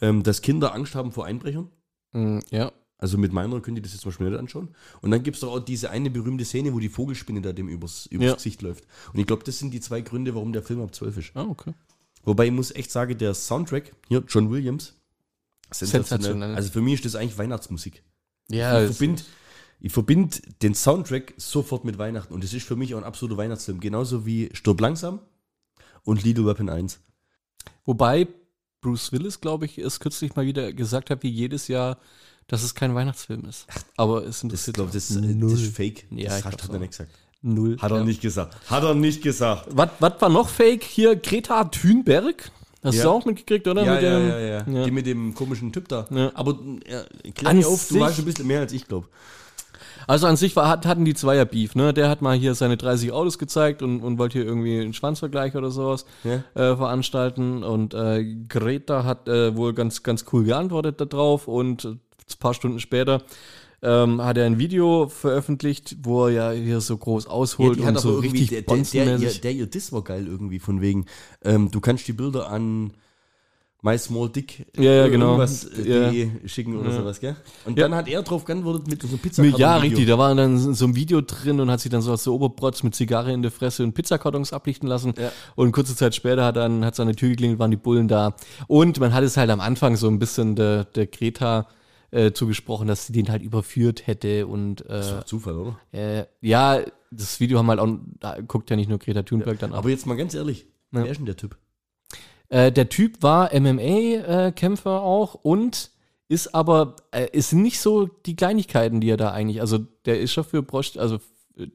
ähm, 0.00 0.22
dass 0.22 0.42
Kinder 0.42 0.74
Angst 0.74 0.94
haben 0.94 1.10
vor 1.10 1.26
Einbrechern. 1.26 1.68
Mm, 2.12 2.38
ja. 2.50 2.70
Also 2.98 3.18
mit 3.18 3.32
meiner 3.32 3.60
könnt 3.60 3.78
ihr 3.78 3.82
das 3.82 3.94
jetzt 3.94 4.04
Beispiel 4.04 4.28
nicht 4.28 4.38
anschauen. 4.38 4.68
Und 5.00 5.10
dann 5.10 5.22
gibt 5.22 5.36
es 5.36 5.40
doch 5.40 5.52
auch 5.52 5.58
diese 5.60 5.90
eine 5.90 6.10
berühmte 6.10 6.44
Szene, 6.44 6.72
wo 6.74 6.78
die 6.78 6.90
Vogelspinne 6.90 7.40
da 7.40 7.52
dem 7.52 7.68
übers, 7.68 8.06
übers 8.06 8.26
Ja. 8.26 8.34
Gesicht 8.34 8.62
läuft. 8.62 8.86
Und 9.12 9.18
ich 9.18 9.26
glaube, 9.26 9.42
das 9.42 9.58
sind 9.58 9.72
die 9.72 9.80
zwei 9.80 10.02
Gründe, 10.02 10.34
warum 10.34 10.52
der 10.52 10.62
Film 10.62 10.82
ab 10.82 10.94
12 10.94 11.16
ist. 11.16 11.30
Ah, 11.34 11.46
okay. 11.48 11.72
Wobei 12.24 12.46
ich 12.46 12.52
muss 12.52 12.70
echt 12.72 12.90
sagen, 12.90 13.16
der 13.16 13.32
Soundtrack, 13.34 13.94
hier, 14.08 14.22
John 14.28 14.50
Williams, 14.50 14.94
Sensationell. 15.72 16.54
Also 16.54 16.70
für 16.70 16.82
mich 16.82 16.94
ist 16.94 17.04
das 17.06 17.14
eigentlich 17.14 17.38
Weihnachtsmusik. 17.38 18.02
Ja, 18.50 18.82
ich 18.82 18.96
verbinde 18.96 19.22
ich 19.80 19.92
verbind 19.92 20.42
den 20.62 20.74
Soundtrack 20.74 21.34
sofort 21.36 21.84
mit 21.84 21.98
Weihnachten. 21.98 22.34
Und 22.34 22.44
das 22.44 22.52
ist 22.52 22.66
für 22.66 22.76
mich 22.76 22.94
auch 22.94 22.98
ein 22.98 23.04
absoluter 23.04 23.38
Weihnachtsfilm. 23.38 23.80
Genauso 23.80 24.26
wie 24.26 24.50
Stirb 24.52 24.80
langsam 24.80 25.20
und 26.04 26.22
Little 26.22 26.46
Weapon 26.46 26.68
1. 26.68 27.00
Wobei 27.84 28.26
Bruce 28.80 29.12
Willis, 29.12 29.40
glaube 29.40 29.66
ich, 29.66 29.78
es 29.78 30.00
kürzlich 30.00 30.34
mal 30.36 30.46
wieder 30.46 30.72
gesagt 30.72 31.10
hat, 31.10 31.22
wie 31.22 31.28
jedes 31.30 31.68
Jahr, 31.68 31.98
dass 32.46 32.62
es 32.62 32.74
kein 32.74 32.94
Weihnachtsfilm 32.94 33.44
ist. 33.44 33.66
Aber 33.96 34.20
es 34.22 34.36
Das, 34.36 34.42
interessiert 34.44 34.76
glaub, 34.76 34.90
das, 34.92 35.08
das 35.08 35.16
null. 35.18 35.52
ist 35.52 35.74
fake. 35.76 36.06
Ja, 36.10 36.30
das 36.30 36.38
ich 36.40 36.44
hat, 36.44 36.62
hat 36.62 36.70
er 36.70 36.78
nicht 36.78 36.90
gesagt. 36.90 37.10
Null. 37.42 37.78
Hat 37.80 37.90
er 37.90 37.98
ja. 37.98 38.04
nicht 38.04 38.20
gesagt. 38.20 38.56
Hat 38.70 38.82
er 38.82 38.94
nicht 38.94 39.22
gesagt. 39.22 39.68
Was, 39.70 39.90
was 39.98 40.20
war 40.20 40.28
noch 40.28 40.48
fake? 40.48 40.84
Hier 40.84 41.16
Greta 41.16 41.64
Thunberg. 41.64 42.50
Hast 42.82 42.94
Ja. 42.96 43.04
du 43.04 43.10
auch 43.10 43.24
mitgekriegt, 43.26 43.66
oder? 43.68 43.84
Ja, 43.84 43.94
Mit 43.94 44.02
ja, 44.02 44.18
dem- 44.18 44.28
ja, 44.28 44.38
ja, 44.40 44.64
ja. 44.66 44.84
Die 44.84 44.90
mit 44.90 45.04
dem 45.06 45.34
komischen 45.34 45.70
Typ 45.72 45.88
da. 45.88 46.06
Ja. 46.10 46.32
Aber 46.34 46.58
ja, 46.88 47.02
klär 47.34 47.66
auf, 47.68 47.88
du 47.88 48.00
weißt 48.00 48.18
ein 48.20 48.24
bisschen 48.24 48.46
mehr 48.46 48.60
als 48.60 48.72
ich 48.72 48.86
glaube. 48.88 49.06
Also 50.06 50.26
an 50.26 50.36
sich 50.36 50.56
war, 50.56 50.68
hat, 50.68 50.86
hatten 50.86 51.04
die 51.04 51.14
zwei 51.14 51.36
ja 51.36 51.44
Beef, 51.44 51.74
ne? 51.74 51.92
Der 51.94 52.08
hat 52.08 52.22
mal 52.22 52.36
hier 52.36 52.54
seine 52.54 52.76
30 52.76 53.12
Autos 53.12 53.38
gezeigt 53.38 53.82
und, 53.82 54.00
und 54.00 54.18
wollte 54.18 54.38
hier 54.38 54.46
irgendwie 54.46 54.80
einen 54.80 54.92
Schwanzvergleich 54.92 55.54
oder 55.56 55.70
sowas 55.70 56.04
Ja. 56.24 56.42
äh, 56.54 56.76
veranstalten. 56.76 57.62
Und 57.62 57.94
äh, 57.94 58.24
Greta 58.48 59.04
hat 59.04 59.28
äh, 59.28 59.56
wohl 59.56 59.72
ganz, 59.74 60.02
ganz 60.02 60.24
cool 60.32 60.44
geantwortet 60.44 61.00
darauf 61.00 61.48
und 61.48 61.84
ein 61.84 62.00
paar 62.38 62.54
Stunden 62.54 62.80
später 62.80 63.22
ähm, 63.82 64.22
hat 64.22 64.36
er 64.36 64.44
ein 64.46 64.58
Video 64.58 65.08
veröffentlicht, 65.08 65.96
wo 66.02 66.26
er 66.26 66.30
ja 66.32 66.50
hier 66.52 66.80
so 66.80 66.96
groß 66.96 67.26
ausholt 67.26 67.82
hat 67.82 67.94
und 67.96 68.00
so 68.00 68.18
richtig 68.18 68.50
der, 68.50 68.62
der, 68.62 68.66
der, 68.66 68.74
ihr, 68.76 68.82
bonzenmäßig. 68.82 69.40
der 69.40 69.52
ihr 69.52 69.66
Diss 69.66 69.92
war 69.92 70.04
geil 70.04 70.26
irgendwie, 70.26 70.58
von 70.58 70.80
wegen, 70.82 71.06
ähm, 71.42 71.70
du 71.70 71.80
kannst 71.80 72.06
die 72.06 72.12
Bilder 72.12 72.50
an 72.50 72.92
My 73.82 73.96
Small 73.98 74.28
Dick 74.28 74.66
Ja, 74.76 74.82
ja, 74.82 75.08
genau. 75.08 75.36
irgendwas 75.38 75.64
äh, 75.64 76.22
Ja. 76.24 76.30
schicken 76.46 76.76
oder 76.76 76.90
Ja. 76.90 76.96
sowas, 76.96 77.18
gell? 77.20 77.36
Und 77.64 77.78
Ja. 77.78 77.88
dann 77.88 77.96
hat 77.96 78.08
er 78.08 78.22
drauf 78.22 78.44
geantwortet 78.44 78.86
mit 78.88 79.00
so 79.00 79.08
einem 79.08 79.18
pizza 79.18 79.42
Ja, 79.42 79.76
richtig, 79.78 80.06
da 80.06 80.18
war 80.18 80.34
dann 80.34 80.58
so 80.74 80.84
ein 80.84 80.94
Video 80.94 81.20
drin 81.22 81.60
und 81.60 81.70
hat 81.70 81.80
sich 81.80 81.90
dann 81.90 82.02
so 82.02 82.12
aus 82.12 82.24
der 82.24 82.32
Oberprotz 82.34 82.82
mit 82.82 82.94
Zigarre 82.94 83.32
in 83.32 83.40
der 83.42 83.50
Fresse 83.50 83.82
und 83.82 83.94
Pizzakartons 83.94 84.52
ablichten 84.52 84.88
lassen. 84.88 85.14
Ja. 85.18 85.32
Und 85.56 85.72
kurze 85.72 85.96
Zeit 85.96 86.14
später 86.14 86.44
hat 86.44 86.56
dann 86.56 86.84
hat 86.84 86.94
seine 86.94 87.16
Tür 87.16 87.30
geklingelt, 87.30 87.58
waren 87.58 87.70
die 87.70 87.76
Bullen 87.78 88.06
da. 88.08 88.34
Und 88.66 89.00
man 89.00 89.14
hat 89.14 89.24
es 89.24 89.36
halt 89.36 89.48
am 89.50 89.60
Anfang 89.60 89.96
so 89.96 90.08
ein 90.08 90.18
bisschen 90.18 90.56
der, 90.56 90.84
der 90.84 91.06
Greta 91.06 91.66
äh, 92.10 92.32
zugesprochen, 92.32 92.86
dass 92.88 93.06
sie 93.06 93.12
den 93.12 93.30
halt 93.30 93.40
überführt 93.42 94.06
hätte 94.06 94.46
und 94.46 94.84
Das 94.86 95.10
äh, 95.10 95.14
war 95.14 95.26
Zufall, 95.26 95.54
oder? 95.56 95.78
äh, 95.92 96.24
ja, 96.42 96.80
das 97.12 97.40
Video 97.40 97.58
haben 97.58 97.68
halt 97.68 97.78
auch, 97.80 97.88
da 98.18 98.38
guckt 98.40 98.68
ja 98.68 98.76
nicht 98.76 98.88
nur 98.88 98.98
Greta 98.98 99.22
Thunberg 99.22 99.58
dann 99.58 99.72
ab. 99.72 99.78
Aber 99.78 99.88
jetzt 99.90 100.06
mal 100.06 100.16
ganz 100.16 100.34
ehrlich, 100.34 100.66
wer 100.90 101.06
ist 101.06 101.18
denn 101.18 101.26
der 101.26 101.36
Typ? 101.36 101.56
Äh, 102.50 102.70
der 102.72 102.88
Typ 102.88 103.22
war 103.22 103.50
MMA-Kämpfer 103.54 105.02
auch 105.02 105.34
und 105.34 105.90
ist 106.28 106.54
aber, 106.54 106.96
äh, 107.10 107.28
es 107.32 107.50
sind 107.50 107.62
nicht 107.62 107.80
so 107.80 108.06
die 108.26 108.36
Kleinigkeiten, 108.36 109.00
die 109.00 109.08
er 109.10 109.16
da 109.16 109.32
eigentlich, 109.32 109.60
also 109.60 109.78
der 110.04 110.20
ist 110.20 110.32
schon 110.32 110.44
für 110.44 110.62
Prost, 110.62 110.96
also 110.98 111.18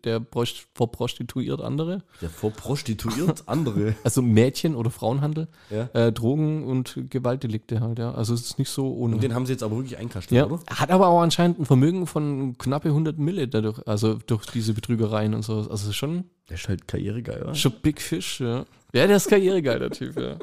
der 0.03 0.19
Prost, 0.19 0.65
verprostituiert 0.73 1.61
andere, 1.61 2.01
Der 2.21 2.29
vorprostituiert 2.29 3.43
andere. 3.47 3.95
also 4.03 4.21
Mädchen- 4.21 4.75
oder 4.75 4.89
Frauenhandel, 4.89 5.47
Ja. 5.69 5.89
äh, 5.93 6.11
Drogen 6.11 6.63
und 6.63 6.97
Gewaltdelikte 7.09 7.81
halt, 7.81 7.99
ja. 7.99 8.13
Also 8.13 8.33
es 8.33 8.41
ist 8.41 8.57
nicht 8.59 8.69
so 8.69 8.91
ohne. 8.95 9.15
Und 9.15 9.21
den 9.23 9.35
haben 9.35 9.45
sie 9.45 9.51
jetzt 9.51 9.61
aber 9.61 9.75
wirklich 9.75 9.97
einkastet, 9.97 10.31
ja, 10.37 10.45
oder? 10.45 10.59
hat 10.67 10.89
aber 10.89 11.07
auch 11.07 11.21
anscheinend 11.21 11.59
ein 11.59 11.65
Vermögen 11.65 12.07
von 12.07 12.57
knappe 12.57 12.87
100 12.89 13.19
Mille 13.19 13.47
dadurch, 13.47 13.85
also 13.87 14.15
durch 14.25 14.45
diese 14.47 14.73
Betrügereien 14.73 15.33
und 15.35 15.43
so. 15.43 15.57
Also 15.57 15.71
es 15.73 15.83
ist 15.87 15.95
schon, 15.95 16.23
Der 16.49 16.55
ist 16.55 16.67
halt 16.67 16.87
karrieregeil, 16.87 17.43
oder? 17.43 17.53
schon 17.55 17.73
Big 17.83 18.01
Fish, 18.01 18.39
ja. 18.39 18.65
Ja, 18.95 19.07
der 19.07 19.17
ist 19.17 19.27
karrieregeil, 19.27 19.79
der 19.79 19.91
Typ, 19.91 20.17
ja. 20.19 20.37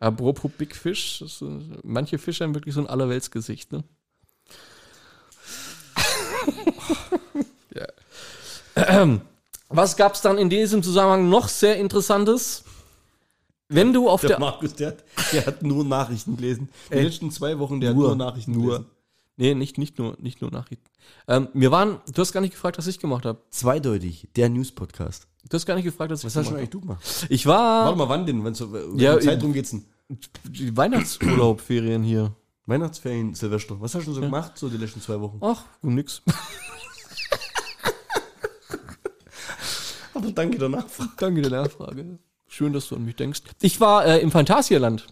Apropos 0.00 0.50
Big 0.56 0.76
Fish, 0.76 1.22
äh, 1.42 1.44
manche 1.82 2.18
Fische 2.18 2.44
haben 2.44 2.54
wirklich 2.54 2.74
so 2.74 2.80
ein 2.80 2.86
Allerweltsgesicht, 2.86 3.72
ne? 3.72 3.82
ja. 7.74 7.86
Ähm, 8.76 9.20
Was 9.68 9.96
gab's 9.96 10.20
dann 10.22 10.38
in 10.38 10.48
diesem 10.48 10.82
Zusammenhang 10.82 11.28
noch 11.28 11.48
sehr 11.48 11.76
Interessantes? 11.78 12.64
Wenn 13.68 13.92
du 13.92 14.08
auf 14.08 14.20
Der, 14.22 14.30
der. 14.30 14.38
Markus, 14.40 14.74
der, 14.74 14.88
hat- 14.88 15.04
der 15.32 15.46
hat 15.46 15.62
nur 15.62 15.84
Nachrichten 15.84 16.36
gelesen. 16.36 16.68
Die 16.90 16.94
Ey. 16.94 17.02
letzten 17.04 17.30
zwei 17.30 17.58
Wochen, 17.58 17.80
der 17.80 17.92
Nur, 17.92 18.10
hat 18.10 18.16
nur 18.16 18.26
Nachrichten 18.26 18.52
nur. 18.52 18.62
gelesen. 18.66 18.86
Nee, 19.36 19.54
nicht, 19.54 19.76
nicht, 19.78 19.98
nur, 19.98 20.16
nicht 20.20 20.40
nur 20.40 20.50
Nachrichten. 20.50 20.84
Ähm, 21.28 21.48
wir 21.52 21.70
waren, 21.70 22.00
du 22.12 22.20
hast 22.22 22.32
gar 22.32 22.40
nicht 22.40 22.52
gefragt, 22.54 22.78
was 22.78 22.86
ich 22.86 22.98
gemacht 22.98 23.24
habe. 23.26 23.40
Zweideutig, 23.50 24.28
der 24.36 24.48
News-Podcast. 24.48 25.26
Du 25.48 25.54
hast 25.54 25.66
gar 25.66 25.74
nicht 25.76 25.84
gefragt, 25.84 26.10
was, 26.10 26.24
Was 26.24 26.32
ich 26.32 26.38
hast 26.38 26.50
du 26.50 26.54
eigentlich 26.56 26.70
du 26.70 26.80
gemacht? 26.80 27.26
Ich 27.30 27.46
war 27.46 27.84
Warte 27.86 27.98
mal, 27.98 28.08
wann 28.08 28.26
denn? 28.26 28.44
Wenn's 28.44 28.58
so, 28.58 28.66
Ja, 28.96 29.14
ja, 29.14 29.20
Zeitraum 29.20 29.52
geht's 29.52 29.70
denn? 29.70 29.84
die 30.44 30.74
Weihnachtsurlaubferien 30.76 32.02
hier. 32.02 32.32
Weihnachtsferien, 32.66 33.34
Silvester. 33.34 33.80
Was 33.80 33.94
hast 33.94 34.06
du 34.06 34.10
denn 34.10 34.14
so 34.14 34.20
gemacht, 34.20 34.58
so 34.58 34.68
die 34.68 34.76
letzten 34.76 35.00
zwei 35.00 35.18
Wochen? 35.20 35.38
Ach, 35.42 35.64
nix. 35.82 36.22
Aber 40.14 40.30
danke 40.32 40.58
der 40.58 40.68
Nachfrage. 40.68 41.10
Danke 41.18 41.42
der 41.42 41.50
Nachfrage. 41.62 42.18
Schön, 42.48 42.72
dass 42.72 42.88
du 42.88 42.96
an 42.96 43.04
mich 43.04 43.16
denkst. 43.16 43.42
Ich 43.62 43.80
war 43.80 44.04
äh, 44.06 44.18
im 44.20 44.30
Phantasialand. 44.30 45.06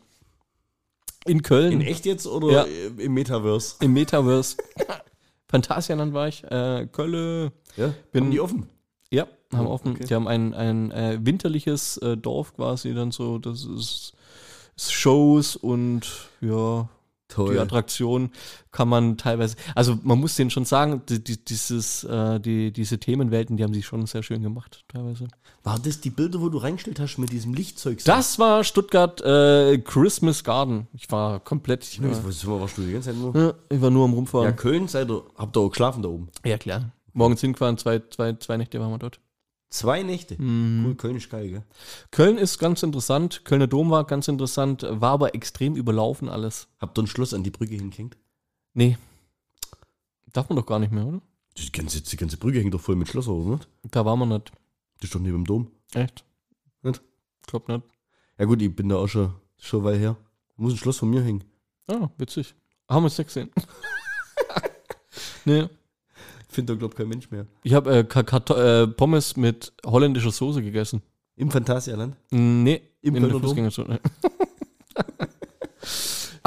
In 1.26 1.42
Köln. 1.42 1.72
In 1.72 1.80
echt 1.80 2.06
jetzt 2.06 2.26
oder 2.26 2.50
Ja. 2.52 2.62
im 2.98 3.14
Metaverse? 3.14 3.76
Im 3.80 3.92
Metaverse. 3.92 4.56
Phantasialand 5.48 6.12
war 6.14 6.28
ich. 6.28 6.44
Äh, 6.44 6.86
Köln. 6.90 7.52
Ja, 7.76 7.92
Bin- 8.12 8.30
die 8.30 8.40
offen? 8.40 8.68
Ja, 9.16 9.26
haben 9.52 9.66
Oh, 9.66 9.70
offen. 9.70 9.92
okay. 9.92 10.05
Die 10.05 10.14
haben 10.14 10.29
ein, 10.29 10.55
ein 10.55 10.90
äh, 10.92 11.18
winterliches 11.22 11.96
äh, 11.98 12.16
Dorf 12.16 12.55
quasi 12.55 12.94
dann 12.94 13.11
so. 13.12 13.38
Das 13.38 13.64
ist, 13.64 14.12
ist 14.76 14.92
Shows 14.92 15.57
und 15.57 16.02
ja, 16.40 16.88
die 17.29 17.35
Toll. 17.35 17.59
Attraktion 17.59 18.31
kann 18.70 18.88
man 18.88 19.16
teilweise. 19.16 19.57
Also 19.74 19.98
man 20.05 20.18
muss 20.20 20.37
denen 20.37 20.50
schon 20.50 20.64
sagen, 20.64 21.02
die, 21.09 21.22
die, 21.22 21.44
dieses, 21.44 22.05
äh, 22.05 22.38
die, 22.38 22.72
diese 22.72 22.98
Themenwelten, 22.98 23.57
die 23.57 23.64
haben 23.64 23.74
sie 23.74 23.83
schon 23.83 24.07
sehr 24.07 24.22
schön 24.22 24.42
gemacht, 24.42 24.85
teilweise. 24.88 25.26
War 25.64 25.79
das 25.81 26.00
die 26.00 26.11
Bilder, 26.11 26.40
wo 26.40 26.48
du 26.48 26.59
reingestellt 26.59 27.00
hast 27.00 27.18
mit 27.18 27.33
diesem 27.33 27.52
Lichtzeug? 27.52 27.98
Das 28.05 28.38
war 28.38 28.62
Stuttgart 28.62 29.20
äh, 29.22 29.79
Christmas 29.79 30.44
Garden. 30.44 30.87
Ich 30.92 31.11
war 31.11 31.40
komplett. 31.40 31.83
Ich 31.85 31.98
Ja. 31.98 32.05
war, 32.11 32.24
Was 32.26 32.46
warst 32.46 32.79
du 32.79 32.83
die 32.83 32.92
ganze 32.92 33.11
Zeit 33.11 33.18
nur? 33.18 33.37
ja, 33.37 33.55
ich 33.70 33.81
war 33.83 33.90
nur 33.90 34.05
am 34.05 34.11
Ja, 34.12 34.16
Rumfahren. 34.16 34.55
Köln, 34.57 34.87
seid 34.87 35.11
ihr, 35.11 35.24
habt 35.37 35.57
ihr 35.57 35.61
auch 35.61 35.70
geschlafen 35.70 36.02
da 36.02 36.09
oben? 36.09 36.29
Ja, 36.44 36.59
klar. 36.59 36.92
Morgens 37.16 37.40
hingefahren, 37.40 37.79
zwei, 37.79 38.00
zwei, 38.11 38.35
zwei 38.35 38.59
Nächte 38.59 38.79
waren 38.79 38.90
wir 38.90 38.98
dort. 38.98 39.20
Zwei 39.70 40.02
Nächte. 40.02 40.40
Mhm. 40.40 40.85
Cool, 40.85 40.94
Köln 40.96 41.16
ist 41.16 41.31
geil, 41.31 41.48
gell? 41.48 41.64
Köln 42.11 42.37
ist 42.37 42.59
ganz 42.59 42.83
interessant. 42.83 43.44
Kölner 43.46 43.66
Dom 43.66 43.90
war 43.90 44.05
ganz 44.05 44.29
interessant, 44.29 44.87
war 44.88 45.12
aber 45.12 45.35
extrem 45.35 45.76
überlaufen 45.76 46.29
alles. 46.29 46.68
Habt 46.79 46.98
ihr 46.98 47.02
ein 47.02 47.07
Schloss 47.07 47.33
an 47.33 47.42
die 47.42 47.50
Brücke 47.50 47.74
hingehängt? 47.74 48.18
Nee. 48.74 48.98
Darf 50.35 50.50
man 50.50 50.57
doch 50.57 50.66
gar 50.66 50.79
nicht 50.79 50.92
mehr, 50.92 51.07
oder? 51.07 51.22
Die 51.57 51.72
ganze, 51.72 52.02
die 52.02 52.16
ganze 52.18 52.37
Brücke 52.37 52.61
hängt 52.61 52.74
doch 52.74 52.83
voll 52.83 52.96
mit 52.96 53.14
oder 53.14 53.50
nicht? 53.50 53.68
Da 53.90 54.05
waren 54.05 54.18
wir 54.18 54.26
nicht. 54.26 54.52
Das 54.98 55.05
ist 55.05 55.14
doch 55.14 55.20
neben 55.20 55.38
dem 55.38 55.46
Dom. 55.46 55.70
Echt? 55.94 56.22
Nicht? 56.83 57.00
Glaub 57.46 57.66
nicht. 57.68 57.83
Ja 58.38 58.44
gut, 58.44 58.61
ich 58.61 58.76
bin 58.76 58.90
da 58.90 58.96
auch 58.96 59.09
schon, 59.09 59.33
schon 59.57 59.85
weit 59.85 60.00
her. 60.00 60.16
Muss 60.57 60.74
ein 60.74 60.76
Schloss 60.79 60.98
von 60.98 61.09
mir 61.09 61.22
hängen. 61.22 61.44
Ah, 61.87 62.11
witzig. 62.18 62.55
Haben 62.90 63.05
wir 63.05 63.09
es 63.09 63.16
nicht 63.16 63.29
gesehen. 63.29 63.50
nee. 65.46 65.66
Findet 66.56 66.74
da, 66.76 66.78
glaub 66.78 66.96
kein 66.96 67.08
Mensch 67.08 67.30
mehr. 67.30 67.46
Ich 67.64 67.74
habe 67.74 67.98
äh, 67.98 68.04
Ka- 68.04 68.22
äh, 68.54 68.86
Pommes 68.86 69.36
mit 69.36 69.72
holländischer 69.84 70.30
Soße 70.30 70.62
gegessen. 70.62 71.02
Im 71.36 71.50
Phantasialand? 71.50 72.16
Nee, 72.30 72.80
Im 73.02 73.14
in 73.14 73.22
der 73.22 73.30
Kölner 73.30 73.32
Dom? 73.32 73.42
Fußgängerzone. 73.42 74.00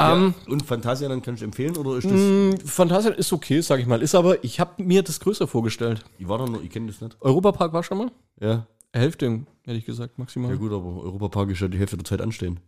Ähm, 0.02 0.34
ja. 0.46 0.52
Und 0.52 0.64
Phantasialand 0.64 1.22
kannst 1.22 1.42
du 1.42 1.44
empfehlen 1.44 1.76
oder 1.76 1.98
ist 1.98 2.04
das. 2.04 2.12
mh, 2.12 2.56
Phantasialand 2.64 3.18
ist 3.20 3.34
okay, 3.34 3.60
sag 3.60 3.80
ich 3.80 3.86
mal. 3.86 4.00
Ist 4.00 4.14
aber, 4.14 4.42
ich 4.42 4.58
habe 4.58 4.82
mir 4.82 5.02
das 5.02 5.20
größer 5.20 5.46
vorgestellt. 5.46 6.02
Ich 6.18 6.26
war 6.26 6.38
da 6.38 6.46
noch, 6.46 6.62
ich 6.62 6.70
kenne 6.70 6.86
das 6.86 7.02
nicht. 7.02 7.18
Europapark 7.20 7.74
war 7.74 7.82
schon 7.82 7.98
mal? 7.98 8.10
Ja. 8.40 8.66
Hälfte, 8.94 9.44
hätte 9.66 9.76
ich 9.76 9.84
gesagt, 9.84 10.18
maximal. 10.18 10.50
Ja 10.52 10.56
gut, 10.56 10.72
aber 10.72 10.86
Europapark 11.02 11.50
ist 11.50 11.60
ja 11.60 11.68
die 11.68 11.78
Hälfte 11.78 11.98
der 11.98 12.04
Zeit 12.06 12.22
anstehen. 12.22 12.60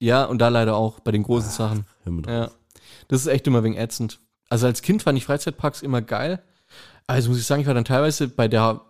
Ja, 0.00 0.24
und 0.24 0.38
da 0.40 0.48
leider 0.48 0.74
auch 0.76 0.98
bei 0.98 1.12
den 1.12 1.22
großen 1.22 1.50
Sachen. 1.50 1.86
Hör 2.02 2.12
mir 2.12 2.22
drauf. 2.22 2.32
Ja. 2.34 2.50
Das 3.06 3.20
ist 3.20 3.28
echt 3.28 3.46
immer 3.46 3.62
wegen 3.62 3.76
ätzend. 3.76 4.18
Also 4.48 4.66
als 4.66 4.82
Kind 4.82 5.02
fand 5.04 5.16
ich 5.16 5.24
Freizeitparks 5.26 5.80
immer 5.80 6.02
geil. 6.02 6.42
Also 7.06 7.28
muss 7.30 7.38
ich 7.38 7.46
sagen, 7.46 7.60
ich 7.60 7.66
war 7.66 7.74
dann 7.74 7.84
teilweise 7.84 8.28
bei 8.28 8.48
der 8.48 8.80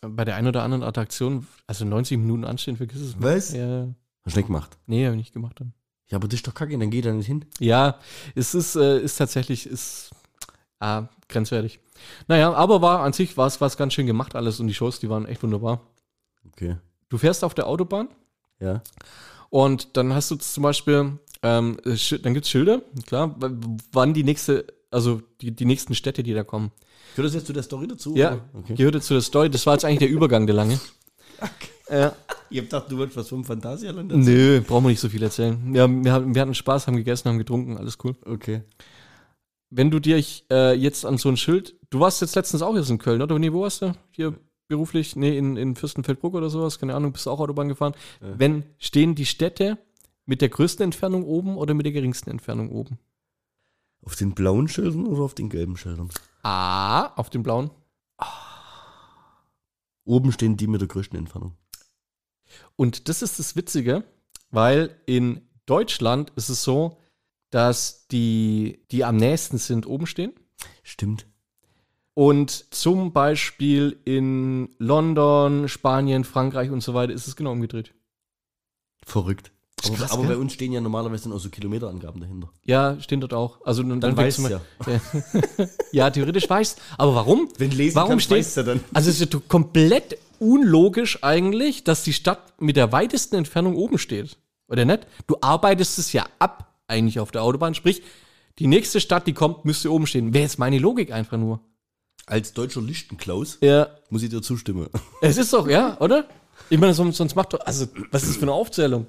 bei 0.00 0.24
der 0.24 0.34
einen 0.34 0.48
oder 0.48 0.64
anderen 0.64 0.82
Attraktion, 0.82 1.46
also 1.66 1.84
90 1.84 2.18
Minuten 2.18 2.44
anstehen, 2.44 2.76
vergiss 2.76 3.00
es 3.00 3.16
mal. 3.16 3.36
Was? 3.36 3.52
Ja. 3.52 3.86
Hast 4.24 4.34
du 4.34 4.40
nicht 4.40 4.46
gemacht? 4.48 4.76
Nee, 4.86 5.04
habe 5.04 5.14
ich 5.14 5.20
nicht 5.20 5.32
gemacht 5.32 5.60
dann. 5.60 5.72
Ja, 6.08 6.16
aber 6.16 6.26
das 6.28 6.38
ist 6.40 6.46
doch 6.46 6.54
kacke, 6.54 6.76
dann 6.76 6.90
geh 6.90 7.00
da 7.00 7.12
nicht 7.12 7.26
hin. 7.26 7.44
Ja, 7.60 7.98
es 8.34 8.54
ist, 8.54 8.74
äh, 8.76 8.98
ist 9.00 9.16
tatsächlich, 9.16 9.66
ist 9.66 10.10
ah, 10.80 11.04
grenzwertig. 11.28 11.78
Naja, 12.26 12.52
aber 12.52 12.82
war 12.82 13.00
an 13.00 13.12
sich 13.12 13.36
war 13.36 13.46
es 13.46 13.60
was 13.60 13.76
ganz 13.76 13.94
schön 13.94 14.06
gemacht 14.06 14.34
alles 14.34 14.58
und 14.60 14.66
die 14.66 14.74
Shows, 14.74 14.98
die 14.98 15.08
waren 15.08 15.24
echt 15.26 15.42
wunderbar. 15.42 15.80
Okay. 16.48 16.76
Du 17.08 17.16
fährst 17.18 17.44
auf 17.44 17.54
der 17.54 17.66
Autobahn 17.68 18.08
Ja. 18.60 18.82
und 19.50 19.96
dann 19.96 20.12
hast 20.12 20.30
du 20.32 20.36
zum 20.36 20.64
Beispiel, 20.64 21.18
ähm, 21.42 21.78
dann 22.22 22.34
gibt's 22.34 22.50
Schilder, 22.50 22.82
klar, 23.06 23.36
wann 23.92 24.14
die 24.14 24.24
nächste, 24.24 24.66
also 24.92 25.22
die, 25.40 25.50
die 25.50 25.64
nächsten 25.64 25.94
Städte, 25.94 26.22
die 26.22 26.34
da 26.34 26.44
kommen. 26.44 26.70
Gehört 27.16 27.26
das 27.28 27.34
jetzt 27.34 27.46
zu 27.46 27.52
der 27.52 27.62
Story 27.62 27.86
dazu? 27.88 28.14
Ja, 28.16 28.32
oder? 28.34 28.44
Okay. 28.54 28.74
gehörte 28.74 29.00
zu 29.00 29.14
der 29.14 29.20
Story. 29.22 29.50
Das 29.50 29.66
war 29.66 29.74
jetzt 29.74 29.84
eigentlich 29.84 29.98
der 30.00 30.08
Übergang, 30.10 30.46
der 30.46 30.56
lange. 30.56 30.78
Ja. 31.90 32.14
Ich 32.48 32.56
hab 32.58 32.64
gedacht, 32.66 32.86
du 32.90 32.96
wolltest 32.96 33.18
was 33.18 33.28
vom 33.28 33.44
Phantasialand 33.44 34.12
erzählen. 34.12 34.24
Nö, 34.24 34.60
brauchen 34.62 34.84
wir 34.84 34.88
nicht 34.90 35.00
so 35.00 35.10
viel 35.10 35.22
erzählen. 35.22 35.74
Ja, 35.74 35.86
wir, 35.88 36.10
hatten- 36.12 36.34
wir 36.34 36.40
hatten 36.40 36.54
Spaß, 36.54 36.86
haben 36.86 36.96
gegessen, 36.96 37.28
haben 37.28 37.36
getrunken, 37.38 37.76
alles 37.76 37.98
cool. 38.02 38.14
Okay. 38.24 38.62
Wenn 39.68 39.90
du 39.90 39.98
dir 39.98 40.22
äh, 40.50 40.72
jetzt 40.74 41.04
an 41.04 41.18
so 41.18 41.28
ein 41.28 41.36
Schild, 41.36 41.74
du 41.90 42.00
warst 42.00 42.22
jetzt 42.22 42.34
letztens 42.34 42.62
auch 42.62 42.74
jetzt 42.76 42.88
in 42.88 42.96
Köln, 42.98 43.20
oder? 43.20 43.38
Nee, 43.38 43.52
wo 43.52 43.62
warst 43.62 43.82
du? 43.82 43.92
Hier 44.10 44.34
beruflich, 44.68 45.16
nee, 45.16 45.36
in, 45.36 45.56
in 45.56 45.74
Fürstenfeldbruck 45.76 46.32
oder 46.34 46.48
sowas, 46.48 46.78
keine 46.78 46.94
Ahnung, 46.94 47.12
bist 47.12 47.26
du 47.26 47.30
auch 47.30 47.40
Autobahn 47.40 47.68
gefahren. 47.68 47.94
Wenn 48.20 48.64
stehen 48.78 49.14
die 49.14 49.26
Städte 49.26 49.76
mit 50.24 50.40
der 50.40 50.48
größten 50.48 50.84
Entfernung 50.84 51.24
oben 51.24 51.58
oder 51.58 51.74
mit 51.74 51.84
der 51.84 51.92
geringsten 51.92 52.30
Entfernung 52.30 52.70
oben? 52.70 52.98
Auf 54.04 54.16
den 54.16 54.34
blauen 54.34 54.68
Schildern 54.68 55.06
oder 55.06 55.22
auf 55.22 55.34
den 55.34 55.48
gelben 55.48 55.76
Schildern? 55.76 56.10
Ah, 56.42 57.06
auf 57.14 57.30
dem 57.30 57.42
blauen. 57.42 57.70
Oben 60.04 60.32
stehen 60.32 60.56
die 60.56 60.66
mit 60.66 60.80
der 60.80 60.88
größten 60.88 61.18
Entfernung. 61.18 61.56
Und 62.76 63.08
das 63.08 63.22
ist 63.22 63.38
das 63.38 63.54
Witzige, 63.54 64.04
weil 64.50 65.00
in 65.06 65.48
Deutschland 65.66 66.32
ist 66.36 66.48
es 66.48 66.64
so, 66.64 66.98
dass 67.50 68.08
die, 68.08 68.84
die 68.90 69.04
am 69.04 69.16
nächsten 69.16 69.58
sind, 69.58 69.86
oben 69.86 70.06
stehen. 70.06 70.32
Stimmt. 70.82 71.26
Und 72.14 72.74
zum 72.74 73.12
Beispiel 73.12 74.00
in 74.04 74.74
London, 74.78 75.68
Spanien, 75.68 76.24
Frankreich 76.24 76.70
und 76.70 76.82
so 76.82 76.92
weiter 76.92 77.12
ist 77.12 77.26
es 77.26 77.36
genau 77.36 77.52
umgedreht. 77.52 77.94
Verrückt. 79.04 79.51
Aber, 79.84 79.96
krass, 79.96 80.10
aber 80.12 80.22
bei 80.24 80.36
uns 80.36 80.52
stehen 80.52 80.72
ja 80.72 80.80
normalerweise 80.80 81.24
dann 81.24 81.32
auch 81.32 81.38
so 81.40 81.48
Kilometerangaben 81.48 82.20
dahinter. 82.20 82.50
Ja, 82.64 82.98
stehen 83.00 83.20
dort 83.20 83.34
auch. 83.34 83.60
Also 83.64 83.82
dann, 83.82 84.00
Dann 84.00 84.16
weißt 84.16 84.36
zum- 84.36 84.50
ja. 84.50 84.60
ja, 85.92 86.10
theoretisch 86.10 86.48
weiß. 86.48 86.76
Aber 86.98 87.14
warum? 87.14 87.48
Wenn 87.58 87.70
lesen 87.70 87.96
warum 87.96 88.10
kannst, 88.10 88.26
steht, 88.26 88.38
weißt 88.38 88.56
du 88.58 88.62
dann. 88.64 88.80
Also 88.94 89.10
es 89.10 89.20
ist 89.20 89.32
ja 89.32 89.40
komplett 89.48 90.18
unlogisch 90.38 91.22
eigentlich, 91.22 91.84
dass 91.84 92.02
die 92.04 92.12
Stadt 92.12 92.60
mit 92.60 92.76
der 92.76 92.92
weitesten 92.92 93.36
Entfernung 93.36 93.76
oben 93.76 93.98
steht. 93.98 94.36
Oder 94.68 94.84
nicht? 94.84 95.06
Du 95.26 95.36
arbeitest 95.40 95.98
es 95.98 96.12
ja 96.12 96.26
ab 96.38 96.72
eigentlich 96.86 97.20
auf 97.20 97.30
der 97.30 97.42
Autobahn. 97.42 97.74
Sprich, 97.74 98.02
die 98.58 98.66
nächste 98.66 99.00
Stadt, 99.00 99.26
die 99.26 99.32
kommt, 99.32 99.64
müsste 99.64 99.90
oben 99.92 100.06
stehen. 100.06 100.32
Wäre 100.34 100.44
jetzt 100.44 100.58
meine 100.58 100.78
Logik 100.78 101.12
einfach 101.12 101.36
nur. 101.38 101.60
Als 102.26 102.52
deutscher 102.52 102.80
Lichtenklaus 102.80 103.58
Ja. 103.60 103.88
muss 104.10 104.22
ich 104.22 104.30
dir 104.30 104.42
zustimmen. 104.42 104.88
Es 105.20 105.38
ist 105.38 105.52
doch, 105.52 105.68
ja, 105.68 105.98
oder? 106.00 106.26
Ich 106.70 106.78
meine, 106.78 106.94
sonst, 106.94 107.16
sonst 107.16 107.34
macht 107.34 107.52
doch, 107.52 107.60
also, 107.60 107.86
was 108.10 108.22
ist 108.22 108.30
das 108.30 108.36
für 108.36 108.42
eine 108.42 108.52
Aufzählung? 108.52 109.06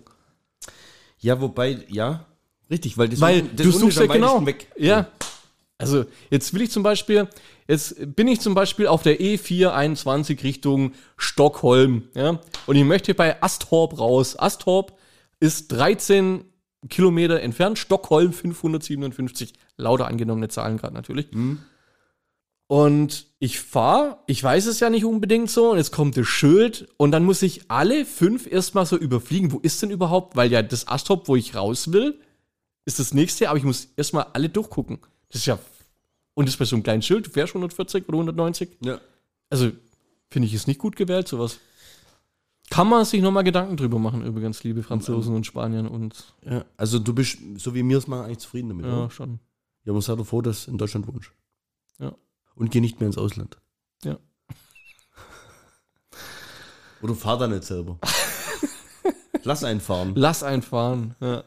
Ja, 1.23 1.39
wobei, 1.39 1.79
ja, 1.87 2.25
richtig, 2.69 2.97
weil 2.97 3.09
das 3.09 3.21
Weil 3.21 3.43
das 3.43 3.65
du 3.65 3.71
suchst 3.71 3.97
ja 3.97 4.05
genau. 4.07 4.45
weg. 4.45 4.67
Ja. 4.77 5.07
Also, 5.77 6.05
jetzt 6.29 6.53
will 6.53 6.61
ich 6.61 6.71
zum 6.71 6.83
Beispiel, 6.83 7.27
jetzt 7.67 7.95
bin 8.15 8.27
ich 8.27 8.41
zum 8.41 8.53
Beispiel 8.53 8.87
auf 8.87 9.03
der 9.03 9.19
E421 9.19 10.43
Richtung 10.43 10.91
Stockholm, 11.17 12.03
ja, 12.13 12.39
und 12.67 12.75
ich 12.75 12.83
möchte 12.83 13.13
bei 13.15 13.41
Astorp 13.41 13.97
raus. 13.99 14.37
Astorp 14.37 14.97
ist 15.39 15.71
13 15.71 16.43
Kilometer 16.89 17.41
entfernt, 17.41 17.79
Stockholm 17.79 18.33
557, 18.33 19.53
lauter 19.77 20.07
angenommene 20.07 20.49
Zahlen 20.49 20.77
gerade 20.77 20.93
natürlich. 20.93 21.27
Und 22.67 23.27
ich 23.39 23.59
fahre, 23.59 24.19
ich 24.25 24.41
weiß 24.43 24.65
es 24.67 24.79
ja 24.79 24.89
nicht 24.89 25.05
unbedingt 25.05 25.49
so, 25.49 25.71
und 25.71 25.77
jetzt 25.77 25.91
kommt 25.91 26.17
das 26.17 26.27
Schild 26.27 26.87
und 26.97 27.11
dann 27.11 27.25
muss 27.25 27.41
ich 27.41 27.69
alle 27.69 28.05
fünf 28.05 28.47
erstmal 28.51 28.85
so 28.85 28.97
überfliegen. 28.97 29.51
Wo 29.51 29.59
ist 29.59 29.81
denn 29.81 29.91
überhaupt? 29.91 30.35
Weil 30.35 30.51
ja 30.51 30.61
das 30.61 30.87
Astorp, 30.87 31.27
wo 31.27 31.35
ich 31.35 31.55
raus 31.55 31.91
will, 31.91 32.19
ist 32.85 32.99
das 32.99 33.13
nächste, 33.13 33.49
aber 33.49 33.57
ich 33.57 33.63
muss 33.63 33.89
erstmal 33.95 34.27
alle 34.33 34.49
durchgucken. 34.49 34.99
Das 35.29 35.41
ist 35.41 35.45
ja. 35.45 35.59
Und 36.33 36.47
das 36.47 36.57
bei 36.57 36.65
so 36.65 36.75
einem 36.75 36.83
kleinen 36.83 37.01
Schild, 37.01 37.27
du 37.27 37.29
fährst 37.29 37.51
140 37.51 38.07
oder 38.07 38.17
190. 38.17 38.77
Ja. 38.81 38.99
Also, 39.49 39.71
finde 40.29 40.47
ich 40.47 40.53
es 40.53 40.65
nicht 40.65 40.79
gut 40.79 40.95
gewählt, 40.95 41.27
sowas. 41.27 41.59
Kann 42.69 42.87
man 42.87 43.05
sich 43.05 43.21
nochmal 43.21 43.43
Gedanken 43.43 43.77
drüber 43.77 43.99
machen, 43.99 44.25
übrigens, 44.25 44.63
liebe 44.63 44.81
Franzosen 44.81 45.35
und 45.35 45.45
Spanier 45.45 45.91
und 45.91 46.33
ja. 46.43 46.65
Also 46.75 46.97
du 46.97 47.13
bist, 47.13 47.37
so 47.57 47.75
wie 47.75 47.83
mir 47.83 47.97
es 47.97 48.07
mal, 48.07 48.23
eigentlich 48.23 48.39
zufrieden 48.39 48.69
damit. 48.69 48.85
ja, 48.85 48.97
oder? 48.97 49.11
schon. 49.11 49.39
Ja, 49.83 49.93
man 49.93 50.01
sei 50.01 50.15
doch 50.15 50.25
froh, 50.25 50.41
dass 50.41 50.67
in 50.67 50.77
Deutschland 50.77 51.07
wohnst. 51.07 51.31
Ja. 51.99 52.15
Und 52.55 52.71
geh 52.71 52.81
nicht 52.81 52.99
mehr 52.99 53.07
ins 53.07 53.17
Ausland. 53.17 53.57
Ja. 54.03 54.17
Oder 57.01 57.15
fahr 57.15 57.37
da 57.37 57.47
nicht 57.47 57.63
selber. 57.63 57.99
Lass 59.43 59.63
einen 59.63 59.81
fahren. 59.81 60.13
Lass 60.15 60.43
einfahren. 60.43 61.15
Ja. 61.19 61.43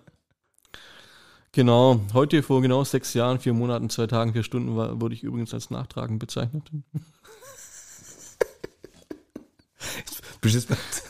Genau, 1.53 2.01
heute 2.13 2.43
vor 2.43 2.61
genau 2.61 2.85
sechs 2.85 3.15
Jahren, 3.15 3.39
vier 3.41 3.55
Monaten, 3.55 3.89
zwei 3.89 4.07
Tagen, 4.07 4.35
vier 4.35 4.43
Stunden 4.43 4.77
war, 4.77 5.01
wurde 5.01 5.15
ich 5.15 5.23
übrigens 5.23 5.55
als 5.55 5.71
nachtragend 5.71 6.19
bezeichnet. 6.19 6.71
Bist 10.43 10.69
du 10.69 10.75
jetzt, 10.75 11.03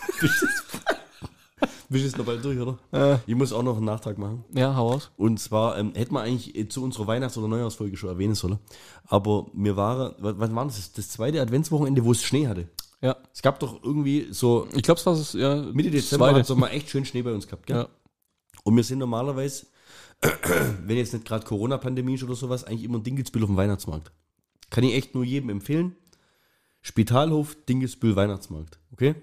du 1.88 2.06
jetzt 2.08 2.18
noch 2.18 2.24
bald 2.26 2.44
durch, 2.44 2.58
oder? 2.58 2.78
Äh, 2.92 3.18
Ich 3.26 3.34
muss 3.34 3.52
auch 3.52 3.62
noch 3.62 3.76
einen 3.76 3.84
Nachtrag 3.86 4.18
machen. 4.18 4.44
ja, 4.52 4.74
hau 4.74 4.92
aus. 4.94 5.10
Und 5.16 5.38
zwar 5.38 5.78
ähm, 5.78 5.92
hätten 5.94 6.14
wir 6.14 6.20
eigentlich 6.20 6.56
äh, 6.56 6.68
zu 6.68 6.82
unserer 6.82 7.06
Weihnachts- 7.06 7.36
oder 7.38 7.48
Neujahrsfolge 7.48 7.96
schon 7.96 8.10
erwähnen 8.10 8.34
sollen. 8.34 8.58
Aber 9.06 9.46
mir 9.52 9.76
war, 9.76 10.14
was, 10.18 10.38
was 10.38 10.54
war 10.54 10.64
das? 10.64 10.92
Das 10.92 11.08
zweite 11.10 11.40
Adventswochenende, 11.40 12.04
wo 12.04 12.12
es 12.12 12.22
Schnee 12.22 12.46
hatte. 12.48 12.68
Ja, 13.02 13.16
Es 13.32 13.42
gab 13.42 13.60
doch 13.60 13.82
irgendwie 13.84 14.28
so 14.30 14.66
ich 14.74 14.82
glaube, 14.82 14.98
es 14.98 15.06
war 15.06 15.12
es, 15.12 15.32
ja, 15.34 15.54
Mitte 15.72 15.90
Dezember 15.90 16.34
hat 16.34 16.48
es 16.48 16.56
mal 16.56 16.68
echt 16.68 16.88
schön 16.90 17.04
Schnee 17.04 17.22
bei 17.22 17.32
uns 17.32 17.46
gehabt, 17.46 17.66
gell? 17.66 17.76
Ja. 17.76 17.88
Und 18.64 18.74
wir 18.74 18.82
sind 18.82 18.98
normalerweise, 18.98 19.66
wenn 20.86 20.96
jetzt 20.96 21.12
nicht 21.12 21.26
gerade 21.26 21.44
Corona-Pandemie 21.46 22.14
ist 22.14 22.22
oder 22.24 22.34
sowas, 22.34 22.64
eigentlich 22.64 22.84
immer 22.84 22.98
ein 22.98 23.02
Dingelsbühl 23.04 23.42
auf 23.42 23.48
dem 23.50 23.56
Weihnachtsmarkt. 23.56 24.10
Kann 24.70 24.82
ich 24.82 24.94
echt 24.94 25.14
nur 25.14 25.24
jedem 25.24 25.50
empfehlen. 25.50 25.94
Spitalhof, 26.82 27.56
Dingelsbühl, 27.68 28.16
Weihnachtsmarkt. 28.16 28.78
Okay? 28.92 29.14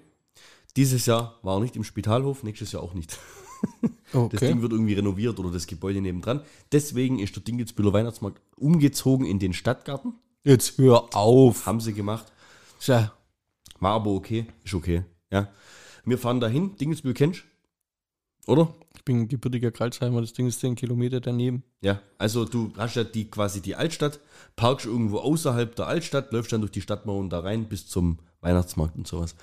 Dieses 0.76 1.06
Jahr 1.06 1.38
war 1.42 1.56
er 1.56 1.60
nicht 1.60 1.76
im 1.76 1.84
Spitalhof, 1.84 2.42
nächstes 2.42 2.72
Jahr 2.72 2.82
auch 2.82 2.94
nicht. 2.94 3.18
Das 4.12 4.22
Okay. 4.22 4.48
Ding 4.48 4.60
wird 4.62 4.72
irgendwie 4.72 4.92
renoviert 4.92 5.38
oder 5.40 5.50
das 5.50 5.66
Gebäude 5.66 6.00
nebendran. 6.00 6.42
Deswegen 6.70 7.18
ist 7.18 7.34
der 7.34 7.42
Dingelsbühler 7.42 7.92
Weihnachtsmarkt 7.94 8.40
umgezogen 8.56 9.26
in 9.26 9.38
den 9.38 9.54
Stadtgarten. 9.54 10.14
Jetzt 10.44 10.76
hör 10.78 11.16
auf. 11.16 11.64
Haben 11.64 11.80
sie 11.80 11.94
gemacht. 11.94 12.30
Tja, 12.78 13.12
War 13.80 13.94
aber 13.94 14.10
okay. 14.10 14.46
Ist 14.62 14.74
okay. 14.74 15.02
Ja. 15.32 15.48
Wir 16.04 16.18
fahren 16.18 16.38
dahin. 16.40 16.76
Dingelsbühl 16.76 17.14
kennst 17.14 17.44
du? 18.46 18.52
Oder? 18.52 18.74
ich 18.94 19.04
bin 19.04 19.28
gebürtiger 19.28 19.70
Kreuzheimer, 19.70 20.20
das 20.20 20.32
Ding 20.32 20.46
ist 20.46 20.60
10 20.60 20.76
Kilometer 20.76 21.20
daneben. 21.20 21.62
Ja, 21.82 22.00
also 22.18 22.44
du 22.44 22.72
hast 22.76 22.96
ja 22.96 23.04
die 23.04 23.30
quasi 23.30 23.60
die 23.60 23.74
Altstadt, 23.74 24.20
parkst 24.56 24.86
irgendwo 24.86 25.18
außerhalb 25.18 25.74
der 25.76 25.86
Altstadt, 25.86 26.32
läufst 26.32 26.52
dann 26.52 26.60
durch 26.60 26.72
die 26.72 26.80
Stadtmauern 26.80 27.28
da 27.28 27.40
rein 27.40 27.68
bis 27.68 27.86
zum 27.86 28.18
Weihnachtsmarkt 28.40 28.96
und 28.96 29.06
sowas. 29.06 29.34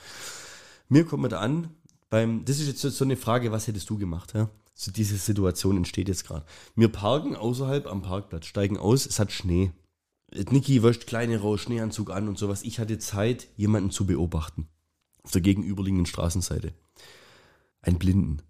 Mir 0.91 1.05
kommt 1.05 1.21
man 1.21 1.31
da 1.31 1.39
an, 1.39 1.69
beim, 2.09 2.43
das 2.43 2.59
ist 2.59 2.67
jetzt 2.67 2.81
so- 2.81 3.05
eine 3.05 3.15
Frage, 3.15 3.53
was 3.53 3.65
hättest 3.65 3.89
du 3.89 3.97
gemacht, 3.97 4.33
ja? 4.33 4.49
So 4.73 4.91
diese 4.91 5.15
Situation 5.15 5.77
entsteht 5.77 6.09
jetzt 6.09 6.25
gerade. 6.27 6.45
Wir 6.75 6.89
parken 6.89 7.33
außerhalb 7.37 7.87
am 7.87 8.01
Parkplatz, 8.01 8.45
steigen 8.45 8.75
aus, 8.77 9.05
es 9.05 9.17
hat 9.17 9.31
Schnee. 9.31 9.71
Niki 10.33 10.83
wäscht 10.83 11.07
kleine 11.07 11.39
raus, 11.39 11.61
Schneeanzug 11.61 12.09
an 12.11 12.27
und 12.27 12.37
sowas. 12.37 12.63
Ich 12.63 12.77
hatte 12.79 12.99
Zeit, 12.99 13.47
jemanden 13.55 13.89
zu 13.91 14.05
beobachten. 14.05 14.67
Auf 15.23 15.31
der 15.31 15.39
gegenüberliegenden 15.41 16.05
Straßenseite. 16.07 16.73
Einen 17.81 17.97
Blinden. 17.97 18.41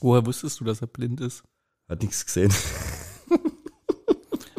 Woher 0.00 0.26
wusstest 0.26 0.60
du, 0.60 0.64
dass 0.64 0.82
er 0.82 0.88
blind 0.88 1.22
ist? 1.22 1.44
Hat 1.88 2.02
nichts 2.02 2.26
gesehen. 2.26 2.52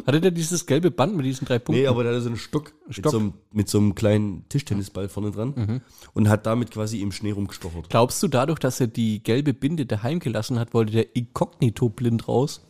Hatte 0.08 0.22
der 0.22 0.30
dieses 0.30 0.64
gelbe 0.64 0.90
Band 0.90 1.14
mit 1.16 1.26
diesen 1.26 1.46
drei 1.46 1.58
Punkten? 1.58 1.82
Nee, 1.82 1.86
aber 1.86 2.02
der 2.02 2.14
hat 2.14 2.22
so 2.22 2.28
einen 2.28 2.38
Stock, 2.38 2.72
Mit, 2.86 2.96
Stock. 2.96 3.12
so 3.12 3.18
einem, 3.18 3.34
mit 3.52 3.68
so 3.68 3.76
einem 3.76 3.94
kleinen 3.94 4.48
Tischtennisball 4.48 5.10
vorne 5.10 5.32
dran 5.32 5.82
und 6.14 6.28
hat 6.30 6.46
damit 6.46 6.70
quasi 6.70 7.02
im 7.02 7.12
Schnee 7.12 7.32
rumgestochert. 7.32 7.90
Glaubst 7.90 8.22
du 8.22 8.28
dadurch, 8.28 8.58
dass 8.58 8.80
er 8.80 8.86
die 8.86 9.22
gelbe 9.22 9.52
Binde 9.52 9.84
daheim 9.84 10.18
gelassen 10.18 10.58
hat, 10.58 10.72
wollte 10.72 10.92
der 10.92 11.14
inkognito 11.14 11.90
blind 11.90 12.26
raus? 12.26 12.64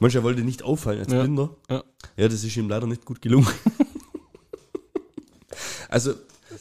Manchmal 0.00 0.22
wollte 0.24 0.42
nicht 0.42 0.62
auffallen 0.62 0.98
als 1.00 1.10
Ja. 1.10 1.22
Blinder. 1.22 1.56
Ja. 1.70 1.82
Ja, 2.18 2.28
das 2.28 2.44
ist 2.44 2.54
ihm 2.58 2.68
leider 2.68 2.86
nicht 2.86 3.06
gut 3.06 3.22
gelungen. 3.22 3.48
also, 5.88 6.12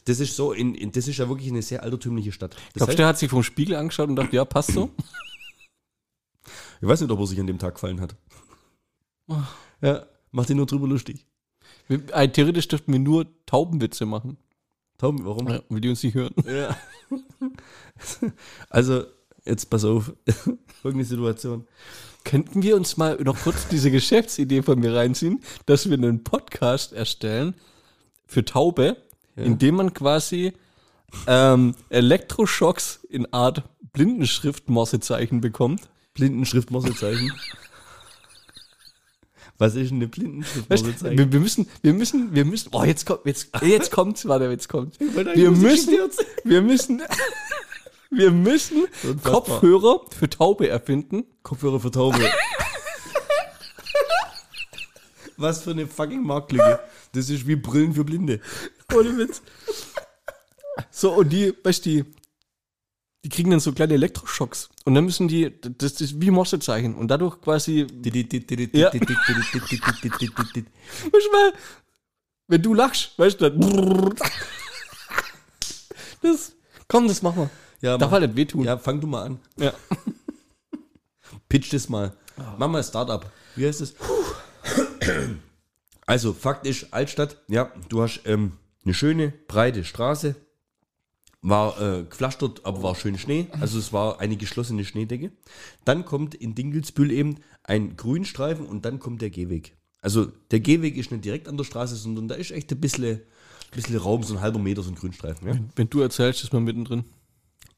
das 0.05 0.21
ist 0.21 0.33
so, 0.37 0.53
in, 0.53 0.75
in, 0.75 0.93
das 0.93 1.09
ist 1.09 1.17
ja 1.17 1.27
wirklich 1.27 1.49
eine 1.49 1.61
sehr 1.61 1.83
altertümliche 1.83 2.31
Stadt. 2.31 2.55
Das 2.55 2.73
Glaubst 2.75 2.93
du, 2.93 2.97
der 2.97 3.07
hat 3.07 3.19
sich 3.19 3.29
vom 3.29 3.43
Spiegel 3.43 3.75
angeschaut 3.75 4.07
und 4.07 4.15
dachte, 4.15 4.33
ja, 4.33 4.45
passt 4.45 4.71
so? 4.71 4.91
ich 6.81 6.87
weiß 6.87 7.01
nicht, 7.01 7.11
ob 7.11 7.19
er 7.19 7.27
sich 7.27 7.39
an 7.41 7.47
dem 7.47 7.59
Tag 7.59 7.73
gefallen 7.73 7.99
hat. 7.99 8.15
Ja, 9.83 10.05
macht 10.31 10.49
ihn 10.49 10.57
nur 10.57 10.65
drüber 10.65 10.87
lustig. 10.87 11.27
Wir, 11.87 12.01
äh, 12.13 12.29
theoretisch 12.29 12.69
dürften 12.69 12.93
wir 12.93 12.99
nur 12.99 13.27
Taubenwitze 13.45 14.05
machen. 14.05 14.37
Tom, 14.97 15.25
warum? 15.25 15.49
Ja, 15.49 15.61
will 15.67 15.81
die 15.81 15.89
uns 15.89 16.01
nicht 16.03 16.15
hören. 16.15 16.33
Ja. 16.47 16.75
Also, 18.69 19.03
jetzt 19.45 19.69
pass 19.69 19.85
auf. 19.85 20.13
Folgende 20.81 21.05
Situation. 21.05 21.67
Könnten 22.23 22.63
wir 22.63 22.75
uns 22.75 22.97
mal 22.97 23.17
noch 23.21 23.37
kurz 23.37 23.67
diese 23.67 23.91
Geschäftsidee 23.91 24.63
von 24.63 24.79
mir 24.79 24.95
reinziehen, 24.95 25.43
dass 25.67 25.89
wir 25.89 25.97
einen 25.97 26.23
Podcast 26.23 26.93
erstellen 26.93 27.53
für 28.25 28.43
Taube, 28.43 28.97
in 29.35 29.59
dem 29.59 29.75
man 29.75 29.93
quasi 29.93 30.53
ähm, 31.27 31.75
Elektroschocks 31.89 33.03
in 33.09 33.31
Art 33.31 33.63
Blindenschrift-Morsezeichen 33.93 35.41
bekommt. 35.41 35.81
Blindenschriftmorsezeichen. 36.15 37.31
Was 39.57 39.75
ist 39.75 39.91
denn 39.91 39.97
eine 39.97 40.07
Blindenschriftmorsezeichen? 40.07 41.17
Wir, 41.17 41.31
wir 41.31 41.39
müssen, 41.39 41.67
wir 41.81 41.93
müssen, 41.93 42.33
wir 42.33 42.45
müssen, 42.45 42.69
oh, 42.71 42.83
jetzt 42.83 43.05
kommt, 43.05 43.25
jetzt, 43.25 43.49
jetzt 43.61 43.91
kommt's, 43.91 44.27
warte, 44.27 44.45
jetzt 44.45 44.73
eigentlich 44.73 44.99
Wir 44.99 45.51
müssen, 45.51 45.93
wir 46.43 46.61
müssen, 46.61 47.01
wir 48.09 48.31
müssen 48.31 48.85
Unfassbar. 49.03 49.33
Kopfhörer 49.33 50.01
für 50.17 50.29
Taube 50.29 50.67
erfinden. 50.67 51.25
Kopfhörer 51.43 51.79
für 51.79 51.91
Taube. 51.91 52.19
Was 55.37 55.63
für 55.63 55.71
eine 55.71 55.87
fucking 55.87 56.23
Marktlücke. 56.23 56.79
Das 57.13 57.29
ist 57.29 57.47
wie 57.47 57.55
Brillen 57.55 57.93
für 57.93 58.03
Blinde. 58.03 58.39
Ohne 58.93 59.17
Witz. 59.17 59.41
So, 60.91 61.13
und 61.13 61.29
die, 61.29 61.53
weißt 61.63 61.85
du, 61.85 61.89
die, 61.89 62.05
die 63.23 63.29
kriegen 63.29 63.51
dann 63.51 63.59
so 63.61 63.71
kleine 63.71 63.93
Elektroschocks. 63.93 64.69
Und 64.85 64.95
dann 64.95 65.05
müssen 65.05 65.27
die, 65.27 65.51
das 65.77 66.01
ist 66.01 66.19
wie 66.21 66.29
Morsezeichen. 66.31 66.95
Und 66.95 67.07
dadurch 67.07 67.39
quasi, 67.41 67.87
Ja. 68.73 68.91
weißt 68.93 69.03
du 71.03 71.31
mal, 71.31 71.53
wenn 72.47 72.61
du 72.61 72.73
lachst, 72.73 73.17
weißt 73.17 73.39
du, 73.41 73.49
dann, 73.51 74.13
das, 76.21 76.53
komm, 76.87 77.07
das 77.07 77.21
machen 77.21 77.37
wir. 77.43 77.49
Ja, 77.81 77.97
Darf 77.97 78.11
mach- 78.11 78.19
halt 78.19 78.27
nicht 78.29 78.35
wehtun. 78.37 78.63
ja, 78.65 78.77
fang 78.77 78.99
du 79.01 79.07
mal 79.07 79.23
an. 79.23 79.39
Ja. 79.57 79.73
Pitch 81.49 81.71
das 81.73 81.89
mal. 81.89 82.13
Mach 82.57 82.67
mal 82.67 82.83
Startup. 82.83 83.29
Wie 83.55 83.65
heißt 83.67 83.81
es? 83.81 83.93
Also, 86.05 86.33
Fakt 86.33 86.65
ist, 86.65 86.93
Altstadt, 86.93 87.37
ja, 87.47 87.71
du 87.89 88.01
hast 88.01 88.21
ähm, 88.25 88.53
eine 88.83 88.93
schöne, 88.93 89.29
breite 89.47 89.83
Straße. 89.83 90.35
War 91.45 91.79
äh, 91.81 92.03
gepflastert, 92.03 92.65
aber 92.65 92.81
war 92.83 92.95
schön 92.95 93.17
Schnee. 93.17 93.47
Also 93.59 93.77
es 93.77 93.91
war 93.91 94.19
eine 94.21 94.37
geschlossene 94.37 94.85
Schneedecke. 94.85 95.31
Dann 95.83 96.05
kommt 96.05 96.33
in 96.33 96.55
Dingelsbühl 96.55 97.11
eben 97.11 97.35
ein 97.63 97.97
Grünstreifen 97.97 98.65
und 98.65 98.85
dann 98.85 98.99
kommt 98.99 99.21
der 99.21 99.29
Gehweg. 99.29 99.75
Also 100.01 100.27
der 100.51 100.61
Gehweg 100.61 100.95
ist 100.95 101.11
nicht 101.11 101.25
direkt 101.25 101.49
an 101.49 101.57
der 101.57 101.65
Straße, 101.65 101.95
sondern 101.95 102.29
da 102.29 102.35
ist 102.35 102.51
echt 102.51 102.71
ein 102.71 102.79
bisschen, 102.79 103.19
bisschen 103.73 103.97
Raum, 103.97 104.23
so 104.23 104.35
ein 104.35 104.41
halber 104.41 104.59
Meter, 104.59 104.83
so 104.83 104.89
ein 104.89 104.95
Grünstreifen. 104.95 105.47
Ja? 105.47 105.59
Wenn 105.75 105.89
du 105.89 105.99
erzählst, 105.99 106.43
ist 106.43 106.53
man 106.53 106.63
mittendrin. 106.63 107.03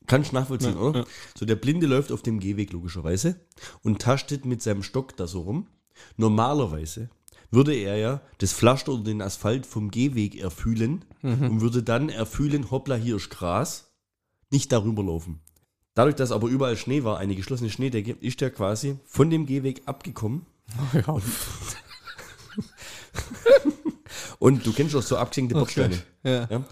Kannst 0.08 0.32
nachvollziehen, 0.34 0.76
Ja, 0.76 0.80
oder? 0.82 1.00
ja. 1.00 1.06
So, 1.36 1.46
der 1.46 1.56
Blinde 1.56 1.88
läuft 1.88 2.12
auf 2.12 2.22
dem 2.22 2.40
Gehweg 2.40 2.72
logischerweise 2.72 3.40
und 3.82 4.00
tastet 4.00 4.46
mit 4.46 4.62
seinem 4.62 4.84
Stock 4.84 5.18
da 5.18 5.26
so 5.26 5.42
rum. 5.42 5.68
Normalerweise 6.18 7.10
würde 7.56 7.74
er 7.74 7.98
ja 7.98 8.22
das 8.38 8.54
Pflaster 8.54 8.92
oder 8.92 9.06
den 9.06 9.22
Asphalt 9.24 9.66
vom 9.66 9.90
Gehweg 9.90 10.40
erfühlen 10.40 11.04
und 11.24 11.62
würde 11.62 11.82
dann 11.82 12.10
erfühlen, 12.10 12.70
hoppla, 12.70 12.96
hier 12.96 13.16
ist 13.16 13.32
Gras, 13.32 13.92
nicht 14.52 14.72
darüber 14.72 15.04
laufen. 15.04 15.40
Dadurch, 15.96 16.16
dass 16.16 16.32
aber 16.32 16.50
überall 16.50 16.78
Schnee 16.78 17.04
war, 17.04 17.18
eine 17.18 17.36
geschlossene 17.36 17.70
Schneedecke, 17.72 18.18
ist 18.20 18.42
er 18.42 18.52
quasi 18.52 19.00
von 19.06 19.30
dem 19.30 19.46
Gehweg 19.48 19.82
abgekommen. 19.88 20.46
Ja. 20.94 21.18
Und 24.40 24.66
du 24.66 24.74
kennst 24.74 24.94
doch 24.94 25.02
so 25.02 25.18
abgesenkte 25.18 25.56
Bordsteine. 25.56 25.98
Ja. 26.24 26.48
Ja? 26.50 26.64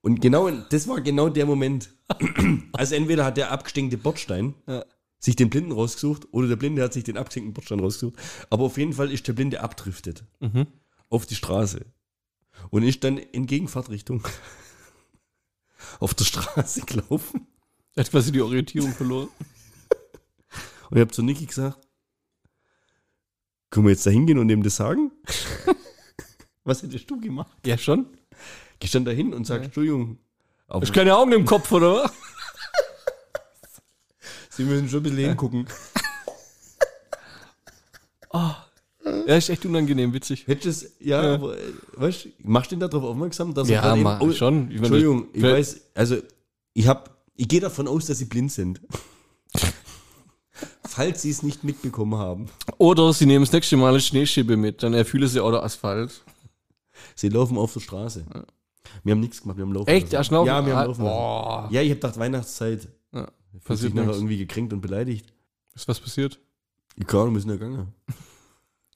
Und 0.00 0.20
genau, 0.20 0.50
das 0.50 0.86
war 0.88 1.00
genau 1.00 1.28
der 1.28 1.46
Moment. 1.46 1.90
Also 2.72 2.94
entweder 2.94 3.24
hat 3.24 3.36
der 3.36 3.50
abgestenkte 3.50 3.98
Bordstein 3.98 4.54
Ja. 4.66 4.84
Sich 5.18 5.36
den 5.36 5.50
Blinden 5.50 5.72
rausgesucht 5.72 6.28
oder 6.32 6.48
der 6.48 6.56
Blinde 6.56 6.82
hat 6.82 6.92
sich 6.92 7.04
den 7.04 7.16
abgesenkten 7.16 7.52
Bordstein 7.54 7.80
rausgesucht. 7.80 8.16
Aber 8.50 8.64
auf 8.64 8.76
jeden 8.78 8.92
Fall 8.92 9.10
ist 9.10 9.26
der 9.28 9.32
Blinde 9.32 9.60
abdriftet 9.60 10.24
Mhm. 10.40 10.66
auf 11.08 11.26
die 11.26 11.34
Straße 11.34 11.84
und 12.70 12.82
ist 12.82 13.02
dann 13.04 13.18
in 13.18 13.46
Gegenfahrtrichtung 13.46 14.22
auf 16.00 16.14
der 16.14 16.24
Straße 16.24 16.82
gelaufen. 16.82 17.46
Er 17.94 18.04
hat 18.04 18.10
quasi 18.10 18.30
die 18.32 18.40
Orientierung 18.42 18.92
verloren. 18.92 19.28
Und 20.90 20.98
ich 20.98 21.00
habe 21.00 21.10
zu 21.10 21.22
Niki 21.22 21.46
gesagt, 21.46 21.78
können 23.70 23.86
wir 23.86 23.90
jetzt 23.90 24.06
da 24.06 24.10
hingehen 24.10 24.38
und 24.38 24.48
ihm 24.50 24.62
das 24.62 24.76
sagen? 24.76 25.10
Was 26.64 26.82
hättest 26.84 27.10
du 27.10 27.18
gemacht? 27.20 27.56
Ja, 27.66 27.76
schon. 27.76 28.06
Gehst 28.78 28.94
dann 28.94 29.04
da 29.04 29.10
hin 29.10 29.34
und 29.34 29.46
sagst, 29.46 29.64
Entschuldigung, 29.66 30.18
aber 30.68 30.82
Hast 30.82 30.92
keine 30.92 31.16
Augen 31.16 31.32
im 31.32 31.44
Kopf, 31.44 31.72
oder? 31.72 32.04
was? 32.04 32.12
Sie 34.56 34.64
müssen 34.64 34.88
schon 34.88 35.00
ein 35.00 35.02
bisschen 35.04 35.18
hingucken. 35.18 35.66
Ja, 39.26 39.36
ist 39.36 39.48
echt 39.50 39.64
unangenehm, 39.64 40.12
witzig. 40.12 40.46
Hättest 40.46 40.90
ja, 41.00 41.22
Ja. 41.24 41.34
aber, 41.34 41.56
weißt 41.94 42.28
machst 42.42 42.70
du 42.70 42.76
ihn 42.76 42.80
darauf 42.80 43.02
aufmerksam, 43.04 43.54
dass 43.54 43.68
Ja, 43.68 43.76
er 43.76 43.82
dann 43.90 44.02
ma- 44.02 44.20
oh, 44.20 44.30
schon. 44.32 44.70
Ich 44.70 44.78
Entschuldigung, 44.78 45.28
ich 45.32 45.42
weiß, 45.42 45.80
also 45.94 46.16
ich 46.74 46.86
hab, 46.88 47.16
ich 47.36 47.48
gehe 47.48 47.60
davon 47.60 47.86
aus, 47.88 48.06
dass 48.06 48.18
sie 48.18 48.24
blind 48.26 48.50
sind. 48.52 48.80
Falls 50.88 51.22
sie 51.22 51.30
es 51.30 51.42
nicht 51.42 51.62
mitbekommen 51.64 52.18
haben. 52.18 52.46
Oder 52.78 53.12
sie 53.12 53.26
nehmen 53.26 53.44
das 53.44 53.52
nächste 53.52 53.76
Mal 53.76 53.90
eine 53.90 54.00
Schneeschippe 54.00 54.56
mit, 54.56 54.82
dann 54.82 54.92
erfühlen 54.94 55.28
sie 55.28 55.40
auch 55.40 55.50
der 55.52 55.62
Asphalt. 55.62 56.22
Sie 57.14 57.28
laufen 57.28 57.58
auf 57.58 57.72
der 57.72 57.80
Straße. 57.80 58.24
Wir 59.04 59.12
haben 59.12 59.20
nichts 59.20 59.40
gemacht, 59.42 59.56
wir 59.56 59.64
haben 59.64 59.72
laufen 59.72 59.88
Echt? 59.88 60.12
laufen? 60.12 60.34
Ja, 60.46 60.64
wir 60.66 60.74
haben 60.74 60.82
Ah, 60.82 60.84
laufen 60.84 61.02
boah. 61.02 61.68
Ja, 61.70 61.80
ich 61.80 61.90
hab 61.90 61.96
gedacht, 61.98 62.18
Weihnachtszeit. 62.18 62.88
Ja, 63.16 63.28
Fühlt 63.60 63.78
sich 63.78 63.94
nachher 63.94 64.12
irgendwie 64.12 64.38
gekränkt 64.38 64.72
und 64.72 64.80
beleidigt. 64.80 65.32
Ist 65.74 65.88
was 65.88 65.98
passiert? 66.00 66.38
Ich 66.96 67.06
kann, 67.06 67.32
wir 67.32 67.40
sind 67.40 67.50
ja 67.50 67.56
gegangen. 67.56 67.92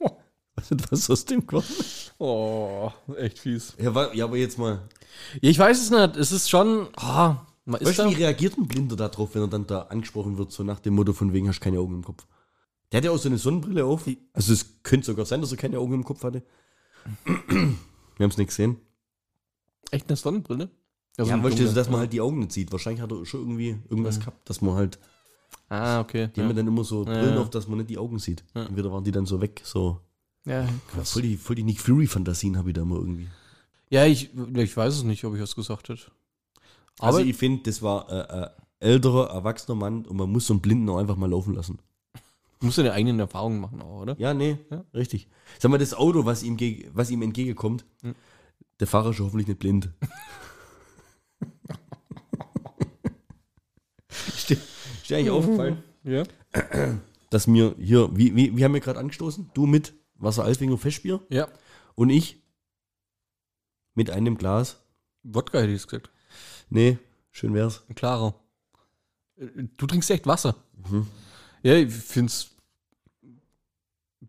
Was 0.56 0.70
ist 0.70 0.92
was 0.92 1.10
aus 1.10 1.24
dem 1.24 1.46
geworden? 1.46 1.64
Oh, 2.18 2.90
echt 3.16 3.38
fies. 3.38 3.74
Ja, 3.78 3.94
wa- 3.94 4.12
ja, 4.12 4.24
aber 4.26 4.36
jetzt 4.36 4.58
mal. 4.58 4.86
Ja, 5.40 5.48
ich 5.50 5.58
weiß 5.58 5.80
es 5.80 5.90
nicht. 5.90 6.16
Es 6.16 6.32
ist 6.32 6.50
schon. 6.50 6.88
Man 7.64 7.80
ist 7.80 7.86
Weißt 7.88 7.98
du, 8.00 8.02
da, 8.02 8.10
wie 8.10 8.14
reagiert 8.14 8.58
ein 8.58 8.68
Blinder 8.68 8.94
darauf, 8.96 9.34
wenn 9.34 9.42
er 9.42 9.48
dann 9.48 9.66
da 9.66 9.82
angesprochen 9.82 10.36
wird, 10.36 10.52
so 10.52 10.62
nach 10.62 10.80
dem 10.80 10.94
Motto 10.94 11.14
von 11.14 11.32
wegen 11.32 11.48
hast 11.48 11.60
keine 11.60 11.78
Augen 11.78 11.94
im 11.94 12.04
Kopf? 12.04 12.26
Der 12.92 12.98
hat 12.98 13.04
ja 13.04 13.10
auch 13.10 13.16
so 13.18 13.28
eine 13.30 13.38
Sonnenbrille 13.38 13.84
auf. 13.86 14.06
Also 14.34 14.52
es 14.52 14.82
könnte 14.82 15.06
sogar 15.06 15.24
sein, 15.24 15.40
dass 15.40 15.50
er 15.52 15.56
keine 15.56 15.78
Augen 15.78 15.94
im 15.94 16.04
Kopf 16.04 16.24
hatte. 16.24 16.42
Wir 17.24 18.24
haben 18.24 18.30
es 18.30 18.36
nicht 18.36 18.48
gesehen. 18.48 18.76
echt 19.92 20.08
eine 20.08 20.16
Sonnenbrille? 20.16 20.68
Also 21.20 21.30
Ja, 21.32 21.36
weißt 21.42 21.54
du, 21.58 21.64
dunkle. 21.64 21.74
dass 21.74 21.90
man 21.90 22.00
halt 22.00 22.12
die 22.12 22.20
Augen 22.20 22.38
nicht 22.38 22.52
sieht. 22.52 22.72
Wahrscheinlich 22.72 23.02
hat 23.02 23.12
er 23.12 23.24
schon 23.26 23.40
irgendwie 23.40 23.76
irgendwas 23.90 24.18
gehabt, 24.20 24.48
dass 24.48 24.60
man 24.62 24.74
halt, 24.74 24.98
Ah, 25.68 26.00
okay. 26.00 26.28
die 26.34 26.40
haben 26.40 26.46
ja 26.48 26.52
Ja, 26.52 26.56
dann 26.56 26.66
immer 26.68 26.82
so 26.84 27.04
Ja, 27.04 27.10
Brillen 27.12 27.34
ja. 27.34 27.40
auf, 27.40 27.50
dass 27.50 27.68
man 27.68 27.78
nicht 27.78 27.90
die 27.90 27.98
Augen 27.98 28.18
sieht. 28.18 28.42
Ja. 28.54 28.64
Entweder 28.64 28.90
waren 28.90 29.04
die 29.04 29.12
dann 29.12 29.26
so 29.26 29.40
weg, 29.40 29.60
so. 29.64 30.00
ja, 30.46 30.62
Ja, 30.62 30.68
krass. 30.90 31.10
voll 31.12 31.22
die, 31.22 31.36
voll 31.36 31.56
die 31.56 31.62
Nick 31.62 31.78
Fury-Fantasien 31.80 32.56
habe 32.56 32.70
ich 32.70 32.74
da 32.74 32.82
immer 32.82 32.96
irgendwie. 32.96 33.28
ja 33.90 34.06
ich, 34.06 34.30
ich 34.54 34.76
weiß 34.76 34.94
es 34.94 35.02
nicht, 35.02 35.22
ob 35.24 35.34
ich 35.34 35.42
was 35.42 35.54
gesagt 35.54 35.88
hätte. 35.90 36.10
Also 36.98 37.18
Aber 37.18 37.26
ich 37.26 37.36
finde, 37.36 37.62
das 37.64 37.82
war 37.82 38.08
äh, 38.10 38.42
äh, 38.44 38.48
älterer, 38.92 39.28
erwachsener 39.30 39.74
Mann 39.76 40.06
und 40.06 40.16
man 40.16 40.30
muss 40.30 40.46
so 40.46 40.54
einen 40.54 40.60
Blinden 40.62 40.88
auch 40.88 40.96
einfach 40.98 41.16
mal 41.16 41.28
laufen 41.30 41.54
lassen. 41.54 41.78
du 42.60 42.66
musst 42.66 42.78
deine 42.78 42.92
eigenen 42.92 43.20
Erfahrungen 43.20 43.60
machen 43.60 43.82
auch, 43.82 44.00
oder? 44.00 44.16
Ja, 44.18 44.32
nee, 44.32 44.56
Ja. 44.70 44.84
richtig. 44.94 45.28
Sag 45.58 45.70
mal, 45.70 45.76
das 45.78 45.92
Auto, 45.94 46.24
was 46.24 46.42
ihm, 46.42 46.56
was 46.94 47.10
ihm 47.10 47.20
entgegenkommt, 47.22 47.84
Hm. 48.02 48.14
der 48.80 48.86
Fahrer 48.86 49.10
ist 49.10 49.18
ja 49.18 49.24
hoffentlich 49.26 49.48
nicht 49.48 49.60
blind. 49.60 49.90
ist 54.28 54.50
dir, 55.10 55.16
eigentlich 55.18 55.30
aufgefallen, 55.30 55.82
Ja. 56.04 56.24
dass 57.30 57.46
mir 57.46 57.74
hier, 57.78 58.08
wie, 58.16 58.34
wie, 58.34 58.56
wie 58.56 58.64
haben 58.64 58.74
wir 58.74 58.80
gerade 58.80 58.98
angestoßen? 58.98 59.50
Du 59.54 59.66
mit 59.66 59.92
Wasser 60.14 60.44
Alfinger 60.44 60.78
Festbier 60.78 61.20
Ja. 61.28 61.48
und 61.94 62.10
ich 62.10 62.42
mit 63.94 64.10
einem 64.10 64.38
Glas. 64.38 64.82
Wodka 65.22 65.58
hätte 65.58 65.70
ich 65.72 65.76
es 65.82 65.88
gesagt. 65.88 66.10
Nee, 66.70 66.98
schön 67.30 67.52
wär's. 67.54 67.82
Ein 67.88 67.94
klarer. 67.94 68.34
Äh, 69.36 69.46
Du 69.76 69.86
trinkst 69.86 70.10
echt 70.10 70.26
Wasser. 70.26 70.54
Mhm. 70.88 71.06
Ja, 71.62 71.74
ich 71.74 71.92
finde 71.92 72.30
es 72.30 72.56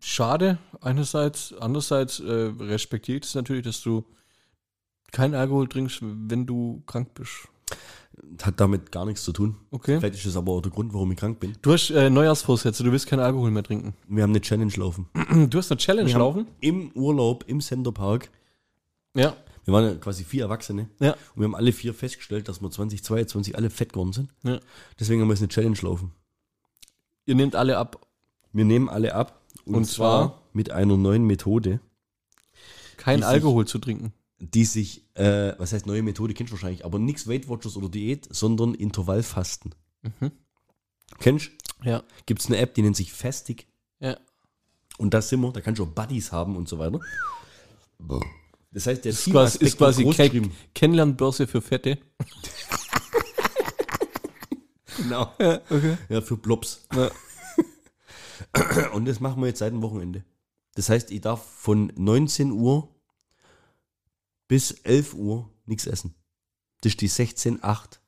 schade, 0.00 0.58
einerseits. 0.80 1.52
Andererseits 1.54 2.20
äh, 2.20 2.52
respektiere 2.58 3.18
ich 3.18 3.24
es 3.24 3.34
natürlich, 3.34 3.64
dass 3.64 3.80
du 3.82 4.04
keinen 5.12 5.34
Alkohol 5.34 5.68
trinkst, 5.68 5.98
wenn 6.02 6.46
du 6.46 6.82
krank 6.86 7.14
bist. 7.14 7.48
Hat 8.42 8.60
damit 8.60 8.92
gar 8.92 9.04
nichts 9.04 9.22
zu 9.24 9.32
tun. 9.32 9.56
Okay. 9.70 9.98
Vielleicht 9.98 10.16
ist 10.16 10.26
das 10.26 10.36
aber 10.36 10.52
auch 10.52 10.60
der 10.60 10.70
Grund, 10.72 10.92
warum 10.94 11.10
ich 11.12 11.18
krank 11.18 11.38
bin. 11.40 11.56
Du 11.62 11.72
hast 11.72 11.90
äh, 11.90 12.08
Neujahrsvorsätze, 12.10 12.82
du 12.84 12.92
willst 12.92 13.06
keinen 13.06 13.20
Alkohol 13.20 13.50
mehr 13.50 13.62
trinken. 13.62 13.94
Wir 14.08 14.22
haben 14.22 14.30
eine 14.30 14.40
Challenge 14.40 14.72
laufen. 14.76 15.06
Du 15.50 15.58
hast 15.58 15.70
eine 15.70 15.78
Challenge 15.78 16.08
Wir 16.08 16.14
haben 16.14 16.20
laufen? 16.20 16.46
Im 16.60 16.90
Urlaub 16.92 17.44
im 17.46 17.60
Centerpark 17.60 18.30
Ja. 19.14 19.36
Wir 19.64 19.74
waren 19.74 19.84
ja 19.84 19.94
quasi 19.94 20.24
vier 20.24 20.42
Erwachsene. 20.44 20.88
Ja. 20.98 21.12
Und 21.12 21.36
wir 21.36 21.44
haben 21.44 21.54
alle 21.54 21.72
vier 21.72 21.94
festgestellt, 21.94 22.48
dass 22.48 22.60
wir 22.60 22.70
2022 22.70 23.56
alle 23.56 23.70
fett 23.70 23.92
geworden 23.92 24.12
sind. 24.12 24.30
ja. 24.42 24.58
Deswegen 24.98 25.20
haben 25.20 25.28
wir 25.28 25.34
jetzt 25.34 25.42
eine 25.42 25.48
Challenge 25.48 25.78
laufen. 25.82 26.12
Ihr 27.26 27.34
nehmt 27.36 27.54
alle 27.54 27.78
ab. 27.78 28.04
Wir 28.52 28.64
nehmen 28.64 28.88
alle 28.88 29.14
ab. 29.14 29.40
Und, 29.64 29.74
Und 29.76 29.84
zwar, 29.84 30.28
zwar? 30.30 30.42
mit 30.52 30.70
einer 30.72 30.96
neuen 30.96 31.24
Methode, 31.24 31.80
Kein 32.96 33.18
Die 33.18 33.22
sich- 33.22 33.30
Alkohol 33.32 33.66
zu 33.66 33.78
trinken. 33.78 34.12
Die 34.42 34.64
sich, 34.64 35.04
äh, 35.14 35.54
was 35.58 35.72
heißt 35.72 35.86
neue 35.86 36.02
Methode, 36.02 36.34
kennst 36.34 36.50
du 36.50 36.54
wahrscheinlich, 36.54 36.84
aber 36.84 36.98
nichts 36.98 37.28
Weight 37.28 37.48
Watchers 37.48 37.76
oder 37.76 37.88
Diät, 37.88 38.26
sondern 38.28 38.74
Intervallfasten. 38.74 39.74
Mhm. 40.02 40.32
Kennst 41.20 41.52
Ja. 41.84 42.02
Gibt 42.26 42.40
es 42.40 42.48
eine 42.48 42.58
App, 42.58 42.74
die 42.74 42.82
nennt 42.82 42.96
sich 42.96 43.12
Fastig. 43.12 43.68
Ja. 44.00 44.18
Und 44.98 45.14
da 45.14 45.22
sind 45.22 45.40
wir, 45.40 45.52
da 45.52 45.60
kannst 45.60 45.78
du 45.78 45.84
auch 45.84 45.88
Buddies 45.88 46.32
haben 46.32 46.56
und 46.56 46.68
so 46.68 46.78
weiter. 46.78 47.00
Das 48.72 48.86
heißt, 48.86 49.04
der 49.04 49.12
Ist 49.12 49.30
quasi, 49.30 49.58
ist 49.64 49.78
quasi 49.78 49.98
wird 49.98 50.06
groß 50.06 50.16
Ke 50.16 50.22
geschrieben. 50.24 50.52
Kennenlernbörse 50.74 51.46
für 51.46 51.62
Fette. 51.62 51.98
Genau. 54.98 55.32
Ja, 55.40 55.54
okay. 55.70 55.96
Ja, 56.10 56.20
für 56.20 56.36
Blops. 56.36 56.86
Ja. 56.94 57.10
Und 58.92 59.06
das 59.06 59.20
machen 59.20 59.40
wir 59.40 59.46
jetzt 59.48 59.60
seit 59.60 59.72
dem 59.72 59.80
Wochenende. 59.80 60.22
Das 60.74 60.90
heißt, 60.90 61.10
ich 61.10 61.22
darf 61.22 61.42
von 61.42 61.90
19 61.96 62.52
Uhr 62.52 62.88
bis 64.52 64.72
11 64.84 65.14
Uhr 65.14 65.48
nichts 65.64 65.86
essen. 65.86 66.14
Das 66.82 66.92
ist 66.92 67.00
die 67.00 67.08
16-8 67.08 68.00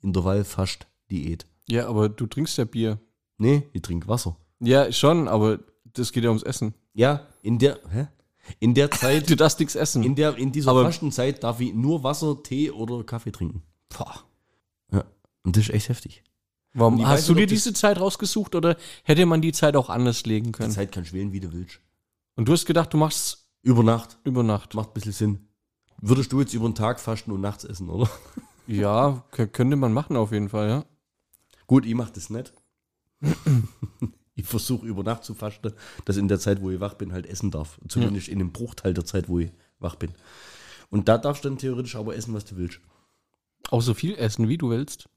Intervall-Fast-Diät. 0.00 1.46
Ja, 1.68 1.86
aber 1.88 2.08
du 2.08 2.26
trinkst 2.26 2.56
ja 2.58 2.64
Bier. 2.64 2.98
Nee, 3.38 3.64
ich 3.74 3.82
trinke 3.82 4.08
Wasser. 4.08 4.36
Ja, 4.60 4.90
schon, 4.90 5.28
aber 5.28 5.58
das 5.84 6.12
geht 6.12 6.24
ja 6.24 6.30
ums 6.30 6.42
Essen. 6.44 6.72
Ja, 6.94 7.26
in 7.42 7.58
der, 7.58 7.78
hä? 7.90 8.06
In 8.58 8.72
der 8.74 8.90
Zeit, 9.02 9.28
Du 9.28 9.36
darfst 9.36 9.58
nichts 9.60 9.74
essen. 9.74 10.02
in, 10.02 10.14
der, 10.14 10.36
in 10.38 10.50
dieser 10.52 10.70
Aber- 10.70 10.84
Fastenzeit 10.84 11.42
darf 11.44 11.60
ich 11.60 11.74
nur 11.74 12.02
Wasser, 12.02 12.42
Tee 12.42 12.70
oder 12.70 13.04
Kaffee 13.04 13.32
trinken. 13.32 13.62
Boah. 13.90 14.24
Ja. 14.92 15.04
Und 15.42 15.56
das 15.56 15.64
ist 15.64 15.74
echt 15.74 15.88
heftig. 15.90 16.22
Warum 16.72 16.98
hast 17.06 17.18
weiß 17.20 17.26
du 17.26 17.34
dir 17.34 17.46
diese 17.46 17.72
Zeit 17.74 17.98
rausgesucht 18.00 18.54
oder 18.54 18.76
hätte 19.04 19.26
man 19.26 19.42
die 19.42 19.52
Zeit 19.52 19.76
auch 19.76 19.90
anders 19.90 20.24
legen 20.24 20.46
Die 20.46 20.52
können? 20.52 20.70
Zeit 20.70 20.92
kannst 20.92 21.10
du 21.12 21.16
wählen, 21.16 21.32
wie 21.32 21.40
du 21.40 21.52
willst. 21.52 21.80
Und 22.36 22.48
du 22.48 22.52
hast 22.52 22.64
gedacht, 22.66 22.92
du 22.94 22.98
machst 22.98 23.46
Über 23.62 23.82
Nacht. 23.82 24.18
über 24.24 24.42
Nacht. 24.42 24.74
Macht 24.74 24.90
ein 24.90 24.94
bisschen 24.94 25.12
Sinn. 25.12 25.48
Würdest 26.00 26.32
du 26.32 26.40
jetzt 26.40 26.54
über 26.54 26.68
den 26.68 26.74
Tag 26.74 27.00
fasten 27.00 27.30
und 27.32 27.40
nachts 27.40 27.64
essen, 27.64 27.88
oder? 27.88 28.08
Ja, 28.68 29.22
könnte 29.30 29.76
man 29.76 29.92
machen 29.92 30.16
auf 30.16 30.32
jeden 30.32 30.48
Fall, 30.48 30.68
ja. 30.68 30.84
Gut, 31.68 31.86
ich 31.86 31.94
mach 31.94 32.10
das 32.10 32.30
nicht. 32.30 32.52
ich 34.34 34.44
versuche 34.44 34.84
über 34.86 35.04
Nacht 35.04 35.22
zu 35.22 35.34
fasten, 35.34 35.72
dass 36.04 36.16
in 36.16 36.26
der 36.26 36.40
Zeit, 36.40 36.60
wo 36.60 36.70
ich 36.72 36.80
wach 36.80 36.94
bin, 36.94 37.12
halt 37.12 37.26
essen 37.26 37.52
darf. 37.52 37.78
Zumindest 37.88 38.26
in 38.26 38.40
dem 38.40 38.50
Bruchteil 38.50 38.92
der 38.92 39.04
Zeit, 39.04 39.28
wo 39.28 39.38
ich 39.38 39.50
wach 39.78 39.94
bin. 39.94 40.10
Und 40.90 41.08
da 41.08 41.16
darfst 41.16 41.44
du 41.44 41.48
dann 41.48 41.58
theoretisch 41.58 41.94
aber 41.94 42.16
essen, 42.16 42.34
was 42.34 42.44
du 42.44 42.56
willst. 42.56 42.80
Auch 43.70 43.82
so 43.82 43.94
viel 43.94 44.16
essen, 44.16 44.48
wie 44.48 44.58
du 44.58 44.70
willst. 44.70 45.08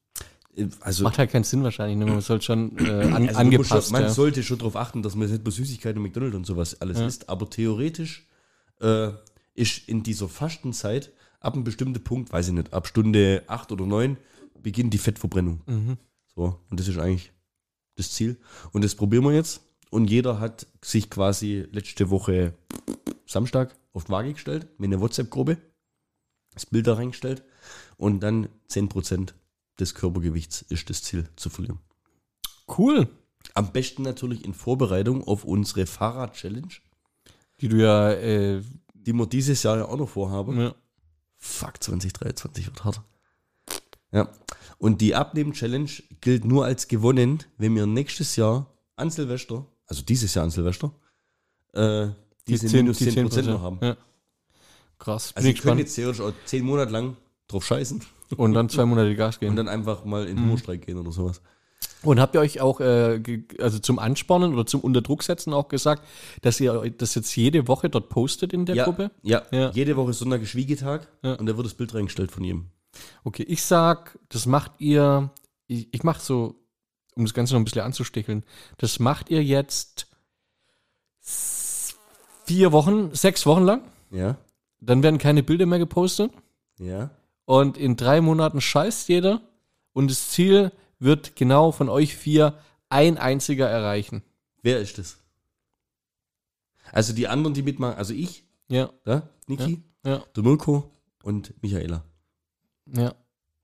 Äh, 0.55 0.67
Also, 0.82 1.03
Macht 1.03 1.17
halt 1.17 1.32
keinen 1.32 1.43
Sinn 1.43 1.63
wahrscheinlich. 1.63 1.97
Ne? 1.97 2.05
Man 2.05 2.21
soll 2.21 2.41
schon 2.43 2.77
äh, 2.77 3.03
an, 3.05 3.27
also 3.30 3.39
angepasst 3.39 3.88
schon, 3.88 3.93
man 3.93 4.03
ja. 4.03 4.09
sollte 4.09 4.43
schon 4.43 4.59
darauf 4.59 4.75
achten, 4.75 5.01
dass 5.01 5.15
man 5.15 5.23
jetzt 5.23 5.32
nicht 5.32 5.43
bei 5.43 5.49
Süßigkeiten 5.51 5.97
und 5.97 6.03
McDonald's 6.03 6.36
und 6.38 6.45
sowas 6.45 6.80
alles 6.82 6.99
Ja. 6.99 7.07
isst. 7.07 7.30
Aber 7.30 7.49
theoretisch 7.49 8.27
äh, 8.80 9.09
ist 9.54 9.88
in 9.88 10.04
dieser 10.04 10.30
Fastenzeit 10.30 11.12
ab 11.39 11.54
einem 11.54 11.64
bestimmten 11.64 12.04
Punkt, 12.04 12.32
weiß 12.32 12.47
ich 12.47 12.54
nicht, 12.54 12.74
ab 12.74 12.88
Stunde 12.88 13.43
8 13.47 13.72
oder 13.72 13.86
9 13.86 14.18
beginnt 14.62 14.93
die 14.93 14.97
Fettverbrennung. 14.97 15.62
Mhm. 15.66 15.97
So, 16.36 16.60
und 16.70 16.80
das 16.80 16.88
ist 16.88 16.97
eigentlich 16.97 17.32
das 17.95 18.12
Ziel. 18.12 18.38
Und 18.72 18.84
das 18.84 18.95
probieren 18.95 19.24
wir 19.24 19.34
jetzt. 19.34 19.62
Und 19.89 20.10
jeder 20.10 20.39
hat 20.39 20.68
sich 20.84 21.10
quasi 21.10 21.68
letzte 21.72 22.10
Woche 22.10 22.54
Samstag 23.26 23.76
auf 23.93 24.06
die 24.06 24.12
Waage 24.12 24.34
gestellt, 24.34 24.68
mit 24.78 24.91
einer 24.91 25.02
WhatsApp-Gruppe, 25.02 25.58
das 26.54 26.66
Bild 26.66 26.88
da 26.88 26.93
reingestellt 26.93 27.43
und 27.97 28.22
dann 28.22 28.50
10% 28.70 29.34
des 29.80 29.95
Körpergewichts 29.95 30.62
ist 30.64 30.89
das 30.89 31.04
Ziel 31.04 31.28
zu 31.36 31.50
verlieren. 31.50 31.80
Cool. 32.78 33.08
Am 33.56 33.72
besten 33.72 34.04
natürlich 34.04 34.45
in 34.45 34.54
Vorbereitung 34.54 35.24
auf 35.24 35.43
unsere 35.43 35.86
Fahrrad-Challenge, 35.86 36.70
Die 37.62 37.68
du 37.68 37.78
ja, 37.78 38.12
äh, 38.14 38.62
die 39.06 39.14
wir 39.14 39.26
dieses 39.28 39.64
Jahr 39.64 39.78
ja 39.78 39.86
auch 39.86 39.97
noch 39.97 40.10
vorhaben. 40.10 40.60
ja. 40.60 40.76
Fuck, 41.41 41.82
2023 41.82 42.66
wird 42.66 42.84
hart. 42.84 43.02
Ja. 44.12 44.30
Und 44.78 45.00
die 45.02 45.16
Abnehmen-Challenge 45.16 45.89
gilt 46.20 46.43
nur 46.43 46.66
als 46.66 46.88
gewonnen, 46.88 47.43
wenn 47.58 47.76
wir 47.76 47.86
nächstes 47.86 48.36
Jahr 48.36 48.68
an 48.97 49.10
Silvester, 49.10 49.66
also 49.86 50.02
dieses 50.04 50.34
Jahr 50.34 50.43
an 50.43 50.52
Silvester, 50.52 50.91
äh, 51.74 52.08
diese 52.47 52.76
minus 52.76 53.00
10%, 53.00 53.43
noch 53.43 53.62
haben. 53.62 53.80
Ja. 53.82 53.97
Krass. 54.97 55.32
Also 55.36 55.47
ich 55.47 55.62
könnte 55.62 55.84
jetzt 55.84 55.95
theoretisch 55.95 56.22
auch 56.22 56.34
zehn 56.45 56.66
Monate 56.66 56.91
lang 56.91 57.16
drauf 57.47 57.66
scheißen 57.66 58.04
Und 58.36 58.54
dann 58.54 58.68
zwei 58.70 58.86
Monate 58.86 59.16
Gas 59.16 59.39
gehen. 59.39 59.50
und 59.50 59.56
dann 59.56 59.70
einfach 59.70 60.04
mal 60.04 60.28
in 60.28 60.36
den 60.36 60.45
Hungerstreik 60.45 60.86
gehen 60.86 60.97
oder 60.97 61.12
sowas. 61.12 61.41
Und 62.04 62.20
habt 62.20 62.34
ihr 62.36 62.39
euch 62.41 62.62
auch, 62.62 62.80
äh, 62.80 63.22
also 63.60 63.80
zum 63.80 64.00
Anspornen 64.00 64.54
oder 64.54 64.66
zum 64.66 64.80
Unterdrucksetzen 64.82 65.54
auch 65.54 65.68
gesagt, 65.68 66.06
dass 66.41 66.60
ihr 66.62 66.89
das 66.97 67.14
jetzt 67.16 67.36
jede 67.36 67.68
Woche 67.68 67.89
dort 67.89 68.08
postet 68.10 68.54
in 68.54 68.66
der 68.66 68.76
ja, 68.76 68.84
Gruppe? 68.86 69.12
Ja, 69.22 69.43
Ja. 69.52 69.72
jede 69.72 69.97
Woche 69.97 70.12
ist 70.12 70.20
Sonntag 70.20 70.41
ist 70.41 70.50
Schwiegetag 70.50 71.08
Ja. 71.24 71.34
und 71.34 71.45
da 71.45 71.58
wird 71.58 71.66
das 71.66 71.74
Bild 71.74 71.93
reingestellt 71.93 72.32
von 72.32 72.43
jedem. 72.43 72.68
Okay, 73.24 73.43
ich 73.43 73.64
sag, 73.64 74.18
das 74.30 74.45
macht 74.45 74.72
ihr, 74.80 75.30
ich, 75.68 75.93
ich 75.93 76.04
mach 76.04 76.20
so, 76.22 76.56
um 77.16 77.26
das 77.26 77.34
Ganze 77.34 77.54
noch 77.54 77.60
ein 77.62 77.66
bisschen 77.66 77.82
anzusticheln, 77.82 78.43
das 78.78 79.00
macht 79.00 79.30
ihr 79.30 79.43
jetzt 79.43 80.08
vier 81.22 82.72
Wochen, 82.72 83.14
sechs 83.14 83.45
Wochen 83.45 83.64
lang. 83.64 83.82
Ja, 84.12 84.38
Dann 84.80 85.04
werden 85.04 85.18
keine 85.18 85.43
Bilder 85.43 85.66
mehr 85.66 85.80
gepostet. 85.80 86.32
ja. 86.80 87.12
Und 87.45 87.78
in 87.80 87.95
drei 87.97 88.22
Monaten 88.22 88.62
scheißt 88.62 89.10
jeder. 89.10 89.41
Und 89.93 90.12
das 90.12 90.30
Ziel 90.30 90.72
wird 91.00 91.36
genau 91.36 91.72
von 91.72 91.89
euch 91.89 92.16
vier 92.16 92.58
ein 92.89 93.18
einziger 93.18 93.68
erreichen. 93.68 94.22
Wer 94.62 94.80
ist 94.80 94.97
das? 94.97 95.18
Also 96.91 97.14
die 97.14 97.28
anderen, 97.28 97.54
die 97.54 97.62
mitmachen, 97.62 97.97
also 97.97 98.14
ich, 98.14 98.43
Ja, 98.68 98.89
ja, 99.06 99.28
Niki, 99.47 99.82
ja, 100.06 100.24
der 100.36 100.43
Mirko 100.43 100.91
und 101.24 101.54
Michaela. 101.62 102.04
ja. 102.93 103.14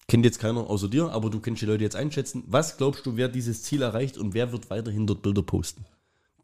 Kennt 0.08 0.24
jetzt 0.24 0.38
keiner 0.40 0.70
außer 0.70 0.88
dir, 0.88 1.10
aber 1.12 1.32
du 1.32 1.40
kannst 1.40 1.64
die 1.64 1.66
Leute 1.66 1.84
jetzt 1.84 1.96
einschätzen. 1.96 2.44
Was 2.46 2.78
glaubst 2.78 3.04
du, 3.08 3.18
wer 3.18 3.28
dieses 3.28 3.64
Ziel 3.64 3.82
erreicht 3.82 4.20
und 4.20 4.36
wer 4.36 4.52
wird 4.52 4.70
weiterhin 4.70 5.08
dort 5.08 5.24
Bilder 5.24 5.42
posten? 5.42 5.84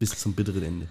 Bis 0.00 0.18
zum 0.18 0.32
bitteren 0.34 0.64
Ende. 0.64 0.88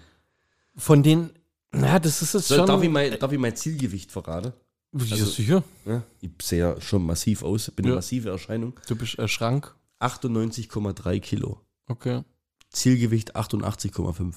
Von 0.76 1.02
den, 1.02 1.28
na, 1.70 1.98
das 1.98 2.22
ist 2.22 2.32
jetzt 2.32 2.48
So, 2.48 2.54
schon. 2.56 2.66
darf, 2.66 2.82
ich 2.82 2.88
mein, 2.88 3.18
darf 3.18 3.30
ich 3.30 3.38
mein 3.38 3.54
Zielgewicht 3.54 4.10
verraten? 4.10 4.54
ja, 4.94 5.00
also- 5.12 5.26
sicher. 5.26 5.62
Ja, 5.84 6.02
ich 6.22 6.30
sehe 6.40 6.60
ja 6.60 6.80
schon 6.80 7.04
massiv 7.04 7.42
aus, 7.42 7.70
bin 7.72 7.84
eine 7.84 7.92
Ja. 7.92 7.96
massive 7.96 8.30
Erscheinung. 8.30 8.72
Du 8.88 8.96
bist 8.96 9.18
ein 9.18 9.28
Schrank. 9.28 9.74
98,3 10.02 11.20
Kilo. 11.20 11.60
Okay. 11.88 12.22
Zielgewicht 12.70 13.36
88,5. 13.36 14.34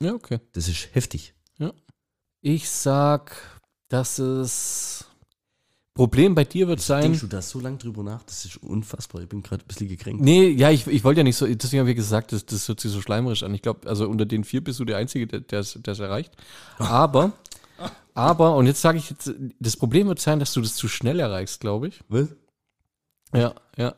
Ja, 0.00 0.14
okay. 0.14 0.40
Das 0.52 0.68
ist 0.68 0.94
heftig. 0.94 1.34
Ich 2.42 2.70
sag, 2.70 3.36
dass 3.88 4.20
es 4.20 5.04
Problem 5.94 6.36
bei 6.36 6.44
dir 6.44 6.68
wird 6.68 6.80
sein. 6.80 7.02
Denkst 7.02 7.22
du 7.22 7.26
da 7.26 7.42
so 7.42 7.58
lange 7.58 7.78
drüber 7.78 8.04
nach? 8.04 8.22
Das 8.22 8.44
ist 8.44 8.58
unfassbar. 8.58 9.22
Ich 9.22 9.28
bin 9.28 9.42
gerade 9.42 9.64
ein 9.64 9.66
bisschen 9.66 9.88
gekränkt. 9.88 10.22
Nee, 10.22 10.50
ja, 10.50 10.70
ich, 10.70 10.86
ich 10.86 11.02
wollte 11.02 11.20
ja 11.20 11.24
nicht 11.24 11.36
so, 11.36 11.46
deswegen 11.46 11.80
habe 11.80 11.90
ich 11.90 11.96
gesagt, 11.96 12.32
das, 12.32 12.46
das 12.46 12.68
hört 12.68 12.78
sich 12.78 12.92
so 12.92 13.00
schleimerisch 13.00 13.42
an. 13.42 13.52
Ich 13.52 13.62
glaube, 13.62 13.88
also 13.88 14.08
unter 14.08 14.26
den 14.26 14.44
vier 14.44 14.62
bist 14.62 14.78
du 14.78 14.84
der 14.84 14.98
Einzige, 14.98 15.26
der 15.26 15.40
der 15.40 15.58
es 15.58 15.76
der 15.82 15.92
es 15.92 15.98
erreicht. 15.98 16.36
Aber, 16.78 17.32
aber, 18.14 18.54
und 18.54 18.66
jetzt 18.66 18.80
sage 18.80 18.96
ich 18.96 19.10
jetzt, 19.10 19.34
das 19.58 19.76
Problem 19.76 20.06
wird 20.06 20.20
sein, 20.20 20.38
dass 20.38 20.52
du 20.54 20.60
das 20.60 20.76
zu 20.76 20.88
schnell 20.88 21.18
erreichst, 21.18 21.60
glaube 21.60 21.88
ich. 21.88 22.00
Was? 22.08 22.28
Ja, 23.34 23.54
ja. 23.76 23.92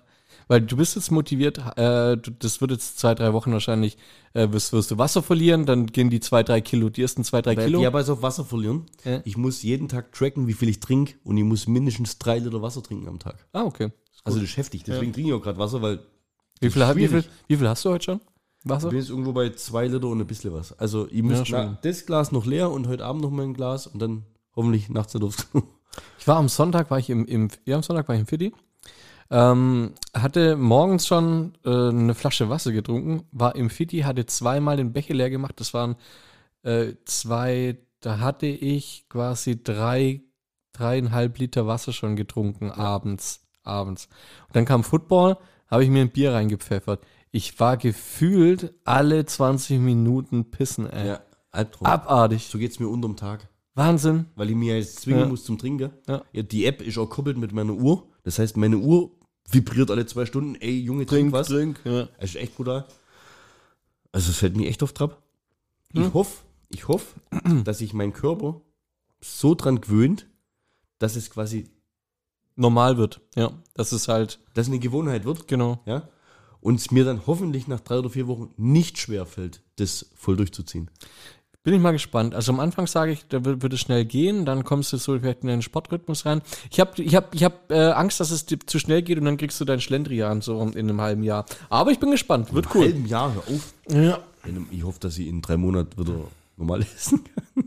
Weil 0.48 0.62
du 0.62 0.76
bist 0.78 0.96
jetzt 0.96 1.10
motiviert, 1.10 1.58
äh, 1.76 2.16
das 2.38 2.60
wird 2.60 2.70
jetzt 2.70 2.98
zwei, 2.98 3.14
drei 3.14 3.32
Wochen 3.34 3.52
wahrscheinlich, 3.52 3.98
äh, 4.32 4.50
wirst, 4.50 4.72
wirst 4.72 4.90
du 4.90 4.96
Wasser 4.98 5.22
verlieren, 5.22 5.66
dann 5.66 5.86
gehen 5.86 6.08
die 6.08 6.20
zwei, 6.20 6.42
drei 6.42 6.60
Kilo, 6.62 6.88
die 6.88 7.02
ersten 7.02 7.22
zwei, 7.22 7.42
drei 7.42 7.56
Weil, 7.56 7.66
Kilo. 7.66 7.82
ja, 7.82 7.88
aber 7.88 8.00
auf 8.00 8.22
Wasser 8.22 8.44
verlieren. 8.44 8.86
Ja. 9.04 9.20
Ich 9.24 9.36
muss 9.36 9.62
jeden 9.62 9.88
Tag 9.88 10.12
tracken, 10.12 10.46
wie 10.46 10.54
viel 10.54 10.68
ich 10.70 10.80
trinke 10.80 11.14
und 11.22 11.36
ich 11.36 11.44
muss 11.44 11.66
mindestens 11.66 12.18
drei 12.18 12.38
Liter 12.38 12.62
Wasser 12.62 12.82
trinken 12.82 13.08
am 13.08 13.18
Tag. 13.18 13.46
Ah, 13.52 13.62
okay. 13.64 13.90
Also 14.24 14.40
das 14.40 14.48
ist 14.50 14.56
heftig. 14.56 14.84
Deswegen 14.84 15.12
trinke 15.12 15.30
ich 15.30 15.34
auch 15.36 15.42
gerade 15.42 15.58
Wasser, 15.58 15.80
weil 15.82 16.00
Wie 16.60 16.70
viel, 16.70 16.82
wie, 16.96 17.08
viel, 17.08 17.24
wie 17.46 17.56
viel 17.56 17.68
hast 17.68 17.84
du 17.84 17.90
heute 17.90 18.04
schon? 18.04 18.20
ich 18.64 18.70
Wasser? 18.70 18.88
bin 18.88 18.98
jetzt 18.98 19.10
irgendwo 19.10 19.32
bei 19.32 19.50
zwei 19.50 19.86
Liter 19.86 20.08
und 20.08 20.20
ein 20.20 20.26
bisschen 20.26 20.52
was. 20.52 20.72
Also 20.78 21.08
ich 21.10 21.22
muss 21.22 21.46
Ja, 21.48 21.78
das 21.82 22.06
Glas 22.06 22.32
noch 22.32 22.46
leer 22.46 22.70
und 22.70 22.88
heute 22.88 23.04
Abend 23.04 23.22
noch 23.22 23.30
mal 23.30 23.42
ein 23.42 23.54
Glas 23.54 23.86
und 23.86 24.00
dann 24.00 24.24
hoffentlich 24.56 24.88
nachts 24.88 25.14
aufs 25.14 25.48
Klo. 25.50 25.62
Ich 26.18 26.26
war 26.26 26.36
am 26.36 26.48
Sonntag, 26.48 26.90
war 26.90 26.98
ich 26.98 27.10
im, 27.10 27.24
im 27.26 27.48
ja, 27.64 27.76
am 27.76 27.82
Sonntag 27.82 28.08
war 28.08 28.14
ich 28.14 28.20
im 28.22 28.26
Fitti. 28.26 28.52
Ähm, 29.30 29.92
hatte 30.14 30.56
morgens 30.56 31.06
schon 31.06 31.52
äh, 31.64 31.68
eine 31.70 32.14
Flasche 32.14 32.48
Wasser 32.48 32.72
getrunken, 32.72 33.24
war 33.30 33.54
im 33.56 33.68
Fitti, 33.70 34.00
hatte 34.00 34.24
zweimal 34.26 34.76
den 34.78 34.92
Becher 34.92 35.14
leer 35.14 35.30
gemacht. 35.30 35.60
Das 35.60 35.74
waren 35.74 35.96
äh, 36.62 36.94
zwei, 37.04 37.78
da 38.00 38.20
hatte 38.20 38.46
ich 38.46 39.06
quasi 39.08 39.62
drei, 39.62 40.22
dreieinhalb 40.72 41.38
Liter 41.38 41.66
Wasser 41.66 41.92
schon 41.92 42.16
getrunken 42.16 42.70
abends. 42.70 43.44
Abends. 43.64 44.08
Und 44.46 44.56
dann 44.56 44.64
kam 44.64 44.82
Football, 44.82 45.36
habe 45.66 45.84
ich 45.84 45.90
mir 45.90 46.00
ein 46.00 46.10
Bier 46.10 46.32
reingepfeffert. 46.32 47.04
Ich 47.30 47.60
war 47.60 47.76
gefühlt 47.76 48.72
alle 48.84 49.26
20 49.26 49.78
Minuten 49.78 50.50
pissen, 50.50 50.88
ey. 50.88 51.08
Ja, 51.08 51.20
Albtraum. 51.50 51.86
Abartig. 51.86 52.46
So 52.46 52.56
geht's 52.56 52.80
mir 52.80 52.88
unterm 52.88 53.16
Tag. 53.16 53.46
Wahnsinn. 53.74 54.24
Weil 54.34 54.48
ich 54.50 54.56
mir 54.56 54.78
jetzt 54.78 55.00
zwingen 55.00 55.20
Ja. 55.20 55.26
muss 55.26 55.44
zum 55.44 55.58
Trinken. 55.58 55.90
Ja. 56.08 56.22
die 56.32 56.64
App 56.64 56.80
ist 56.80 56.96
auch 56.96 57.10
koppelt 57.10 57.36
mit 57.36 57.52
meiner 57.52 57.74
Uhr. 57.74 58.08
Das 58.22 58.38
heißt, 58.38 58.56
meine 58.56 58.78
Uhr 58.78 59.10
vibriert 59.50 59.90
alle 59.90 60.06
zwei 60.06 60.26
Stunden. 60.26 60.54
Ey, 60.56 60.78
Junge, 60.80 61.06
trink, 61.06 61.32
was. 61.32 61.48
trink. 61.48 61.80
Ja. 61.84 62.08
Es 62.18 62.30
ist 62.30 62.36
echt 62.36 62.56
brutal. 62.56 62.86
Also 64.12 64.30
es 64.30 64.36
fällt 64.38 64.56
mir 64.56 64.68
echt 64.68 64.82
auf 64.82 64.92
Trab. 64.92 65.22
Ich 65.92 66.00
Hm. 66.00 66.14
hoffe, 66.14 66.42
ich 66.68 66.88
hoffe, 66.88 67.06
dass 67.64 67.78
sich 67.78 67.92
mein 67.94 68.12
Körper 68.12 68.60
so 69.20 69.54
dran 69.54 69.80
gewöhnt, 69.80 70.26
dass 70.98 71.16
es 71.16 71.30
quasi, 71.30 71.68
Normal 72.56 72.96
wird. 72.98 73.20
Ja. 73.36 73.52
Das 73.74 73.92
ist 73.92 74.08
halt, 74.08 74.40
dass 74.54 74.66
es 74.66 74.72
eine 74.72 74.80
Gewohnheit 74.80 75.24
wird, 75.24 75.46
genau. 75.46 75.80
ja. 75.86 76.08
Und 76.60 76.74
es 76.80 76.90
mir 76.90 77.04
dann 77.04 77.24
hoffentlich 77.28 77.68
nach 77.68 77.78
drei 77.78 78.00
oder 78.00 78.10
vier 78.10 78.26
Wochen 78.26 78.52
nicht 78.56 78.98
schwer 78.98 79.26
fällt, 79.26 79.62
das 79.76 80.10
voll 80.16 80.36
durchzuziehen. 80.36 80.90
Bin 81.68 81.74
ich 81.76 81.82
mal 81.82 81.92
gespannt. 81.92 82.34
Also 82.34 82.50
am 82.50 82.60
Anfang 82.60 82.86
sage 82.86 83.12
ich, 83.12 83.26
da 83.28 83.44
wird, 83.44 83.62
wird 83.62 83.74
es 83.74 83.80
schnell 83.80 84.06
gehen, 84.06 84.46
dann 84.46 84.64
kommst 84.64 84.90
du 84.92 84.96
so 84.96 85.18
vielleicht 85.18 85.42
in 85.42 85.48
den 85.48 85.60
Sportrhythmus 85.60 86.24
rein. 86.24 86.40
Ich 86.70 86.80
habe 86.80 87.02
ich 87.02 87.14
hab, 87.14 87.34
ich 87.34 87.44
hab, 87.44 87.70
äh, 87.70 87.90
Angst, 87.90 88.20
dass 88.20 88.30
es 88.30 88.46
dir 88.46 88.58
zu 88.60 88.78
schnell 88.78 89.02
geht 89.02 89.18
und 89.18 89.26
dann 89.26 89.36
kriegst 89.36 89.60
du 89.60 89.66
dein 89.66 89.80
Schlendrian 89.82 90.40
so 90.40 90.62
in 90.62 90.76
einem 90.78 91.00
halben 91.02 91.22
Jahr. 91.22 91.44
Aber 91.68 91.90
ich 91.90 91.98
bin 91.98 92.10
gespannt, 92.10 92.54
wird 92.54 92.64
Im 92.66 92.70
cool. 92.74 92.84
halben 92.86 93.06
Jahr, 93.06 93.34
hör 93.34 93.42
auf. 93.54 93.74
Ja. 93.90 94.18
In 94.44 94.50
einem- 94.56 94.66
Ich 94.70 94.82
hoffe, 94.82 94.98
dass 95.00 95.18
ich 95.18 95.26
in 95.26 95.42
drei 95.42 95.58
Monaten 95.58 96.00
wieder 96.00 96.14
normal 96.56 96.80
essen 96.96 97.20
kann. 97.54 97.64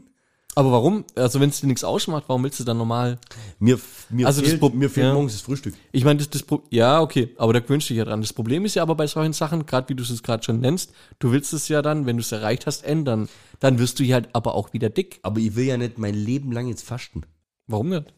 Aber 0.53 0.71
warum? 0.73 1.05
Also 1.15 1.39
wenn 1.39 1.49
es 1.49 1.61
dir 1.61 1.67
nichts 1.67 1.83
ausmacht, 1.85 2.25
warum 2.27 2.43
willst 2.43 2.59
du 2.59 2.65
dann 2.65 2.77
normal? 2.77 3.17
Mir, 3.59 3.79
mir 4.09 4.27
Also 4.27 4.41
das 4.41 4.49
fehlt, 4.49 4.59
Pro- 4.59 4.69
mir 4.69 4.89
fehlt 4.89 5.07
ja. 5.07 5.13
morgens 5.13 5.31
das 5.33 5.41
Frühstück. 5.41 5.73
Ich 5.93 6.03
meine, 6.03 6.17
das, 6.17 6.29
das 6.29 6.43
ja, 6.69 6.99
okay, 7.01 7.33
aber 7.37 7.53
da 7.53 7.59
gewöhnst 7.61 7.89
du 7.89 7.93
dich 7.93 7.99
ja 7.99 8.05
dran. 8.05 8.19
Das 8.21 8.33
Problem 8.33 8.65
ist 8.65 8.75
ja 8.75 8.83
aber 8.83 8.95
bei 8.95 9.07
solchen 9.07 9.31
Sachen, 9.31 9.65
gerade 9.65 9.87
wie 9.87 9.95
du 9.95 10.03
es 10.03 10.23
gerade 10.23 10.43
schon 10.43 10.59
nennst, 10.59 10.91
du 11.19 11.31
willst 11.31 11.53
es 11.53 11.69
ja 11.69 11.81
dann, 11.81 12.05
wenn 12.05 12.17
du 12.17 12.21
es 12.21 12.31
erreicht 12.33 12.65
hast, 12.67 12.83
ändern. 12.83 13.29
Dann 13.59 13.79
wirst 13.79 13.99
du 13.99 14.03
ja 14.03 14.15
halt 14.15 14.29
aber 14.33 14.55
auch 14.55 14.73
wieder 14.73 14.89
dick. 14.89 15.19
Aber 15.23 15.39
ich 15.39 15.55
will 15.55 15.65
ja 15.65 15.77
nicht 15.77 15.97
mein 15.97 16.15
Leben 16.15 16.51
lang 16.51 16.67
jetzt 16.67 16.83
fasten. 16.83 17.21
Warum 17.67 17.89
nicht? 17.89 18.13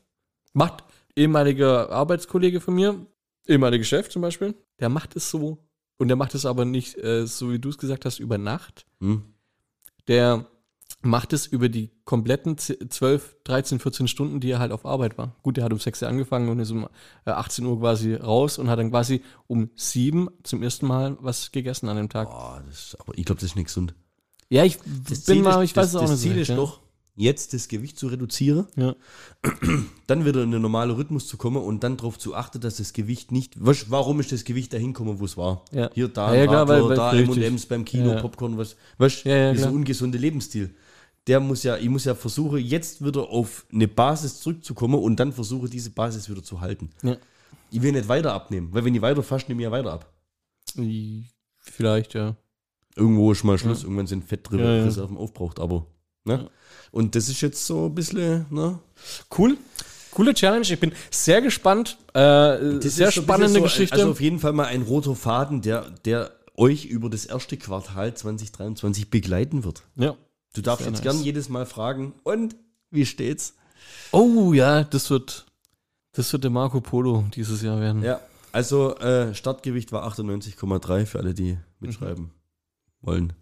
Macht 0.54 0.84
ehemaliger 1.16 1.92
Arbeitskollege 1.92 2.62
von 2.62 2.74
mir, 2.74 3.06
ehemaliger 3.48 3.84
Chef 3.84 4.10
zum 4.10 4.24
Beispiel, 4.24 4.56
der 4.80 4.90
macht 4.90 5.16
es 5.16 5.30
so. 5.30 5.60
Und 5.98 6.08
der 6.08 6.18
macht 6.18 6.34
es 6.34 6.48
aber 6.48 6.66
nicht, 6.66 6.98
äh, 6.98 7.28
so 7.28 7.52
wie 7.52 7.60
du 7.60 7.70
es 7.70 7.78
gesagt 7.78 8.06
hast, 8.06 8.18
über 8.20 8.40
Nacht. 8.40 8.88
Hm? 9.00 9.22
Der 10.08 10.48
macht 11.02 11.34
es 11.34 11.46
über 11.46 11.68
die 11.70 11.90
kompletten 12.06 12.58
z- 12.58 12.78
12, 12.92 13.36
13, 13.44 13.80
14 13.80 14.08
Stunden, 14.08 14.40
die 14.40 14.52
er 14.52 14.60
halt 14.60 14.72
auf 14.72 14.86
Arbeit 14.86 15.18
war. 15.18 15.36
Gut, 15.44 15.58
der 15.58 15.66
hat 15.66 15.74
um 15.74 15.80
6 15.80 16.02
Uhr 16.02 16.08
angefangen 16.08 16.48
und 16.50 16.60
ist 16.60 16.72
um 16.72 16.88
äh, 17.26 17.32
18 17.32 17.66
Uhr 17.66 17.80
quasi 17.80 18.16
raus 18.16 18.58
und 18.58 18.70
hat 18.70 18.80
dann 18.80 18.90
quasi 18.92 19.22
um 19.48 19.70
7 19.76 20.30
zum 20.44 20.64
ersten 20.64 20.88
Mal 20.88 21.18
was 21.20 21.52
gegessen 21.52 21.90
an 21.90 21.98
dem 21.98 22.10
Tag. 22.10 22.30
Boah, 22.30 22.64
das, 22.68 22.96
aber 23.00 23.18
ich 23.18 23.26
glaube, 23.26 23.42
das 23.42 23.50
ist 23.50 23.56
nicht 23.56 23.66
gesund. 23.66 23.96
Ja, 24.50 24.64
ich 24.64 24.78
Das 24.78 24.86
bin 25.26 25.36
Ziel 25.38 25.42
mal, 25.42 25.64
ist- 25.64 25.72
ich 25.72 25.76
weiß 25.76 25.86
das, 25.86 25.90
es 25.92 25.96
auch 25.98 26.02
das 26.02 26.12
nicht. 26.12 26.20
so 26.22 26.28
Ziel 26.30 26.38
ist 26.42 26.48
ja. 26.50 26.56
doch, 26.56 26.80
jetzt 27.16 27.54
das 27.54 27.68
Gewicht 27.68 27.98
zu 28.00 28.08
reduzieren, 28.08 28.66
Ja. 28.76 28.96
dann 30.08 30.26
wieder 30.26 30.42
in 30.44 30.52
den 30.52 30.62
normalen 30.62 30.92
Rhythmus 30.92 31.28
zu 31.28 31.38
kommen 31.38 31.62
und 31.62 31.84
dann 31.84 31.96
darauf 31.98 32.18
zu 32.18 32.34
achten, 32.36 32.60
dass 32.60 32.78
das 32.78 32.94
Gewicht 32.94 33.32
nicht. 33.32 33.64
Weißt, 33.64 33.92
warum 33.92 34.20
ist 34.20 34.32
das 34.32 34.44
Gewicht 34.44 34.74
dahin 34.74 34.94
gekommen, 34.94 35.20
wo 35.20 35.26
es 35.26 35.38
war? 35.38 35.64
Ja. 35.72 35.90
Hier, 35.94 36.08
da, 36.08 36.34
Ja, 36.34 36.42
ja, 36.42 36.48
klar, 36.48 36.70
Radler, 36.70 36.90
weil- 36.90 36.96
da. 36.96 37.14
M&M's 37.14 37.66
beim 37.68 37.86
Kino. 37.86 38.20
Popcorn, 38.20 38.58
was. 38.58 38.76
Weißt, 38.98 39.26
dieser 39.26 39.72
ungesunde 39.72 40.18
Lebensstil. 40.18 40.74
Der 41.28 41.40
muss 41.40 41.64
ja, 41.64 41.78
ich 41.78 41.88
muss 41.88 42.04
ja 42.04 42.16
versuchen, 42.16 42.58
jetzt 42.60 43.06
wieder 43.06 43.30
auf 43.30 43.66
eine 43.72 43.88
Basis 43.88 44.40
zurückzukommen 44.42 44.96
und 45.02 45.18
dann 45.20 45.32
versuche, 45.32 45.70
diese 45.70 45.90
Basis 45.92 46.30
wieder 46.30 46.44
zu 46.44 46.60
halten. 46.62 46.90
Ich 47.72 47.82
will 47.82 47.92
nicht 47.94 48.08
weiter 48.10 48.34
abnehmen, 48.34 48.70
weil 48.72 48.84
wenn 48.86 48.94
ich 48.94 49.02
weiter 49.02 49.24
fast 49.24 49.48
nehme 49.50 49.62
ich 49.62 49.66
ja 49.66 49.72
weiter 49.72 49.94
ab. 49.94 50.12
Vielleicht, 51.60 52.14
ja. 52.14 52.36
Irgendwo 52.96 53.32
ist 53.32 53.44
mal 53.44 53.58
Schluss, 53.58 53.84
irgendwann 53.84 54.06
sind 54.08 54.24
Fettreserven 54.26 55.16
Ja, 55.16 55.20
ja. 55.20 55.20
aufbraucht, 55.20 55.60
aber. 55.60 55.88
Ne? 56.26 56.50
Und 56.92 57.16
das 57.16 57.30
ist 57.30 57.42
jetzt 57.42 57.66
so 57.66 57.88
ein 57.88 57.96
bisschen, 57.96 58.46
ne? 58.50 58.80
Cool. 59.38 59.58
Coole 60.12 60.34
Challenge. 60.34 60.66
Ich 60.70 60.80
bin 60.80 60.94
sehr 61.10 61.42
gespannt. 61.42 61.98
Äh, 62.14 62.80
Das 62.80 62.96
sehr 62.96 63.12
spannende 63.12 63.60
so, 63.60 63.64
Geschichte. 63.64 63.96
Also 63.96 64.12
auf 64.12 64.22
jeden 64.22 64.40
Fall 64.40 64.54
mal 64.54 64.68
ein 64.68 64.84
roter 64.84 65.16
Faden, 65.16 65.62
der, 65.62 65.90
der 66.06 66.32
euch 66.56 66.86
über 66.86 67.10
das 67.10 67.26
erste 67.26 67.58
Quartal 67.58 68.14
2023 68.14 69.10
begleiten 69.10 69.64
wird. 69.64 69.84
ja. 69.96 70.16
Du 70.56 70.62
darfst 70.62 70.86
jetzt 70.86 71.04
nice. 71.04 71.16
gern 71.16 71.24
jedes 71.24 71.50
Mal 71.50 71.66
fragen, 71.66 72.14
und 72.22 72.56
wie 72.92 73.08
steht's? 73.08 73.56
Oh 74.12 74.54
ja, 74.54 74.84
das 74.84 75.10
wird, 75.10 75.48
das 76.12 76.32
wird 76.32 76.44
der 76.44 76.52
Marco 76.52 76.80
Polo 76.80 77.26
dieses 77.34 77.64
Jahr 77.64 77.82
werden. 77.82 78.04
Ja, 78.04 78.20
also 78.52 78.96
äh, 78.98 79.34
Startgewicht 79.34 79.92
war 79.92 80.08
98,3 80.08 81.08
für 81.08 81.18
alle, 81.18 81.34
die 81.34 81.58
mitschreiben 81.80 82.30
wollen. 83.02 83.34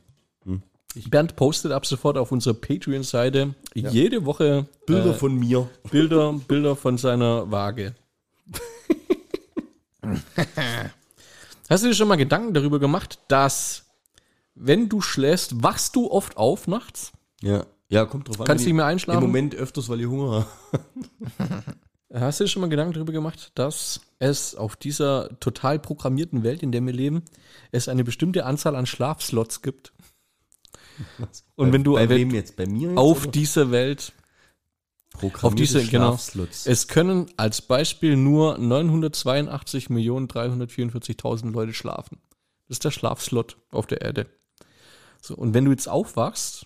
Bernd 1.09 1.35
postet 1.35 1.71
ab 1.71 1.85
sofort 1.85 2.17
auf 2.17 2.31
unserer 2.31 2.53
Patreon-Seite 2.53 3.55
jede 3.73 4.25
Woche 4.25 4.67
Bilder 4.85 5.11
äh, 5.11 5.13
von 5.13 5.35
mir. 5.35 5.69
Bilder, 5.89 6.33
Bilder 6.47 6.75
von 6.75 6.97
seiner 6.97 7.49
Waage. 7.49 7.95
Hast 11.69 11.83
du 11.83 11.87
dir 11.87 11.95
schon 11.95 12.07
mal 12.07 12.17
Gedanken 12.17 12.53
darüber 12.53 12.79
gemacht, 12.79 13.19
dass 13.27 13.85
wenn 14.55 14.89
du 14.89 15.01
schläfst, 15.01 15.63
wachst 15.63 15.95
du 15.95 16.11
oft 16.11 16.35
auf 16.37 16.67
nachts? 16.67 17.13
Ja, 17.41 17.65
ja, 17.89 18.05
kommt 18.05 18.27
drauf 18.27 18.41
an. 18.41 18.47
Kannst 18.47 18.65
Wenn 18.65 18.69
nicht 18.71 18.75
mehr 18.77 18.85
ich- 18.85 18.91
einschlafen? 18.91 19.23
Im 19.23 19.29
Moment 19.29 19.55
öfters, 19.55 19.87
weil 19.89 20.01
ich 20.01 20.07
Hunger 20.07 20.45
habe. 20.71 20.83
Hast 22.13 22.39
du 22.41 22.43
dir 22.43 22.49
schon 22.49 22.61
mal 22.61 22.67
Gedanken 22.69 22.93
darüber 22.93 23.13
gemacht, 23.13 23.53
dass 23.55 24.01
es 24.19 24.53
auf 24.55 24.75
dieser 24.75 25.39
total 25.39 25.79
programmierten 25.79 26.43
Welt, 26.43 26.61
in 26.61 26.73
der 26.73 26.85
wir 26.85 26.91
leben, 26.91 27.23
es 27.71 27.87
eine 27.87 28.03
bestimmte 28.03 28.45
Anzahl 28.45 28.75
an 28.75 28.85
Schlafslots 28.85 29.61
gibt? 29.61 29.93
Und 31.55 31.67
bei, 31.67 31.73
wenn 31.73 31.83
du 31.83 31.93
bei 31.93 32.09
wem 32.09 32.31
jetzt? 32.31 32.55
Bei 32.55 32.65
mir 32.65 32.89
jetzt, 32.89 32.97
auf 32.97 33.23
oder? 33.23 33.31
dieser 33.31 33.71
Welt 33.71 34.13
auf 35.41 35.55
diese- 35.55 35.85
genau. 35.85 36.17
Es 36.65 36.87
können 36.87 37.29
als 37.37 37.61
Beispiel 37.61 38.15
nur 38.15 38.57
982.344.000 38.57 41.51
Leute 41.51 41.73
schlafen. 41.73 42.17
Das 42.67 42.75
ist 42.77 42.85
der 42.85 42.91
Schlafslot 42.91 43.57
auf 43.71 43.87
der 43.87 44.01
Erde. 44.01 44.27
So, 45.21 45.35
und 45.35 45.53
wenn 45.53 45.65
du 45.65 45.71
jetzt 45.71 45.87
aufwachst, 45.89 46.65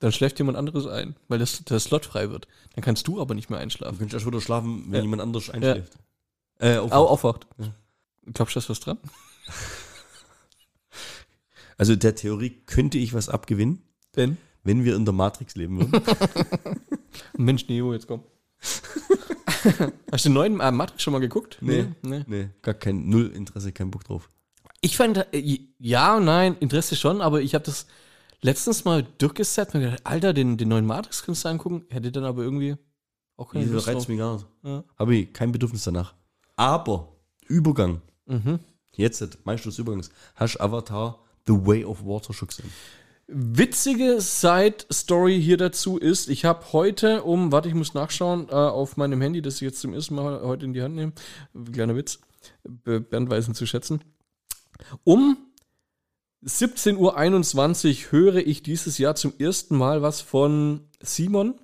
dann 0.00 0.12
schläft 0.12 0.38
jemand 0.38 0.58
anderes 0.58 0.86
ein, 0.86 1.16
weil 1.28 1.38
das, 1.38 1.64
der 1.64 1.80
Slot 1.80 2.04
frei 2.04 2.30
wird. 2.30 2.46
Dann 2.74 2.84
kannst 2.84 3.06
du 3.08 3.20
aber 3.20 3.34
nicht 3.34 3.48
mehr 3.48 3.58
Du 3.60 3.62
einschlafen. 3.62 3.98
könntest 3.98 4.14
erst 4.14 4.26
wieder 4.26 4.40
schlafen, 4.40 4.84
wenn 4.88 4.96
Ja. 4.98 5.02
jemand 5.02 5.22
anders 5.22 5.48
einschläft. 5.48 5.92
Äh, 6.58 6.76
auf, 6.78 6.92
Au, 6.92 7.06
aufwacht. 7.06 7.46
Ja. 7.58 7.72
Glaubst 8.32 8.56
du, 8.56 8.60
da 8.60 8.64
ist 8.64 8.70
was 8.70 8.80
dran? 8.80 8.98
also 11.76 11.96
der 11.96 12.14
Theorie 12.14 12.50
könnte 12.66 12.98
ich 12.98 13.14
was 13.14 13.28
abgewinnen, 13.28 13.82
Denn? 14.16 14.36
wenn 14.62 14.84
wir 14.84 14.96
in 14.96 15.04
der 15.04 15.14
Matrix 15.14 15.54
leben 15.56 15.78
würden. 15.78 16.02
Mensch, 17.36 17.68
Neo, 17.68 17.92
jetzt 17.92 18.06
komm. 18.06 18.22
Hast 20.12 20.24
du 20.24 20.28
den 20.28 20.34
neuen 20.34 20.60
äh, 20.60 20.70
Matrix 20.70 21.02
schon 21.02 21.12
mal 21.12 21.20
geguckt? 21.20 21.58
Nee. 21.60 21.86
nee. 22.02 22.24
nee, 22.26 22.48
gar 22.62 22.74
kein 22.74 23.08
Null 23.08 23.28
Interesse, 23.28 23.72
kein 23.72 23.90
Bock 23.90 24.04
drauf. 24.04 24.28
Ich 24.80 24.96
fand, 24.96 25.26
äh, 25.32 25.58
ja 25.78 26.16
und 26.16 26.26
nein, 26.26 26.56
Interesse 26.60 26.96
schon, 26.96 27.20
aber 27.20 27.40
ich 27.40 27.54
habe 27.54 27.64
das 27.64 27.86
letztens 28.42 28.84
mal 28.84 29.06
durchgesetzt 29.18 29.74
und 29.74 29.80
gedacht, 29.80 30.00
Alter, 30.04 30.32
den, 30.34 30.56
den 30.56 30.68
neuen 30.68 30.86
Matrix 30.86 31.22
kannst 31.24 31.44
du 31.44 31.48
angucken. 31.48 31.84
Hätte 31.88 32.12
dann 32.12 32.24
aber 32.24 32.42
irgendwie 32.42 32.76
auch 33.36 33.50
keine 33.50 33.64
Lust 33.64 33.88
reizt 33.88 34.00
drauf. 34.00 34.08
mich 34.08 34.18
gar 34.18 34.34
nicht. 34.34 34.46
Ja. 34.62 34.84
Habe 34.98 35.16
ich 35.16 35.32
kein 35.32 35.50
Bedürfnis 35.50 35.84
danach. 35.84 36.14
Aber 36.56 37.16
Übergang. 37.48 38.00
Mhm. 38.26 38.60
Jetzt, 38.96 39.44
Meister 39.44 39.70
des 39.70 39.78
Übergangs. 39.78 40.10
Hast 40.36 40.60
Avatar 40.60 41.23
The 41.46 41.54
Way 41.66 41.84
of 41.84 42.04
Water 42.04 42.32
gesehen? 42.46 42.70
Witzige 43.26 44.20
Side-Story 44.20 45.40
hier 45.40 45.56
dazu 45.56 45.96
ist, 45.96 46.28
ich 46.28 46.44
habe 46.44 46.72
heute 46.72 47.22
um, 47.22 47.52
warte, 47.52 47.68
ich 47.68 47.74
muss 47.74 47.94
nachschauen, 47.94 48.48
äh, 48.50 48.52
auf 48.54 48.96
meinem 48.98 49.20
Handy, 49.22 49.40
das 49.40 49.54
ich 49.56 49.60
jetzt 49.62 49.80
zum 49.80 49.94
ersten 49.94 50.14
Mal 50.14 50.42
heute 50.42 50.66
in 50.66 50.74
die 50.74 50.82
Hand 50.82 50.94
nehme, 50.94 51.12
kleiner 51.72 51.96
Witz, 51.96 52.18
Be- 52.64 53.00
Bernd 53.00 53.30
weiß 53.30 53.48
ihn 53.48 53.54
zu 53.54 53.64
schätzen, 53.64 54.02
um 55.04 55.38
17.21 56.44 58.06
Uhr 58.06 58.12
höre 58.12 58.36
ich 58.46 58.62
dieses 58.62 58.98
Jahr 58.98 59.14
zum 59.14 59.32
ersten 59.38 59.76
Mal 59.76 60.02
was 60.02 60.20
von 60.20 60.80
Simon 61.00 61.54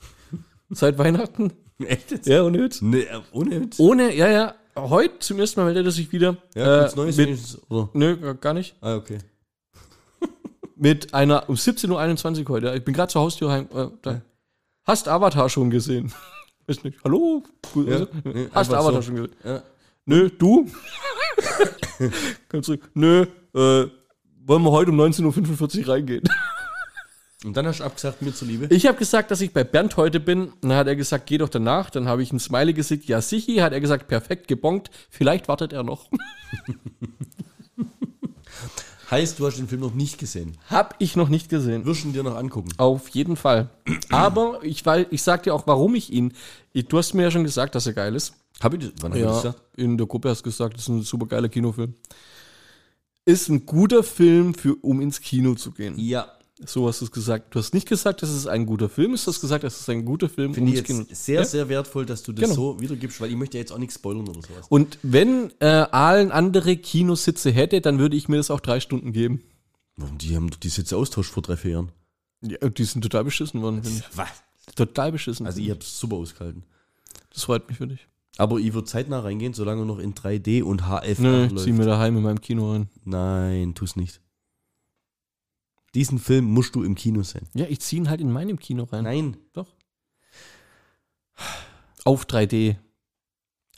seit 0.70 0.96
Weihnachten. 0.96 1.52
Echt 1.80 2.10
jetzt? 2.10 2.26
Ja, 2.26 2.42
ohne 2.44 2.62
Witz. 2.62 2.80
Nee, 2.80 3.00
äh, 3.02 3.20
ohne 3.32 3.60
Witz? 3.60 3.78
Ohne, 3.78 4.14
ja, 4.14 4.28
ja, 4.30 4.54
heute 4.76 5.18
zum 5.20 5.38
ersten 5.38 5.60
Mal 5.60 5.66
meldet 5.66 5.86
er 5.86 5.92
sich 5.92 6.10
wieder. 6.12 6.36
Ja, 6.54 6.86
äh, 6.86 6.94
Neues 6.96 7.16
mit, 7.16 7.38
oder? 7.68 7.90
Nö, 7.92 8.34
gar- 8.34 8.54
nicht. 8.54 8.74
Ah, 8.80 8.96
okay. 8.96 9.18
Mit 10.76 11.12
einer, 11.12 11.48
um 11.48 11.54
17.21 11.56 12.42
Uhr 12.42 12.48
heute. 12.50 12.74
Ich 12.74 12.84
bin 12.84 12.94
gerade 12.94 13.12
zur 13.12 13.22
Haustür 13.22 13.50
heim. 13.52 13.68
Äh, 13.74 13.88
da. 14.02 14.22
Hast 14.84 15.08
Avatar 15.08 15.48
schon 15.48 15.70
gesehen? 15.70 16.12
Weiß 16.66 16.82
nicht. 16.84 16.98
Hallo? 17.04 17.42
Ja, 17.74 17.92
also, 17.92 18.06
nee, 18.24 18.48
Hast 18.52 18.70
einfach 18.70 18.84
Avatar 18.84 19.02
so. 19.02 19.06
schon 19.06 19.14
gesehen? 19.16 19.34
Ja. 19.44 19.62
Nö, 20.06 20.30
du? 20.30 20.66
Komm 22.48 22.62
zurück. 22.62 22.90
Nö, 22.94 23.22
äh, 23.22 23.26
wollen 23.54 24.62
wir 24.62 24.70
heute 24.70 24.90
um 24.90 25.00
19.45 25.00 25.80
Uhr 25.82 25.88
reingehen? 25.88 26.22
Und 27.44 27.56
dann 27.56 27.66
hast 27.66 27.80
du 27.80 27.84
abgesagt, 27.84 28.20
mir 28.20 28.34
zuliebe. 28.34 28.66
Ich 28.74 28.86
habe 28.86 28.98
gesagt, 28.98 29.30
dass 29.30 29.40
ich 29.40 29.52
bei 29.52 29.64
Bernd 29.64 29.96
heute 29.96 30.20
bin. 30.20 30.52
Dann 30.60 30.74
hat 30.74 30.86
er 30.86 30.96
gesagt, 30.96 31.26
geh 31.26 31.38
doch 31.38 31.48
danach. 31.48 31.88
Dann 31.88 32.06
habe 32.06 32.22
ich 32.22 32.32
ein 32.32 32.38
Smiley 32.38 32.74
gesagt, 32.74 33.04
ja 33.06 33.22
sicher. 33.22 33.62
Hat 33.62 33.72
er 33.72 33.80
gesagt, 33.80 34.08
perfekt 34.08 34.46
gebongt. 34.46 34.90
Vielleicht 35.08 35.48
wartet 35.48 35.72
er 35.72 35.82
noch. 35.82 36.10
Heißt, 39.10 39.38
du 39.40 39.46
hast 39.46 39.56
den 39.56 39.66
Film 39.66 39.80
noch 39.80 39.94
nicht 39.94 40.18
gesehen. 40.18 40.56
Hab 40.68 40.94
ich 40.98 41.16
noch 41.16 41.28
nicht 41.28 41.48
gesehen. 41.48 41.84
Wirst 41.84 42.04
du 42.04 42.08
ihn 42.08 42.12
dir 42.12 42.22
noch 42.22 42.36
angucken? 42.36 42.68
Auf 42.76 43.08
jeden 43.08 43.34
Fall. 43.36 43.68
Aber 44.10 44.60
ich, 44.62 44.86
weil, 44.86 45.06
ich 45.10 45.22
sag 45.22 45.42
dir 45.42 45.52
auch, 45.54 45.66
warum 45.66 45.96
ich 45.96 46.12
ihn. 46.12 46.32
Ich, 46.72 46.86
du 46.86 46.98
hast 46.98 47.14
mir 47.14 47.22
ja 47.24 47.30
schon 47.32 47.42
gesagt, 47.42 47.74
dass 47.74 47.86
er 47.88 47.94
geil 47.94 48.14
ist. 48.14 48.34
Hab 48.60 48.74
ich 48.74 48.80
das? 48.80 48.92
Wann 49.00 49.10
hab 49.12 49.18
ich 49.18 49.24
das 49.24 49.42
Ja, 49.42 49.50
gesagt? 49.50 49.62
in 49.76 49.96
der 49.98 50.06
Gruppe 50.06 50.28
hast 50.28 50.40
du 50.40 50.44
gesagt, 50.44 50.74
das 50.74 50.82
ist 50.82 50.88
ein 50.88 51.02
super 51.02 51.26
geiler 51.26 51.48
Kinofilm. 51.48 51.94
Ist 53.24 53.48
ein 53.48 53.66
guter 53.66 54.04
Film, 54.04 54.54
für, 54.54 54.76
um 54.82 55.00
ins 55.00 55.20
Kino 55.20 55.54
zu 55.54 55.72
gehen. 55.72 55.94
Ja. 55.98 56.28
So 56.66 56.86
hast 56.88 57.00
du 57.00 57.06
es 57.06 57.10
gesagt. 57.10 57.54
Du 57.54 57.58
hast 57.58 57.72
nicht 57.72 57.88
gesagt, 57.88 58.22
dass 58.22 58.28
es 58.30 58.46
ein 58.46 58.66
guter 58.66 58.88
Film 58.88 59.14
ist, 59.14 59.26
du 59.26 59.30
hast 59.32 59.40
gesagt, 59.40 59.64
dass 59.64 59.80
es 59.80 59.88
ein 59.88 60.04
guter 60.04 60.28
Film, 60.28 60.52
Finde 60.54 60.70
um 60.72 60.76
ich 60.76 60.86
jetzt 60.88 61.24
sehr, 61.24 61.40
Ja? 61.40 61.44
sehr 61.46 61.68
wertvoll, 61.68 62.04
dass 62.06 62.22
du 62.22 62.32
das 62.32 62.42
Genau. 62.42 62.54
so 62.54 62.80
wiedergibst, 62.80 63.20
weil 63.20 63.30
ich 63.30 63.36
möchte 63.36 63.56
ja 63.56 63.60
jetzt 63.62 63.72
auch 63.72 63.78
nichts 63.78 63.94
spoilern 63.94 64.28
oder 64.28 64.42
sowas. 64.42 64.66
Und 64.68 64.98
wenn 65.02 65.52
äh, 65.60 65.66
Aalen 65.90 66.30
andere 66.32 66.76
Kinositze 66.76 67.50
hätte, 67.50 67.80
dann 67.80 67.98
würde 67.98 68.16
ich 68.16 68.28
mir 68.28 68.36
das 68.36 68.50
auch 68.50 68.60
drei 68.60 68.78
Stunden 68.80 69.12
geben. 69.12 69.42
Warum? 69.96 70.18
Die 70.18 70.36
haben 70.36 70.50
doch 70.50 70.58
die 70.58 70.68
Sitze 70.68 70.96
austauscht 70.96 71.30
vor 71.32 71.42
drei, 71.42 71.56
vier 71.56 71.70
Jahren. 71.72 71.92
Ja, 72.42 72.56
die 72.68 72.84
sind 72.84 73.02
total 73.02 73.24
beschissen 73.24 73.62
worden. 73.62 73.82
Was? 74.14 74.28
Total 74.76 75.12
beschissen. 75.12 75.46
Also 75.46 75.60
ich 75.60 75.70
hab's 75.70 75.98
super 75.98 76.16
ausgehalten. 76.16 76.64
das 77.32 77.44
freut 77.44 77.68
mich 77.68 77.78
für 77.78 77.86
dich. 77.86 78.06
Aber 78.36 78.58
ich 78.58 78.72
würde 78.72 78.86
zeitnah 78.86 79.20
reingehen, 79.20 79.52
solange 79.54 79.84
noch 79.84 79.98
in 79.98 80.14
3D 80.14 80.62
und 80.62 80.82
HF 80.88 81.18
Nö, 81.18 81.46
ich 81.46 81.52
läuft. 81.52 81.64
zieh 81.64 81.72
mir 81.72 81.84
daheim 81.84 82.16
in 82.16 82.22
meinem 82.22 82.40
Kino 82.40 82.72
rein. 82.72 82.88
Nein, 83.04 83.74
tu's 83.74 83.96
nicht. 83.96 84.20
Diesen 85.94 86.18
Film 86.18 86.44
musst 86.44 86.74
du 86.74 86.82
im 86.84 86.94
Kino 86.94 87.22
sehen. 87.22 87.48
Ja, 87.54 87.66
ich 87.68 87.80
ziehe 87.80 88.02
ihn 88.02 88.08
halt 88.10 88.20
in 88.20 88.30
meinem 88.30 88.58
Kino 88.58 88.84
rein. 88.84 89.04
Nein, 89.04 89.36
Doch. 89.52 89.66
Auf 92.04 92.24
3D. 92.26 92.76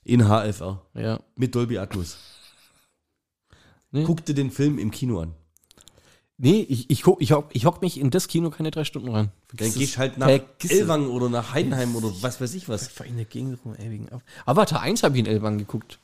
in 0.04 0.22
HFR. 0.28 0.82
Ja. 0.94 1.20
Mit 1.36 1.54
Dolby 1.54 1.78
Atmos. 1.78 2.16
Nee. 3.90 4.04
Guck 4.04 4.24
dir 4.24 4.34
den 4.34 4.50
Film 4.50 4.78
im 4.78 4.90
Kino 4.90 5.20
an. 5.20 5.34
Nee, 6.38 6.66
ich, 6.68 6.90
ich, 6.90 7.04
ich, 7.18 7.32
hock, 7.32 7.50
ich 7.52 7.64
hock 7.66 7.82
mich 7.82 8.00
in 8.00 8.10
das 8.10 8.26
Kino 8.26 8.50
keine 8.50 8.70
drei 8.70 8.84
Stunden 8.84 9.10
rein. 9.10 9.30
Dann 9.48 9.58
Vergiss 9.58 9.74
gehst 9.78 9.92
es. 9.92 9.98
halt 9.98 10.18
nach 10.18 10.26
Vergiss. 10.28 10.70
Elwang 10.72 11.08
oder 11.08 11.28
nach 11.28 11.52
Heidenheim 11.52 11.94
oder 11.94 12.10
was 12.20 12.40
weiß 12.40 12.54
ich 12.54 12.68
was. 12.68 12.88
Fahr 12.88 13.06
in 13.06 13.16
der 13.16 13.26
Gegend 13.26 13.58
rum, 13.64 13.74
ey, 13.76 13.90
wegen 13.90 14.10
Av- 14.10 14.22
Avatar 14.46 14.80
1 14.80 15.02
habe 15.04 15.14
ich 15.14 15.20
in 15.20 15.26
Elbang 15.26 15.58
geguckt. 15.58 16.00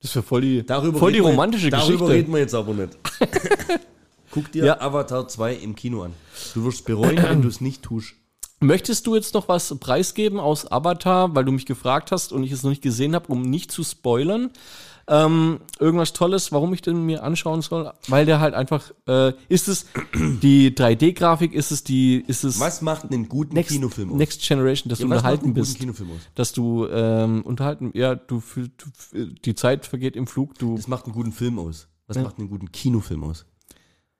Das 0.00 0.14
wäre 0.14 0.24
voll 0.24 0.40
die, 0.40 0.64
Darüber 0.66 0.98
voll 0.98 1.12
die 1.12 1.18
reden 1.18 1.26
wir- 1.28 1.30
romantische 1.32 1.70
darüber 1.70 1.86
Geschichte. 2.06 2.08
reden 2.14 2.32
wir 2.32 2.40
jetzt 2.40 2.54
aber 2.54 2.74
nicht. 2.74 2.96
Guck 4.36 4.52
dir 4.52 4.64
Ja. 4.64 4.80
Avatar 4.80 5.26
2 5.26 5.54
im 5.54 5.74
Kino 5.74 6.02
an. 6.02 6.12
Du 6.54 6.64
wirst 6.64 6.84
bereuen, 6.84 7.16
wenn 7.22 7.42
du 7.42 7.48
es 7.48 7.60
nicht 7.60 7.82
tust. 7.82 8.14
Möchtest 8.60 9.06
du 9.06 9.14
jetzt 9.16 9.34
noch 9.34 9.48
was 9.48 9.74
preisgeben 9.80 10.38
aus 10.40 10.70
Avatar, 10.70 11.34
weil 11.34 11.44
du 11.44 11.52
mich 11.52 11.66
gefragt 11.66 12.10
hast 12.12 12.32
und 12.32 12.42
ich 12.44 12.52
es 12.52 12.62
noch 12.62 12.70
nicht 12.70 12.80
gesehen 12.82 13.14
habe, 13.14 13.26
um 13.32 13.42
nicht 13.42 13.70
zu 13.72 13.82
spoilern? 13.84 14.50
Ähm, 15.08 15.60
irgendwas 15.78 16.12
Tolles, 16.14 16.50
warum 16.50 16.72
ich 16.74 16.82
den 16.82 17.04
mir 17.06 17.22
anschauen 17.22 17.62
soll? 17.62 17.92
Weil 18.08 18.26
der 18.26 18.40
halt 18.40 18.54
einfach, 18.54 18.90
äh, 19.06 19.34
ist 19.48 19.68
es 19.68 19.86
die 20.42 20.72
3D-Grafik, 20.74 21.52
ist 21.52 21.70
es 21.70 21.84
die, 21.84 22.16
ist 22.26 22.42
es 22.44 22.58
Was 22.58 22.82
macht 22.82 23.04
einen 23.12 23.28
guten 23.28 23.54
Next, 23.54 23.70
Kinofilm 23.72 24.10
aus? 24.12 24.18
Next 24.18 24.42
Generation, 24.42 24.88
dass 24.90 24.98
Ja, 24.98 25.06
du 25.06 25.12
unterhalten 25.12 25.54
bist, 25.54 25.78
Kinofilm 25.78 26.10
aus? 26.10 26.18
dass 26.34 26.52
du 26.52 26.86
ähm, 26.88 27.42
unterhalten, 27.42 27.92
ja, 27.94 28.16
du, 28.16 28.40
fühl- 28.40 28.70
du 28.78 28.86
fühl- 28.96 29.34
die 29.44 29.54
Zeit 29.54 29.86
vergeht 29.86 30.16
im 30.16 30.26
Flug, 30.26 30.58
du 30.58 30.74
Das 30.76 30.88
macht 30.88 31.04
einen 31.04 31.14
guten 31.14 31.32
Film 31.32 31.58
aus. 31.60 31.86
Was 32.08 32.18
macht 32.18 32.38
einen 32.38 32.48
guten 32.48 32.72
Kinofilm 32.72 33.22
aus? 33.22 33.44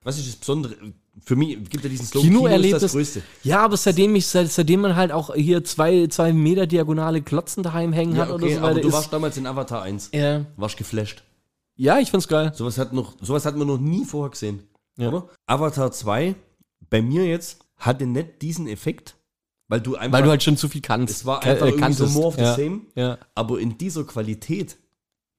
Was 0.07 0.17
ist 0.17 0.29
das 0.29 0.35
Besondere? 0.37 0.73
Für 1.21 1.35
mich 1.35 1.69
gibt 1.69 1.83
ja 1.83 1.89
diesen 1.89 2.05
Slogan, 2.05 2.29
Kino 2.29 2.39
ist 2.39 2.45
Kinoerlebnis. 2.45 2.81
das 2.81 2.91
Größte. 2.93 3.23
Ja, 3.43 3.59
aber 3.59 3.75
seitdem 3.75 4.15
ich, 4.15 4.25
seit, 4.25 4.49
seitdem 4.49 4.79
man 4.79 4.95
halt 4.95 5.11
auch 5.11 5.35
hier 5.35 5.65
zwei, 5.65 6.07
zwei 6.07 6.31
Meter 6.31 6.65
diagonale 6.65 7.21
Klotzen 7.21 7.61
daheim 7.61 7.91
hängen 7.91 8.15
Ja, 8.15 8.21
hat 8.21 8.29
oder 8.29 8.45
okay, 8.45 8.55
so 8.55 8.61
aber 8.61 8.79
du 8.79 8.87
ist, 8.87 8.93
warst 8.93 9.11
damals 9.11 9.35
in 9.35 9.45
Avatar 9.45 9.81
1. 9.81 10.11
ja. 10.13 10.45
Warst 10.55 10.77
geflasht. 10.77 11.23
ja, 11.75 11.99
ich 11.99 12.09
find's 12.09 12.29
geil. 12.29 12.53
Sowas 12.55 12.77
hat, 12.77 12.93
noch, 12.93 13.15
sowas 13.21 13.45
hat 13.45 13.57
man 13.57 13.67
noch 13.67 13.79
nie 13.79 14.05
vorher 14.05 14.29
gesehen. 14.29 14.63
Ja. 14.97 15.09
Oder? 15.09 15.27
Avatar 15.45 15.91
2, 15.91 16.35
bei 16.89 17.01
mir 17.01 17.25
jetzt, 17.25 17.59
hatte 17.75 18.05
nicht 18.05 18.41
diesen 18.41 18.69
Effekt, 18.69 19.15
weil 19.67 19.81
du 19.81 19.97
einfach. 19.97 20.19
Weil 20.19 20.23
du 20.23 20.29
halt 20.29 20.41
schon 20.41 20.55
zu 20.55 20.69
viel 20.69 20.79
kannst. 20.79 21.13
es 21.13 21.25
war 21.25 21.43
einfach 21.43 21.65
äh, 21.65 21.71
irgendwie 21.71 21.91
so 21.91 22.07
more 22.07 22.27
of 22.27 22.35
the 22.35 22.43
ja. 22.43 22.55
same. 22.55 22.79
Ja. 22.95 23.17
Aber 23.35 23.59
in 23.59 23.77
dieser 23.77 24.05
Qualität 24.05 24.77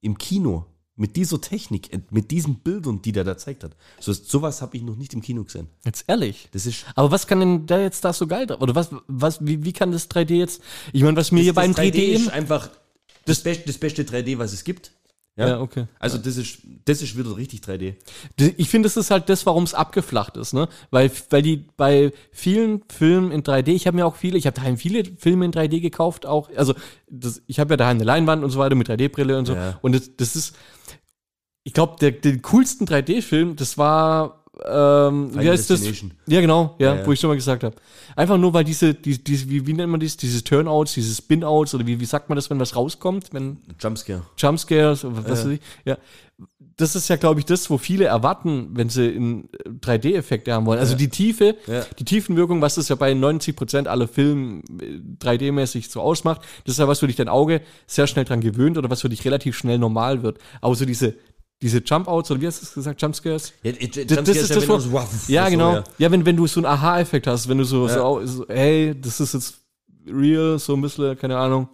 im 0.02 0.18
Kino, 0.18 0.66
mit 0.98 1.16
dieser 1.16 1.40
Technik, 1.40 1.92
äh, 1.94 2.00
mit 2.10 2.30
diesen 2.30 2.56
Bildern, 2.56 3.00
die 3.00 3.12
der 3.12 3.24
da 3.24 3.38
zeigt 3.38 3.64
hat, 3.64 3.74
so, 4.00 4.12
sowas 4.12 4.60
habe 4.60 4.76
ich 4.76 4.82
noch 4.82 4.96
nicht 4.96 5.14
im 5.14 5.22
Kino 5.22 5.44
gesehen. 5.44 5.68
Jetzt 5.86 6.04
ehrlich. 6.08 6.48
Das 6.52 6.66
ist. 6.66 6.84
Aber 6.94 7.10
was 7.10 7.26
kann 7.26 7.40
denn 7.40 7.66
da 7.66 7.80
jetzt 7.80 8.04
da 8.04 8.12
so 8.12 8.26
geil 8.26 8.46
dran? 8.46 8.58
Oder 8.60 8.74
was, 8.74 8.90
was, 9.06 9.38
wie, 9.46 9.64
wie 9.64 9.72
kann 9.72 9.92
das 9.92 10.10
3D 10.10 10.34
jetzt? 10.34 10.60
Ich 10.92 11.02
meine, 11.02 11.16
was 11.16 11.32
mir 11.32 11.40
hier 11.42 11.54
beim 11.54 11.72
3D, 11.72 11.94
ist 12.12 12.26
im- 12.26 12.32
einfach 12.32 12.68
das, 13.24 13.40
best, 13.42 13.66
das 13.68 13.78
beste 13.78 14.02
3D, 14.04 14.38
was 14.38 14.52
es 14.52 14.64
gibt. 14.64 14.92
Ja, 15.36 15.48
Ja, 15.50 15.60
okay. 15.60 15.86
Also 16.00 16.18
das 16.18 16.36
ist, 16.36 16.58
das 16.84 17.00
ist 17.00 17.16
wieder 17.16 17.36
richtig 17.36 17.60
3D. 17.60 17.94
D- 18.40 18.54
Ich 18.56 18.68
finde, 18.68 18.86
das 18.88 18.96
ist 18.96 19.12
halt 19.12 19.28
das, 19.28 19.46
warum 19.46 19.62
es 19.62 19.72
abgeflacht 19.72 20.36
ist, 20.36 20.52
ne? 20.52 20.68
Weil, 20.90 21.12
weil 21.30 21.42
die 21.42 21.64
bei 21.76 22.12
vielen 22.32 22.82
Filmen 22.88 23.30
in 23.30 23.44
3D, 23.44 23.68
ich 23.68 23.86
habe 23.86 23.94
mir 23.96 24.04
auch 24.04 24.16
viele, 24.16 24.36
ich 24.36 24.46
habe 24.48 24.56
daheim 24.56 24.76
viele 24.78 25.04
Filme 25.16 25.44
in 25.44 25.52
3D 25.52 25.78
gekauft, 25.80 26.26
auch, 26.26 26.50
also 26.56 26.74
das, 27.08 27.40
ich 27.46 27.60
habe 27.60 27.74
ja 27.74 27.76
daheim 27.76 27.98
eine 27.98 28.04
Leinwand 28.04 28.42
und 28.42 28.50
so 28.50 28.58
weiter 28.58 28.74
mit 28.74 28.88
3D-Brille 28.90 29.38
und 29.38 29.46
so. 29.46 29.54
Ja. 29.54 29.78
Und 29.80 29.92
das, 29.94 30.10
das 30.16 30.34
ist, 30.34 30.56
ich 31.64 31.72
glaube, 31.72 31.96
der, 32.00 32.12
den 32.12 32.42
coolsten 32.42 32.86
3D-Film, 32.86 33.56
das 33.56 33.76
war, 33.78 34.44
ähm, 34.66 35.30
wie 35.38 35.48
heißt 35.48 35.70
das? 35.70 35.82
Ja, 36.26 36.40
genau, 36.40 36.74
ja, 36.78 36.94
Ja, 36.94 37.00
ja. 37.00 37.06
wo 37.06 37.12
ich 37.12 37.20
schon 37.20 37.28
mal 37.28 37.36
gesagt 37.36 37.62
habe. 37.62 37.76
Einfach 38.16 38.38
nur, 38.38 38.52
weil 38.54 38.64
diese, 38.64 38.94
die, 38.94 39.22
diese, 39.22 39.48
wie, 39.50 39.66
wie 39.66 39.72
nennt 39.74 39.90
man 39.90 40.00
das, 40.00 40.16
diese 40.16 40.42
Turnouts, 40.42 40.94
diese 40.94 41.14
Spin-Outs 41.14 41.74
oder 41.74 41.86
wie, 41.86 42.00
wie 42.00 42.04
sagt 42.04 42.28
man 42.28 42.36
das, 42.36 42.50
wenn 42.50 42.58
was 42.58 42.74
rauskommt, 42.74 43.32
wenn 43.32 43.58
Jumpscare. 43.78 44.22
Jumpscares, 44.36 45.04
was 45.04 45.24
Ja. 45.24 45.30
weiß 45.30 45.46
ich. 45.46 45.60
Ja. 45.84 45.98
Das 46.76 46.94
ist 46.94 47.08
ja, 47.08 47.16
glaube 47.16 47.40
ich, 47.40 47.46
das, 47.46 47.68
wo 47.70 47.76
viele 47.78 48.04
erwarten, 48.04 48.68
wenn 48.74 48.88
sie 48.88 49.08
in 49.08 49.48
3D-Effekte 49.80 50.52
haben 50.52 50.64
wollen. 50.66 50.78
Also 50.78 50.94
die 50.94 51.08
Tiefe, 51.08 51.56
die 51.98 52.04
Tiefenwirkung, 52.04 52.60
was 52.60 52.76
das 52.76 52.88
ja 52.88 52.94
bei 52.94 53.14
90 53.14 53.56
Prozent 53.56 53.88
aller 53.88 54.06
Filme 54.06 54.62
äh, 54.80 55.00
3D-mäßig 55.20 55.90
so 55.90 56.00
ausmacht, 56.00 56.40
das 56.64 56.74
ist 56.74 56.78
ja 56.78 56.86
was, 56.86 57.02
wo 57.02 57.06
dich 57.08 57.16
dein 57.16 57.28
Auge 57.28 57.62
sehr 57.88 58.06
schnell 58.06 58.24
dran 58.24 58.40
gewöhnt 58.40 58.78
oder 58.78 58.90
was 58.90 59.00
für 59.00 59.08
dich 59.08 59.24
relativ 59.24 59.56
schnell 59.56 59.78
normal 59.78 60.22
wird. 60.22 60.38
Aber 60.60 60.76
so 60.76 60.84
diese, 60.84 61.14
diese 61.60 61.78
Jump-Outs 61.78 62.30
oder 62.30 62.40
wie 62.40 62.46
hast 62.46 62.60
du 62.62 62.66
es 62.66 62.74
gesagt, 62.74 63.02
Jumpscares? 63.02 63.52
Ja, 63.62 63.72
äh, 63.72 63.88
Das, 63.88 64.24
das 64.24 64.28
ist 64.36 64.50
das, 64.54 64.68
wo, 64.68 64.74
du 64.74 64.80
so, 64.80 64.92
wow, 64.92 65.08
ja, 65.28 65.44
so, 65.46 65.50
genau. 65.50 65.74
ja. 65.74 65.84
Ja, 65.98 66.10
wenn, 66.10 66.24
wenn 66.24 66.36
du 66.36 66.46
so 66.46 66.60
einen 66.60 66.66
Aha-Effekt 66.66 67.26
hast, 67.26 67.48
wenn 67.48 67.58
du 67.58 67.64
so, 67.64 67.88
Ja. 67.88 67.94
so, 67.94 68.24
so, 68.26 68.46
hey, 68.48 68.94
das 69.00 69.18
ist 69.20 69.34
jetzt 69.34 69.54
real, 70.06 70.58
so 70.58 70.74
ein 70.74 70.80
bisschen, 70.80 71.16
keine 71.18 71.36
Ahnung. 71.36 71.68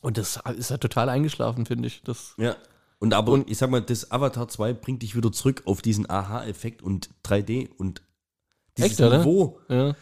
Und 0.00 0.18
das 0.18 0.38
ist 0.56 0.70
ja 0.70 0.78
total 0.78 1.08
eingeschlafen, 1.08 1.66
finde 1.66 1.88
ich. 1.88 2.02
Das, 2.02 2.34
Ja. 2.38 2.56
Und 3.00 3.14
aber, 3.14 3.32
Und- 3.32 3.50
ich 3.50 3.58
sag 3.58 3.68
mal, 3.70 3.82
das 3.82 4.12
Avatar 4.12 4.46
2 4.46 4.72
bringt 4.74 5.02
dich 5.02 5.16
wieder 5.16 5.32
zurück 5.32 5.62
auf 5.64 5.82
diesen 5.82 6.08
Aha-Effekt 6.08 6.82
und 6.82 7.10
3D 7.24 7.68
und 7.76 8.00
dieses 8.78 9.00
Echt? 9.00 9.00
Niveau. 9.00 9.58
ja. 9.68 9.94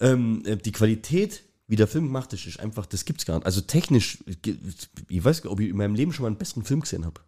Ähm, 0.00 0.42
äh, 0.46 0.56
die 0.56 0.72
Qualität, 0.72 1.42
wie 1.66 1.76
der 1.76 1.86
Film 1.88 2.06
gemacht 2.06 2.32
ist, 2.32 2.46
ist 2.46 2.60
einfach, 2.60 2.86
das 2.86 3.04
gibt's 3.04 3.24
gar 3.26 3.34
nicht. 3.36 3.46
Also 3.46 3.60
technisch, 3.60 4.18
ich 5.08 5.24
weiß 5.24 5.42
gar 5.42 5.50
nicht, 5.50 5.52
ob 5.52 5.60
ich 5.60 5.68
in 5.70 5.76
meinem 5.76 5.94
Leben 5.94 6.12
schon 6.12 6.22
mal 6.22 6.28
einen 6.28 6.38
besseren 6.38 6.64
Film 6.64 6.80
gesehen 6.80 7.04
habe. 7.04 7.20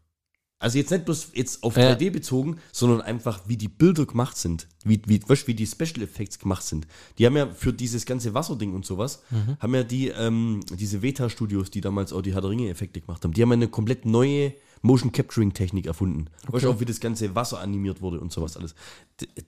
Also 0.60 0.78
jetzt 0.78 0.90
nicht 0.90 1.04
bloß 1.04 1.32
jetzt 1.34 1.62
auf 1.62 1.76
Ja. 1.76 1.92
3D 1.92 2.10
bezogen, 2.10 2.58
sondern 2.72 3.02
einfach, 3.02 3.40
wie 3.46 3.56
die 3.56 3.68
Bilder 3.68 4.06
gemacht 4.06 4.36
sind, 4.38 4.66
wie, 4.84 5.00
wie, 5.06 5.20
weißt, 5.26 5.46
wie 5.46 5.54
die 5.54 5.66
Special 5.66 6.00
Effects 6.02 6.38
gemacht 6.38 6.62
sind. 6.62 6.86
Die 7.18 7.26
haben 7.26 7.36
ja 7.36 7.48
für 7.50 7.72
dieses 7.72 8.06
ganze 8.06 8.32
Wasserding 8.32 8.72
und 8.72 8.86
sowas, 8.86 9.22
Mhm. 9.30 9.56
haben 9.58 9.74
ja 9.74 9.82
die, 9.82 10.08
ähm, 10.08 10.60
diese 10.70 11.02
Veta-Studios, 11.02 11.70
die 11.70 11.80
damals 11.82 12.12
auch 12.14 12.22
die 12.22 12.32
Herr 12.32 12.40
der 12.40 12.50
Ringe-Effekte 12.50 13.00
gemacht 13.00 13.24
haben, 13.24 13.32
die 13.34 13.42
haben 13.42 13.52
eine 13.52 13.68
komplett 13.68 14.06
neue 14.06 14.54
Motion 14.80 15.12
Capturing 15.12 15.52
Technik 15.52 15.86
erfunden. 15.86 16.26
Weißt 16.46 16.64
du 16.64 16.70
auch, 16.70 16.80
wie 16.80 16.84
das 16.84 17.00
ganze 17.00 17.34
Wasser 17.34 17.58
animiert 17.60 18.00
wurde 18.00 18.20
und 18.20 18.32
sowas 18.32 18.56
alles. 18.56 18.74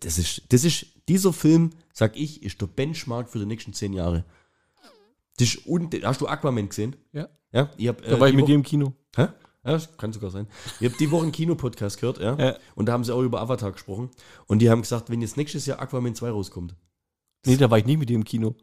Das 0.01 0.19
ist, 0.19 0.43
das 0.51 0.65
ist, 0.65 0.87
dieser 1.09 1.33
Film, 1.33 1.71
sag 1.93 2.17
ich, 2.17 2.43
ist 2.43 2.61
der 2.61 2.67
Benchmark 2.67 3.29
für 3.31 3.39
die 3.39 3.47
nächsten 3.47 3.73
zehn 3.73 3.93
Jahre. 3.93 4.25
Das 5.39 5.49
ist 5.49 5.67
un 5.67 5.89
Hast 6.03 6.21
du 6.21 6.27
Aquaman 6.27 6.69
gesehen? 6.69 6.97
ja. 7.13 7.29
Ja, 7.53 7.71
ich 7.79 7.89
hab, 7.89 8.03
äh, 8.05 8.11
Da 8.11 8.21
war 8.21 8.29
ich 8.29 8.35
mit 8.35 8.49
dir 8.49 8.55
im 8.55 8.63
Kino. 8.63 8.93
Hä? 9.15 9.29
Ja, 9.67 9.73
das 9.73 9.97
kann 9.99 10.12
sogar 10.12 10.31
sein. 10.31 10.47
Ich 10.81 10.87
habe 10.89 10.97
die 10.99 11.11
Woche 11.11 11.25
einen 11.25 11.33
Kinopodcast 11.33 12.01
gehört, 12.01 12.19
ja? 12.19 12.37
Ja. 12.39 12.57
Und 12.75 12.87
da 12.87 12.93
haben 12.93 13.05
sie 13.05 13.12
auch 13.14 13.23
über 13.23 13.41
Avatar 13.41 13.73
gesprochen. 13.73 14.11
Und 14.47 14.61
die 14.61 14.71
haben 14.71 14.83
gesagt, 14.83 15.11
wenn 15.11 15.21
jetzt 15.21 15.37
nächstes 15.37 15.67
Jahr 15.67 15.81
Aquaman 15.81 16.14
2 16.14 16.31
rauskommt. 16.31 16.75
Nee, 17.45 17.57
da 17.57 17.71
war 17.71 17.79
ich 17.79 17.85
nicht 17.87 17.99
mit 17.99 18.09
dir 18.09 18.14
im 18.17 18.25
Kino. 18.25 18.55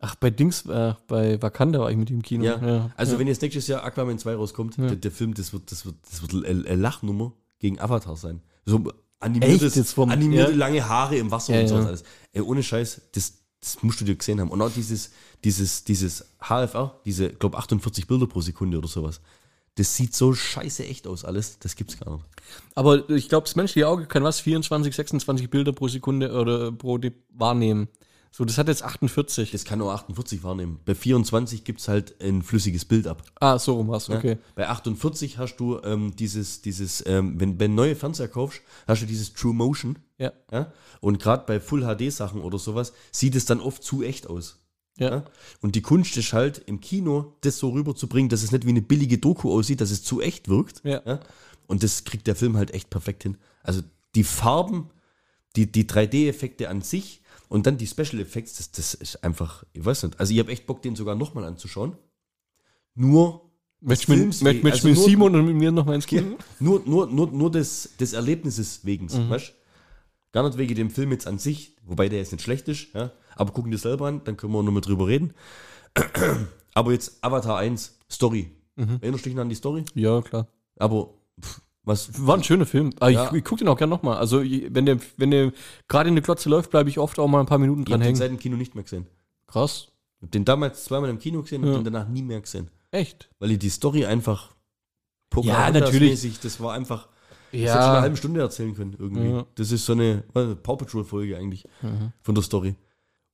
Ach, 0.00 0.14
bei 0.14 0.30
Dings, 0.30 0.64
äh, 0.66 0.94
bei 1.08 1.42
Wakanda 1.42 1.80
war 1.80 1.90
ich 1.90 1.96
mit 1.96 2.10
im 2.10 2.22
Kino. 2.22 2.44
Ja. 2.44 2.90
Also 2.96 3.14
ja. 3.14 3.18
wenn 3.18 3.26
jetzt 3.26 3.42
nächstes 3.42 3.66
Jahr 3.66 3.82
Aquaman 3.82 4.18
2 4.18 4.34
rauskommt, 4.36 4.76
Ja. 4.78 4.86
der, 4.86 4.96
der 4.96 5.10
Film, 5.10 5.34
das 5.34 5.52
wird, 5.52 5.72
das 5.72 5.84
wird, 5.84 5.96
das 6.08 6.22
wird 6.22 6.46
eine 6.46 6.76
Lachnummer 6.76 7.32
gegen 7.58 7.80
Avatar 7.80 8.16
sein. 8.16 8.40
So 8.64 8.92
animiertes, 9.18 9.76
Echt 9.76 9.88
vom- 9.90 10.10
animierte 10.10 10.52
ja. 10.52 10.56
lange 10.56 10.88
Haare 10.88 11.16
im 11.16 11.30
Wasser 11.32 11.54
Ja, 11.56 11.62
und 11.62 11.68
sowas 11.68 11.82
ja. 11.82 11.88
alles. 11.88 12.04
Ey, 12.32 12.42
ohne 12.42 12.62
Scheiß, 12.62 13.00
das, 13.12 13.38
das 13.60 13.82
musst 13.82 14.00
du 14.00 14.04
dir 14.04 14.14
gesehen 14.14 14.40
haben. 14.40 14.50
Und 14.50 14.62
auch 14.62 14.70
dieses, 14.70 15.10
dieses, 15.42 15.82
dieses 15.82 16.36
HFR, 16.40 17.00
diese, 17.04 17.30
glaube 17.30 17.58
48 17.58 18.06
Bilder 18.06 18.28
pro 18.28 18.40
Sekunde 18.40 18.78
oder 18.78 18.86
sowas. 18.88 19.20
Das 19.78 19.94
sieht 19.94 20.12
so 20.14 20.34
scheiße 20.34 20.84
echt 20.84 21.06
aus 21.06 21.24
alles, 21.24 21.58
das 21.60 21.76
gibt's 21.76 21.98
gar 21.98 22.12
nicht. 22.14 22.24
Aber 22.74 23.08
ich 23.10 23.28
glaube, 23.28 23.44
das 23.44 23.54
menschliche 23.54 23.86
Auge 23.86 24.06
kann 24.06 24.24
was, 24.24 24.40
24, 24.40 24.94
26 24.94 25.50
Bilder 25.50 25.72
pro 25.72 25.86
Sekunde 25.86 26.32
oder 26.32 26.72
pro 26.72 26.98
Di- 26.98 27.12
wahrnehmen. 27.30 27.86
So, 28.30 28.44
das 28.44 28.58
hat 28.58 28.68
jetzt 28.68 28.82
48. 28.82 29.52
Das 29.52 29.64
kann 29.64 29.78
nur 29.78 29.92
48 29.92 30.42
wahrnehmen. 30.42 30.80
Bei 30.84 30.94
24 30.94 31.64
gibt 31.64 31.80
es 31.80 31.88
halt 31.88 32.20
ein 32.22 32.42
flüssiges 32.42 32.84
Bild 32.84 33.06
ab. 33.06 33.22
ah, 33.40 33.58
so 33.58 33.74
rum 33.74 33.88
war's, 33.88 34.08
ne? 34.08 34.16
okay. 34.18 34.38
Bei 34.54 34.68
48 34.68 35.38
hast 35.38 35.56
du 35.56 35.80
ähm, 35.82 36.14
dieses, 36.16 36.60
dieses 36.60 37.04
ähm, 37.06 37.40
wenn, 37.40 37.58
wenn 37.58 37.74
neue 37.74 37.96
Fernseher 37.96 38.28
kaufst, 38.28 38.60
hast 38.86 39.00
du 39.02 39.06
dieses 39.06 39.32
True 39.32 39.54
Motion. 39.54 39.98
Ja. 40.18 40.32
Ja? 40.52 40.72
Und 41.00 41.20
gerade 41.20 41.44
bei 41.46 41.58
Full 41.60 41.82
HD 41.82 42.12
Sachen 42.12 42.42
oder 42.42 42.58
sowas 42.58 42.92
sieht 43.12 43.34
es 43.34 43.44
dann 43.46 43.60
oft 43.60 43.82
zu 43.82 44.02
echt 44.02 44.26
aus. 44.28 44.58
Ja. 44.98 45.10
Ja? 45.10 45.24
Und 45.60 45.74
die 45.74 45.82
Kunst 45.82 46.16
ist 46.16 46.32
halt 46.32 46.58
im 46.66 46.80
Kino, 46.80 47.34
das 47.40 47.58
so 47.58 47.70
rüberzubringen, 47.70 48.28
dass 48.28 48.42
es 48.42 48.52
nicht 48.52 48.64
wie 48.66 48.70
eine 48.70 48.82
billige 48.82 49.18
Doku 49.18 49.52
aussieht, 49.52 49.80
dass 49.80 49.90
es 49.90 50.02
zu 50.02 50.20
echt 50.20 50.48
wirkt. 50.48 50.82
Ja. 50.84 51.20
Und 51.66 51.82
das 51.82 52.04
kriegt 52.04 52.26
der 52.26 52.36
Film 52.36 52.56
halt 52.56 52.72
echt 52.72 52.90
perfekt 52.90 53.22
hin. 53.22 53.36
Also 53.62 53.82
die 54.14 54.24
Farben, 54.24 54.90
die, 55.56 55.70
die 55.70 55.84
3D-Effekte 55.84 56.68
an 56.68 56.82
sich 56.82 57.22
und 57.48 57.66
dann 57.66 57.76
die 57.78 57.86
Special 57.86 58.20
Effects, 58.20 58.56
das, 58.56 58.72
das 58.72 58.94
ist 58.94 59.22
einfach, 59.24 59.64
ich 59.72 59.84
weiß 59.84 60.02
nicht. 60.04 60.18
Also 60.18 60.32
ich 60.32 60.38
habe 60.38 60.50
echt 60.52 60.66
Bock, 60.66 60.82
den 60.82 60.96
sogar 60.96 61.14
nochmal 61.14 61.44
anzuschauen. 61.44 61.96
Nur 62.94 63.48
Möchtest 63.80 64.08
du 64.08 64.44
mit, 64.44 64.64
Also 64.64 64.88
mit 64.88 64.98
Simon 64.98 65.36
und 65.36 65.46
mit 65.46 65.54
mir 65.54 65.70
nochmal 65.70 65.94
ins 65.94 66.06
Kino? 66.06 66.36
nur, 66.58 66.82
nur, 66.84 67.06
nur, 67.06 67.30
nur 67.30 67.50
des, 67.50 67.90
des 68.00 68.12
Erlebnisses 68.12 68.84
wegen, 68.84 69.06
Mhm. 69.06 69.30
weißt 69.30 69.54
Gar 70.30 70.46
nicht 70.46 70.58
wegen 70.58 70.74
dem 70.74 70.90
Film 70.90 71.10
jetzt 71.12 71.26
an 71.26 71.38
sich, 71.38 71.74
wobei 71.86 72.08
der 72.10 72.18
jetzt 72.18 72.32
nicht 72.32 72.42
schlecht 72.42 72.68
ist, 72.68 72.88
ja. 72.92 73.12
Aber 73.38 73.52
gucken 73.52 73.70
dir 73.70 73.78
selber 73.78 74.06
an, 74.08 74.20
dann 74.24 74.36
können 74.36 74.52
wir 74.52 74.62
nochmal 74.62 74.82
drüber 74.82 75.06
reden. 75.06 75.32
Aber 76.74 76.92
jetzt 76.92 77.22
Avatar 77.24 77.58
1, 77.58 77.98
Story. 78.10 78.50
Mhm. 78.76 78.98
Erinnerst 79.00 79.24
du 79.24 79.28
dich 79.30 79.34
noch 79.36 79.42
an 79.42 79.48
die 79.48 79.54
Story? 79.54 79.84
Ja, 79.94 80.20
klar. 80.22 80.46
Aber 80.78 81.10
pff, 81.40 81.60
Was 81.84 82.26
War 82.26 82.36
ein 82.36 82.44
schöner 82.44 82.66
Film. 82.66 82.92
Aber 83.00 83.10
Ja. 83.10 83.26
ich, 83.28 83.32
ich 83.38 83.44
gucke 83.44 83.60
den 83.64 83.68
auch 83.68 83.76
gerne 83.78 83.90
nochmal. 83.90 84.18
Also, 84.18 84.42
wenn 84.42 84.86
der, 84.86 84.98
wenn 85.16 85.30
der 85.30 85.52
gerade 85.88 86.08
in 86.08 86.14
der 86.14 86.22
Glotze 86.22 86.48
läuft, 86.48 86.70
bleibe 86.70 86.90
ich 86.90 86.98
oft 86.98 87.18
auch 87.18 87.26
mal 87.28 87.40
ein 87.40 87.46
paar 87.46 87.58
Minuten 87.58 87.80
ich 87.80 87.86
dran 87.86 87.94
hab 87.94 88.00
den 88.00 88.06
hängen. 88.06 88.16
seit 88.16 88.30
dem 88.30 88.38
Kino 88.38 88.56
nicht 88.56 88.74
mehr 88.74 88.84
gesehen. 88.84 89.06
Krass. 89.46 89.88
Ich 90.18 90.24
hab 90.24 90.30
den 90.32 90.44
damals 90.44 90.84
zweimal 90.84 91.08
im 91.10 91.18
Kino 91.18 91.42
gesehen 91.42 91.62
und 91.64 91.70
Ja. 91.70 91.76
den 91.78 91.84
danach 91.84 92.08
nie 92.08 92.22
mehr 92.22 92.40
gesehen. 92.40 92.70
Echt? 92.90 93.30
Weil 93.38 93.52
ich 93.52 93.58
die 93.58 93.70
Story 93.70 94.04
einfach 94.04 94.54
Ja, 95.42 95.70
natürlich. 95.70 96.40
Das 96.40 96.60
war 96.60 96.72
einfach. 96.74 97.06
Das 97.06 97.52
hätte 97.52 97.56
ich 97.56 97.62
in 97.62 97.68
einer 97.70 97.94
Ja. 97.94 98.00
halben 98.02 98.16
Stunde 98.16 98.40
erzählen 98.40 98.74
können, 98.74 98.96
irgendwie. 98.98 99.28
Ja. 99.30 99.46
Das 99.54 99.72
ist 99.72 99.86
so 99.86 99.92
eine 99.94 100.24
äh, 100.34 100.54
Paw 100.54 100.76
Patrol-Folge 100.76 101.36
eigentlich 101.36 101.64
Mhm. 101.82 102.12
von 102.20 102.34
der 102.34 102.42
Story. 102.44 102.74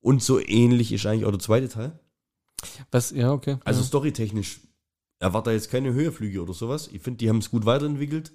Und 0.05 0.21
so 0.21 0.39
ähnlich 0.39 0.91
ist 0.91 1.03
eigentlich 1.07 1.25
auch 1.25 1.31
der 1.31 1.39
zweite 1.39 1.67
Teil. 1.67 1.99
Was, 2.91 3.09
ja, 3.09 3.31
okay. 3.31 3.57
Also 3.65 3.79
ja. 3.81 3.87
storytechnisch 3.87 4.59
erwarte 5.17 5.49
jetzt 5.49 5.71
keine 5.71 5.93
Höherflüge 5.93 6.43
oder 6.43 6.53
sowas. 6.53 6.89
Ich 6.93 7.01
finde, 7.01 7.17
die 7.17 7.27
haben 7.29 7.39
es 7.39 7.49
gut 7.49 7.65
weiterentwickelt. 7.65 8.31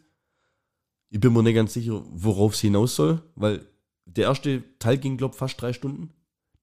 Ich 1.11 1.21
bin 1.21 1.33
mir 1.33 1.45
nicht 1.45 1.55
ganz 1.55 1.73
sicher, 1.73 2.03
worauf 2.11 2.55
es 2.55 2.61
hinaus 2.61 2.97
soll, 2.97 3.23
weil 3.37 3.64
der 4.05 4.25
erste 4.25 4.64
Teil 4.81 4.99
ging, 4.99 5.16
glaube 5.16 5.35
ich, 5.35 5.39
fast 5.39 5.61
drei 5.61 5.73
Stunden. 5.73 6.11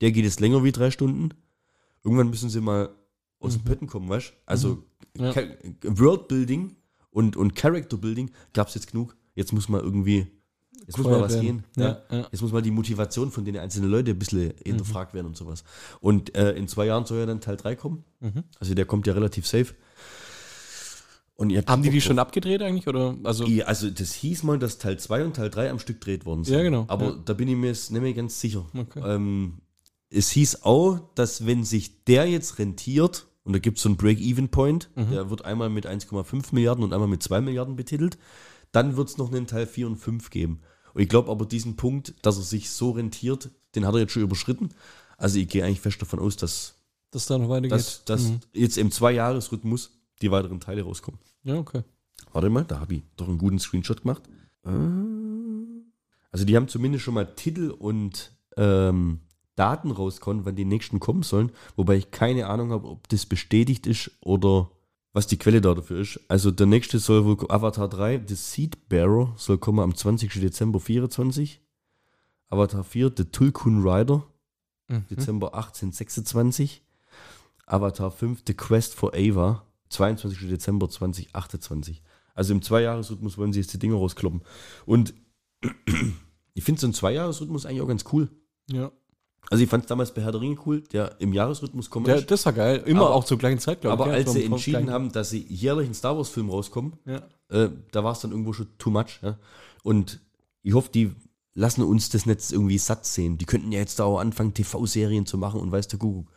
Der 0.02 0.12
geht 0.12 0.26
jetzt 0.26 0.42
länger 0.42 0.62
wie 0.66 0.74
drei 0.74 0.92
Stunden. 0.92 1.30
Irgendwann 2.04 2.30
müssen 2.30 2.50
sie 2.50 2.60
mal 2.60 2.90
aus 3.40 3.54
dem 3.54 3.62
Mhm. 3.62 3.66
Pötten 3.66 3.88
kommen, 3.88 4.10
weißt 4.10 4.30
du? 4.30 4.34
Also 4.46 4.84
Ja. 5.18 5.32
Cha- 5.32 5.48
Worldbuilding 5.84 6.76
und, 7.12 7.38
und 7.38 7.56
Character 7.56 7.96
Building 7.98 8.32
gab 8.52 8.68
es 8.68 8.76
jetzt 8.76 8.92
genug. 8.92 9.16
Jetzt 9.36 9.54
muss 9.54 9.70
mal 9.70 9.80
irgendwie, 9.82 10.28
jetzt 10.86 10.98
muss 10.98 11.08
mal 11.08 11.22
was 11.22 11.40
gehen. 11.40 11.64
Ja, 11.76 12.02
ja. 12.12 12.28
Jetzt 12.32 12.42
muss 12.42 12.52
mal 12.52 12.62
die 12.62 12.72
Motivation 12.72 13.32
von 13.32 13.46
den 13.46 13.58
einzelnen 13.58 13.90
Leuten 13.90 14.10
ein 14.12 14.20
bisschen 14.20 14.54
hinterfragt 14.64 15.14
werden 15.14 15.28
und 15.28 15.38
sowas. 15.38 15.64
Und 16.00 16.36
äh, 16.36 16.54
in 16.54 16.68
zwei 16.68 16.86
Jahren 16.86 17.06
soll 17.06 17.20
ja 17.20 17.26
dann 17.26 17.42
Teil 17.42 17.58
3 17.58 17.76
kommen. 17.76 18.04
Mhm. 18.20 18.44
Also 18.60 18.74
der 18.74 18.86
kommt 18.86 19.08
ja 19.08 19.14
relativ 19.14 19.48
safe. 19.48 19.74
Und 21.36 21.52
ihr 21.52 21.64
Haben 21.68 21.84
die 21.84 21.92
die 21.92 22.02
schon 22.02 22.18
abgedreht 22.18 22.64
eigentlich? 22.64 22.88
Oder? 22.88 23.16
Also, 23.24 23.46
Also 23.66 23.90
das 23.92 24.14
hieß 24.14 24.42
mal, 24.44 24.58
dass 24.58 24.80
Teil 24.80 24.98
2 24.98 25.24
und 25.24 25.36
Teil 25.36 25.52
3 25.52 25.70
am 25.70 25.78
Stück 25.80 26.00
gedreht 26.00 26.26
worden 26.26 26.44
sind. 26.44 26.56
Ja, 26.56 26.64
genau, 26.64 26.86
Aber 26.88 27.16
da 27.24 27.34
bin 27.34 27.48
ich 27.48 27.56
mir 27.56 27.68
jetzt 27.68 27.92
nicht 27.92 28.02
mehr 28.02 28.14
ganz 28.14 28.40
sicher. 28.42 28.66
Okay. 28.76 29.02
Ähm, 29.06 29.60
es 30.10 30.32
hieß 30.32 30.64
auch, 30.64 31.00
dass 31.14 31.46
wenn 31.46 31.64
sich 31.64 32.04
der 32.06 32.26
jetzt 32.28 32.58
rentiert, 32.58 33.28
und 33.44 33.54
da 33.54 33.60
gibt 33.60 33.78
es 33.78 33.84
so 33.84 33.90
einen 33.90 33.98
Break-Even-Point, 33.98 34.90
Mhm. 34.96 35.12
der 35.12 35.30
wird 35.30 35.46
einmal 35.46 35.70
mit 35.70 35.86
1,5 35.86 36.54
Milliarden 36.54 36.84
und 36.84 36.92
einmal 36.92 37.08
mit 37.08 37.22
2 37.22 37.40
Milliarden 37.42 37.76
betitelt, 37.76 38.18
dann 38.78 38.96
wird 38.98 39.10
es 39.10 39.18
noch 39.18 39.32
einen 39.32 39.48
Teil 39.48 39.66
4 39.68 39.88
und 39.88 39.98
5 39.98 40.30
geben. 40.30 40.62
Und 40.94 41.02
ich 41.02 41.10
glaube 41.10 41.30
aber 41.32 41.46
diesen 41.46 41.76
Punkt, 41.76 42.14
dass 42.22 42.38
er 42.38 42.44
sich 42.44 42.70
so 42.70 42.92
rentiert, 42.92 43.50
den 43.76 43.86
hat 43.86 43.94
er 43.94 44.02
jetzt 44.02 44.14
schon 44.14 44.24
überschritten. 44.24 44.70
Also 45.18 45.40
ich 45.40 45.48
gehe 45.48 45.64
eigentlich 45.64 45.82
fest 45.82 46.02
davon 46.02 46.20
aus, 46.20 46.36
dass, 46.38 46.76
dass 47.12 47.26
da 47.26 47.38
noch 47.38 47.50
weitergeht. 47.50 47.72
dass, 47.72 48.04
dass 48.06 48.24
Mhm. 48.30 48.40
jetzt 48.54 48.78
im 48.78 48.92
Zwei-Jahres-Rhythmus 48.92 49.92
die 50.22 50.32
weiteren 50.32 50.60
Teile 50.60 50.84
rauskommen. 50.84 51.20
Ja, 51.44 51.56
okay. 51.56 51.84
Warte 52.34 52.50
mal, 52.50 52.66
da 52.66 52.80
habe 52.80 52.96
ich 52.96 53.04
doch 53.16 53.28
einen 53.28 53.38
guten 53.38 53.60
Screenshot 53.60 54.02
gemacht. 54.02 54.24
Äh, 54.66 54.70
Also 56.32 56.46
die 56.46 56.56
haben 56.56 56.68
zumindest 56.68 57.04
schon 57.04 57.14
mal 57.14 57.26
Titel 57.36 57.70
und 57.72 58.32
ähm, 58.58 59.22
Daten 59.56 59.92
rausgekommen, 59.92 60.46
wann 60.46 60.56
die 60.56 60.66
nächsten 60.66 61.00
kommen 61.00 61.24
sollen, 61.24 61.52
wobei 61.76 61.96
ich 61.96 62.12
keine 62.12 62.48
Ahnung 62.48 62.72
habe, 62.72 62.88
ob 62.88 63.08
das 63.10 63.26
bestätigt 63.26 63.88
ist 63.88 64.12
oder 64.22 64.70
was 65.18 65.26
die 65.26 65.38
Quelle 65.38 65.62
da 65.62 65.74
dafür 65.74 66.00
ist. 66.02 66.20
Also 66.28 66.52
der 66.52 66.68
nächste 66.68 67.00
soll 67.00 67.26
wohl 67.26 67.38
Avatar 67.50 67.90
3, 67.90 68.24
The 68.28 68.36
Seed 68.36 68.88
Bearer, 68.88 69.34
soll 69.36 69.58
kommen 69.58 69.80
am 69.80 69.96
20. 69.96 70.32
Dezember 70.40 70.80
24. 70.80 71.60
Avatar 72.50 72.84
4, 72.84 73.12
The 73.18 73.26
Tulkun 73.26 73.82
Rider, 73.82 74.24
Mhm. 74.88 75.06
Dezember 75.10 75.56
1826. 75.56 76.84
Avatar 77.66 78.12
5, 78.12 78.44
The 78.46 78.54
Quest 78.54 78.94
for 78.94 79.16
Ava, 79.16 79.66
22. 79.90 80.48
Dezember 80.50 80.88
2028. 80.88 82.04
Also 82.36 82.54
im 82.54 82.62
Zweijahresrhythmus 82.62 83.40
wollen 83.40 83.54
sie 83.54 83.62
jetzt 83.62 83.74
die 83.74 83.80
Dinge 83.80 83.96
rauskloppen. 83.96 84.44
Und 84.86 85.16
ich 86.54 86.64
finde 86.64 86.80
so 86.80 86.88
ein 86.88 86.94
Zweijahresrhythmus 86.94 87.66
eigentlich 87.66 87.82
auch 87.82 87.88
ganz 87.88 88.06
cool. 88.14 88.30
Ja. 88.72 88.92
Also 89.50 89.64
ich 89.64 89.70
fand 89.70 89.86
es 89.86 89.88
damals 89.88 90.14
bei 90.14 90.22
Herr 90.22 90.32
der 90.32 90.42
Ringe 90.42 90.58
cool, 90.66 90.82
der 90.92 91.16
im 91.20 91.32
Jahresrhythmus 91.34 91.90
kommt. 91.90 92.08
Der, 92.08 92.22
das 92.22 92.46
war 92.46 92.54
geil. 92.54 92.84
Immer 92.86 93.02
Aber- 93.08 93.16
auch 93.16 93.24
zur 93.24 93.38
gleichen 93.38 93.60
Zeit, 93.60 93.82
glaube 93.82 93.96
ich. 93.96 94.02
aber 94.02 94.12
ja, 94.12 94.18
als 94.18 94.28
so 94.28 94.34
sie 94.40 94.44
entschieden 94.46 94.78
gleichen- 94.84 94.92
haben, 94.94 95.12
dass 95.12 95.30
sie 95.30 95.46
jährlich 95.48 95.86
einen 95.86 95.94
Star 95.94 96.18
Wars 96.18 96.30
Film 96.30 96.50
rauskommen, 96.50 96.94
Ja. 97.06 97.22
äh, 97.50 97.70
da 97.92 98.04
war 98.04 98.12
es 98.12 98.20
dann 98.20 98.32
irgendwo 98.32 98.52
schon 98.54 98.68
too 98.78 98.90
much. 98.92 99.20
Ja? 99.22 99.38
Und 99.84 100.20
ich 100.64 100.74
hoffe, 100.74 100.90
die 100.94 101.12
lassen 101.54 101.82
uns 101.84 102.10
das 102.10 102.26
nicht 102.26 102.52
irgendwie 102.52 102.78
satt 102.78 103.06
sehen. 103.06 103.38
Die 103.38 103.46
könnten 103.46 103.72
ja 103.72 103.80
jetzt 103.80 104.00
da 104.00 104.04
auch 104.04 104.20
anfangen, 104.20 104.54
TV-Serien 104.54 105.26
zu 105.26 105.38
machen 105.38 105.60
und 105.62 105.72
weiß 105.72 105.88
der 105.88 105.98
Kuckuck. 106.00 106.28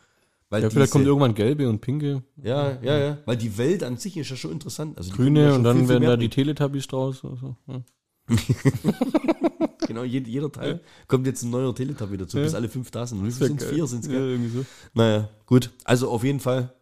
Weil 0.49 0.63
ja, 0.63 0.69
vielleicht 0.69 0.91
kommt 0.91 1.05
irgendwann 1.05 1.33
gelbe 1.33 1.69
und 1.69 1.79
pinke, 1.79 2.23
Ja, 2.41 2.77
ja, 2.81 2.97
ja. 2.97 3.17
Weil 3.25 3.37
die 3.37 3.57
Welt 3.57 3.83
an 3.83 3.97
sich 3.97 4.17
ist 4.17 4.29
ja 4.29 4.35
schon 4.35 4.51
interessant. 4.51 4.97
Also 4.97 5.13
grüne 5.13 5.41
ja 5.43 5.47
und 5.49 5.53
schon 5.55 5.63
dann 5.63 5.77
viel, 5.79 5.89
werden 5.89 6.03
da 6.03 6.17
die. 6.17 6.27
Teletubbies 6.29 6.87
draus. 6.87 7.23
Also, 7.23 7.55
ja. 7.67 7.81
Genau, 9.93 10.03
jeder, 10.03 10.51
Teil 10.51 10.79
kommt 11.07 11.25
jetzt 11.27 11.43
ein 11.43 11.49
neuer 11.49 11.73
Teletubby 11.75 12.17
dazu, 12.17 12.37
Ja. 12.37 12.43
bis 12.43 12.55
alle 12.55 12.69
fünf 12.69 12.91
da 12.91 13.05
sind. 13.05 13.21
Wie 13.23 13.27
ja 13.29 13.31
sind. 13.47 13.61
Vier 13.61 13.87
sind 13.87 13.99
es, 14.05 14.07
Ja, 14.07 14.13
gell? 14.19 14.29
irgendwie 14.31 14.49
so. 14.59 14.65
Naja, 14.93 15.29
gut. 15.45 15.69
Also 15.83 16.09
auf 16.09 16.23
jeden 16.23 16.39
Fall 16.39 16.73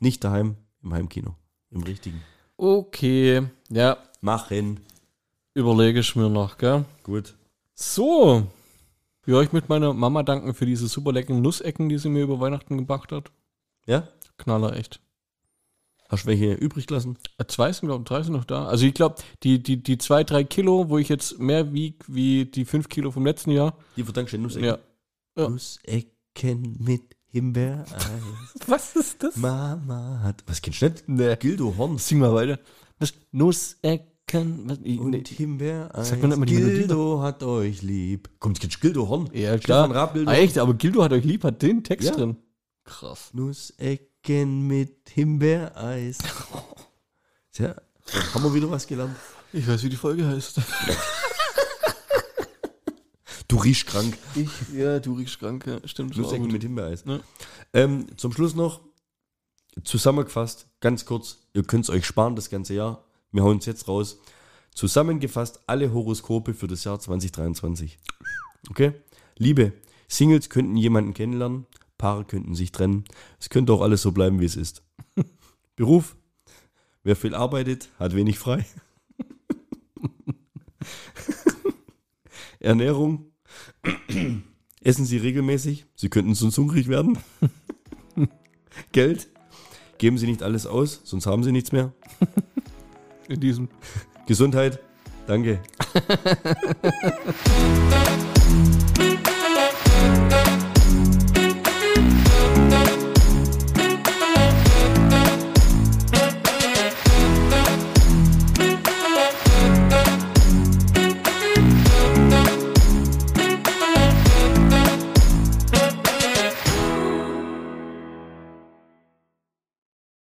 nicht 0.00 0.22
daheim, 0.24 0.56
im 0.82 0.92
Heimkino. 0.94 1.36
Im 1.70 1.82
richtigen. 1.82 2.20
Okay, 2.56 3.42
ja, 3.70 3.96
Machen. 4.20 4.80
überlege 5.54 6.00
ich 6.00 6.14
mir 6.16 6.28
noch, 6.28 6.58
gell? 6.58 6.84
Gut. 7.02 7.34
So. 7.74 8.46
Ja, 9.26 9.40
ich 9.40 9.52
möchte 9.52 9.68
meiner 9.68 9.92
Mama 9.94 10.22
danken 10.22 10.52
für 10.54 10.66
diese 10.66 10.88
super 10.88 11.12
leckeren 11.12 11.42
Nussecken, 11.42 11.88
die 11.88 11.98
sie 11.98 12.08
mir 12.08 12.24
über 12.24 12.40
Weihnachten 12.40 12.76
gebracht 12.78 13.12
hat. 13.12 13.30
Ja? 13.86 14.08
Knaller, 14.36 14.76
echt. 14.76 15.00
Hast 16.12 16.24
du 16.24 16.28
welche 16.28 16.52
übrig 16.52 16.86
gelassen? 16.86 17.16
Äh, 17.38 17.46
Zwei 17.48 17.72
sind, 17.72 17.88
glaube 17.88 18.02
ich, 18.02 18.08
drei 18.08 18.22
sind 18.22 18.34
noch 18.34 18.44
da. 18.44 18.66
Also 18.66 18.84
ich 18.84 18.92
glaube, 18.92 19.16
die, 19.42 19.62
die, 19.62 19.82
die 19.82 19.96
zwei, 19.96 20.24
drei 20.24 20.44
Kilo, 20.44 20.90
wo 20.90 20.98
ich 20.98 21.08
jetzt 21.08 21.38
mehr 21.38 21.72
wiege 21.72 21.96
wie 22.06 22.44
die 22.44 22.66
fünf 22.66 22.88
Kilo 22.90 23.10
vom 23.10 23.24
letzten 23.24 23.50
Jahr. 23.50 23.76
Die 23.96 24.04
verdankst 24.04 24.34
du 24.34 24.38
Nussecken. 24.38 24.66
Ja. 24.66 24.78
Ja. 25.38 25.48
Nussecken 25.48 26.76
mit 26.78 27.02
Himbeereis. 27.28 27.88
Was 28.66 28.94
ist 28.94 29.22
das? 29.22 29.36
Mama 29.36 30.20
hat. 30.22 30.44
Was 30.46 30.60
kennst 30.60 30.82
du 30.82 30.86
nicht? 30.90 31.08
Nee. 31.08 31.34
Gildo 31.36 31.74
Horn. 31.78 31.96
Sing 31.96 32.18
mal 32.18 32.34
weiter. 32.34 32.58
Was? 32.98 33.14
Nussecken. 33.30 34.68
Was? 34.68 34.78
Ich, 34.82 35.00
Und 35.00 35.10
nee. 35.12 35.24
Himbeereis. 35.26 36.10
Sag 36.10 36.20
mal 36.20 36.28
nicht 36.28 36.38
mal 36.38 36.44
die 36.46 36.54
Melodie 36.56 36.76
Gildo 36.80 37.20
hat 37.22 37.42
euch 37.42 37.80
lieb. 37.80 38.28
Kommt, 38.38 38.60
kennst 38.60 38.80
Gildo 38.82 39.08
Horn? 39.08 39.30
Ja, 39.32 39.56
klar. 39.56 39.90
Raab, 39.90 40.12
Gildo 40.12 40.30
Ah, 40.30 40.34
echt, 40.34 40.58
aber 40.58 40.74
Gildo 40.74 41.02
hat 41.02 41.12
euch 41.14 41.24
lieb, 41.24 41.42
hat 41.44 41.62
den 41.62 41.82
Text 41.82 42.08
Ja. 42.10 42.14
drin. 42.14 42.36
Krass. 42.84 43.30
Nussecken 43.32 44.11
mit 44.28 45.10
Himbeereis. 45.10 46.18
Tja, 47.52 47.74
haben 48.34 48.44
wir 48.44 48.54
wieder 48.54 48.70
was 48.70 48.86
gelernt. 48.86 49.16
Ich 49.52 49.66
weiß, 49.66 49.82
wie 49.82 49.88
die 49.88 49.96
Folge 49.96 50.26
heißt. 50.26 50.60
Du 53.48 53.58
riechst 53.58 53.86
krank. 53.86 54.16
Ich, 54.34 54.48
ja, 54.74 54.98
du 54.98 55.12
riechst 55.12 55.38
krank, 55.38 55.66
ja, 55.66 55.78
stimmt. 55.86 56.16
Nussecken 56.16 56.50
mit 56.50 56.62
Himbeereis. 56.62 57.04
Ja. 57.06 57.20
Ähm, 57.74 58.06
zum 58.16 58.32
Schluss 58.32 58.54
noch, 58.54 58.80
zusammengefasst, 59.84 60.68
ganz 60.80 61.04
kurz, 61.04 61.36
ihr 61.52 61.62
könnt 61.62 61.84
es 61.84 61.90
euch 61.90 62.06
sparen 62.06 62.34
das 62.34 62.48
ganze 62.48 62.72
Jahr. 62.72 63.04
Wir 63.30 63.42
hauen 63.42 63.58
es 63.58 63.66
jetzt 63.66 63.88
raus. 63.88 64.20
Zusammengefasst 64.74 65.60
alle 65.66 65.92
Horoskope 65.92 66.54
für 66.54 66.66
das 66.66 66.84
Jahr 66.84 66.98
2023. 66.98 67.98
Okay? 68.70 68.94
Liebe, 69.36 69.74
Singles 70.08 70.48
könnten 70.48 70.76
jemanden 70.78 71.12
kennenlernen, 71.12 71.66
Paare 72.02 72.24
könnten 72.24 72.56
sich 72.56 72.72
trennen. 72.72 73.04
Es 73.38 73.48
könnte 73.48 73.72
auch 73.72 73.80
alles 73.80 74.02
so 74.02 74.10
bleiben, 74.10 74.40
wie 74.40 74.44
es 74.44 74.56
ist. 74.56 74.82
Beruf, 75.76 76.16
wer 77.04 77.14
viel 77.14 77.32
arbeitet, 77.32 77.90
hat 77.96 78.16
wenig 78.16 78.40
frei. 78.40 78.66
Ernährung, 82.58 83.30
Essen 84.80 85.04
Sie 85.04 85.16
regelmäßig? 85.16 85.86
Sie 85.94 86.08
könnten 86.08 86.34
sonst 86.34 86.58
hungrig 86.58 86.88
werden. 86.88 87.18
Geld? 88.90 89.28
Geben 89.98 90.18
Sie 90.18 90.26
nicht 90.26 90.42
alles 90.42 90.66
aus, 90.66 91.02
sonst 91.04 91.26
haben 91.26 91.44
Sie 91.44 91.52
nichts 91.52 91.70
mehr. 91.70 91.92
In 93.28 93.38
diesem. 93.38 93.68
Gesundheit? 94.26 94.80
Danke. 95.28 95.60